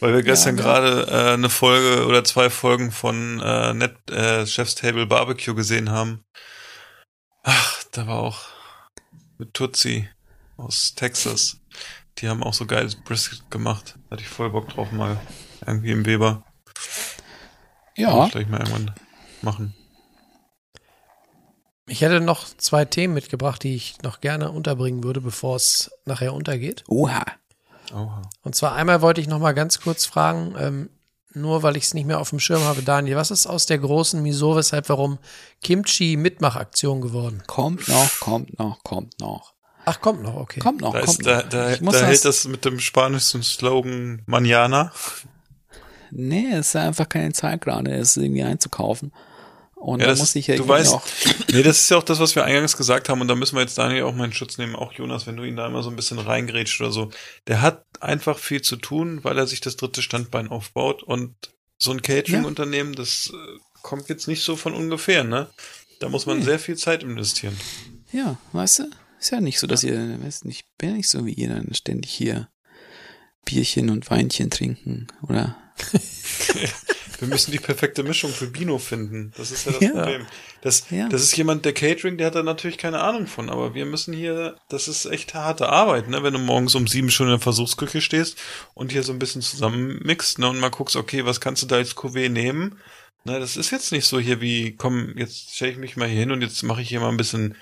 Weil 0.00 0.14
wir 0.14 0.22
gestern 0.22 0.56
ja. 0.56 0.62
gerade 0.62 1.06
äh, 1.10 1.34
eine 1.34 1.50
Folge 1.50 2.06
oder 2.06 2.24
zwei 2.24 2.50
Folgen 2.50 2.90
von 2.90 3.40
äh, 3.40 3.74
Net, 3.74 4.10
äh, 4.10 4.46
Chef's 4.46 4.74
Table 4.74 5.06
Barbecue 5.06 5.54
gesehen 5.54 5.90
haben. 5.90 6.24
Ach, 7.42 7.84
da 7.92 8.06
war 8.06 8.18
auch 8.20 8.40
mit 9.38 9.52
Tutsi 9.54 10.08
aus 10.56 10.94
Texas. 10.94 11.60
Die 12.18 12.28
haben 12.28 12.42
auch 12.42 12.54
so 12.54 12.64
geiles 12.66 12.96
Brisket 12.96 13.50
gemacht. 13.50 13.96
Da 14.08 14.12
hatte 14.12 14.22
ich 14.22 14.28
voll 14.28 14.50
Bock 14.50 14.68
drauf 14.70 14.90
mal. 14.92 15.20
Irgendwie 15.66 15.90
im 15.92 16.06
Weber. 16.06 16.44
ja. 17.96 18.10
Muss 18.14 18.26
ich 18.26 18.32
Gleich 18.32 18.48
mal 18.48 18.60
irgendwann 18.60 18.94
machen. 19.42 19.74
Ich 21.86 22.00
hätte 22.00 22.20
noch 22.20 22.46
zwei 22.56 22.84
Themen 22.84 23.14
mitgebracht, 23.14 23.62
die 23.62 23.74
ich 23.74 24.00
noch 24.02 24.20
gerne 24.20 24.50
unterbringen 24.50 25.04
würde, 25.04 25.20
bevor 25.20 25.56
es 25.56 25.90
nachher 26.06 26.32
untergeht. 26.32 26.82
Oha. 26.88 27.24
Oha. 27.92 28.22
Und 28.42 28.54
zwar 28.54 28.74
einmal 28.74 29.02
wollte 29.02 29.20
ich 29.20 29.26
noch 29.28 29.38
mal 29.38 29.52
ganz 29.52 29.80
kurz 29.80 30.06
fragen, 30.06 30.54
ähm, 30.58 30.90
nur 31.34 31.62
weil 31.62 31.76
ich 31.76 31.84
es 31.84 31.94
nicht 31.94 32.06
mehr 32.06 32.20
auf 32.20 32.30
dem 32.30 32.40
Schirm 32.40 32.62
habe, 32.64 32.82
Daniel, 32.82 33.16
was 33.16 33.30
ist 33.30 33.46
aus 33.46 33.66
der 33.66 33.78
großen 33.78 34.22
Miso, 34.22 34.56
weshalb 34.56 34.88
warum 34.88 35.18
Kimchi 35.62 36.16
Mitmachaktion 36.16 37.00
geworden? 37.00 37.42
Kommt 37.46 37.86
noch, 37.88 38.20
kommt 38.20 38.58
noch, 38.58 38.82
kommt 38.82 39.20
noch. 39.20 39.52
Ach, 39.84 40.00
kommt 40.00 40.22
noch, 40.22 40.36
okay. 40.36 40.60
Kommt 40.60 40.80
noch, 40.80 40.92
Da, 40.94 41.00
kommt 41.00 41.18
ist, 41.18 41.26
da, 41.26 41.42
noch. 41.42 41.48
da, 41.50 41.72
Ich 41.72 41.80
muss 41.82 41.98
da 41.98 42.06
hält 42.06 42.24
das 42.24 42.46
mit 42.48 42.64
dem 42.64 42.80
spanischen 42.80 43.42
Slogan 43.42 44.22
Manana. 44.24 44.92
Nee, 46.10 46.52
es 46.52 46.68
ist 46.68 46.76
einfach 46.76 47.08
keine 47.08 47.32
Zeit 47.32 47.60
gerade, 47.62 47.92
es 47.92 48.16
irgendwie 48.16 48.44
einzukaufen. 48.44 49.12
Und 49.84 50.00
Ja, 50.00 50.06
da 50.06 50.12
das 50.12 50.18
muss 50.20 50.28
ist- 50.30 50.36
ich 50.36 50.46
ja 50.46 50.56
du 50.56 50.64
weißt- 50.64 50.92
auch. 50.94 51.02
Nee, 51.52 51.62
das 51.62 51.78
ist 51.82 51.90
ja 51.90 51.98
auch 51.98 52.02
das, 52.02 52.18
was 52.18 52.34
wir 52.34 52.44
eingangs 52.44 52.76
gesagt 52.76 53.08
haben, 53.08 53.20
und 53.20 53.28
da 53.28 53.34
müssen 53.34 53.54
wir 53.56 53.60
jetzt 53.60 53.76
Daniel 53.78 54.04
auch 54.04 54.14
mal 54.14 54.24
in 54.24 54.32
Schutz 54.32 54.56
nehmen, 54.58 54.74
auch 54.76 54.92
Jonas, 54.92 55.26
wenn 55.26 55.36
du 55.36 55.44
ihn 55.44 55.56
da 55.56 55.66
immer 55.66 55.82
so 55.82 55.90
ein 55.90 55.96
bisschen 55.96 56.18
reingrätscht 56.18 56.80
oder 56.80 56.90
so. 56.90 57.10
Der 57.46 57.60
hat 57.60 57.84
einfach 58.00 58.38
viel 58.38 58.62
zu 58.62 58.76
tun, 58.76 59.20
weil 59.22 59.36
er 59.36 59.46
sich 59.46 59.60
das 59.60 59.76
dritte 59.76 60.00
Standbein 60.02 60.48
aufbaut 60.48 61.02
und 61.02 61.34
so 61.78 61.90
ein 61.90 62.00
Catering-Unternehmen, 62.02 62.94
das 62.94 63.30
äh, 63.34 63.58
kommt 63.82 64.08
jetzt 64.08 64.26
nicht 64.26 64.42
so 64.42 64.56
von 64.56 64.72
ungefähr, 64.74 65.22
ne? 65.22 65.50
Da 66.00 66.08
muss 66.08 66.24
man 66.26 66.38
Nee. 66.38 66.44
sehr 66.44 66.58
viel 66.58 66.76
Zeit 66.76 67.02
investieren. 67.02 67.56
Ja, 68.10 68.38
weißt 68.52 68.78
du? 68.80 68.90
Ist 69.20 69.30
ja 69.30 69.40
nicht 69.40 69.58
so, 69.60 69.66
dass 69.66 69.84
ihr, 69.84 70.18
weißt 70.24 70.44
nicht, 70.46 70.64
bin 70.78 70.90
ja 70.90 70.96
nicht 70.96 71.08
so 71.10 71.26
wie 71.26 71.32
ihr 71.34 71.48
dann 71.50 71.72
ständig 71.74 72.10
hier 72.12 72.48
Bierchen 73.44 73.90
und 73.90 74.10
Weinchen 74.10 74.50
trinken, 74.50 75.06
oder? 75.28 75.56
Wir 77.20 77.28
müssen 77.28 77.52
die 77.52 77.58
perfekte 77.58 78.02
Mischung 78.02 78.30
für 78.30 78.46
Bino 78.48 78.78
finden. 78.78 79.32
Das 79.36 79.50
ist 79.50 79.66
ja 79.66 79.72
das 79.72 79.80
Ja. 79.80 79.90
Problem. 79.92 80.26
Das, 80.62 80.90
Ja. 80.90 81.08
das 81.08 81.22
ist 81.22 81.36
jemand, 81.36 81.64
der 81.64 81.72
Catering, 81.72 82.16
der 82.18 82.28
hat 82.28 82.34
da 82.34 82.42
natürlich 82.42 82.78
keine 82.78 83.00
Ahnung 83.00 83.26
von, 83.26 83.50
aber 83.50 83.74
wir 83.74 83.86
müssen 83.86 84.12
hier, 84.14 84.56
das 84.68 84.88
ist 84.88 85.04
echt 85.06 85.34
harte 85.34 85.68
Arbeit, 85.68 86.08
ne? 86.08 86.22
Wenn 86.22 86.32
du 86.34 86.38
morgens 86.38 86.74
um 86.74 86.86
sieben 86.86 87.10
schon 87.10 87.26
in 87.26 87.32
der 87.32 87.40
Versuchsküche 87.40 88.00
stehst 88.00 88.38
und 88.74 88.92
hier 88.92 89.02
so 89.02 89.12
ein 89.12 89.18
bisschen 89.18 89.42
zusammenmixt, 89.42 90.38
ne? 90.38 90.48
Und 90.48 90.58
mal 90.60 90.70
guckst, 90.70 90.96
okay, 90.96 91.24
was 91.24 91.40
kannst 91.40 91.62
du 91.62 91.66
da 91.66 91.76
als 91.76 91.96
Cuvée 91.96 92.28
nehmen? 92.28 92.78
Ne, 93.26 93.40
das 93.40 93.56
ist 93.56 93.70
jetzt 93.70 93.90
nicht 93.92 94.04
so 94.06 94.20
hier 94.20 94.40
wie, 94.42 94.76
komm, 94.76 95.14
jetzt 95.16 95.54
stelle 95.54 95.72
ich 95.72 95.78
mich 95.78 95.96
mal 95.96 96.08
hier 96.08 96.20
hin 96.20 96.30
und 96.30 96.42
jetzt 96.42 96.62
mache 96.62 96.82
ich 96.82 96.88
hier 96.90 97.00
mal 97.00 97.08
ein 97.08 97.16
bisschen 97.16 97.56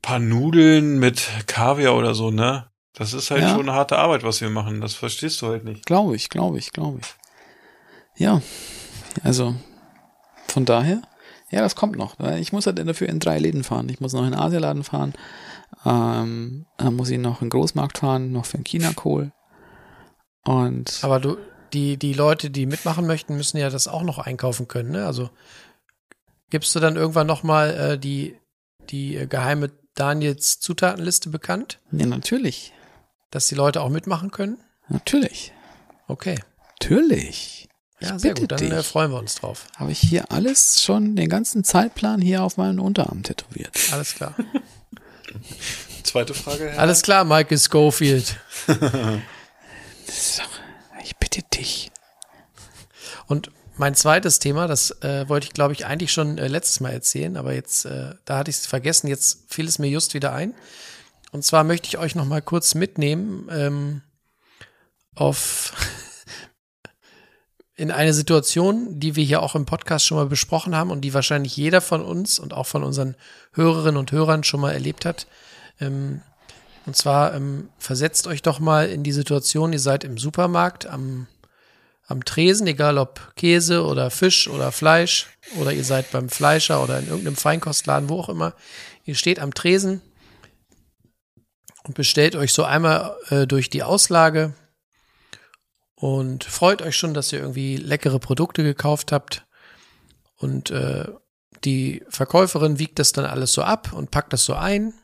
paar 0.00 0.18
Nudeln 0.18 0.98
mit 0.98 1.28
Kaviar 1.46 1.94
oder 1.96 2.14
so, 2.14 2.30
ne? 2.30 2.66
Das 2.94 3.12
ist 3.12 3.30
halt 3.30 3.42
Ja. 3.42 3.50
schon 3.50 3.68
eine 3.68 3.72
harte 3.74 3.98
Arbeit, 3.98 4.22
was 4.22 4.40
wir 4.40 4.48
machen. 4.50 4.80
Das 4.80 4.94
verstehst 4.94 5.40
du 5.42 5.48
halt 5.48 5.64
nicht. 5.64 5.84
Glaube 5.86 6.16
ich, 6.16 6.28
glaube 6.30 6.58
ich, 6.58 6.72
glaube 6.72 7.00
ich. 7.02 7.06
Ja, 8.20 8.42
also 9.24 9.54
von 10.46 10.66
daher, 10.66 11.00
Ja, 11.50 11.62
das 11.62 11.74
kommt 11.74 11.96
noch. 11.96 12.20
Ich 12.36 12.52
muss 12.52 12.66
halt 12.66 12.78
dafür 12.86 13.08
in 13.08 13.18
drei 13.18 13.38
Läden 13.38 13.64
fahren. 13.64 13.88
Ich 13.88 13.98
muss 13.98 14.12
noch 14.12 14.24
in 14.24 14.32
den 14.32 14.38
Asialaden 14.38 14.84
fahren, 14.84 15.14
ähm, 15.86 16.66
dann 16.76 16.94
muss 16.94 17.08
ich 17.08 17.18
noch 17.18 17.40
in 17.40 17.46
den 17.46 17.50
Großmarkt 17.50 17.98
fahren, 17.98 18.30
noch 18.30 18.44
für 18.44 18.58
den 18.58 18.64
China-Kohl. 18.64 19.32
Und 20.44 21.00
Aber 21.02 21.18
du, 21.18 21.38
die, 21.72 21.96
die 21.96 22.12
Leute, 22.12 22.50
die 22.50 22.66
mitmachen 22.66 23.06
möchten, 23.06 23.36
müssen 23.36 23.56
ja 23.56 23.70
das 23.70 23.88
auch 23.88 24.02
noch 24.02 24.18
einkaufen 24.18 24.68
können, 24.68 24.90
ne? 24.90 25.06
Also 25.06 25.30
gibst 26.50 26.74
du 26.74 26.80
dann 26.80 26.96
irgendwann 26.96 27.26
nochmal 27.26 27.70
äh, 27.70 27.98
die, 27.98 28.36
die 28.90 29.16
äh, 29.16 29.26
geheime 29.26 29.70
Daniels 29.94 30.60
Zutatenliste 30.60 31.30
bekannt, 31.30 31.78
ja, 31.90 32.04
natürlich. 32.06 32.74
dass 33.30 33.46
die 33.46 33.54
Leute 33.54 33.80
auch 33.80 33.88
mitmachen 33.88 34.30
können? 34.30 34.58
Natürlich. 34.88 35.52
Okay. 36.06 36.38
Natürlich. 36.80 37.69
Ja, 38.00 38.16
Ich 38.16 38.22
sehr 38.22 38.30
bitte 38.34 38.40
gut, 38.42 38.52
dann 38.52 38.72
äh, 38.72 38.76
dich. 38.78 38.86
freuen 38.86 39.10
wir 39.10 39.18
uns 39.18 39.34
drauf. 39.36 39.66
Habe 39.76 39.92
ich 39.92 39.98
hier 40.00 40.30
alles 40.32 40.82
schon, 40.82 41.16
den 41.16 41.28
ganzen 41.28 41.64
Zeitplan 41.64 42.20
hier 42.20 42.42
auf 42.42 42.56
meinen 42.56 42.78
Unterarm 42.80 43.22
tätowiert. 43.22 43.76
Alles 43.92 44.14
klar. 44.14 44.34
Zweite 46.02 46.34
Frage, 46.34 46.70
Herr. 46.70 46.78
Alles 46.80 47.02
klar, 47.02 47.24
Michael 47.24 47.58
Schofield. 47.58 48.36
Ich 51.04 51.16
bitte 51.18 51.42
dich. 51.54 51.90
Und 53.26 53.50
mein 53.76 53.94
zweites 53.94 54.38
Thema, 54.38 54.66
das 54.66 54.90
äh, 55.02 55.28
wollte 55.28 55.46
ich, 55.46 55.52
glaube 55.52 55.72
ich, 55.72 55.86
eigentlich 55.86 56.12
schon 56.12 56.36
äh, 56.38 56.48
letztes 56.48 56.80
Mal 56.80 56.90
erzählen, 56.90 57.36
aber 57.36 57.54
jetzt, 57.54 57.84
äh, 57.86 58.14
da 58.24 58.38
hatte 58.38 58.50
ich 58.50 58.56
es 58.58 58.66
vergessen, 58.66 59.06
jetzt 59.08 59.44
fiel 59.48 59.66
es 59.68 59.78
mir 59.78 59.88
just 59.88 60.14
wieder 60.14 60.32
ein. 60.32 60.54
Und 61.32 61.44
zwar 61.44 61.64
möchte 61.64 61.86
ich 61.88 61.96
euch 61.98 62.14
noch 62.14 62.24
mal 62.26 62.42
kurz 62.42 62.74
mitnehmen 62.74 63.48
ähm, 63.50 64.02
auf 65.14 65.72
in 67.80 67.90
eine 67.90 68.12
Situation, 68.12 69.00
die 69.00 69.16
wir 69.16 69.24
hier 69.24 69.42
auch 69.42 69.54
im 69.54 69.64
Podcast 69.64 70.06
schon 70.06 70.18
mal 70.18 70.26
besprochen 70.26 70.76
haben 70.76 70.90
und 70.90 71.00
die 71.00 71.14
wahrscheinlich 71.14 71.56
jeder 71.56 71.80
von 71.80 72.02
uns 72.02 72.38
und 72.38 72.52
auch 72.52 72.66
von 72.66 72.84
unseren 72.84 73.16
Hörerinnen 73.54 73.96
und 73.96 74.12
Hörern 74.12 74.44
schon 74.44 74.60
mal 74.60 74.72
erlebt 74.72 75.06
hat. 75.06 75.26
Ähm, 75.80 76.20
und 76.84 76.94
zwar 76.94 77.32
ähm, 77.34 77.70
versetzt 77.78 78.26
euch 78.26 78.42
doch 78.42 78.60
mal 78.60 78.90
in 78.90 79.02
die 79.02 79.12
Situation, 79.12 79.72
ihr 79.72 79.78
seid 79.80 80.04
im 80.04 80.18
Supermarkt 80.18 80.86
am 80.86 81.26
am 82.06 82.24
Tresen, 82.24 82.66
egal 82.66 82.98
ob 82.98 83.34
Käse 83.36 83.86
oder 83.86 84.10
Fisch 84.10 84.48
oder 84.48 84.72
Fleisch 84.72 85.28
oder 85.58 85.72
ihr 85.72 85.84
seid 85.84 86.10
beim 86.10 86.28
Fleischer 86.28 86.82
oder 86.82 86.98
in 86.98 87.06
irgendeinem 87.06 87.36
Feinkostladen, 87.36 88.08
wo 88.08 88.18
auch 88.18 88.28
immer. 88.28 88.52
Ihr 89.04 89.14
steht 89.14 89.38
am 89.38 89.54
Tresen 89.54 90.02
und 91.84 91.94
bestellt 91.94 92.34
euch 92.34 92.52
so 92.52 92.64
einmal 92.64 93.16
äh, 93.30 93.46
durch 93.46 93.70
die 93.70 93.84
Auslage 93.84 94.52
und 96.00 96.44
freut 96.44 96.80
euch 96.80 96.96
schon, 96.96 97.12
dass 97.14 97.32
ihr 97.32 97.40
irgendwie 97.40 97.76
leckere 97.76 98.18
Produkte 98.18 98.62
gekauft 98.62 99.12
habt. 99.12 99.46
Und 100.38 100.70
äh, 100.70 101.06
die 101.64 102.02
Verkäuferin 102.08 102.78
wiegt 102.78 102.98
das 102.98 103.12
dann 103.12 103.26
alles 103.26 103.52
so 103.52 103.62
ab 103.62 103.92
und 103.92 104.10
packt 104.10 104.32
das 104.32 104.46
so 104.46 104.54
ein, 104.54 104.94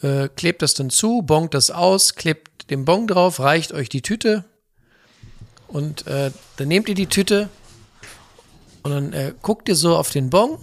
äh, 0.00 0.28
klebt 0.28 0.62
das 0.62 0.74
dann 0.74 0.90
zu, 0.90 1.22
bongt 1.22 1.54
das 1.54 1.72
aus, 1.72 2.14
klebt 2.14 2.70
den 2.70 2.84
Bon 2.84 3.08
drauf, 3.08 3.40
reicht 3.40 3.72
euch 3.72 3.88
die 3.88 4.02
Tüte 4.02 4.44
und 5.66 6.06
äh, 6.06 6.30
dann 6.56 6.68
nehmt 6.68 6.88
ihr 6.88 6.94
die 6.94 7.08
Tüte 7.08 7.48
und 8.84 8.92
dann 8.92 9.12
äh, 9.12 9.34
guckt 9.42 9.68
ihr 9.68 9.74
so 9.74 9.96
auf 9.96 10.10
den 10.10 10.30
Bon 10.30 10.58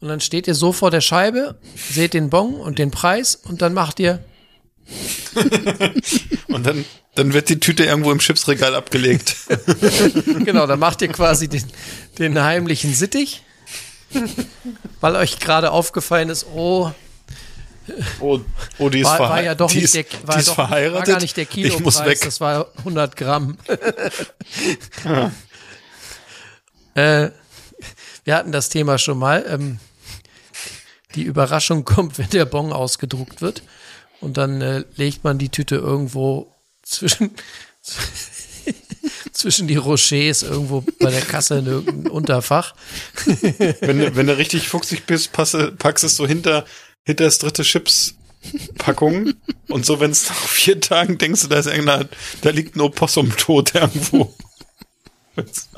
und 0.00 0.08
dann 0.08 0.20
steht 0.20 0.46
ihr 0.46 0.54
so 0.54 0.72
vor 0.72 0.90
der 0.90 1.00
Scheibe, 1.00 1.58
seht 1.74 2.12
den 2.12 2.28
Bon 2.28 2.54
und 2.56 2.78
den 2.78 2.90
Preis 2.90 3.36
und 3.36 3.62
dann 3.62 3.72
macht 3.72 3.98
ihr 4.00 4.22
Und 6.48 6.66
dann, 6.66 6.84
dann 7.14 7.32
wird 7.32 7.48
die 7.48 7.60
Tüte 7.60 7.84
irgendwo 7.84 8.12
im 8.12 8.18
Chipsregal 8.18 8.74
abgelegt. 8.74 9.36
genau, 10.44 10.66
dann 10.66 10.78
macht 10.78 11.02
ihr 11.02 11.08
quasi 11.08 11.48
den, 11.48 11.64
den 12.18 12.42
heimlichen 12.42 12.94
Sittich, 12.94 13.42
weil 15.00 15.16
euch 15.16 15.38
gerade 15.38 15.70
aufgefallen 15.70 16.28
ist, 16.28 16.46
oh, 16.54 16.92
Oh, 18.20 18.40
oh 18.78 18.88
die 18.88 19.00
ist, 19.00 19.06
war, 19.06 19.18
war 19.18 19.42
ja 19.42 19.56
doch 19.56 19.68
die 19.68 19.78
nicht 19.78 19.86
ist, 19.86 19.94
der, 19.94 20.04
war 20.28 20.40
doch, 20.40 20.54
verheiratet. 20.54 20.94
war 21.08 21.14
gar 21.14 21.20
nicht 21.20 21.36
der 21.36 21.42
ich 21.50 21.80
muss 21.80 21.96
Kilopreis, 21.96 22.06
weg. 22.06 22.20
das 22.22 22.40
war 22.40 22.68
100 22.78 23.16
Gramm. 23.16 23.58
äh, 26.94 27.30
wir 28.24 28.36
hatten 28.36 28.52
das 28.52 28.68
Thema 28.68 28.98
schon 28.98 29.18
mal. 29.18 29.44
Ähm, 29.48 29.80
die 31.14 31.22
Überraschung 31.22 31.84
kommt, 31.84 32.18
wenn 32.18 32.30
der 32.30 32.44
Bon 32.44 32.72
ausgedruckt 32.72 33.42
wird. 33.42 33.62
Und 34.22 34.36
dann 34.38 34.60
äh, 34.62 34.84
legt 34.96 35.24
man 35.24 35.36
die 35.38 35.48
Tüte 35.50 35.74
irgendwo 35.76 36.50
zwischen, 36.82 37.32
zwischen 39.32 39.66
die 39.66 39.76
Rochers 39.76 40.42
irgendwo 40.42 40.82
bei 41.00 41.10
der 41.10 41.20
Kasse 41.22 41.58
in 41.58 41.66
irgendein 41.66 42.10
Unterfach. 42.10 42.74
Wenn, 43.80 43.98
du- 43.98 44.16
wenn 44.16 44.26
du 44.28 44.36
richtig 44.38 44.68
fuchsig 44.68 45.04
bist, 45.06 45.32
passe, 45.32 45.72
packst 45.72 46.04
es 46.04 46.16
so 46.16 46.26
hinter, 46.26 46.64
hinter 47.04 47.24
das 47.24 47.38
dritte 47.38 47.62
Chips-Packung. 47.64 49.34
Und 49.68 49.84
so, 49.84 49.98
wenn 50.00 50.12
es 50.12 50.28
nach 50.28 50.36
vier 50.48 50.80
Tagen 50.80 51.18
denkst 51.18 51.42
du, 51.42 51.48
da 51.48 51.58
ist 51.58 51.66
irgendeiner, 51.66 52.08
da 52.42 52.50
liegt 52.50 52.76
ein 52.76 52.80
Opossum 52.80 53.36
tot 53.36 53.74
irgendwo. 53.74 54.32
Wenn's, 55.34 55.68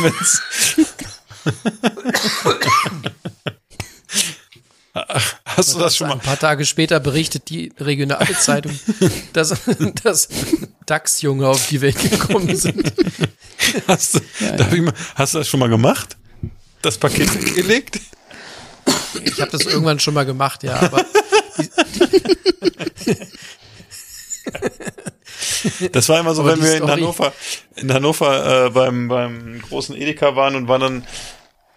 wenn's, 0.00 0.42
Hast 5.58 5.74
du 5.74 5.78
das 5.78 5.96
schon 5.96 6.08
mal? 6.08 6.14
Ein 6.14 6.20
paar 6.20 6.38
Tage 6.38 6.64
später 6.64 7.00
berichtet 7.00 7.50
die 7.50 7.72
regionale 7.78 8.32
Zeitung, 8.38 8.78
dass, 9.32 9.54
dass 10.02 10.28
Dachsjunge 10.86 11.48
auf 11.48 11.66
die 11.68 11.80
Welt 11.80 11.98
gekommen 11.98 12.56
sind. 12.56 12.92
Hast 13.86 14.14
du, 14.14 14.20
darf 14.56 14.72
Ich 14.72 14.80
mal, 14.80 14.94
hast 15.14 15.34
du 15.34 15.38
das 15.38 15.48
schon 15.48 15.60
mal 15.60 15.68
gemacht? 15.68 16.16
Das 16.80 16.96
Paket 16.96 17.34
weggelegt? 17.46 18.00
Ich 19.24 19.40
habe 19.40 19.50
das 19.50 19.62
irgendwann 19.62 19.98
schon 20.00 20.14
mal 20.14 20.24
gemacht, 20.24 20.62
ja, 20.62 20.80
aber 20.80 21.04
Das 25.92 26.08
war 26.08 26.20
immer 26.20 26.34
so, 26.34 26.42
Aber 26.42 26.52
wenn 26.52 26.62
wir 26.62 26.76
in 26.76 26.88
Hannover, 26.88 27.32
in 27.76 27.92
Hannover 27.92 28.66
äh, 28.66 28.70
beim, 28.70 29.08
beim 29.08 29.60
großen 29.62 29.96
Edeka 29.96 30.36
waren 30.36 30.54
und 30.56 30.68
waren 30.68 30.80
dann, 30.80 31.06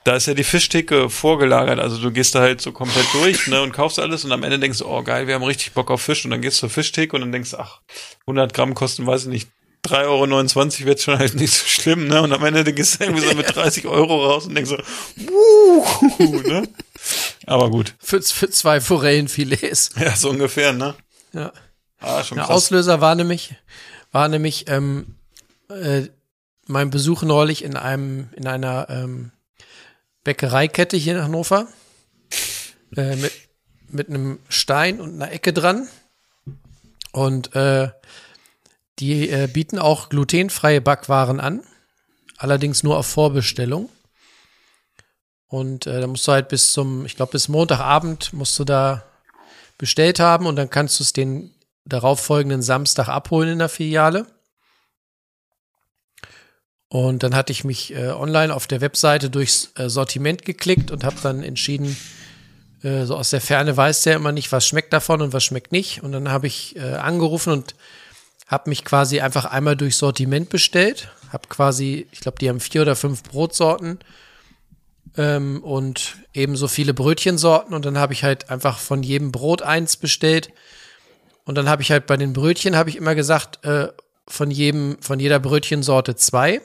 da 0.04 0.16
ist 0.16 0.26
ja 0.26 0.34
die 0.34 0.44
Fischtheke 0.44 1.10
vorgelagert. 1.10 1.80
Also 1.80 1.98
du 1.98 2.12
gehst 2.12 2.34
da 2.34 2.40
halt 2.40 2.62
so 2.62 2.72
komplett 2.72 3.06
durch 3.14 3.48
ne, 3.48 3.62
und 3.62 3.72
kaufst 3.72 4.00
alles 4.00 4.26
und 4.26 4.32
am 4.32 4.44
Ende 4.44 4.58
denkst 4.60 4.80
du, 4.80 4.88
oh 4.88 5.04
geil, 5.04 5.28
wir 5.28 5.36
haben 5.36 5.44
richtig 5.44 5.74
Bock 5.74 5.92
auf 5.92 6.02
Fisch. 6.02 6.26
Und 6.26 6.32
dann 6.32 6.42
gehst 6.42 6.58
du 6.58 6.62
zur 6.62 6.70
Fischtheke 6.70 7.16
und 7.16 7.22
dann 7.22 7.32
denkst 7.32 7.54
ach, 7.54 7.82
100 8.22 8.54
Gramm 8.54 8.74
kosten, 8.74 9.06
weiß 9.06 9.24
ich 9.24 9.30
nicht, 9.30 9.50
3,29 9.86 10.82
Euro 10.82 10.88
wird 10.88 11.02
schon 11.02 11.18
halt 11.18 11.34
nicht 11.36 11.54
so 11.54 11.66
schlimm, 11.66 12.08
ne? 12.08 12.22
Und 12.22 12.32
am 12.34 12.44
Ende 12.44 12.72
gehst 12.72 13.00
du 13.00 13.04
irgendwie 13.04 13.28
so 13.28 13.36
mit 13.36 13.56
30 13.56 13.88
Euro 13.88 14.26
raus 14.26 14.46
und 14.46 14.54
denkst 14.56 14.70
so, 14.70 14.78
wuhu, 15.18 16.42
ne? 16.42 16.68
Aber 17.48 17.70
gut. 17.72 17.96
für, 18.00 18.22
für 18.22 18.50
zwei 18.50 18.80
Forellenfilets. 18.80 19.92
Ja, 20.00 20.16
so 20.16 20.30
ungefähr, 20.30 20.74
ne? 20.74 20.96
Ja. 21.34 21.52
Ah, 22.00 22.24
schon 22.24 22.38
Der 22.38 22.46
krass. 22.46 22.58
Auslöser 22.58 23.02
war 23.02 23.16
nämlich, 23.16 23.56
war 24.12 24.28
nämlich 24.28 24.66
ähm, 24.68 25.16
äh, 25.70 26.04
mein 26.68 26.90
Besuch 26.90 27.24
neulich 27.24 27.64
in 27.64 27.76
einem, 27.76 28.30
in 28.36 28.48
einer 28.48 28.88
ähm, 28.90 29.32
Bäckereikette 30.24 30.98
hier 30.98 31.16
in 31.18 31.24
Hannover. 31.24 31.68
Äh, 32.96 33.16
mit, 33.16 33.32
mit 33.88 34.10
einem 34.10 34.40
Stein 34.50 35.00
und 35.00 35.14
einer 35.16 35.32
Ecke 35.32 35.54
dran. 35.54 35.88
Und 37.12 37.56
äh, 37.56 37.90
die 39.00 39.30
äh, 39.30 39.48
bieten 39.48 39.80
auch 39.80 40.10
glutenfreie 40.10 40.82
Backwaren 40.82 41.40
an. 41.40 41.62
Allerdings 42.38 42.84
nur 42.84 42.98
auf 42.98 43.08
Vorbestellung. 43.08 43.90
Und 45.48 45.86
äh, 45.86 46.00
da 46.00 46.08
musst 46.08 46.28
du 46.28 46.32
halt 46.32 46.48
bis 46.48 46.72
zum, 46.72 47.06
ich 47.06 47.16
glaube, 47.16 47.34
bis 47.34 47.50
Montagabend 47.50 48.32
musst 48.34 48.58
du 48.58 48.64
da 48.64 49.04
bestellt 49.78 50.20
haben 50.20 50.46
und 50.46 50.56
dann 50.56 50.70
kannst 50.70 51.00
du 51.00 51.04
es 51.04 51.12
den 51.12 51.54
darauffolgenden 51.86 52.62
Samstag 52.62 53.10
abholen 53.10 53.50
in 53.50 53.60
der 53.60 53.70
Filiale. 53.70 54.28
Und 56.92 57.24
dann 57.24 57.36
hatte 57.36 57.54
ich 57.54 57.64
mich 57.64 57.96
äh, 57.96 58.10
online 58.10 58.54
auf 58.54 58.68
der 58.68 58.82
Webseite 58.82 59.30
durchs 59.30 59.72
äh, 59.78 59.88
Sortiment 59.88 60.44
geklickt 60.44 60.92
und 60.92 61.06
habe 61.06 61.16
dann 61.24 61.42
entschieden, 61.42 61.96
äh, 62.84 63.06
so 63.06 63.16
aus 63.16 63.30
der 63.30 63.40
Ferne 63.40 63.78
weiß 63.78 64.02
der 64.02 64.18
immer 64.18 64.34
nicht, 64.34 64.52
was 64.52 64.68
schmeckt 64.68 64.92
davon 64.92 65.22
und 65.22 65.32
was 65.32 65.46
schmeckt 65.46 65.72
nicht. 65.72 66.04
Und 66.04 66.12
dann 66.12 66.28
habe 66.28 66.48
ich 66.48 66.76
äh, 66.76 66.96
angerufen 66.96 67.54
und 67.54 67.76
habe 68.46 68.70
mich 68.70 68.84
quasi 68.84 69.22
einfach 69.22 69.46
einmal 69.46 69.78
durchs 69.78 70.00
Sortiment 70.00 70.50
bestellt. 70.50 71.08
Habe 71.32 71.48
quasi, 71.48 72.08
ich 72.12 72.20
glaube, 72.20 72.40
die 72.40 72.50
haben 72.50 72.60
vier 72.60 72.82
oder 72.82 72.98
fünf 72.98 73.24
Brotsorten 73.24 74.00
ähm, 75.16 75.64
und 75.64 76.18
ebenso 76.34 76.68
viele 76.68 76.94
Brötchensorten. 76.94 77.74
Und 77.74 77.86
dann 77.86 77.98
habe 77.98 78.12
ich 78.12 78.26
halt 78.26 78.50
einfach 78.50 78.78
von 78.78 79.02
jedem 79.02 79.32
Brot 79.32 79.62
eins 79.62 79.96
bestellt. 79.96 80.52
Und 81.46 81.56
dann 81.56 81.70
habe 81.70 81.84
ich 81.84 81.92
halt 81.92 82.06
bei 82.06 82.18
den 82.18 82.34
Brötchen 82.34 82.76
habe 82.76 82.90
ich 82.90 82.98
immer 82.98 83.16
gesagt, 83.16 83.64
äh, 83.64 83.88
von 84.28 84.52
jedem, 84.52 84.98
von 85.00 85.22
jeder 85.22 85.40
Brötchensorte 85.40 86.18
zwei. 86.18 86.60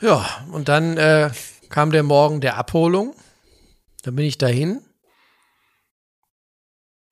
Ja, 0.00 0.26
und 0.50 0.68
dann 0.68 0.96
äh, 0.96 1.30
kam 1.68 1.90
der 1.90 2.02
Morgen 2.02 2.40
der 2.40 2.56
Abholung. 2.56 3.14
Dann 4.02 4.16
bin 4.16 4.26
ich 4.26 4.38
dahin. 4.38 4.80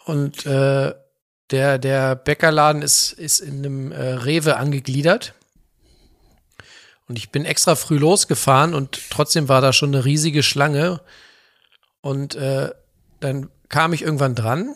Und 0.04 0.46
äh, 0.46 0.94
der, 1.50 1.78
der 1.78 2.16
Bäckerladen 2.16 2.82
ist, 2.82 3.12
ist 3.12 3.40
in 3.40 3.58
einem 3.58 3.92
äh, 3.92 4.14
Rewe 4.14 4.56
angegliedert. 4.56 5.34
Und 7.08 7.18
ich 7.18 7.30
bin 7.30 7.44
extra 7.44 7.74
früh 7.74 7.98
losgefahren 7.98 8.74
und 8.74 9.10
trotzdem 9.10 9.48
war 9.48 9.60
da 9.60 9.72
schon 9.72 9.94
eine 9.94 10.04
riesige 10.04 10.42
Schlange. 10.42 11.00
Und 12.00 12.34
äh, 12.34 12.70
dann 13.20 13.50
kam 13.68 13.92
ich 13.92 14.02
irgendwann 14.02 14.34
dran 14.34 14.74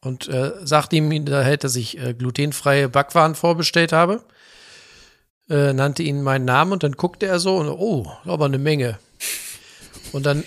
und 0.00 0.28
äh, 0.28 0.52
sagte 0.64 0.96
ihm 0.96 1.24
da 1.24 1.56
dass 1.56 1.76
ich 1.76 1.98
äh, 1.98 2.14
glutenfreie 2.14 2.88
Backwaren 2.88 3.34
vorbestellt 3.34 3.92
habe. 3.92 4.22
Äh, 5.50 5.72
nannte 5.72 6.02
ihn 6.02 6.22
meinen 6.22 6.44
Namen 6.44 6.72
und 6.72 6.82
dann 6.82 6.92
guckte 6.92 7.26
er 7.26 7.40
so 7.40 7.56
und 7.56 7.68
oh, 7.68 8.10
aber 8.24 8.44
eine 8.44 8.58
Menge. 8.58 8.98
Und 10.12 10.26
dann 10.26 10.44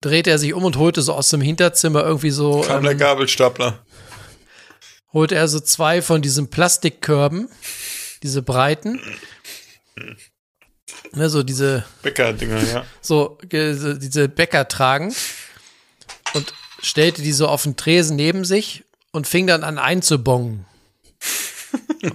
drehte 0.00 0.30
er 0.30 0.38
sich 0.38 0.54
um 0.54 0.64
und 0.64 0.76
holte 0.76 1.02
so 1.02 1.14
aus 1.14 1.30
dem 1.30 1.40
Hinterzimmer 1.40 2.04
irgendwie 2.04 2.30
so. 2.30 2.60
Kam 2.60 2.82
der 2.82 2.92
ähm, 2.92 2.98
Gabelstapler. 2.98 3.84
holte 5.12 5.34
er 5.34 5.48
so 5.48 5.60
zwei 5.60 6.02
von 6.02 6.22
diesen 6.22 6.48
Plastikkörben, 6.48 7.48
diese 8.22 8.42
breiten. 8.42 9.00
Ne, 11.12 11.30
so 11.30 11.42
diese, 11.42 11.84
Bäcker-Dinger, 12.02 12.62
ja. 12.64 12.84
so 13.00 13.38
diese 13.42 14.28
Bäcker 14.28 14.66
tragen 14.66 15.14
und 16.34 16.52
stellte 16.82 17.22
die 17.22 17.32
so 17.32 17.46
auf 17.46 17.62
den 17.62 17.76
Tresen 17.76 18.16
neben 18.16 18.44
sich 18.44 18.84
und 19.12 19.28
fing 19.28 19.46
dann 19.46 19.62
an 19.62 19.78
einzubongen. 19.78 20.66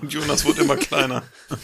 Und 0.02 0.14
Jonas 0.14 0.46
wurde 0.46 0.62
immer 0.62 0.78
kleiner. 0.78 1.24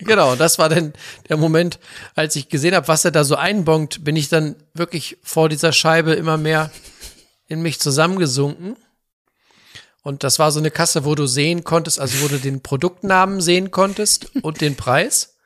Genau, 0.00 0.32
und 0.32 0.40
das 0.40 0.58
war 0.58 0.68
dann 0.68 0.94
der 1.28 1.36
Moment, 1.36 1.80
als 2.14 2.36
ich 2.36 2.48
gesehen 2.48 2.74
habe, 2.74 2.88
was 2.88 3.04
er 3.04 3.10
da 3.10 3.24
so 3.24 3.34
einbongt, 3.34 4.04
bin 4.04 4.14
ich 4.16 4.28
dann 4.28 4.54
wirklich 4.72 5.18
vor 5.22 5.48
dieser 5.48 5.72
Scheibe 5.72 6.14
immer 6.14 6.38
mehr 6.38 6.70
in 7.48 7.60
mich 7.60 7.80
zusammengesunken. 7.80 8.76
Und 10.02 10.22
das 10.24 10.38
war 10.38 10.52
so 10.52 10.60
eine 10.60 10.70
Kasse, 10.70 11.04
wo 11.04 11.14
du 11.14 11.26
sehen 11.26 11.64
konntest, 11.64 11.98
also 11.98 12.22
wo 12.22 12.28
du 12.28 12.38
den 12.38 12.62
Produktnamen 12.62 13.40
sehen 13.40 13.70
konntest 13.70 14.34
und 14.40 14.60
den 14.60 14.76
Preis. 14.76 15.36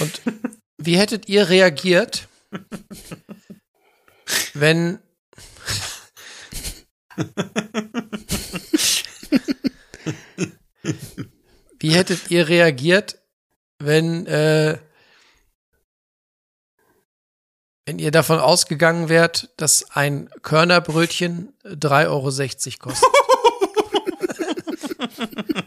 Und 0.00 0.22
wie 0.78 0.96
hättet 0.96 1.28
ihr 1.28 1.48
reagiert, 1.50 2.28
wenn 4.54 4.98
Wie 11.78 11.90
hättet 11.90 12.30
ihr 12.30 12.48
reagiert, 12.48 13.18
wenn, 13.78 14.26
äh, 14.26 14.78
wenn 17.86 17.98
ihr 17.98 18.10
davon 18.10 18.38
ausgegangen 18.38 19.08
wärt, 19.08 19.50
dass 19.56 19.90
ein 19.90 20.30
Körnerbrötchen 20.42 21.52
3,60 21.64 22.06
Euro 22.08 22.30
kostet? 22.90 23.08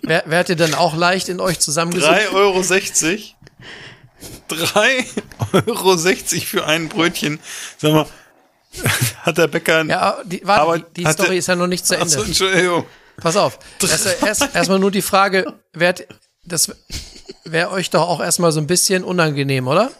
Wär, 0.01 0.23
wärt 0.25 0.49
ihr 0.49 0.55
dann 0.55 0.73
auch 0.73 0.95
leicht 0.95 1.29
in 1.29 1.39
euch 1.39 1.59
zusammengesunken? 1.59 2.17
3,60 2.17 2.33
Euro? 2.33 2.59
3,60 4.49 6.35
Euro 6.35 6.45
für 6.45 6.65
ein 6.65 6.87
Brötchen. 6.89 7.39
Sag 7.77 7.91
mal, 7.91 8.05
hat 9.23 9.37
der 9.37 9.47
Bäcker. 9.47 9.83
Ja, 9.85 10.17
die, 10.23 10.41
warte, 10.43 10.85
die, 10.95 11.03
die 11.03 11.11
Story 11.11 11.37
ist 11.37 11.47
ja 11.47 11.55
noch 11.55 11.67
nicht 11.67 11.85
zu 11.85 11.95
Ende. 11.95 12.05
Achso, 12.05 12.23
Entschuldigung. 12.23 12.85
Pass 13.21 13.35
auf. 13.35 13.59
Erst, 13.81 14.21
erst, 14.23 14.55
erstmal 14.55 14.79
nur 14.79 14.91
die 14.91 15.01
Frage, 15.01 15.53
wärt, 15.73 16.07
das 16.45 16.71
wäre 17.43 17.71
euch 17.71 17.89
doch 17.89 18.07
auch 18.07 18.19
erstmal 18.19 18.51
so 18.51 18.59
ein 18.59 18.67
bisschen 18.67 19.03
unangenehm, 19.03 19.67
oder? 19.67 19.91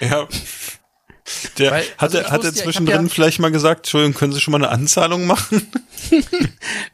Ja. 0.00 0.26
Der 1.58 1.70
Weil, 1.70 1.82
hat, 1.82 1.94
also 1.98 2.18
er 2.18 2.24
ich 2.24 2.30
hat 2.30 2.44
er 2.44 2.54
zwischendrin 2.54 3.06
ja- 3.06 3.12
vielleicht 3.12 3.38
mal 3.38 3.50
gesagt, 3.50 3.80
Entschuldigung, 3.86 4.14
können 4.14 4.32
Sie 4.32 4.40
schon 4.40 4.52
mal 4.52 4.58
eine 4.58 4.68
Anzahlung 4.70 5.26
machen? 5.26 5.70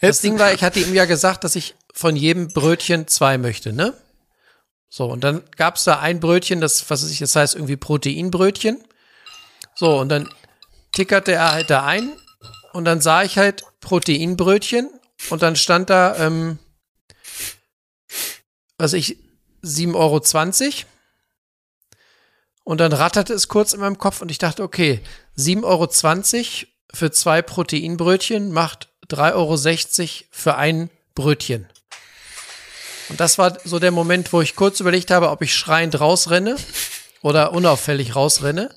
Das 0.01 0.20
Ding 0.20 0.39
war, 0.39 0.52
ich 0.55 0.62
hatte 0.62 0.78
ihm 0.81 0.94
ja 0.94 1.05
gesagt, 1.05 1.43
dass 1.44 1.57
ich 1.57 1.74
von 1.93 2.15
jedem 2.16 2.48
Brötchen 2.48 3.07
zwei 3.09 3.39
möchte, 3.39 3.73
ne? 3.73 3.93
So, 4.89 5.07
und 5.07 5.24
dann 5.24 5.43
gab's 5.57 5.85
da 5.85 5.98
ein 5.98 6.20
Brötchen, 6.20 6.61
das, 6.61 6.89
was 6.89 7.09
ich, 7.11 7.19
das 7.19 7.35
heißt 7.36 7.55
irgendwie 7.55 7.77
Proteinbrötchen. 7.77 8.82
So, 9.74 9.98
und 9.98 10.09
dann 10.09 10.28
tickerte 10.93 11.32
er 11.32 11.52
halt 11.52 11.70
da 11.70 11.85
ein 11.85 12.12
und 12.73 12.85
dann 12.85 13.01
sah 13.01 13.23
ich 13.24 13.36
halt 13.36 13.62
Proteinbrötchen 13.81 14.89
und 15.28 15.42
dann 15.42 15.56
stand 15.56 15.90
da, 15.90 16.16
ähm, 16.16 16.59
was 18.78 18.94
ich, 18.94 19.18
7,20 19.62 19.94
Euro. 19.94 20.20
Und 22.64 22.78
dann 22.78 22.92
ratterte 22.92 23.34
es 23.34 23.48
kurz 23.48 23.72
in 23.72 23.80
meinem 23.80 23.98
Kopf 23.98 24.22
und 24.22 24.30
ich 24.30 24.38
dachte, 24.38 24.62
okay, 24.62 25.01
7,20 25.36 25.64
Euro 25.64 26.70
für 26.92 27.10
zwei 27.10 27.42
Proteinbrötchen 27.42 28.52
macht 28.52 28.88
3,60 29.09 30.01
Euro 30.02 30.26
für 30.30 30.56
ein 30.56 30.90
Brötchen. 31.14 31.66
Und 33.09 33.18
das 33.18 33.38
war 33.38 33.59
so 33.64 33.80
der 33.80 33.90
Moment, 33.90 34.32
wo 34.32 34.40
ich 34.40 34.55
kurz 34.55 34.78
überlegt 34.78 35.10
habe, 35.10 35.30
ob 35.30 35.42
ich 35.42 35.55
schreiend 35.55 35.98
rausrenne 36.01 36.56
oder 37.22 37.52
unauffällig 37.52 38.14
rausrenne. 38.14 38.70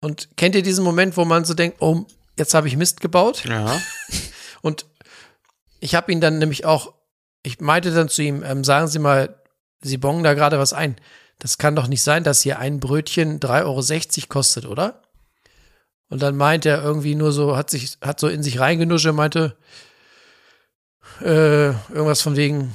Und 0.00 0.28
kennt 0.36 0.54
ihr 0.54 0.62
diesen 0.62 0.84
Moment, 0.84 1.16
wo 1.16 1.24
man 1.24 1.46
so 1.46 1.54
denkt, 1.54 1.78
oh, 1.80 2.04
jetzt 2.36 2.52
habe 2.52 2.68
ich 2.68 2.76
Mist 2.76 3.00
gebaut? 3.00 3.44
Ja. 3.46 3.80
Und 4.64 4.86
ich 5.78 5.94
habe 5.94 6.10
ihn 6.10 6.22
dann 6.22 6.38
nämlich 6.38 6.64
auch, 6.64 6.94
ich 7.42 7.60
meinte 7.60 7.92
dann 7.92 8.08
zu 8.08 8.22
ihm, 8.22 8.42
ähm, 8.42 8.64
sagen 8.64 8.88
Sie 8.88 8.98
mal, 8.98 9.42
Sie 9.82 9.98
bongen 9.98 10.24
da 10.24 10.32
gerade 10.32 10.58
was 10.58 10.72
ein. 10.72 10.96
Das 11.38 11.58
kann 11.58 11.76
doch 11.76 11.86
nicht 11.86 12.02
sein, 12.02 12.24
dass 12.24 12.40
hier 12.40 12.58
ein 12.58 12.80
Brötchen 12.80 13.40
3,60 13.40 13.62
Euro 14.22 14.26
kostet, 14.30 14.64
oder? 14.64 15.02
Und 16.08 16.22
dann 16.22 16.34
meint 16.34 16.64
er 16.64 16.82
irgendwie 16.82 17.14
nur 17.14 17.30
so, 17.32 17.58
hat 17.58 17.68
sich, 17.68 17.98
hat 18.00 18.18
so 18.18 18.26
in 18.28 18.42
sich 18.42 18.58
reingenuscht 18.58 19.04
und 19.04 19.16
meinte, 19.16 19.54
äh, 21.20 21.66
irgendwas 21.66 22.22
von 22.22 22.36
wegen, 22.36 22.74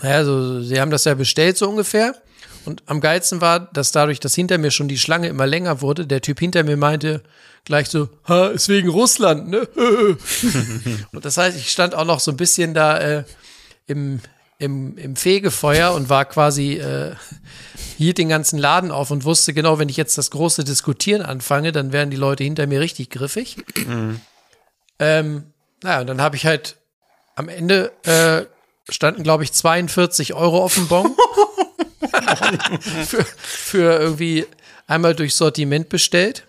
naja, 0.00 0.24
so, 0.24 0.62
sie 0.62 0.80
haben 0.80 0.90
das 0.90 1.04
ja 1.04 1.14
bestellt, 1.14 1.56
so 1.56 1.68
ungefähr. 1.68 2.20
Und 2.64 2.82
am 2.86 3.00
geilsten 3.00 3.40
war, 3.40 3.60
dass 3.60 3.92
dadurch, 3.92 4.20
dass 4.20 4.34
hinter 4.34 4.58
mir 4.58 4.70
schon 4.70 4.88
die 4.88 4.98
Schlange 4.98 5.28
immer 5.28 5.46
länger 5.46 5.80
wurde, 5.80 6.06
der 6.06 6.20
Typ 6.20 6.38
hinter 6.38 6.62
mir 6.62 6.76
meinte 6.76 7.22
gleich 7.64 7.88
so, 7.88 8.08
ha, 8.28 8.48
ist 8.48 8.68
wegen 8.68 8.88
Russland, 8.88 9.48
ne? 9.48 9.68
und 11.12 11.24
das 11.24 11.36
heißt, 11.36 11.56
ich 11.56 11.70
stand 11.70 11.94
auch 11.94 12.04
noch 12.04 12.20
so 12.20 12.30
ein 12.30 12.36
bisschen 12.36 12.74
da 12.74 12.98
äh, 12.98 13.24
im, 13.86 14.20
im, 14.58 14.96
im 14.96 15.16
Fegefeuer 15.16 15.92
und 15.92 16.08
war 16.08 16.24
quasi, 16.24 16.74
äh, 16.74 17.14
hielt 17.98 18.18
den 18.18 18.28
ganzen 18.28 18.58
Laden 18.58 18.90
auf 18.90 19.10
und 19.10 19.24
wusste 19.24 19.54
genau, 19.54 19.78
wenn 19.78 19.88
ich 19.88 19.96
jetzt 19.96 20.18
das 20.18 20.30
große 20.30 20.64
Diskutieren 20.64 21.22
anfange, 21.22 21.72
dann 21.72 21.92
werden 21.92 22.10
die 22.10 22.16
Leute 22.16 22.44
hinter 22.44 22.66
mir 22.66 22.80
richtig 22.80 23.10
griffig. 23.10 23.56
Ähm, 24.98 25.44
naja, 25.82 26.00
und 26.00 26.06
dann 26.06 26.20
habe 26.20 26.36
ich 26.36 26.46
halt 26.46 26.76
am 27.34 27.48
Ende 27.48 27.92
äh, 28.04 28.44
standen, 28.92 29.22
glaube 29.22 29.44
ich, 29.44 29.52
42 29.52 30.34
Euro 30.34 30.62
auf 30.62 30.74
dem 30.74 30.88
Bon. 30.88 31.16
für, 32.80 33.24
für 33.24 34.00
irgendwie 34.00 34.46
einmal 34.86 35.14
durch 35.14 35.34
Sortiment 35.34 35.88
bestellt. 35.88 36.46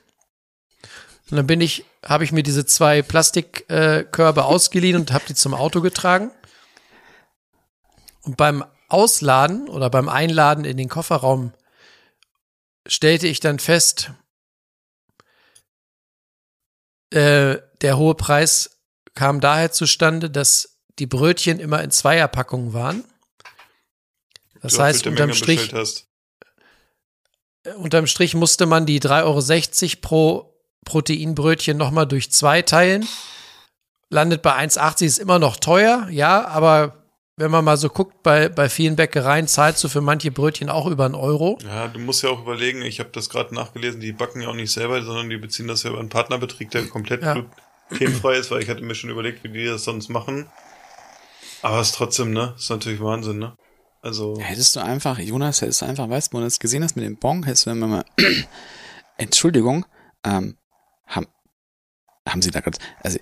Und 1.29 1.37
dann 1.37 1.47
bin 1.47 1.61
ich, 1.61 1.85
habe 2.05 2.23
ich 2.23 2.31
mir 2.31 2.43
diese 2.43 2.65
zwei 2.65 3.01
Plastikkörbe 3.01 4.41
äh, 4.41 4.43
ausgeliehen 4.43 4.97
und 4.97 5.11
habe 5.11 5.25
die 5.27 5.35
zum 5.35 5.53
Auto 5.53 5.81
getragen. 5.81 6.31
Und 8.21 8.37
beim 8.37 8.63
Ausladen 8.89 9.67
oder 9.67 9.89
beim 9.89 10.09
Einladen 10.09 10.65
in 10.65 10.77
den 10.77 10.89
Kofferraum 10.89 11.53
stellte 12.87 13.27
ich 13.27 13.39
dann 13.39 13.59
fest, 13.59 14.11
äh, 17.09 17.57
der 17.81 17.97
hohe 17.97 18.15
Preis 18.15 18.79
kam 19.15 19.39
daher 19.39 19.71
zustande, 19.71 20.29
dass 20.29 20.77
die 20.99 21.07
Brötchen 21.07 21.59
immer 21.59 21.83
in 21.83 21.91
Zweierpackungen 21.91 22.73
waren. 22.73 23.03
Das 24.63 24.73
Du 24.75 24.81
heißt, 24.81 25.05
unterm 25.07 25.27
Menge 25.27 25.35
Strich, 25.35 25.73
hast. 25.73 26.07
unterm 27.77 28.07
Strich 28.07 28.33
musste 28.33 28.65
man 28.65 28.85
die 28.85 28.99
3,60 28.99 29.23
Euro 29.23 30.01
pro 30.01 30.49
Proteinbrötchen 30.85 31.77
nochmal 31.77 32.07
durch 32.07 32.31
zwei 32.31 32.61
teilen. 32.61 33.07
Landet 34.09 34.41
bei 34.41 34.51
1,80 34.57 35.05
ist 35.05 35.17
immer 35.19 35.39
noch 35.39 35.57
teuer, 35.57 36.07
ja, 36.09 36.45
aber 36.47 37.03
wenn 37.35 37.49
man 37.51 37.65
mal 37.65 37.77
so 37.77 37.89
guckt, 37.89 38.21
bei, 38.21 38.47
bei 38.49 38.69
vielen 38.69 38.95
Bäckereien 38.95 39.47
zahlst 39.47 39.83
du 39.83 39.87
für 39.89 40.01
manche 40.01 40.29
Brötchen 40.29 40.69
auch 40.69 40.85
über 40.87 41.05
einen 41.05 41.15
Euro. 41.15 41.57
Ja, 41.63 41.87
du 41.87 41.99
musst 41.99 42.21
ja 42.21 42.29
auch 42.29 42.41
überlegen, 42.41 42.81
ich 42.83 42.99
habe 42.99 43.09
das 43.11 43.29
gerade 43.29 43.55
nachgelesen, 43.55 44.01
die 44.01 44.11
backen 44.11 44.41
ja 44.41 44.49
auch 44.49 44.53
nicht 44.55 44.71
selber, 44.71 45.01
sondern 45.03 45.29
die 45.29 45.37
beziehen 45.37 45.67
das 45.67 45.83
ja 45.83 45.89
über 45.89 45.99
einen 45.99 46.09
Partnerbetrieb, 46.09 46.69
der 46.71 46.87
komplett 46.87 47.23
Ja. 47.23 47.43
glutenfrei 47.89 48.35
ist, 48.35 48.51
weil 48.51 48.61
ich 48.61 48.69
hatte 48.69 48.83
mir 48.83 48.93
schon 48.95 49.09
überlegt, 49.09 49.43
wie 49.43 49.49
die 49.49 49.65
das 49.65 49.83
sonst 49.85 50.09
machen. 50.09 50.47
Aber 51.63 51.79
es 51.79 51.89
ist 51.89 51.95
trotzdem, 51.95 52.31
ne? 52.33 52.53
Ist 52.57 52.69
natürlich 52.69 53.01
Wahnsinn, 53.01 53.39
ne? 53.39 53.55
Also, 54.03 54.37
Hättest 54.37 54.75
du 54.75 54.81
einfach, 54.81 55.17
Jonas, 55.17 55.61
hättest 55.61 55.81
du 55.81 55.85
einfach, 55.85 56.09
weißt 56.09 56.27
du, 56.27 56.33
wo 56.35 56.39
du 56.39 56.43
das 56.43 56.59
gesehen 56.59 56.83
hast 56.83 56.97
mit 56.97 57.05
dem 57.05 57.15
Bon, 57.15 57.41
hättest 57.43 57.67
du 57.67 57.69
immer 57.69 57.87
mal, 57.87 58.05
Entschuldigung, 59.17 59.85
ähm, 60.25 60.57
haben, 61.07 61.27
haben 62.27 62.41
Sie 62.41 62.51
da 62.51 62.59
gerade, 62.59 62.77
also, 63.01 63.17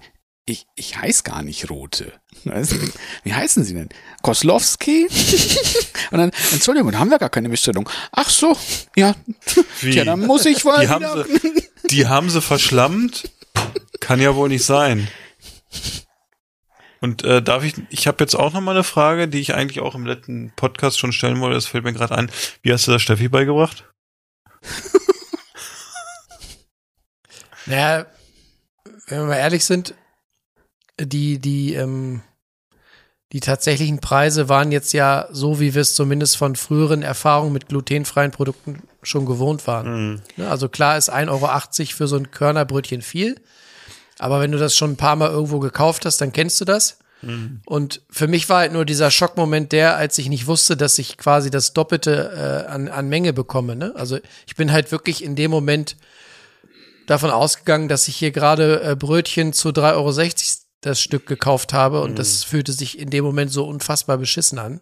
ich, 0.48 0.66
ich 0.76 0.98
heiß 0.98 1.24
gar 1.24 1.44
nicht 1.44 1.70
Rote. 1.70 2.14
Wie 3.24 3.32
heißen 3.32 3.64
Sie 3.64 3.76
denn? 3.76 3.90
Koslowski? 4.24 5.08
Und 6.12 6.18
dann, 6.18 6.32
Entschuldigung, 6.52 6.98
haben 6.98 7.12
wir 7.12 7.20
gar 7.20 7.30
keine 7.30 7.49
Bestellung. 7.49 7.88
Ach 8.12 8.32
so, 8.32 8.58
ja, 8.95 9.14
wie? 9.82 9.91
ja, 9.91 10.03
dann 10.03 10.26
muss 10.26 10.48
ich 10.48 10.66
wohl 10.66 10.80
die, 10.82 10.90
haben 10.90 11.06
sie, 11.06 11.64
die 11.91 12.08
haben 12.08 12.32
sie 12.32 12.41
verschlammt? 12.41 13.30
Kann 13.99 14.20
ja 14.20 14.36
wohl 14.36 14.49
nicht 14.49 14.66
sein. 14.66 15.08
Und 17.02 17.23
äh, 17.23 17.41
darf 17.41 17.64
ich, 17.64 17.73
ich 17.90 18.07
habe 18.07 18.23
jetzt 18.23 18.36
auch 18.36 18.53
noch 18.53 18.61
mal 18.61 18.72
eine 18.72 18.84
Frage, 18.84 19.28
die 19.28 19.40
ich 19.40 19.53
eigentlich 19.53 19.82
auch 19.82 19.95
im 19.95 20.06
letzten 20.06 20.53
Podcast 20.56 20.99
schon 20.99 21.11
stellen 21.11 21.41
wollte, 21.41 21.56
das 21.56 21.65
fällt 21.65 21.84
mir 21.84 21.94
gerade 21.94 22.15
ein. 22.15 22.32
Wie 22.61 22.72
hast 22.72 22.88
du 22.88 22.91
das 22.91 23.02
Steffi 23.02 23.28
beigebracht? 23.28 23.86
Naja, 27.65 28.06
wenn 29.07 29.19
wir 29.19 29.26
mal 29.28 29.38
ehrlich 29.38 29.65
sind, 29.65 29.94
die, 30.99 31.40
die, 31.40 31.73
ähm, 31.73 32.22
die 33.32 33.40
tatsächlichen 33.40 33.99
Preise 33.99 34.49
waren 34.49 34.72
jetzt 34.72 34.94
ja 34.94 35.28
so, 35.32 35.60
wie 35.60 35.73
wir 35.73 35.82
es 35.82 35.95
zumindest 35.95 36.38
von 36.38 36.56
früheren 36.56 37.02
Erfahrungen 37.02 37.53
mit 37.53 37.68
glutenfreien 37.68 38.32
Produkten 38.32 38.84
schon 39.03 39.26
gewohnt 39.26 39.68
waren. 39.68 40.22
Ne, 40.36 40.49
Also 40.49 40.69
klar 40.69 40.98
ist 40.98 41.11
1,80 41.11 41.30
Euro 41.30 41.95
für 41.95 42.07
so 42.07 42.18
ein 42.18 42.32
Körnerbrötchen 42.32 43.02
viel. 43.02 43.40
Aber 44.22 44.39
wenn 44.39 44.52
du 44.52 44.57
das 44.57 44.76
schon 44.76 44.91
ein 44.91 44.98
paar 44.98 45.15
Mal 45.15 45.30
irgendwo 45.30 45.60
gekauft 45.60 46.06
hast, 46.06 46.22
dann 46.22 46.31
kennst 46.31 46.61
du 46.61 46.65
das. 46.65 46.98
Und 47.65 48.02
für 48.10 48.27
mich 48.27 48.49
war 48.49 48.60
halt 48.60 48.73
nur 48.73 48.84
dieser 48.84 49.11
Schockmoment 49.11 49.72
der, 49.72 49.95
als 49.95 50.18
ich 50.18 50.27
nicht 50.27 50.48
wusste, 50.48 50.76
dass 50.76 50.98
ich 50.98 51.18
quasi 51.18 51.52
das 51.52 51.73
Doppelte 51.73 52.65
äh, 52.68 52.72
an, 52.72 52.88
an 52.88 53.10
Menge 53.10 53.31
bekomme. 53.31 53.76
Ne? 53.76 53.93
Also 53.95 54.18
ich 54.48 54.56
bin 54.56 54.72
halt 54.72 54.91
wirklich 54.91 55.23
in 55.23 55.35
dem 55.35 55.52
Moment 55.52 55.98
davon 57.06 57.30
ausgegangen, 57.30 57.89
dass 57.89 58.07
ich 58.07 58.15
hier 58.15 58.31
gerade 58.31 58.81
äh, 58.81 58.95
Brötchen 58.95 59.53
zu 59.53 59.69
3,60 59.69 59.93
Euro 59.93 60.31
das 60.81 60.99
Stück 60.99 61.27
gekauft 61.27 61.73
habe 61.73 62.02
und 62.02 62.18
das 62.18 62.43
fühlte 62.43 62.73
sich 62.73 62.98
in 62.98 63.11
dem 63.11 63.23
Moment 63.23 63.52
so 63.52 63.68
unfassbar 63.68 64.18
beschissen 64.18 64.57
an. 64.57 64.81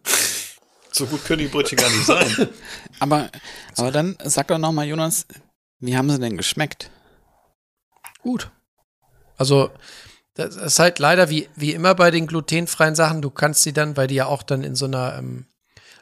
So 0.93 1.05
gut 1.07 1.25
können 1.25 1.39
die 1.41 1.47
Brötchen 1.47 1.77
gar 1.77 1.89
nicht 1.89 2.05
sein. 2.05 2.47
Aber, 2.99 3.29
aber 3.77 3.91
dann 3.91 4.17
sag 4.23 4.47
doch 4.47 4.57
noch 4.57 4.71
mal, 4.73 4.85
Jonas, 4.85 5.25
wie 5.79 5.95
haben 5.95 6.09
sie 6.09 6.19
denn 6.19 6.35
geschmeckt? 6.35 6.89
Gut. 8.21 8.49
Also 9.39 9.71
das 10.35 10.55
ist 10.55 10.79
halt 10.79 10.99
leider 10.99 11.29
wie, 11.29 11.49
wie 11.55 11.73
immer 11.73 11.95
bei 11.95 12.11
den 12.11 12.27
glutenfreien 12.27 12.93
Sachen, 12.93 13.21
du 13.21 13.29
kannst 13.29 13.63
sie 13.63 13.73
dann, 13.73 13.97
weil 13.97 14.07
die 14.07 14.15
ja 14.15 14.27
auch 14.27 14.43
dann 14.43 14.63
in 14.63 14.75
so 14.75 14.85
einer 14.85 15.17
ähm, 15.17 15.45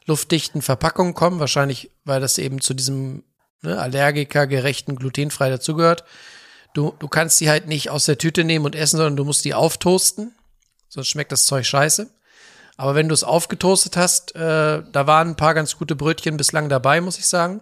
luftdichten 0.06 0.62
Verpackung 0.62 1.14
kommen, 1.14 1.40
wahrscheinlich, 1.40 1.92
weil 2.04 2.20
das 2.20 2.38
eben 2.38 2.62
zu 2.62 2.74
diesem 2.74 3.24
ne, 3.62 3.80
allergikergerechten 3.80 4.96
glutenfrei 4.96 5.50
dazugehört. 5.50 6.04
Du, 6.74 6.94
du 7.00 7.08
kannst 7.08 7.40
die 7.40 7.50
halt 7.50 7.68
nicht 7.68 7.90
aus 7.90 8.06
der 8.06 8.18
Tüte 8.18 8.44
nehmen 8.44 8.66
und 8.66 8.76
essen, 8.76 8.98
sondern 8.98 9.16
du 9.16 9.24
musst 9.24 9.46
die 9.46 9.54
auftoasten, 9.54 10.36
sonst 10.90 11.08
schmeckt 11.08 11.32
das 11.32 11.46
Zeug 11.46 11.66
scheiße. 11.66 12.10
Aber 12.76 12.94
wenn 12.96 13.08
du 13.08 13.14
es 13.14 13.24
aufgetoastet 13.24 13.98
hast, 13.98 14.36
äh, 14.36 14.84
da 14.92 15.08
waren 15.08 15.30
ein 15.30 15.36
paar 15.36 15.54
ganz 15.54 15.78
gute 15.78 15.96
Brötchen 15.96 16.38
bislang 16.38 16.70
dabei, 16.70 17.02
muss 17.02 17.18
ich 17.18 17.28
sagen. 17.28 17.62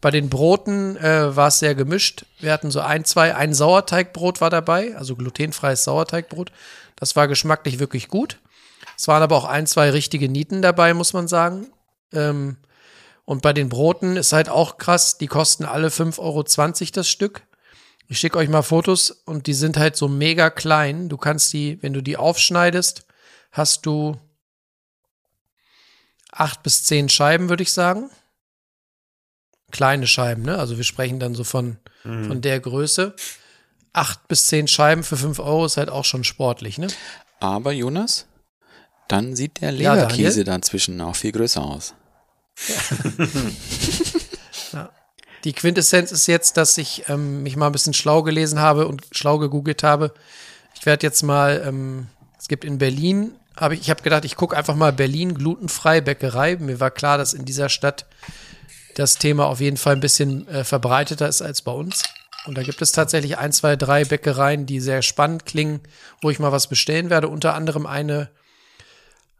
Bei 0.00 0.10
den 0.10 0.30
Broten 0.30 0.96
äh, 0.96 1.36
war 1.36 1.48
es 1.48 1.58
sehr 1.58 1.74
gemischt. 1.74 2.24
Wir 2.38 2.52
hatten 2.52 2.70
so 2.70 2.80
ein, 2.80 3.04
zwei, 3.04 3.34
ein 3.34 3.52
Sauerteigbrot 3.52 4.40
war 4.40 4.50
dabei, 4.50 4.96
also 4.96 5.14
glutenfreies 5.14 5.84
Sauerteigbrot. 5.84 6.52
Das 6.96 7.16
war 7.16 7.28
geschmacklich 7.28 7.78
wirklich 7.78 8.08
gut. 8.08 8.38
Es 8.96 9.08
waren 9.08 9.22
aber 9.22 9.36
auch 9.36 9.44
ein, 9.44 9.66
zwei 9.66 9.90
richtige 9.90 10.28
Nieten 10.28 10.62
dabei, 10.62 10.94
muss 10.94 11.12
man 11.12 11.28
sagen. 11.28 11.72
Ähm, 12.12 12.56
und 13.24 13.42
bei 13.42 13.52
den 13.52 13.68
Broten 13.68 14.16
ist 14.16 14.32
halt 14.32 14.48
auch 14.48 14.78
krass, 14.78 15.18
die 15.18 15.26
kosten 15.26 15.64
alle 15.64 15.88
5,20 15.88 16.18
Euro 16.18 16.42
das 16.92 17.08
Stück. 17.08 17.42
Ich 18.08 18.18
schicke 18.18 18.38
euch 18.38 18.48
mal 18.48 18.62
Fotos 18.62 19.10
und 19.10 19.46
die 19.46 19.54
sind 19.54 19.76
halt 19.76 19.96
so 19.96 20.08
mega 20.08 20.50
klein. 20.50 21.08
Du 21.08 21.16
kannst 21.16 21.52
die, 21.52 21.80
wenn 21.82 21.92
du 21.92 22.02
die 22.02 22.16
aufschneidest, 22.16 23.06
hast 23.52 23.86
du 23.86 24.16
acht 26.32 26.62
bis 26.62 26.82
zehn 26.84 27.08
Scheiben, 27.08 27.48
würde 27.48 27.62
ich 27.62 27.72
sagen. 27.72 28.10
Kleine 29.70 30.06
Scheiben, 30.06 30.42
ne? 30.42 30.58
Also 30.58 30.76
wir 30.76 30.84
sprechen 30.84 31.20
dann 31.20 31.34
so 31.34 31.44
von, 31.44 31.76
von 32.02 32.40
der 32.40 32.60
Größe. 32.60 33.14
Acht 33.92 34.28
bis 34.28 34.46
zehn 34.46 34.68
Scheiben 34.68 35.02
für 35.02 35.16
fünf 35.16 35.38
Euro 35.38 35.64
ist 35.66 35.76
halt 35.76 35.90
auch 35.90 36.04
schon 36.04 36.24
sportlich, 36.24 36.78
ne? 36.78 36.86
Aber 37.40 37.72
Jonas, 37.72 38.26
dann 39.08 39.34
sieht 39.34 39.60
der 39.60 39.72
Ja, 39.72 39.94
Leberkäse 39.94 40.44
Daniel? 40.44 40.60
dazwischen 40.60 41.00
auch 41.00 41.16
viel 41.16 41.32
größer 41.32 41.62
aus. 41.62 41.94
Die 45.44 45.52
Quintessenz 45.54 46.12
ist 46.12 46.26
jetzt, 46.26 46.56
dass 46.58 46.76
ich 46.76 47.04
ähm, 47.08 47.42
mich 47.42 47.56
mal 47.56 47.66
ein 47.66 47.72
bisschen 47.72 47.94
schlau 47.94 48.22
gelesen 48.22 48.60
habe 48.60 48.86
und 48.86 49.02
schlau 49.12 49.38
gegoogelt 49.38 49.82
habe. 49.82 50.12
Ich 50.78 50.84
werde 50.84 51.06
jetzt 51.06 51.22
mal, 51.22 51.62
ähm, 51.66 52.08
es 52.38 52.46
gibt 52.48 52.64
in 52.64 52.76
Berlin, 52.78 53.32
habe 53.56 53.74
ich, 53.74 53.80
ich 53.80 53.90
habe 53.90 54.02
gedacht, 54.02 54.24
ich 54.26 54.36
gucke 54.36 54.56
einfach 54.56 54.74
mal 54.74 54.92
Berlin 54.92 55.34
glutenfrei 55.34 56.02
Bäckerei. 56.02 56.56
Mir 56.56 56.78
war 56.78 56.90
klar, 56.90 57.16
dass 57.16 57.32
in 57.32 57.46
dieser 57.46 57.70
Stadt 57.70 58.04
das 59.00 59.16
Thema 59.16 59.46
auf 59.46 59.60
jeden 59.60 59.78
Fall 59.78 59.94
ein 59.94 60.00
bisschen 60.00 60.46
äh, 60.48 60.62
verbreiteter 60.62 61.26
ist 61.26 61.40
als 61.42 61.62
bei 61.62 61.72
uns. 61.72 62.02
Und 62.46 62.56
da 62.56 62.62
gibt 62.62 62.80
es 62.82 62.92
tatsächlich 62.92 63.38
ein, 63.38 63.52
zwei, 63.52 63.76
drei 63.76 64.04
Bäckereien, 64.04 64.66
die 64.66 64.80
sehr 64.80 65.02
spannend 65.02 65.46
klingen, 65.46 65.80
wo 66.22 66.30
ich 66.30 66.38
mal 66.38 66.52
was 66.52 66.68
bestellen 66.68 67.10
werde. 67.10 67.28
Unter 67.28 67.54
anderem 67.54 67.86
eine, 67.86 68.30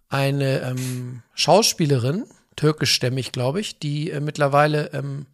eine 0.09 0.61
ähm, 0.61 1.23
Schauspielerin, 1.35 2.25
türkischstämmig, 2.57 3.33
glaube 3.33 3.61
ich, 3.61 3.79
die 3.79 4.11
äh, 4.11 4.21
mittlerweile 4.21 4.91
ähm, 4.93 5.27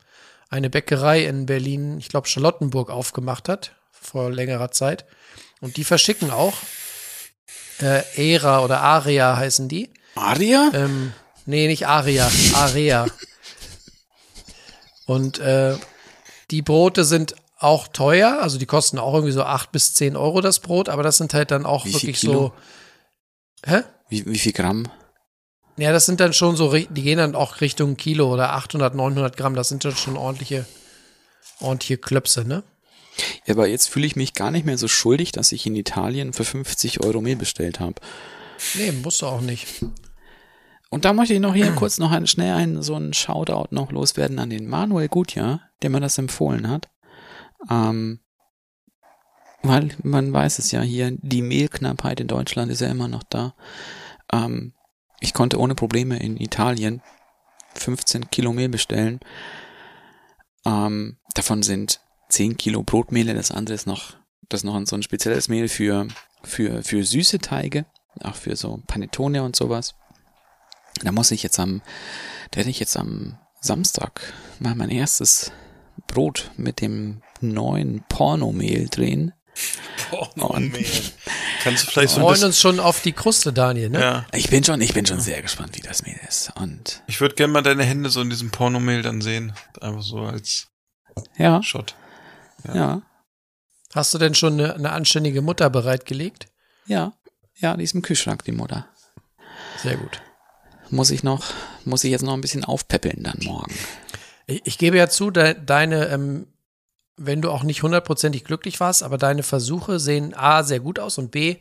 eine 0.49 0.71
Bäckerei 0.71 1.25
in 1.25 1.47
Berlin, 1.47 1.99
ich 1.99 2.09
glaube 2.09 2.29
Charlottenburg, 2.29 2.91
aufgemacht 2.91 3.49
hat, 3.49 3.77
vor 3.93 4.31
längerer 4.31 4.71
Zeit. 4.73 5.05
Und 5.61 5.77
die 5.77 5.85
verschicken 5.85 6.31
auch. 6.31 6.55
Äh, 7.81 8.03
Era 8.17 8.65
oder 8.65 8.81
Aria 8.81 9.37
heißen 9.37 9.69
die. 9.69 9.91
Maria? 10.15 10.71
Ähm, 10.73 11.13
nee, 11.45 11.67
nicht 11.67 11.87
Aria, 11.87 12.29
Area. 12.55 13.07
Und 15.07 15.39
äh, 15.39 15.77
die 16.51 16.63
Brote 16.63 17.05
sind 17.05 17.35
auch 17.59 17.89
teuer, 17.89 18.39
also 18.43 18.59
die 18.59 18.67
kosten 18.67 18.99
auch 18.99 19.15
irgendwie 19.15 19.33
so 19.33 19.43
acht 19.43 19.73
bis 19.73 19.95
zehn 19.95 20.17
Euro 20.17 20.41
das 20.41 20.61
Brot, 20.61 20.89
aber 20.89 21.03
das 21.03 21.17
sind 21.17 21.33
halt 21.33 21.51
dann 21.51 21.65
auch 21.65 21.87
Wie 21.87 21.95
wirklich 21.95 22.21
so. 22.21 22.53
Hä? 23.65 23.83
Wie, 24.09 24.27
wie 24.27 24.39
viel 24.39 24.53
Gramm? 24.53 24.89
Ja, 25.79 25.93
das 25.93 26.07
sind 26.07 26.21
dann 26.21 26.33
schon 26.33 26.57
so, 26.57 26.73
die 26.73 27.03
gehen 27.03 27.19
dann 27.19 27.35
auch 27.35 27.61
Richtung 27.61 27.97
Kilo 27.97 28.33
oder 28.33 28.53
800, 28.53 28.95
900 28.95 29.37
Gramm. 29.37 29.55
Das 29.55 29.69
sind 29.69 29.85
dann 29.85 29.97
schon 29.97 30.17
ordentliche, 30.17 30.67
ordentliche 31.61 31.99
Klöpse, 31.99 32.45
ne? 32.47 32.63
Ja, 33.47 33.55
aber 33.55 33.67
jetzt 33.67 33.89
fühle 33.89 34.07
ich 34.07 34.17
mich 34.17 34.35
gar 34.35 34.51
nicht 34.51 34.67
mehr 34.67 34.79
so 34.79 34.89
schuldig, 34.89 35.33
dass 35.33 35.53
ich 35.53 35.67
in 35.67 35.77
Italien 35.77 36.33
für 36.33 36.45
50 36.45 37.03
Euro 37.03 37.21
Mehl 37.21 37.37
bestellt 37.37 37.81
habe. 37.81 37.95
Nee, 38.75 38.93
musst 38.93 39.23
du 39.23 39.27
auch 39.27 39.41
nicht. 39.41 39.67
Und 40.91 41.05
da 41.05 41.13
möchte 41.13 41.35
ich 41.35 41.41
noch 41.41 41.55
hier 41.55 41.73
kurz 41.73 41.99
noch 41.99 42.13
ein, 42.13 42.27
schnell 42.27 42.55
einen, 42.55 42.83
so 42.83 42.95
einen 42.95 43.13
Shoutout 43.13 43.75
noch 43.75 43.91
loswerden 43.91 44.39
an 44.39 44.51
den 44.51 44.69
Manuel 44.69 45.09
Gutjahr, 45.09 45.61
der 45.83 45.91
mir 45.91 46.01
das 46.01 46.19
empfohlen 46.19 46.69
hat. 46.69 46.89
Ähm, 47.71 48.21
weil 49.63 49.91
man 50.03 50.33
weiß 50.33 50.59
es 50.59 50.71
ja 50.71 50.81
hier, 50.83 51.11
die 51.21 51.43
Mehlknappheit 51.43 52.21
in 52.21 52.29
Deutschland 52.29 52.71
ist 52.71 52.81
ja 52.81 52.89
immer 52.89 53.09
noch 53.09 53.25
da. 53.25 53.55
Ähm, 54.33 54.75
ich 55.21 55.35
konnte 55.35 55.59
ohne 55.59 55.75
Probleme 55.75 56.19
in 56.19 56.37
Italien 56.37 57.03
15 57.75 58.31
Kilo 58.31 58.53
Mehl 58.53 58.69
bestellen. 58.69 59.21
Ähm, 60.65 61.17
davon 61.35 61.63
sind 61.63 62.01
10 62.29 62.57
Kilo 62.57 62.83
Brotmehle, 62.83 63.35
das 63.35 63.51
andere 63.51 63.75
ist 63.75 63.87
noch, 63.87 64.15
das 64.49 64.65
noch 64.65 64.81
so 64.87 64.97
ein 64.97 65.03
spezielles 65.03 65.49
Mehl 65.49 65.69
für, 65.69 66.07
für, 66.43 66.83
für 66.83 67.05
süße 67.05 67.39
Teige, 67.39 67.87
auch 68.23 68.35
für 68.35 68.57
so 68.57 68.83
Panettone 68.87 69.43
und 69.43 69.57
sowas. 69.57 69.95
Da 71.03 71.13
muss 71.13 71.31
ich 71.31 71.43
jetzt 71.43 71.59
am, 71.59 71.83
da 72.51 72.59
werde 72.59 72.71
ich 72.71 72.81
jetzt 72.81 72.97
am 72.97 73.39
Samstag 73.61 74.33
mal 74.59 74.75
mein 74.75 74.91
erstes 74.91 75.53
Brot 76.07 76.51
mit 76.57 76.81
dem 76.81 77.23
neuen 77.41 78.05
Pornomehl 78.09 78.89
drehen. 78.89 79.33
Pornomehl. 80.11 80.85
Kannst 81.63 81.85
du 81.87 81.91
vielleicht 81.91 82.11
so 82.15 82.21
Wir 82.21 82.27
freuen 82.27 82.45
uns 82.45 82.61
schon 82.61 82.79
auf 82.81 83.01
die 83.01 83.13
Kruste, 83.13 83.53
Daniel, 83.53 83.91
ne? 83.91 84.01
ja. 84.01 84.27
Ich 84.33 84.51
bin 84.51 84.63
schon, 84.63 84.81
ich 84.81 84.93
bin 84.93 85.07
schon 85.07 85.21
sehr 85.21 85.41
gespannt, 85.43 85.77
wie 85.77 85.81
das 85.83 86.03
Mehl 86.03 86.19
ist. 86.29 86.53
Und 86.57 87.03
Ich 87.07 87.21
würde 87.21 87.35
gerne 87.35 87.53
mal 87.53 87.63
deine 87.63 87.85
Hände 87.85 88.11
so 88.11 88.21
in 88.21 88.31
diesem 88.31 88.51
Pornomehl 88.51 89.03
dann 89.03 89.21
sehen. 89.21 89.55
Einfach 89.81 90.03
so 90.03 90.19
als 90.21 90.69
ja, 91.39 91.63
Shot. 91.63 91.95
ja, 92.73 93.03
Hast 93.95 94.13
du 94.13 94.19
denn 94.19 94.35
schon 94.35 94.55
eine, 94.55 94.75
eine 94.75 94.93
anständige 94.93 95.41
Mutter 95.41 95.71
bereitgelegt? 95.71 96.49
ja, 96.87 97.15
ja, 97.59 97.75
die 97.75 97.85
ist 97.85 97.95
im 97.95 98.03
Kühlschrank, 98.03 98.45
die 98.45 98.53
Mutter. 98.53 98.87
Sehr 99.83 99.97
gut. 99.97 100.21
Muss 100.91 101.11
ich 101.11 101.23
noch, 101.23 101.45
muss 101.85 102.05
ich 102.05 102.11
jetzt 102.11 102.23
noch 102.23 102.35
ein 102.35 102.41
bisschen 102.41 102.65
aufpäppeln 102.65 103.23
dann 103.23 103.39
morgen. 103.43 103.75
Ich, 104.47 104.63
ich 104.65 104.79
gebe 104.79 104.97
ja 104.97 105.09
zu, 105.09 105.31
de, 105.31 105.57
deine, 105.65 106.09
ähm, 106.09 106.47
wenn 107.17 107.43
du 107.43 107.51
auch 107.51 107.63
nicht 107.63 107.83
hundertprozentig 107.83 108.45
glücklich 108.45 108.79
warst, 108.81 109.03
aber 109.03 109.19
deine 109.19 109.43
Versuche 109.43 109.99
sehen 109.99 110.35
A 110.35 110.63
sehr 110.63 110.81
gut 110.81 110.99
aus 110.99 111.19
und 111.19 111.31
B 111.31 111.57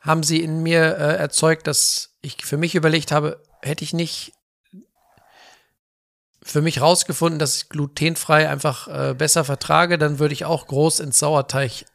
haben 0.00 0.22
sie 0.22 0.42
in 0.42 0.62
mir 0.62 0.96
äh, 0.96 1.16
erzeugt, 1.16 1.66
dass 1.66 2.16
ich 2.22 2.44
für 2.44 2.56
mich 2.56 2.74
überlegt 2.74 3.12
habe, 3.12 3.40
hätte 3.62 3.84
ich 3.84 3.92
nicht 3.92 4.32
für 6.42 6.60
mich 6.60 6.80
rausgefunden, 6.80 7.38
dass 7.38 7.56
ich 7.56 7.68
glutenfrei 7.68 8.48
einfach 8.48 8.88
äh, 8.88 9.14
besser 9.14 9.44
vertrage, 9.44 9.96
dann 9.96 10.18
würde 10.18 10.34
ich 10.34 10.44
auch 10.44 10.66
groß 10.66 10.98
ins 11.00 11.18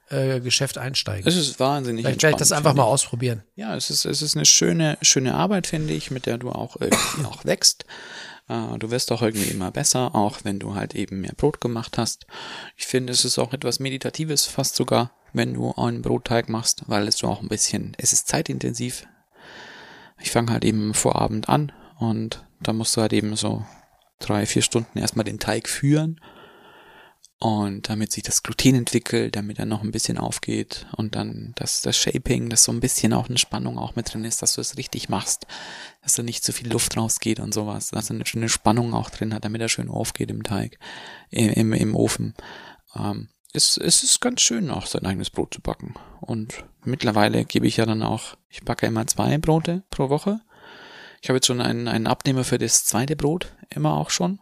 Sauerteig-Geschäft 0.10 0.78
einsteigen. 0.78 1.28
Es 1.28 1.36
ist 1.36 1.60
wahnsinnig 1.60 2.06
Vielleicht 2.06 2.24
werde 2.24 2.36
ich 2.36 2.40
das 2.40 2.52
einfach 2.52 2.74
mal 2.74 2.84
ausprobieren. 2.84 3.44
Ja, 3.56 3.76
es 3.76 3.90
ist, 3.90 4.06
es 4.06 4.22
ist 4.22 4.36
eine 4.36 4.46
schöne, 4.46 4.98
schöne 5.02 5.34
Arbeit, 5.34 5.68
finde 5.68 5.94
ich, 5.94 6.12
mit 6.12 6.26
der 6.26 6.38
du 6.38 6.50
auch 6.50 6.78
irgendwie 6.80 7.26
auch 7.26 7.46
wächst. 7.46 7.86
Äh, 8.48 8.78
Du 8.78 8.92
wirst 8.92 9.12
auch 9.12 9.22
irgendwie 9.22 9.50
immer 9.50 9.72
besser, 9.72 10.16
auch 10.16 10.40
wenn 10.44 10.60
du 10.60 10.76
halt 10.76 10.96
eben 10.96 11.22
mehr 11.22 11.34
Brot 11.36 11.62
gemacht 11.62 11.98
hast. 11.98 12.26
Ich 12.76 12.88
finde, 12.88 13.14
es 13.14 13.26
ist 13.26 13.38
auch 13.40 13.54
etwas 13.54 13.80
Meditatives, 13.80 14.46
fast 14.46 14.76
sogar 14.76 15.12
wenn 15.34 15.54
du 15.54 15.74
einen 15.76 16.02
Brotteig 16.02 16.50
machst, 16.50 16.84
weil 16.88 17.08
es 17.08 17.18
du 17.18 17.28
auch 17.28 17.42
ein 17.42 17.50
bisschen, 17.50 17.94
es 17.98 18.14
ist 18.14 18.28
zeitintensiv. 18.28 19.06
Ich 20.20 20.32
fange 20.32 20.52
halt 20.52 20.66
eben 20.66 20.94
Vorabend 20.94 21.50
an 21.50 21.72
und 22.00 22.44
da 22.62 22.74
musst 22.74 22.96
du 22.98 23.02
halt 23.02 23.14
eben 23.14 23.36
so 23.36 23.64
drei, 24.20 24.46
vier 24.46 24.64
Stunden 24.64 24.98
erstmal 24.98 25.26
den 25.26 25.38
Teig 25.38 25.68
führen 25.68 26.20
und 27.40 27.88
damit 27.90 28.12
sich 28.12 28.24
das 28.24 28.42
Gluten 28.42 28.76
entwickelt, 28.76 29.36
damit 29.36 29.60
er 29.60 29.66
noch 29.66 29.84
ein 29.84 29.92
bisschen 29.92 30.18
aufgeht 30.18 30.88
und 30.96 31.16
dann 31.16 31.54
das, 31.56 31.82
das 31.82 31.96
Shaping, 31.96 32.50
dass 32.50 32.64
so 32.64 32.72
ein 32.72 32.80
bisschen 32.80 33.14
auch 33.14 33.30
eine 33.30 33.38
Spannung 33.38 33.78
auch 33.78 33.96
mit 33.96 34.12
drin 34.12 34.26
ist, 34.26 34.42
dass 34.42 34.56
du 34.56 34.62
es 34.62 34.78
richtig 34.78 35.08
machst, 35.08 35.46
dass 36.02 36.16
da 36.16 36.24
nicht 36.24 36.44
zu 36.44 36.52
viel 36.52 36.72
Luft 36.72 36.98
rausgeht 36.98 37.40
und 37.40 37.54
sowas, 37.54 37.90
dass 37.90 38.10
er 38.10 38.16
eine 38.16 38.26
schöne 38.26 38.50
Spannung 38.50 38.94
auch 38.94 39.12
drin 39.12 39.34
hat, 39.34 39.46
damit 39.46 39.62
er 39.62 39.70
schön 39.70 39.90
aufgeht 39.90 40.32
im 40.32 40.42
Teig, 40.42 40.80
im, 41.30 41.50
im, 41.52 41.74
im 41.74 41.96
Ofen. 41.96 42.34
Ähm, 42.96 43.30
es, 43.54 43.78
es 43.78 44.04
ist 44.04 44.20
ganz 44.20 44.42
schön, 44.42 44.72
auch 44.72 44.88
sein 44.88 45.06
eigenes 45.06 45.30
Brot 45.30 45.54
zu 45.54 45.62
backen. 45.62 45.94
Und 46.22 46.66
mittlerweile 46.84 47.46
gebe 47.46 47.68
ich 47.68 47.78
ja 47.78 47.86
dann 47.86 48.04
auch, 48.04 48.36
ich 48.50 48.64
backe 48.64 48.88
immer 48.88 49.06
zwei 49.06 49.38
Brote 49.38 49.84
pro 49.90 50.10
Woche. 50.10 50.42
Ich 51.22 51.30
habe 51.30 51.38
jetzt 51.38 51.48
schon 51.48 51.62
einen, 51.62 51.88
einen 51.88 52.08
Abnehmer 52.08 52.44
für 52.44 52.58
das 52.58 52.86
zweite 52.86 53.16
Brot, 53.16 53.54
immer 53.70 53.94
auch 53.94 54.10
schon. 54.10 54.40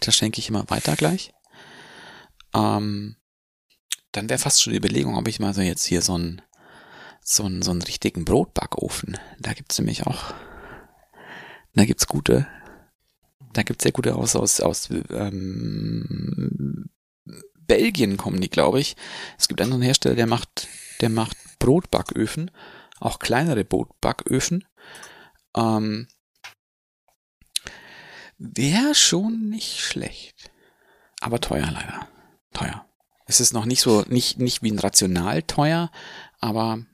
Das 0.00 0.14
schenke 0.14 0.38
ich 0.40 0.48
immer 0.48 0.68
weiter 0.68 0.96
gleich. 0.96 1.33
Ähm, 2.54 3.16
dann 4.12 4.28
wäre 4.28 4.38
fast 4.38 4.62
schon 4.62 4.72
die 4.72 4.78
Überlegung, 4.78 5.16
ob 5.16 5.26
ich 5.28 5.40
mal 5.40 5.54
so 5.54 5.60
jetzt 5.60 5.84
hier 5.84 6.02
so 6.02 6.14
einen 6.14 6.42
so 7.20 7.48
so 7.62 7.72
richtigen 7.72 8.24
Brotbackofen. 8.24 9.18
Da 9.40 9.54
gibt's 9.54 9.78
nämlich 9.78 10.06
auch, 10.06 10.34
da 11.74 11.84
gibt's 11.84 12.06
gute, 12.06 12.46
da 13.52 13.62
gibt's 13.62 13.82
sehr 13.82 13.92
gute 13.92 14.14
aus 14.14 14.36
aus 14.36 14.60
aus 14.60 14.90
ähm, 15.10 16.90
Belgien 17.66 18.16
kommen 18.16 18.40
die, 18.40 18.50
glaube 18.50 18.80
ich. 18.80 18.96
Es 19.38 19.48
gibt 19.48 19.60
einen 19.60 19.82
Hersteller, 19.82 20.14
der 20.14 20.26
macht, 20.26 20.68
der 21.00 21.08
macht 21.08 21.36
Brotbacköfen, 21.58 22.50
auch 23.00 23.18
kleinere 23.18 23.64
Brotbacköfen. 23.64 24.64
Ähm, 25.56 26.08
Wäre 28.36 28.94
schon 28.94 29.48
nicht 29.48 29.80
schlecht. 29.80 30.50
Aber 31.20 31.40
teuer 31.40 31.70
leider. 31.70 32.08
Teuer. 32.54 32.86
Es 33.26 33.40
ist 33.40 33.52
noch 33.52 33.66
nicht 33.66 33.80
so, 33.80 34.02
nicht, 34.08 34.38
nicht 34.38 34.62
wie 34.62 34.70
ein 34.70 34.78
Rational 34.78 35.42
teuer, 35.42 35.90
aber 36.40 36.84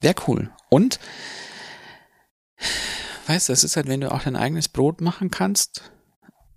wäre 0.00 0.14
cool. 0.26 0.52
Und, 0.68 0.98
weißt 3.26 3.48
du, 3.48 3.52
es 3.52 3.64
ist 3.64 3.76
halt, 3.76 3.88
wenn 3.88 4.00
du 4.00 4.12
auch 4.12 4.22
dein 4.22 4.36
eigenes 4.36 4.68
Brot 4.68 5.00
machen 5.00 5.30
kannst, 5.30 5.90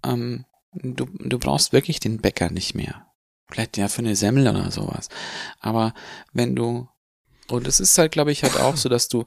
ähm, 0.03 0.45
du, 0.73 1.05
du 1.05 1.39
brauchst 1.39 1.73
wirklich 1.73 1.99
den 1.99 2.19
Bäcker 2.19 2.49
nicht 2.49 2.75
mehr. 2.75 3.05
Vielleicht 3.49 3.77
ja 3.77 3.87
für 3.87 3.99
eine 3.99 4.15
Semmel 4.15 4.47
oder 4.47 4.71
sowas. 4.71 5.09
Aber 5.59 5.93
wenn 6.33 6.55
du, 6.55 6.87
und 7.47 7.67
es 7.67 7.79
ist 7.79 7.97
halt, 7.97 8.11
glaube 8.11 8.31
ich, 8.31 8.43
halt 8.43 8.57
auch 8.57 8.77
so, 8.77 8.89
dass 8.89 9.07
du 9.07 9.25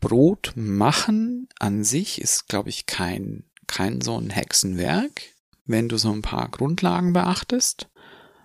Brot 0.00 0.52
machen 0.56 1.48
an 1.58 1.84
sich 1.84 2.20
ist, 2.20 2.48
glaube 2.48 2.70
ich, 2.70 2.86
kein, 2.86 3.44
kein 3.66 4.00
so 4.00 4.16
ein 4.16 4.30
Hexenwerk, 4.30 5.22
wenn 5.70 5.88
du 5.88 5.96
so 5.96 6.12
ein 6.12 6.22
paar 6.22 6.48
Grundlagen 6.48 7.12
beachtest 7.12 7.88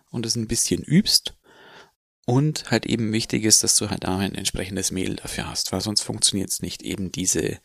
und 0.09 0.25
es 0.25 0.35
ein 0.35 0.47
bisschen 0.47 0.83
übst. 0.83 1.37
Und 2.27 2.71
halt 2.71 2.87
eben 2.87 3.13
wichtig 3.13 3.43
ist, 3.43 3.63
dass 3.63 3.75
du 3.75 3.91
halt 3.91 4.07
auch 4.07 4.17
ein 4.17 4.33
entsprechendes 4.33 4.89
Mehl 4.91 5.15
dafür 5.15 5.47
hast, 5.47 5.71
weil 5.71 5.81
sonst 5.81 6.01
funktioniert 6.01 6.49
es 6.49 6.61
nicht 6.61 6.81
eben 6.81 7.11
diese, 7.11 7.59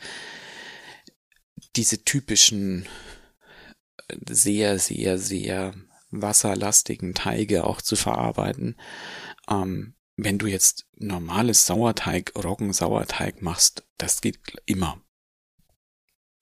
diese 1.76 2.04
typischen 2.04 2.86
sehr, 4.28 4.78
sehr, 4.78 5.18
sehr 5.18 5.74
wasserlastigen 6.10 7.14
Teige 7.14 7.64
auch 7.64 7.80
zu 7.80 7.96
verarbeiten. 7.96 8.76
Ähm, 9.48 9.94
wenn 10.16 10.38
du 10.38 10.46
jetzt 10.46 10.86
normales 10.96 11.64
Sauerteig, 11.64 12.32
Roggensauerteig 12.36 13.40
machst, 13.40 13.86
das 13.96 14.20
geht 14.20 14.38
immer. 14.66 15.00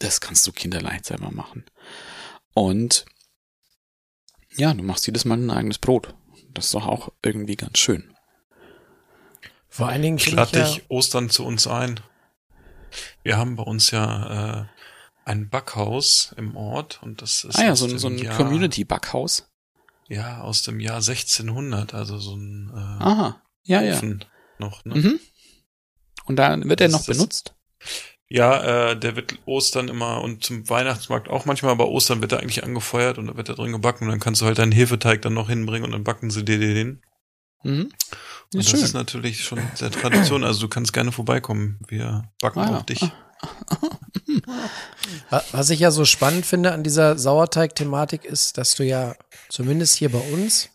Das 0.00 0.20
kannst 0.20 0.44
du 0.46 0.52
kinderleicht 0.52 1.06
selber 1.06 1.30
machen. 1.30 1.64
Und 2.58 3.06
ja, 4.56 4.74
du 4.74 4.82
machst 4.82 5.06
jedes 5.06 5.24
Mal 5.24 5.38
ein 5.38 5.50
eigenes 5.50 5.78
Brot. 5.78 6.16
Das 6.52 6.66
ist 6.66 6.74
doch 6.74 6.86
auch 6.86 7.12
irgendwie 7.22 7.54
ganz 7.54 7.78
schön. 7.78 8.12
Vor 9.68 9.86
allen 9.86 10.02
Dingen 10.02 10.16
ich 10.16 10.32
lade 10.32 10.60
dich 10.60 10.76
ja 10.78 10.82
Ostern 10.88 11.30
zu 11.30 11.44
uns 11.44 11.68
ein. 11.68 12.00
Wir 13.22 13.36
haben 13.36 13.54
bei 13.54 13.62
uns 13.62 13.92
ja 13.92 14.62
äh, 14.62 14.66
ein 15.24 15.48
Backhaus 15.48 16.34
im 16.36 16.56
Ort 16.56 17.00
und 17.00 17.22
das 17.22 17.44
ist 17.44 17.56
ah 17.56 17.64
ja, 17.64 17.76
so, 17.76 17.86
ein, 17.86 17.96
so 17.96 18.08
ein 18.08 18.28
Community-Backhaus. 18.28 19.48
Ja, 20.08 20.40
aus 20.40 20.62
dem 20.62 20.80
Jahr 20.80 20.96
1600, 20.96 21.94
also 21.94 22.18
so 22.18 22.34
ein 22.34 22.72
äh, 22.74 23.04
Aha, 23.04 23.42
ja, 23.62 23.82
Ofen 23.82 24.20
ja. 24.20 24.26
noch. 24.58 24.84
Ne? 24.84 24.96
Mhm. 24.96 25.20
Und 26.24 26.36
da 26.36 26.58
wird 26.60 26.80
er 26.80 26.88
noch 26.88 27.06
benutzt? 27.06 27.54
Ja, 28.30 28.90
äh, 28.90 28.98
der 28.98 29.16
wird 29.16 29.38
Ostern 29.46 29.88
immer 29.88 30.20
und 30.20 30.44
zum 30.44 30.68
Weihnachtsmarkt 30.68 31.28
auch 31.28 31.46
manchmal, 31.46 31.72
aber 31.72 31.88
Ostern 31.88 32.20
wird 32.20 32.32
er 32.32 32.40
eigentlich 32.40 32.62
angefeuert 32.62 33.16
und 33.16 33.28
da 33.28 33.36
wird 33.36 33.48
er 33.48 33.54
drin 33.54 33.72
gebacken 33.72 34.04
und 34.04 34.10
dann 34.10 34.20
kannst 34.20 34.42
du 34.42 34.46
halt 34.46 34.58
deinen 34.58 34.72
Hefeteig 34.72 35.22
dann 35.22 35.32
noch 35.32 35.48
hinbringen 35.48 35.84
und 35.86 35.92
dann 35.92 36.04
backen 36.04 36.30
sie 36.30 36.44
dir 36.44 36.58
den. 36.58 37.02
Mhm. 37.62 37.80
Und 37.80 37.92
das 38.52 38.68
schön. 38.68 38.80
ist 38.80 38.92
natürlich 38.92 39.44
schon 39.44 39.60
sehr 39.74 39.90
Tradition, 39.90 40.44
also 40.44 40.60
du 40.60 40.68
kannst 40.68 40.92
gerne 40.92 41.10
vorbeikommen. 41.10 41.78
Wir 41.88 42.30
backen 42.40 42.60
ah, 42.60 42.78
auf 42.78 42.86
dich. 42.86 43.02
Ah. 43.02 43.80
Was 45.52 45.70
ich 45.70 45.80
ja 45.80 45.90
so 45.90 46.04
spannend 46.04 46.44
finde 46.44 46.72
an 46.72 46.82
dieser 46.82 47.18
Sauerteig-Thematik 47.18 48.24
ist, 48.24 48.58
dass 48.58 48.74
du 48.74 48.84
ja 48.84 49.14
zumindest 49.48 49.96
hier 49.96 50.10
bei 50.10 50.20
uns 50.32 50.70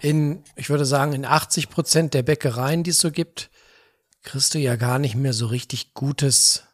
in, 0.00 0.42
ich 0.56 0.70
würde 0.70 0.84
sagen, 0.84 1.12
in 1.12 1.24
80 1.24 1.68
Prozent 1.68 2.14
der 2.14 2.22
Bäckereien, 2.22 2.82
die 2.82 2.90
es 2.90 2.98
so 2.98 3.10
gibt, 3.10 3.50
kriegst 4.26 4.54
du 4.54 4.58
ja 4.58 4.76
gar 4.76 4.98
nicht 4.98 5.14
mehr 5.14 5.32
so 5.32 5.46
richtig 5.46 5.94
gutes, 5.94 6.64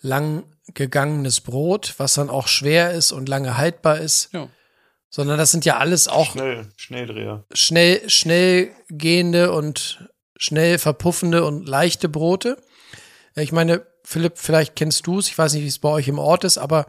lang 0.00 0.44
gegangenes 0.72 1.40
Brot, 1.40 1.94
was 1.98 2.14
dann 2.14 2.30
auch 2.30 2.48
schwer 2.48 2.92
ist 2.92 3.12
und 3.12 3.28
lange 3.28 3.58
haltbar 3.58 3.98
ist. 3.98 4.32
Ja. 4.32 4.48
Sondern 5.10 5.38
das 5.38 5.50
sind 5.50 5.64
ja 5.64 5.78
alles 5.78 6.08
auch 6.08 6.32
schnell, 6.32 6.66
Schnelldreher. 6.76 7.44
Schnell, 7.52 8.08
schnell 8.08 8.70
gehende 8.88 9.52
und 9.52 10.08
schnell 10.36 10.78
verpuffende 10.78 11.44
und 11.44 11.68
leichte 11.68 12.08
Brote. 12.08 12.62
Ich 13.34 13.52
meine, 13.52 13.86
Philipp, 14.04 14.34
vielleicht 14.36 14.76
kennst 14.76 15.06
du 15.06 15.18
es, 15.18 15.28
ich 15.28 15.36
weiß 15.36 15.52
nicht, 15.54 15.62
wie 15.62 15.68
es 15.68 15.78
bei 15.78 15.88
euch 15.88 16.08
im 16.08 16.18
Ort 16.18 16.44
ist, 16.44 16.58
aber 16.58 16.86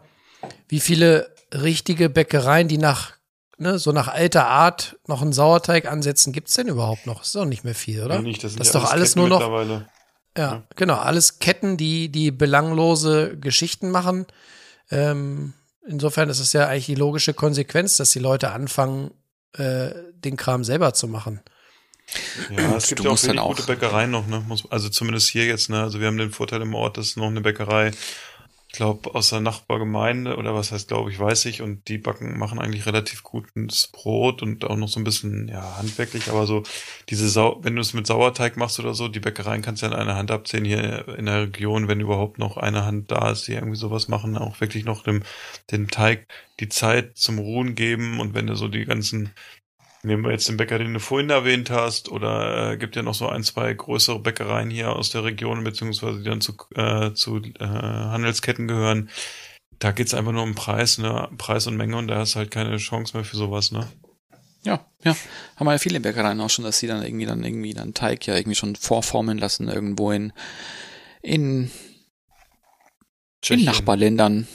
wie 0.68 0.80
viele 0.80 1.34
richtige 1.52 2.10
Bäckereien, 2.10 2.68
die 2.68 2.78
nach, 2.78 3.17
ne, 3.58 3.80
so 3.80 3.92
nach 3.92 4.08
alter 4.08 4.48
Art 4.48 4.98
noch 5.08 5.22
einen 5.22 5.34
Sauerteig 5.34 5.86
ansetzen, 5.86 6.34
gibt's 6.34 6.56
denn 6.56 6.68
überhaupt 6.68 7.06
noch? 7.06 7.24
ist 7.24 7.36
doch 7.36 7.46
nicht 7.46 7.64
mehr 7.64 7.76
viel, 7.76 8.04
oder? 8.04 8.16
Ja, 8.16 8.22
nicht, 8.22 8.44
das, 8.44 8.56
das 8.56 8.68
ist 8.68 8.76
doch 8.76 8.92
alles 8.92 9.14
Ketten 9.14 9.28
nur 9.28 9.40
noch. 9.40 9.42
Ja, 9.42 9.82
ja, 10.38 10.64
genau, 10.76 10.96
alles 10.96 11.40
Ketten, 11.40 11.78
die, 11.78 12.10
die 12.10 12.32
belanglose 12.32 13.38
Geschichten 13.38 13.90
machen. 13.90 14.28
Ähm, 14.92 15.54
insofern 15.88 16.30
ist 16.30 16.40
es 16.40 16.54
ja 16.54 16.68
eigentlich 16.68 16.86
die 16.86 16.96
logische 16.96 17.34
Konsequenz, 17.34 17.98
dass 17.98 18.12
die 18.12 18.20
Leute 18.20 18.52
anfangen, 18.52 19.12
äh, 19.54 19.90
den 20.14 20.38
Kram 20.38 20.64
selber 20.64 20.94
zu 20.94 21.08
machen. 21.08 21.42
Ja, 22.56 22.76
es 22.76 22.88
gibt 22.88 23.04
ja 23.04 23.10
auch 23.10 23.22
wirklich 23.22 23.42
gute 23.42 23.64
Bäckereien 23.64 24.12
noch, 24.12 24.28
ne? 24.28 24.46
also 24.70 24.88
zumindest 24.88 25.28
hier 25.28 25.46
jetzt, 25.46 25.70
ne? 25.70 25.82
Also 25.82 26.00
wir 26.00 26.08
haben 26.08 26.18
den 26.18 26.32
Vorteil 26.32 26.62
im 26.62 26.74
Ort, 26.74 26.98
dass 26.98 27.18
noch 27.18 27.28
eine 27.28 27.42
Bäckerei, 27.42 27.92
glaube, 28.78 29.14
aus 29.16 29.30
der 29.30 29.42
Nachbargemeinde 29.42 30.38
oder 30.38 30.54
was 30.54 30.72
heißt, 30.72 30.88
glaube 30.88 31.12
ich, 31.12 31.20
weiß 31.20 31.46
ich, 31.46 31.62
und 31.62 31.88
die 31.88 31.98
backen, 31.98 32.38
machen 32.38 32.60
eigentlich 32.60 32.86
relativ 32.86 33.24
gutes 33.24 33.88
Brot 33.88 34.42
und 34.42 34.64
auch 34.66 34.78
noch 34.78 34.88
so 34.88 35.00
ein 35.00 35.04
bisschen, 35.04 35.50
ja, 35.50 35.78
handwerklich, 35.78 36.30
aber 36.30 36.46
so 36.46 36.64
diese 37.10 37.28
Sau, 37.28 37.60
wenn 37.64 37.76
du 37.76 37.82
es 37.82 37.94
mit 37.94 38.08
Sauerteig 38.08 38.56
machst 38.56 38.80
oder 38.80 38.94
so, 38.94 39.08
die 39.08 39.20
Bäckereien 39.20 39.62
kannst 39.62 39.82
du 39.82 39.88
ja 39.88 39.92
in 39.92 39.98
einer 39.98 40.16
Hand 40.16 40.32
abzählen 40.32 40.66
hier 40.66 41.08
in 41.18 41.26
der 41.26 41.44
Region, 41.44 41.88
wenn 41.88 42.00
überhaupt 42.00 42.38
noch 42.40 42.58
eine 42.58 42.86
Hand 42.86 43.12
da 43.12 43.32
ist, 43.32 43.48
die 43.48 43.54
irgendwie 43.54 43.78
sowas 43.78 44.08
machen, 44.08 44.38
auch 44.38 44.62
wirklich 44.62 44.86
noch 44.86 45.04
dem, 45.04 45.24
den 45.72 45.88
Teig 45.88 46.28
die 46.60 46.70
Zeit 46.70 47.18
zum 47.18 47.40
Ruhen 47.40 47.76
geben. 47.76 48.20
Und 48.20 48.34
wenn 48.34 48.48
du 48.48 48.56
so 48.56 48.68
die 48.68 48.86
ganzen 48.86 49.32
Nehmen 50.04 50.24
wir 50.24 50.32
jetzt 50.32 50.48
den 50.48 50.58
Bäcker, 50.58 50.78
den 50.78 50.94
du 50.94 51.00
vorhin 51.00 51.30
erwähnt 51.30 51.70
hast, 51.70 52.10
oder 52.10 52.72
äh, 52.72 52.78
gibt 52.78 52.96
ja 52.96 53.02
noch 53.02 53.16
so 53.16 53.28
ein, 53.28 53.44
zwei 53.44 53.74
größere 53.74 54.20
Bäckereien 54.20 54.70
hier 54.70 54.96
aus 54.96 55.10
der 55.10 55.24
Region, 55.24 55.64
beziehungsweise 55.64 56.20
die 56.20 56.30
dann 56.30 56.42
zu, 56.42 56.54
äh, 56.76 57.14
zu 57.14 57.38
äh, 57.38 57.66
Handelsketten 57.66 58.68
gehören. 58.68 59.10
Da 59.80 59.92
geht's 59.92 60.14
einfach 60.14 60.32
nur 60.32 60.44
um 60.44 60.56
Preis, 60.56 60.98
ne? 60.98 61.30
Preis 61.38 61.68
und 61.68 61.78
Menge 61.78 61.98
und 61.98 62.08
da 62.08 62.18
hast 62.18 62.36
du 62.36 62.40
halt 62.40 62.52
keine 62.52 62.78
Chance 62.78 63.16
mehr 63.16 63.24
für 63.24 63.38
sowas, 63.38 63.72
ne? 63.72 63.88
Ja, 64.64 64.86
ja. 65.04 65.16
Haben 65.56 65.68
ja 65.68 65.78
viele 65.78 66.00
Bäckereien 66.00 66.42
auch 66.42 66.50
schon, 66.50 66.66
dass 66.66 66.80
sie 66.80 66.88
dann 66.88 67.04
irgendwie 67.04 67.26
dann 67.26 67.44
irgendwie 67.44 67.74
dann 67.74 67.94
Teig 67.94 68.26
ja 68.28 68.36
irgendwie 68.36 68.56
schon 68.56 68.76
vorformen 68.76 69.38
lassen 69.38 69.68
irgendwo 69.68 70.12
in 70.12 70.34
in, 71.22 71.72
in 73.48 73.64
Nachbarländern. 73.64 74.48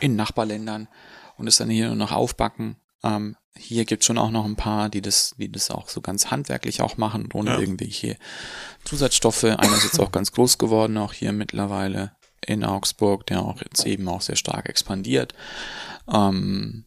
In 0.00 0.16
Nachbarländern 0.16 0.88
und 1.36 1.48
es 1.48 1.56
dann 1.56 1.70
hier 1.70 1.88
nur 1.88 1.96
noch 1.96 2.12
aufbacken. 2.12 2.76
Ähm, 3.02 3.36
hier 3.56 3.84
gibt 3.84 4.04
schon 4.04 4.18
auch 4.18 4.30
noch 4.30 4.44
ein 4.44 4.56
paar, 4.56 4.88
die 4.88 5.02
das, 5.02 5.34
die 5.36 5.50
das 5.50 5.70
auch 5.70 5.88
so 5.88 6.00
ganz 6.00 6.30
handwerklich 6.30 6.80
auch 6.80 6.96
machen, 6.96 7.28
ohne 7.32 7.50
ja. 7.50 7.58
irgendwelche 7.58 8.16
Zusatzstoffe. 8.84 9.44
Einer 9.44 9.76
ist 9.76 9.84
jetzt 9.84 10.00
auch 10.00 10.12
ganz 10.12 10.32
groß 10.32 10.58
geworden, 10.58 10.96
auch 10.96 11.12
hier 11.12 11.32
mittlerweile 11.32 12.12
in 12.44 12.64
Augsburg, 12.64 13.26
der 13.26 13.42
auch 13.42 13.60
jetzt 13.60 13.86
eben 13.86 14.08
auch 14.08 14.20
sehr 14.20 14.36
stark 14.36 14.68
expandiert. 14.68 15.34
Ähm, 16.12 16.84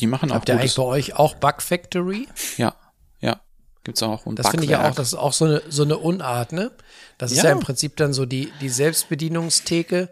Die 0.00 0.06
machen 0.06 0.30
auch 0.30 0.36
Habt 0.36 0.48
ihr 0.48 0.58
eigentlich 0.58 0.76
bei 0.76 0.82
euch 0.82 1.14
auch 1.16 1.34
Bug 1.34 1.62
Factory? 1.62 2.28
Ja, 2.56 2.74
ja. 3.20 3.40
Gibt's 3.84 4.02
auch. 4.02 4.26
Und 4.26 4.38
Das 4.38 4.48
finde 4.48 4.64
ich 4.64 4.70
ja 4.70 4.88
auch, 4.88 4.94
das 4.94 5.08
ist 5.08 5.14
auch 5.14 5.32
so 5.32 5.46
eine, 5.46 5.62
so 5.68 5.82
eine 5.82 5.98
Unart, 5.98 6.52
ne? 6.52 6.70
Das 7.18 7.32
ist 7.32 7.38
Ja. 7.38 7.44
ja, 7.44 7.52
im 7.52 7.60
Prinzip 7.60 7.96
dann 7.96 8.12
so 8.12 8.26
die, 8.26 8.52
die 8.60 8.68
Selbstbedienungstheke 8.68 10.08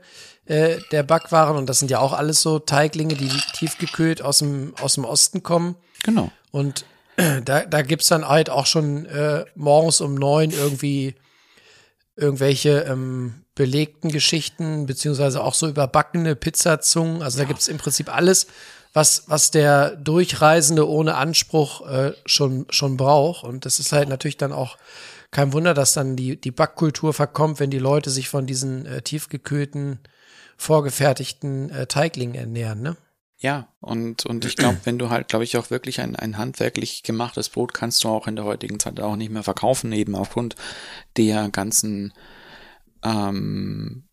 äh, 0.51 0.81
der 0.91 1.05
Backwaren 1.05 1.57
und 1.57 1.69
das 1.69 1.79
sind 1.79 1.93
ja 1.93 2.01
auch 2.01 2.13
alles 2.13 2.43
so 2.43 2.59
Teiglinge, 2.59 3.15
die 3.15 3.31
tiefgekühlt 3.55 4.21
aus 4.21 4.39
dem, 4.39 4.75
aus 4.83 4.95
dem 4.95 5.05
Osten 5.05 5.45
kommen. 5.45 5.77
Genau. 6.03 6.33
Und 6.51 6.85
da, 7.45 7.65
da 7.65 7.83
gibt's 7.83 8.09
dann 8.09 8.27
halt 8.27 8.51
auch 8.51 8.67
schon 8.67 9.07
äh, 9.07 9.45
morgens 9.55 10.01
um 10.01 10.17
neun 10.17 10.51
irgendwie 10.51 11.15
irgendwelche 12.17 12.81
ähm, 12.81 13.45
belegten 13.55 14.11
Geschichten, 14.11 14.87
beziehungsweise 14.87 15.45
auch 15.45 15.55
so 15.55 15.69
überbackene 15.69 16.35
Pizzazungen. 16.35 17.23
Also 17.23 17.39
da 17.39 17.45
gibt's 17.45 17.69
im 17.69 17.79
Prinzip 17.79 18.13
alles, 18.13 18.49
was, 18.93 19.25
was 19.29 19.53
der 19.53 19.95
Durchreisende 19.95 20.89
ohne 20.89 21.15
Anspruch 21.15 21.89
äh, 21.89 22.13
schon, 22.27 22.67
schon 22.71 22.97
braucht. 22.97 23.45
Und 23.45 23.67
das 23.67 23.79
ist 23.79 23.93
halt 23.93 24.09
natürlich 24.09 24.37
dann 24.37 24.53
auch 24.53 24.79
kein 25.31 25.53
Wunder, 25.53 25.75
dass 25.75 25.93
dann 25.93 26.17
die, 26.17 26.41
die 26.41 26.51
Backkultur 26.51 27.15
verkommt, 27.15 27.61
wenn 27.61 27.71
die 27.71 27.79
Leute 27.79 28.11
sich 28.11 28.29
von 28.29 28.49
diesen 28.49 28.85
äh, 28.87 29.03
tiefgekühlten, 29.03 30.01
vorgefertigten 30.61 31.71
äh, 31.71 31.87
Teiglingen 31.87 32.35
ernähren, 32.35 32.83
ne? 32.83 32.97
Ja, 33.39 33.69
und, 33.81 34.27
und 34.27 34.45
ich 34.45 34.57
glaube, 34.57 34.79
wenn 34.85 34.99
du 34.99 35.09
halt, 35.09 35.29
glaube 35.29 35.45
ich, 35.45 35.57
auch 35.57 35.71
wirklich 35.71 36.01
ein, 36.03 36.15
ein 36.15 36.37
handwerklich 36.37 37.03
gemachtes 37.03 37.49
Brot 37.49 37.73
kannst 37.73 38.05
du 38.05 38.09
auch 38.09 38.27
in 38.27 38.37
der 38.37 38.45
heutigen 38.45 38.79
Zeit 38.79 39.01
auch 39.01 39.17
nicht 39.17 39.31
mehr 39.31 39.43
verkaufen, 39.43 39.91
eben 39.93 40.15
aufgrund 40.15 40.57
der 41.17 41.49
ganzen, 41.49 42.13
ähm, 43.03 44.05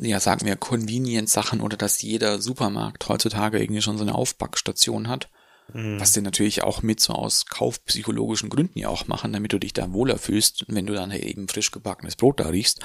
ja, 0.00 0.20
sagen 0.20 0.46
wir, 0.46 0.54
Convenience-Sachen 0.54 1.60
oder 1.60 1.76
dass 1.76 2.00
jeder 2.00 2.40
Supermarkt 2.40 3.08
heutzutage 3.08 3.60
irgendwie 3.60 3.82
schon 3.82 3.98
so 3.98 4.04
eine 4.04 4.14
Aufbackstation 4.14 5.08
hat. 5.08 5.28
Was 5.74 6.12
die 6.12 6.20
natürlich 6.20 6.62
auch 6.62 6.82
mit 6.82 7.00
so 7.00 7.14
aus 7.14 7.46
kaufpsychologischen 7.46 8.50
Gründen 8.50 8.78
ja 8.78 8.88
auch 8.88 9.06
machen, 9.06 9.32
damit 9.32 9.52
du 9.52 9.58
dich 9.58 9.72
da 9.72 9.92
wohler 9.92 10.18
fühlst, 10.18 10.66
wenn 10.68 10.86
du 10.86 10.92
dann 10.92 11.10
eben 11.12 11.48
frisch 11.48 11.70
gebackenes 11.70 12.16
Brot 12.16 12.40
da 12.40 12.48
riechst, 12.48 12.80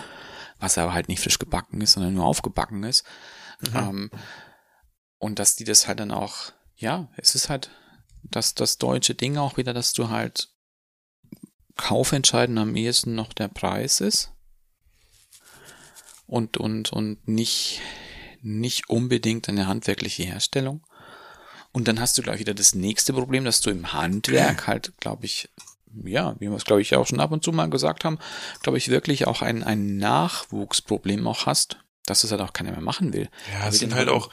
was 0.60 0.78
aber 0.78 0.94
halt 0.94 1.08
nicht 1.08 1.22
frisch 1.22 1.40
gebacken 1.40 1.82
ist, 1.82 1.94
sondern 1.94 2.14
nur 2.14 2.26
aufgebacken 2.26 2.84
ist. 2.84 3.04
Ähm, 3.74 4.12
und 5.18 5.40
dass 5.40 5.56
die 5.56 5.64
das 5.64 5.88
halt 5.88 6.00
dann 6.00 6.12
auch, 6.12 6.52
ja, 6.76 7.08
es 7.18 7.36
ist 7.36 7.50
halt 7.50 7.72
das, 8.24 8.56
das 8.56 8.78
deutsche 8.78 9.16
Ding 9.16 9.38
auch 9.38 9.58
wieder, 9.58 9.74
dass 9.74 9.94
du 9.94 10.10
halt 10.10 10.50
kaufentscheidend 11.76 12.58
am 12.60 12.76
ehesten 12.76 13.16
noch 13.16 13.34
der 13.34 13.48
Preis 13.48 14.02
ist. 14.02 14.32
Und, 16.26 16.58
und, 16.58 16.92
und 16.92 17.26
nicht, 17.28 17.82
nicht 18.42 18.90
unbedingt 18.90 19.48
eine 19.48 19.68
handwerkliche 19.68 20.24
Herstellung. 20.24 20.86
Und 21.72 21.88
dann 21.88 22.00
hast 22.00 22.18
du 22.18 22.22
gleich 22.22 22.40
wieder 22.40 22.54
das 22.54 22.76
nächste 22.76 23.14
Problem, 23.14 23.46
dass 23.46 23.62
du 23.62 23.70
im 23.70 23.94
Handwerk 23.94 24.68
halt, 24.68 24.98
glaube 24.98 25.26
ich, 25.26 25.50
ja, 26.06 26.36
wie 26.40 26.50
wir 26.50 26.56
es, 26.56 26.66
glaube 26.66 26.82
ich, 26.82 26.96
auch 26.96 27.08
schon 27.08 27.20
ab 27.20 27.32
und 27.32 27.44
zu 27.44 27.52
mal 27.52 27.70
gesagt 27.70 28.06
haben, 28.06 28.20
glaube 28.62 28.78
ich, 28.78 28.90
wirklich 28.90 29.28
auch 29.28 29.42
ein, 29.42 29.64
ein 29.64 29.98
Nachwuchsproblem 29.98 31.26
auch 31.28 31.46
hast, 31.46 31.78
dass 32.06 32.24
es 32.24 32.32
halt 32.32 32.42
auch 32.42 32.54
keiner 32.54 32.72
mehr 32.72 32.82
machen 32.82 33.14
will. 33.14 33.30
Ja, 33.54 33.68
es 33.68 33.80
sind 33.80 33.92
dann 33.92 34.00
halt 34.00 34.10
auch 34.10 34.30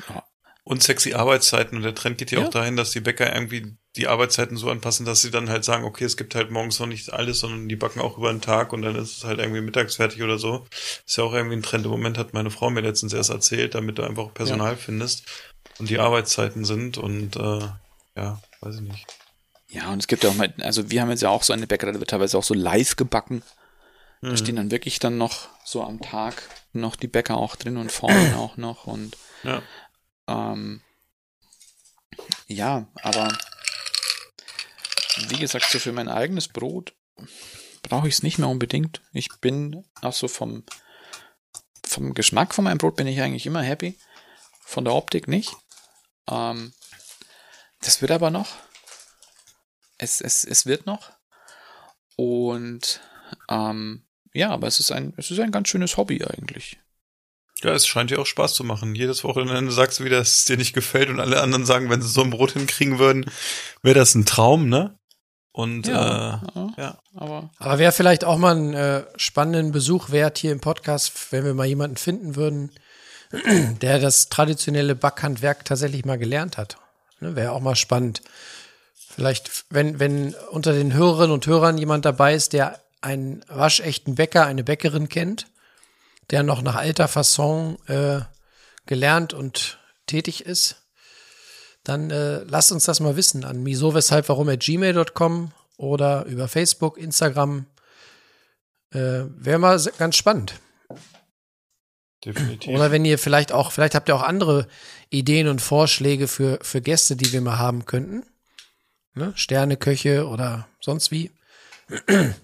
unsexy 0.66 1.12
Arbeitszeiten 1.12 1.76
und 1.76 1.82
der 1.82 1.94
Trend 1.94 2.16
geht 2.18 2.30
ja, 2.30 2.40
Ja. 2.40 2.46
auch 2.46 2.50
dahin, 2.50 2.76
dass 2.76 2.90
die 2.90 3.00
Bäcker 3.00 3.32
irgendwie 3.34 3.76
die 3.96 4.08
Arbeitszeiten 4.08 4.56
so 4.56 4.70
anpassen, 4.70 5.04
dass 5.04 5.20
sie 5.20 5.30
dann 5.30 5.50
halt 5.50 5.62
sagen, 5.64 5.84
okay, 5.84 6.04
es 6.04 6.16
gibt 6.16 6.34
halt 6.34 6.50
morgens 6.50 6.80
noch 6.80 6.86
nicht 6.86 7.12
alles, 7.12 7.40
sondern 7.40 7.68
die 7.68 7.76
backen 7.76 8.00
auch 8.00 8.16
über 8.16 8.32
den 8.32 8.40
Tag 8.40 8.72
und 8.72 8.82
dann 8.82 8.96
ist 8.96 9.18
es 9.18 9.24
halt 9.24 9.40
irgendwie 9.40 9.60
mittags 9.60 9.96
fertig 9.96 10.22
oder 10.22 10.38
so. 10.38 10.66
Ist 11.06 11.18
ja 11.18 11.24
auch 11.24 11.34
irgendwie 11.34 11.56
ein 11.56 11.62
Trend. 11.62 11.84
Im 11.84 11.90
Moment 11.90 12.16
hat 12.16 12.32
meine 12.32 12.50
Frau 12.50 12.70
mir 12.70 12.80
letztens 12.80 13.12
erst 13.12 13.30
erzählt, 13.30 13.74
damit 13.74 13.98
du 13.98 14.02
einfach 14.04 14.32
Personal 14.32 14.76
findest 14.76 15.24
und 15.78 15.90
die 15.90 15.98
Arbeitszeiten 15.98 16.64
sind 16.64 16.96
und 16.96 17.36
äh, 17.36 17.68
ja, 18.16 18.40
weiß 18.60 18.76
ich 18.76 18.80
nicht. 18.80 19.06
Ja, 19.74 19.90
und 19.90 19.98
es 19.98 20.06
gibt 20.06 20.22
ja 20.22 20.30
auch 20.30 20.34
mal, 20.34 20.54
also 20.60 20.90
wir 20.90 21.02
haben 21.02 21.10
jetzt 21.10 21.22
ja 21.22 21.30
auch 21.30 21.42
so 21.42 21.52
eine 21.52 21.66
Bäckerei, 21.66 21.90
da 21.92 21.98
wird 21.98 22.10
teilweise 22.10 22.38
auch 22.38 22.44
so 22.44 22.54
live 22.54 22.94
gebacken. 22.96 23.42
Da 24.20 24.36
stehen 24.38 24.56
dann 24.56 24.70
wirklich 24.70 25.00
dann 25.00 25.18
noch 25.18 25.48
so 25.66 25.82
am 25.82 26.00
Tag 26.00 26.48
noch 26.72 26.96
die 26.96 27.08
Bäcker 27.08 27.36
auch 27.36 27.56
drin 27.56 27.76
und 27.76 27.92
vorne 27.92 28.36
auch 28.38 28.56
noch 28.56 28.86
und 28.86 29.18
Ja. 29.42 29.62
ähm, 30.28 30.80
ja, 32.46 32.86
aber 33.02 33.36
wie 35.28 35.38
gesagt, 35.38 35.66
so 35.68 35.78
für 35.78 35.92
mein 35.92 36.08
eigenes 36.08 36.48
Brot 36.48 36.94
brauche 37.82 38.08
ich 38.08 38.14
es 38.14 38.22
nicht 38.22 38.38
mehr 38.38 38.48
unbedingt. 38.48 39.02
Ich 39.12 39.28
bin 39.40 39.84
auch 40.00 40.14
so 40.14 40.26
vom, 40.28 40.64
vom 41.86 42.14
Geschmack 42.14 42.54
von 42.54 42.64
meinem 42.64 42.78
Brot 42.78 42.96
bin 42.96 43.06
ich 43.06 43.20
eigentlich 43.20 43.44
immer 43.44 43.62
happy. 43.62 43.98
Von 44.60 44.84
der 44.84 44.94
Optik 44.94 45.28
nicht. 45.28 45.54
Ähm, 46.30 46.72
das 47.82 48.00
wird 48.00 48.10
aber 48.10 48.30
noch. 48.30 48.48
Es, 49.98 50.20
es, 50.20 50.44
es 50.44 50.66
wird 50.66 50.86
noch. 50.86 51.10
Und 52.16 53.00
ähm, 53.48 54.04
ja, 54.32 54.50
aber 54.50 54.66
es 54.66 54.80
ist 54.80 54.92
ein, 54.92 55.14
es 55.16 55.30
ist 55.30 55.40
ein 55.40 55.52
ganz 55.52 55.68
schönes 55.68 55.96
Hobby 55.96 56.24
eigentlich. 56.24 56.78
Ja, 57.62 57.72
es 57.72 57.86
scheint 57.86 58.10
dir 58.10 58.18
auch 58.20 58.26
Spaß 58.26 58.54
zu 58.54 58.64
machen. 58.64 58.94
Jedes 58.94 59.24
Wochenende 59.24 59.72
sagst 59.72 60.00
du 60.00 60.04
wieder, 60.04 60.18
dass 60.18 60.36
es 60.36 60.44
dir 60.44 60.56
nicht 60.56 60.74
gefällt 60.74 61.08
und 61.08 61.20
alle 61.20 61.40
anderen 61.40 61.64
sagen, 61.64 61.88
wenn 61.88 62.02
sie 62.02 62.08
so 62.08 62.22
ein 62.22 62.30
Brot 62.30 62.52
hinkriegen 62.52 62.98
würden, 62.98 63.30
wäre 63.82 63.94
das 63.94 64.14
ein 64.14 64.26
Traum, 64.26 64.68
ne? 64.68 64.98
Und 65.52 65.86
Ja, 65.86 66.42
äh, 66.56 66.80
ja. 66.80 66.98
aber 67.14 67.50
Aber 67.58 67.78
wäre 67.78 67.92
vielleicht 67.92 68.24
auch 68.24 68.38
mal 68.38 68.56
ein 68.56 68.74
äh, 68.74 69.04
spannenden 69.16 69.70
Besuch 69.70 70.10
wert 70.10 70.36
hier 70.36 70.50
im 70.50 70.60
Podcast, 70.60 71.30
wenn 71.30 71.44
wir 71.44 71.54
mal 71.54 71.64
jemanden 71.64 71.96
finden 71.96 72.34
würden, 72.34 72.72
der 73.80 74.00
das 74.00 74.28
traditionelle 74.28 74.96
Backhandwerk 74.96 75.64
tatsächlich 75.64 76.04
mal 76.04 76.18
gelernt 76.18 76.58
hat. 76.58 76.76
Ne, 77.20 77.36
wäre 77.36 77.52
auch 77.52 77.60
mal 77.60 77.76
spannend. 77.76 78.20
Vielleicht, 79.14 79.64
wenn, 79.70 80.00
wenn 80.00 80.34
unter 80.50 80.72
den 80.72 80.92
Hörerinnen 80.92 81.30
und 81.30 81.46
Hörern 81.46 81.78
jemand 81.78 82.04
dabei 82.04 82.34
ist, 82.34 82.52
der 82.52 82.80
einen 83.00 83.44
waschechten 83.46 84.16
Bäcker, 84.16 84.44
eine 84.44 84.64
Bäckerin 84.64 85.08
kennt, 85.08 85.46
der 86.30 86.42
noch 86.42 86.62
nach 86.62 86.74
alter 86.74 87.06
Fasson 87.06 87.78
äh, 87.86 88.22
gelernt 88.86 89.32
und 89.32 89.78
tätig 90.06 90.44
ist, 90.44 90.82
dann 91.84 92.10
äh, 92.10 92.38
lasst 92.38 92.72
uns 92.72 92.86
das 92.86 92.98
mal 92.98 93.14
wissen 93.14 93.44
an 93.44 93.62
miso 93.62 93.94
weshalb 93.94 94.28
warum 94.28 94.48
at 94.48 94.60
gmail.com 94.60 95.52
oder 95.76 96.24
über 96.24 96.48
Facebook, 96.48 96.98
Instagram. 96.98 97.66
Äh, 98.90 99.26
Wäre 99.36 99.60
mal 99.60 99.80
ganz 99.96 100.16
spannend. 100.16 100.54
definitiv. 102.24 102.74
Oder 102.74 102.90
wenn 102.90 103.04
ihr 103.04 103.20
vielleicht 103.20 103.52
auch, 103.52 103.70
vielleicht 103.70 103.94
habt 103.94 104.08
ihr 104.08 104.16
auch 104.16 104.22
andere 104.22 104.66
Ideen 105.10 105.46
und 105.46 105.62
Vorschläge 105.62 106.26
für, 106.26 106.58
für 106.62 106.80
Gäste, 106.80 107.14
die 107.14 107.32
wir 107.32 107.42
mal 107.42 107.58
haben 107.58 107.84
könnten. 107.84 108.24
Ne? 109.14 109.32
Sterneköche 109.36 110.26
oder 110.28 110.68
sonst 110.80 111.10
wie. 111.10 111.30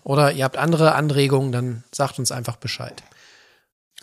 oder 0.05 0.33
ihr 0.33 0.45
habt 0.45 0.57
andere 0.57 0.95
Anregungen, 0.95 1.53
dann 1.53 1.85
sagt 1.93 2.19
uns 2.19 2.31
einfach 2.31 2.57
Bescheid. 2.57 3.03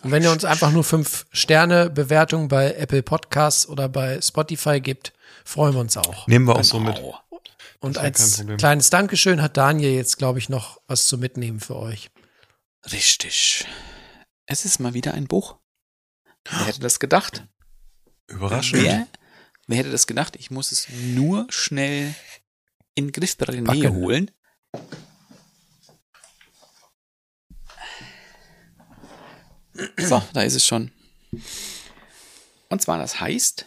Und 0.02 0.12
wenn 0.12 0.22
ihr 0.22 0.30
uns 0.30 0.44
einfach 0.44 0.70
nur 0.70 0.84
fünf 0.84 1.26
Sterne 1.32 1.90
Bewertung 1.90 2.48
bei 2.48 2.74
Apple 2.74 3.02
Podcasts 3.02 3.68
oder 3.68 3.88
bei 3.88 4.20
Spotify 4.20 4.80
gibt, 4.80 5.12
freuen 5.44 5.74
wir 5.74 5.80
uns 5.80 5.96
auch. 5.96 6.26
Nehmen 6.28 6.46
wir 6.46 6.56
auch 6.56 6.64
so 6.64 6.78
mit. 6.78 6.96
Genau. 6.96 7.18
Und 7.80 7.98
als 7.98 8.44
kleines 8.58 8.90
Dankeschön 8.90 9.40
hat 9.40 9.56
Daniel 9.56 9.92
jetzt, 9.92 10.18
glaube 10.18 10.38
ich, 10.38 10.48
noch 10.48 10.80
was 10.86 11.06
zu 11.06 11.18
mitnehmen 11.18 11.60
für 11.60 11.76
euch. 11.76 12.10
Richtig. 12.92 13.66
Es 14.46 14.64
ist 14.64 14.78
mal 14.78 14.94
wieder 14.94 15.14
ein 15.14 15.26
Buch. 15.26 15.56
Wer 16.50 16.66
hätte 16.66 16.80
das 16.80 16.98
gedacht? 16.98 17.44
Überraschend. 18.26 18.82
Wer, 18.82 19.06
wer 19.66 19.78
hätte 19.78 19.90
das 19.90 20.06
gedacht? 20.06 20.36
Ich 20.36 20.50
muss 20.50 20.72
es 20.72 20.88
nur 20.88 21.46
schnell 21.50 22.14
in 22.98 23.12
griffbare 23.12 23.62
Nähe 23.62 23.94
holen. 23.94 24.32
So, 29.96 30.20
da 30.32 30.42
ist 30.42 30.56
es 30.56 30.66
schon. 30.66 30.90
Und 32.68 32.82
zwar, 32.82 32.98
das 32.98 33.20
heißt 33.20 33.66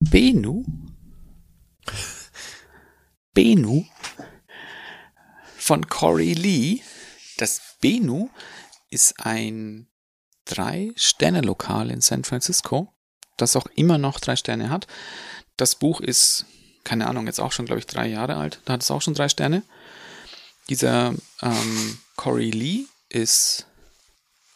Benu. 0.00 0.64
Benu 3.32 3.84
von 5.56 5.86
Corey 5.86 6.32
Lee. 6.32 6.80
Das 7.36 7.76
Benu 7.80 8.28
ist 8.90 9.20
ein 9.20 9.88
Drei-Sterne-Lokal 10.46 11.90
in 11.90 12.00
San 12.00 12.24
Francisco, 12.24 12.92
das 13.36 13.54
auch 13.54 13.66
immer 13.76 13.98
noch 13.98 14.18
drei 14.18 14.34
Sterne 14.34 14.70
hat. 14.70 14.88
Das 15.56 15.76
Buch 15.76 16.00
ist, 16.00 16.46
keine 16.82 17.06
Ahnung, 17.06 17.26
jetzt 17.26 17.40
auch 17.40 17.52
schon, 17.52 17.66
glaube 17.66 17.78
ich, 17.78 17.86
drei 17.86 18.06
Jahre 18.06 18.36
alt. 18.36 18.60
Da 18.64 18.74
hat 18.74 18.82
es 18.82 18.90
auch 18.90 19.02
schon 19.02 19.14
drei 19.14 19.28
Sterne. 19.28 19.62
Dieser 20.68 21.14
ähm, 21.42 21.98
Corey 22.16 22.50
Lee 22.50 22.84
ist 23.08 23.66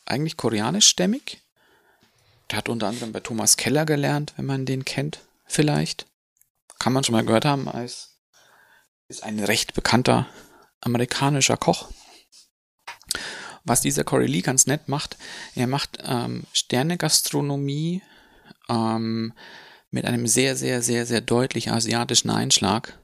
eigentlich 0.07 0.37
koreanischstämmig. 0.37 1.43
Der 2.51 2.59
hat 2.59 2.69
unter 2.69 2.89
anderem 2.89 3.13
bei 3.13 3.21
Thomas 3.21 3.57
Keller 3.57 3.85
gelernt, 3.85 4.33
wenn 4.37 4.47
man 4.47 4.65
den 4.65 4.85
kennt, 4.85 5.21
vielleicht. 5.47 6.07
Kann 6.79 6.93
man 6.93 7.05
schon 7.05 7.15
mal 7.15 7.25
gehört 7.25 7.45
haben, 7.45 7.69
als 7.69 8.17
ist 9.09 9.23
ein 9.23 9.39
recht 9.41 9.75
bekannter 9.75 10.27
amerikanischer 10.81 11.57
Koch. 11.57 11.91
Was 13.65 13.81
dieser 13.81 14.05
Corey 14.05 14.27
Lee 14.27 14.41
ganz 14.41 14.67
nett 14.67 14.89
macht, 14.89 15.19
er 15.55 15.67
macht 15.67 15.99
ähm, 16.03 16.45
Sternegastronomie, 16.53 18.03
ähm, 18.69 19.35
mit 19.91 20.05
einem 20.05 20.27
sehr, 20.27 20.57
sehr, 20.57 20.83
sehr, 20.83 21.07
sehr 21.07 21.21
deutlich 21.21 21.71
asiatischen 21.71 22.31
Einschlag. 22.31 22.99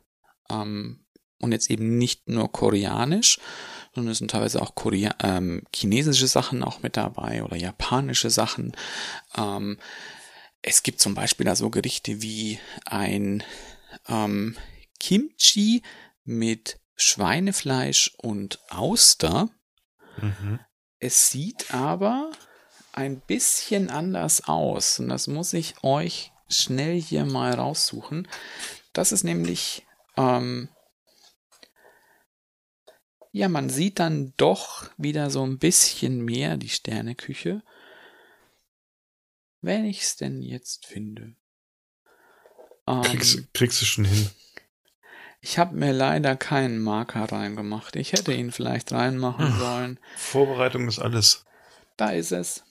Ähm, 0.50 1.04
und 1.40 1.52
jetzt 1.52 1.70
eben 1.70 1.98
nicht 1.98 2.28
nur 2.28 2.50
koreanisch, 2.50 3.38
sondern 3.94 4.12
es 4.12 4.18
sind 4.18 4.30
teilweise 4.30 4.60
auch 4.62 4.74
Korea 4.74 5.14
ähm, 5.22 5.62
chinesische 5.74 6.26
Sachen 6.26 6.62
auch 6.62 6.82
mit 6.82 6.96
dabei 6.96 7.44
oder 7.44 7.56
japanische 7.56 8.30
Sachen. 8.30 8.72
Ähm, 9.36 9.78
es 10.62 10.82
gibt 10.82 11.00
zum 11.00 11.14
Beispiel 11.14 11.44
da 11.44 11.54
so 11.54 11.70
Gerichte 11.70 12.22
wie 12.22 12.58
ein 12.86 13.44
ähm, 14.08 14.56
Kimchi 14.98 15.82
mit 16.24 16.80
Schweinefleisch 16.96 18.14
und 18.16 18.58
Auster. 18.70 19.50
Mhm. 20.16 20.60
Es 20.98 21.30
sieht 21.30 21.74
aber 21.74 22.32
ein 22.92 23.20
bisschen 23.20 23.90
anders 23.90 24.44
aus 24.44 24.98
und 24.98 25.08
das 25.08 25.26
muss 25.26 25.52
ich 25.52 25.74
euch 25.82 26.32
schnell 26.48 27.00
hier 27.00 27.24
mal 27.24 27.52
raussuchen. 27.54 28.28
Das 28.92 29.12
ist 29.12 29.24
nämlich, 29.24 29.86
ähm, 30.16 30.68
ja, 33.32 33.48
man 33.48 33.68
sieht 33.68 33.98
dann 33.98 34.32
doch 34.36 34.90
wieder 34.96 35.30
so 35.30 35.44
ein 35.44 35.58
bisschen 35.58 36.24
mehr 36.24 36.56
die 36.56 36.68
Sterneküche. 36.68 37.62
Wenn 39.60 39.84
ich 39.86 40.02
es 40.02 40.16
denn 40.16 40.42
jetzt 40.42 40.86
finde. 40.86 41.34
Ähm, 42.86 43.02
Kriegst, 43.02 43.52
kriegst 43.54 43.80
du 43.80 43.86
schon 43.86 44.04
hin. 44.04 44.30
ich 45.40 45.58
habe 45.58 45.74
mir 45.74 45.92
leider 45.92 46.36
keinen 46.36 46.78
Marker 46.82 47.24
reingemacht. 47.24 47.96
Ich 47.96 48.12
hätte 48.12 48.32
ihn 48.34 48.52
vielleicht 48.52 48.92
reinmachen 48.92 49.52
Hm. 49.54 49.58
sollen. 49.58 50.00
Vorbereitung 50.16 50.86
ist 50.86 50.98
alles. 50.98 51.44
Da 51.96 52.10
ist 52.10 52.30
es. 52.32 52.62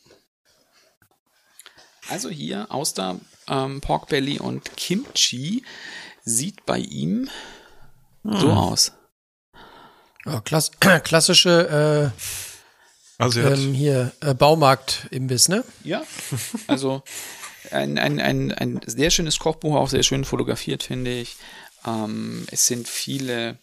Also 2.09 2.29
hier 2.29 2.71
Auster, 2.71 3.19
ähm, 3.47 3.81
Pork 3.81 4.07
Belly 4.09 4.39
und 4.39 4.75
Kimchi 4.77 5.63
sieht 6.23 6.65
bei 6.65 6.79
ihm 6.79 7.29
so 8.23 8.49
Hm. 8.51 8.57
aus. 8.57 8.93
Ja, 10.25 10.39
klass 10.41 10.71
klassische 11.03 12.11
Also 13.17 13.39
äh, 13.41 13.43
hat, 13.43 13.57
ähm, 13.57 13.73
hier 13.73 14.11
äh, 14.21 14.33
Baumarkt-Imbiss, 14.33 15.49
ne? 15.49 15.63
Ja, 15.83 16.03
also 16.67 17.03
ein, 17.71 17.97
ein, 17.97 18.19
ein, 18.19 18.51
ein 18.51 18.81
sehr 18.85 19.09
schönes 19.09 19.39
Kochbuch, 19.39 19.75
auch 19.75 19.89
sehr 19.89 20.03
schön 20.03 20.25
fotografiert, 20.25 20.83
finde 20.83 21.11
ich. 21.11 21.35
Ähm, 21.85 22.45
es 22.51 22.65
sind 22.67 22.87
viele, 22.87 23.57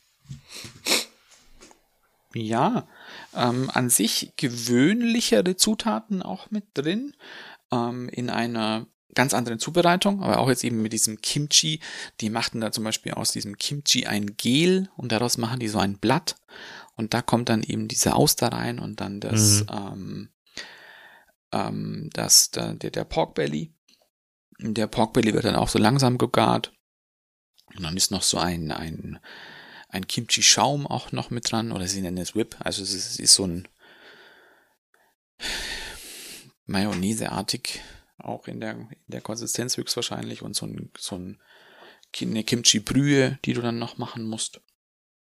ja, 2.35 2.87
ähm, 3.35 3.71
an 3.73 3.89
sich 3.91 4.33
gewöhnlichere 4.37 5.57
Zutaten 5.57 6.23
auch 6.23 6.51
mit 6.51 6.65
drin, 6.75 7.15
ähm, 7.73 8.09
in 8.11 8.31
einer 8.31 8.87
ganz 9.15 9.35
anderen 9.35 9.59
Zubereitung, 9.59 10.23
aber 10.23 10.39
auch 10.39 10.49
jetzt 10.49 10.65
eben 10.65 10.83
mit 10.83 10.93
diesem 10.93 11.21
Kimchi. 11.21 11.81
Die 12.21 12.31
machten 12.31 12.61
da 12.61 12.73
zum 12.73 12.85
Beispiel 12.85 13.13
aus 13.13 13.33
diesem 13.33 13.59
Kimchi 13.59 14.07
ein 14.07 14.37
Gel 14.37 14.89
und 14.97 15.13
daraus 15.13 15.39
machen 15.39 15.61
die 15.61 15.69
so 15.69 15.79
ein 15.79 15.99
Blatt 15.99 16.37
und 16.97 17.15
da 17.15 17.23
kommt 17.23 17.49
dann 17.49 17.63
eben 17.63 17.89
diese 17.89 18.15
Auster 18.15 18.49
rein 18.49 18.79
und 18.79 19.01
dann 19.01 19.21
das, 19.21 19.61
Mhm. 19.63 19.67
ähm, 19.73 20.29
ähm, 21.53 22.11
das, 22.13 22.51
der, 22.51 22.75
der 22.75 22.91
der 22.91 23.05
Pork 23.05 23.35
Belly. 23.35 23.73
Der 24.59 24.87
Pork 24.87 25.15
Belly 25.15 25.33
wird 25.33 25.45
dann 25.45 25.57
auch 25.57 25.69
so 25.69 25.79
langsam 25.79 26.19
gegart. 26.19 26.73
Und 27.75 27.83
dann 27.83 27.97
ist 27.97 28.11
noch 28.11 28.23
so 28.23 28.39
ein, 28.39 28.73
ein, 28.73 29.19
ein 29.89 30.07
Kimchi-Schaum 30.07 30.87
auch 30.87 31.13
noch 31.13 31.31
mit 31.31 31.51
dran, 31.51 31.73
oder 31.73 31.87
sie 31.87 32.03
nennen 32.03 32.19
es 32.19 32.35
Whip. 32.35 32.57
Also 32.61 32.83
es 32.83 32.93
ist, 32.93 33.11
es 33.13 33.19
ist 33.19 33.35
so 33.35 33.47
ein 33.47 33.69
Mayonnaise-artig, 36.67 37.81
auch 38.21 38.49
in 38.49 38.61
der, 38.61 38.73
in 38.73 38.97
der 39.09 39.21
Konsistenz 39.21 39.77
höchstwahrscheinlich 39.77 40.43
und 40.43 40.55
so 40.55 40.67
ein, 40.67 40.91
so 40.99 41.17
ein 41.17 41.41
eine 42.21 42.45
Kimchi-Brühe, 42.45 43.39
die 43.45 43.53
du 43.53 43.63
dann 43.63 43.79
noch 43.79 43.99
machen 43.99 44.27
musst. 44.27 44.61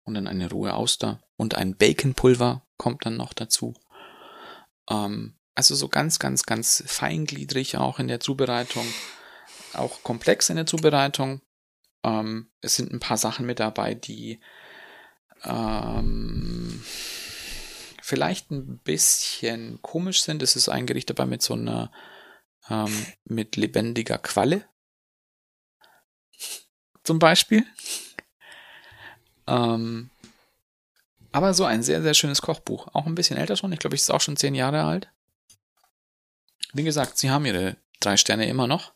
Und 0.04 0.14
dann 0.14 0.28
eine 0.28 0.50
rohe 0.50 0.74
Auster 0.74 1.24
und 1.36 1.56
ein 1.56 1.76
Baconpulver 1.76 2.64
kommt 2.78 3.06
dann 3.06 3.18
noch 3.18 3.34
dazu. 3.34 3.74
Ähm, 4.88 5.36
also 5.56 5.74
so 5.74 5.90
ganz, 5.90 6.20
ganz, 6.20 6.44
ganz 6.44 6.84
feingliedrig 6.86 7.78
auch 7.78 7.98
in 7.98 8.08
der 8.08 8.20
Zubereitung, 8.20 8.86
auch 9.74 10.04
komplex 10.04 10.50
in 10.50 10.58
der 10.58 10.68
Zubereitung. 10.68 11.42
Ähm, 12.04 12.52
es 12.62 12.76
sind 12.76 12.94
ein 12.94 13.00
paar 13.00 13.18
Sachen 13.18 13.48
mit 13.48 13.60
dabei, 13.60 13.96
die 13.96 14.40
ähm, 15.44 16.84
vielleicht 18.02 18.52
ein 18.52 18.78
bisschen 18.80 19.82
komisch 19.82 20.22
sind. 20.22 20.44
Es 20.44 20.56
ist 20.56 20.70
ein 20.70 20.86
Gericht 20.86 21.10
dabei 21.10 21.26
mit 21.26 21.42
so 21.42 21.56
einer 21.56 21.92
ähm, 22.70 23.06
mit 23.26 23.56
lebendiger 23.56 24.18
Qualle. 24.18 24.68
Zum 27.04 27.20
Beispiel. 27.20 27.66
Ähm, 29.48 30.10
aber 31.32 31.54
so 31.54 31.66
ein 31.66 31.84
sehr, 31.84 32.02
sehr 32.02 32.14
schönes 32.14 32.42
Kochbuch. 32.42 32.88
Auch 32.94 33.06
ein 33.06 33.16
bisschen 33.16 33.38
älter 33.38 33.56
schon. 33.56 33.72
Ich 33.74 33.80
glaube, 33.80 33.96
ich 33.96 34.02
ist 34.02 34.10
auch 34.10 34.22
schon 34.22 34.38
zehn 34.38 34.56
Jahre 34.56 34.84
alt. 34.84 35.10
Wie 36.74 36.84
gesagt, 36.84 37.18
sie 37.18 37.30
haben 37.30 37.46
ihre 37.46 37.78
drei 38.00 38.18
Sterne 38.18 38.48
immer 38.48 38.68
noch. 38.68 38.94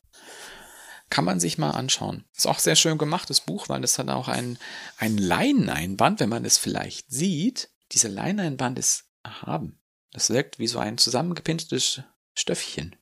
Kann 1.09 1.25
man 1.25 1.39
sich 1.39 1.57
mal 1.57 1.71
anschauen. 1.71 2.25
Ist 2.35 2.47
auch 2.47 2.59
sehr 2.59 2.75
schön 2.75 2.97
gemachtes 2.97 3.41
Buch, 3.41 3.67
weil 3.69 3.81
das 3.81 3.97
hat 3.97 4.09
auch 4.09 4.27
ein, 4.27 4.57
ein 4.97 5.17
Leineneinband, 5.17 6.19
wenn 6.19 6.29
man 6.29 6.45
es 6.45 6.57
vielleicht 6.57 7.09
sieht. 7.09 7.69
Dieser 7.91 8.09
Leineneinband 8.09 8.77
ist 8.79 9.05
erhaben. 9.23 9.79
Das 10.11 10.29
wirkt 10.29 10.59
wie 10.59 10.67
so 10.67 10.79
ein 10.79 10.97
zusammengepinseltes 10.97 12.01
Stöffchen. 12.35 12.95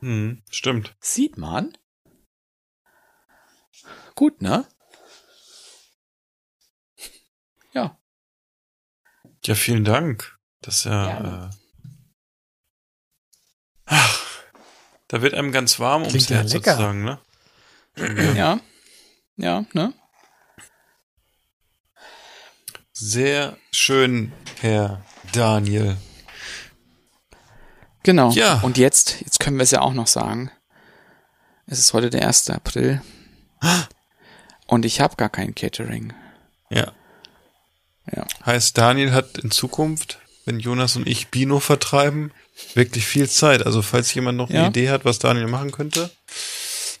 Hm, 0.00 0.42
stimmt. 0.50 0.96
Sieht 1.00 1.36
man? 1.38 1.76
Gut, 4.14 4.42
ne? 4.42 4.66
Ja. 7.72 7.98
Ja, 9.44 9.54
vielen 9.54 9.84
Dank. 9.84 10.38
Das 10.60 10.76
ist 10.78 10.84
ja. 10.86 11.46
Äh, 11.46 11.50
ach, 13.86 14.42
da 15.06 15.22
wird 15.22 15.34
einem 15.34 15.52
ganz 15.52 15.78
warm 15.78 16.02
ums 16.02 16.12
Klingt 16.14 16.30
ja 16.30 16.36
Herz 16.38 16.52
lecker. 16.52 16.72
sozusagen, 16.72 17.04
ne? 17.04 17.20
Ja. 18.36 18.60
Ja, 19.36 19.64
ne? 19.72 19.94
Sehr 22.92 23.56
schön, 23.70 24.32
Herr 24.60 25.04
Daniel. 25.32 25.96
Genau. 28.08 28.30
Ja. 28.30 28.60
Und 28.62 28.78
jetzt, 28.78 29.20
jetzt 29.20 29.38
können 29.38 29.58
wir 29.58 29.64
es 29.64 29.70
ja 29.70 29.82
auch 29.82 29.92
noch 29.92 30.06
sagen. 30.06 30.50
Es 31.66 31.78
ist 31.78 31.92
heute 31.92 32.08
der 32.08 32.26
1. 32.26 32.48
April. 32.48 33.02
Und 34.66 34.86
ich 34.86 35.02
habe 35.02 35.16
gar 35.16 35.28
kein 35.28 35.54
Catering. 35.54 36.14
Ja. 36.70 36.92
Ja. 38.10 38.26
Heißt, 38.46 38.78
Daniel 38.78 39.12
hat 39.12 39.36
in 39.36 39.50
Zukunft, 39.50 40.20
wenn 40.46 40.58
Jonas 40.58 40.96
und 40.96 41.06
ich 41.06 41.28
Bino 41.28 41.60
vertreiben, 41.60 42.32
wirklich 42.72 43.06
viel 43.06 43.28
Zeit. 43.28 43.66
Also 43.66 43.82
falls 43.82 44.14
jemand 44.14 44.38
noch 44.38 44.48
Ja. 44.48 44.60
eine 44.60 44.68
Idee 44.68 44.88
hat, 44.88 45.04
was 45.04 45.18
Daniel 45.18 45.46
machen 45.46 45.70
könnte, 45.70 46.10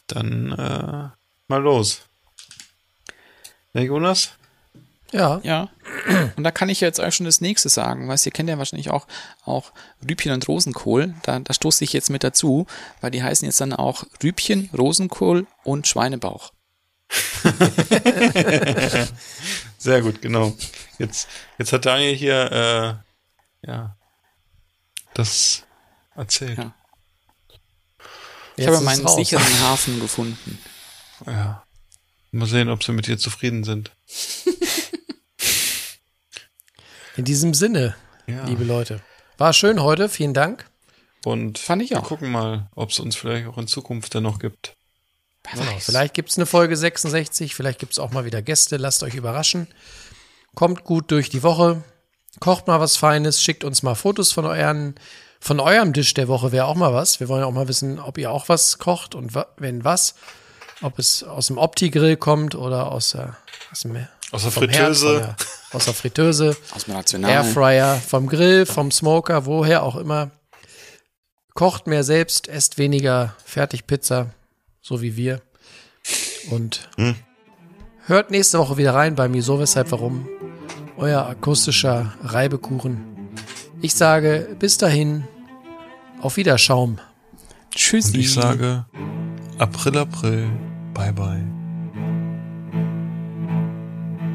dann 0.08 0.52
äh, 0.52 1.08
mal 1.48 1.62
los. 1.62 2.02
Ja, 3.72 3.80
Jonas? 3.80 4.32
Ja. 5.12 5.40
Ja. 5.42 5.70
Und 6.36 6.44
da 6.44 6.50
kann 6.50 6.68
ich 6.68 6.80
jetzt 6.80 7.00
euch 7.00 7.14
schon 7.14 7.26
das 7.26 7.40
nächste 7.40 7.68
sagen, 7.68 8.08
weißt 8.08 8.26
ihr 8.26 8.32
kennt 8.32 8.48
ja 8.48 8.58
wahrscheinlich 8.58 8.90
auch, 8.90 9.06
auch 9.44 9.72
Rübchen 10.08 10.32
und 10.32 10.46
Rosenkohl. 10.48 11.14
Da, 11.22 11.38
da 11.38 11.54
stoße 11.54 11.82
ich 11.84 11.92
jetzt 11.94 12.10
mit 12.10 12.22
dazu, 12.24 12.66
weil 13.00 13.10
die 13.10 13.22
heißen 13.22 13.46
jetzt 13.46 13.60
dann 13.60 13.72
auch 13.72 14.04
Rübchen, 14.22 14.68
Rosenkohl 14.76 15.46
und 15.64 15.86
Schweinebauch. 15.86 16.52
Sehr 19.78 20.02
gut, 20.02 20.20
genau. 20.20 20.52
Jetzt, 20.98 21.28
jetzt 21.58 21.72
hat 21.72 21.86
Daniel 21.86 22.14
hier 22.14 23.02
äh, 23.64 23.66
ja 23.68 23.96
das 25.14 25.64
erzählt. 26.14 26.58
Ja. 26.58 26.74
Jetzt 28.56 28.66
Ich 28.66 28.66
habe 28.66 28.80
meinen 28.84 29.06
raus. 29.06 29.16
sicheren 29.16 29.60
Hafen 29.62 30.00
gefunden. 30.00 30.58
Ja. 31.26 31.64
Mal 32.30 32.46
sehen, 32.46 32.68
ob 32.68 32.84
sie 32.84 32.92
mit 32.92 33.06
dir 33.06 33.16
zufrieden 33.18 33.64
sind. 33.64 33.96
In 37.18 37.24
diesem 37.24 37.52
Sinne, 37.52 37.96
Ja. 38.28 38.44
liebe 38.44 38.62
Leute. 38.62 39.00
War 39.38 39.52
schön 39.52 39.82
heute, 39.82 40.08
vielen 40.08 40.34
Dank. 40.34 40.66
Und 41.24 41.58
Fand 41.58 41.82
ich 41.82 41.90
wir 41.90 41.98
auch. 41.98 42.04
gucken 42.04 42.30
mal, 42.30 42.68
ob 42.76 42.90
es 42.90 43.00
uns 43.00 43.16
vielleicht 43.16 43.48
auch 43.48 43.58
in 43.58 43.66
Zukunft 43.66 44.14
dann 44.14 44.22
noch 44.22 44.38
gibt. 44.38 44.74
Wer 45.52 45.60
Genau, 45.64 45.78
vielleicht 45.80 46.14
gibt 46.14 46.30
es 46.30 46.36
eine 46.38 46.46
Folge 46.46 46.76
66, 46.76 47.56
vielleicht 47.56 47.80
gibt 47.80 47.92
es 47.92 47.98
auch 47.98 48.12
mal 48.12 48.24
wieder 48.24 48.40
Gäste, 48.40 48.76
lasst 48.76 49.02
euch 49.02 49.14
überraschen. 49.16 49.66
Kommt 50.54 50.84
gut 50.84 51.10
durch 51.10 51.28
die 51.28 51.42
Woche, 51.42 51.82
kocht 52.38 52.68
mal 52.68 52.78
was 52.78 52.96
Feines, 52.96 53.42
schickt 53.42 53.64
uns 53.64 53.82
mal 53.82 53.96
Fotos 53.96 54.30
von 54.30 54.44
euren, 54.46 54.94
von 55.40 55.58
eurem 55.58 55.92
Tisch 55.92 56.14
der 56.14 56.28
Woche 56.28 56.52
wäre 56.52 56.66
auch 56.66 56.76
mal 56.76 56.94
was. 56.94 57.18
Wir 57.18 57.28
wollen 57.28 57.40
ja 57.40 57.46
auch 57.46 57.52
mal 57.52 57.66
wissen, 57.68 57.98
ob 57.98 58.16
ihr 58.16 58.30
auch 58.30 58.48
was 58.48 58.78
kocht 58.78 59.16
und 59.16 59.34
wa 59.34 59.46
wenn 59.56 59.82
was. 59.84 60.14
Ob 60.82 61.00
es 61.00 61.24
aus 61.24 61.48
dem 61.48 61.58
Opti-Grill 61.58 62.16
kommt 62.16 62.54
oder 62.54 62.92
aus 62.92 63.10
der, 63.10 63.36
aus 63.72 63.80
dem, 63.80 64.06
Aus 64.30 64.42
der 64.42 64.50
Herd, 64.52 64.54
Fritteuse. 64.54 65.18
der, 65.18 65.36
aus 65.72 65.84
der 65.86 65.94
Fritteuse, 65.94 66.56
Aus 66.74 66.84
dem 66.84 66.94
Rational. 66.94 67.30
Airfryer, 67.30 67.96
vom 67.96 68.26
Grill, 68.28 68.66
vom 68.66 68.90
Smoker, 68.90 69.46
woher 69.46 69.82
auch 69.82 69.96
immer. 69.96 70.30
Kocht 71.54 71.86
mehr 71.86 72.04
selbst, 72.04 72.46
esst 72.48 72.78
weniger 72.78 73.34
Fertigpizza, 73.44 74.30
so 74.80 75.02
wie 75.02 75.16
wir. 75.16 75.40
Und 76.50 76.88
hört 78.06 78.30
nächste 78.30 78.58
Woche 78.58 78.76
wieder 78.76 78.94
rein 78.94 79.14
bei 79.14 79.32
Wieso, 79.32 79.58
Weshalb, 79.58 79.90
Warum. 79.90 80.28
Euer 80.96 81.26
akustischer 81.26 82.12
Reibekuchen. 82.22 83.00
Ich 83.80 83.94
sage 83.94 84.56
bis 84.58 84.78
dahin, 84.78 85.24
auf 86.20 86.36
Wiederschaum. 86.36 86.98
Tschüssi. 87.74 88.14
Und 88.14 88.20
ich 88.20 88.32
sage 88.32 88.86
April, 89.58 89.98
April, 89.98 90.48
bye 90.94 91.12
bye. 91.12 91.57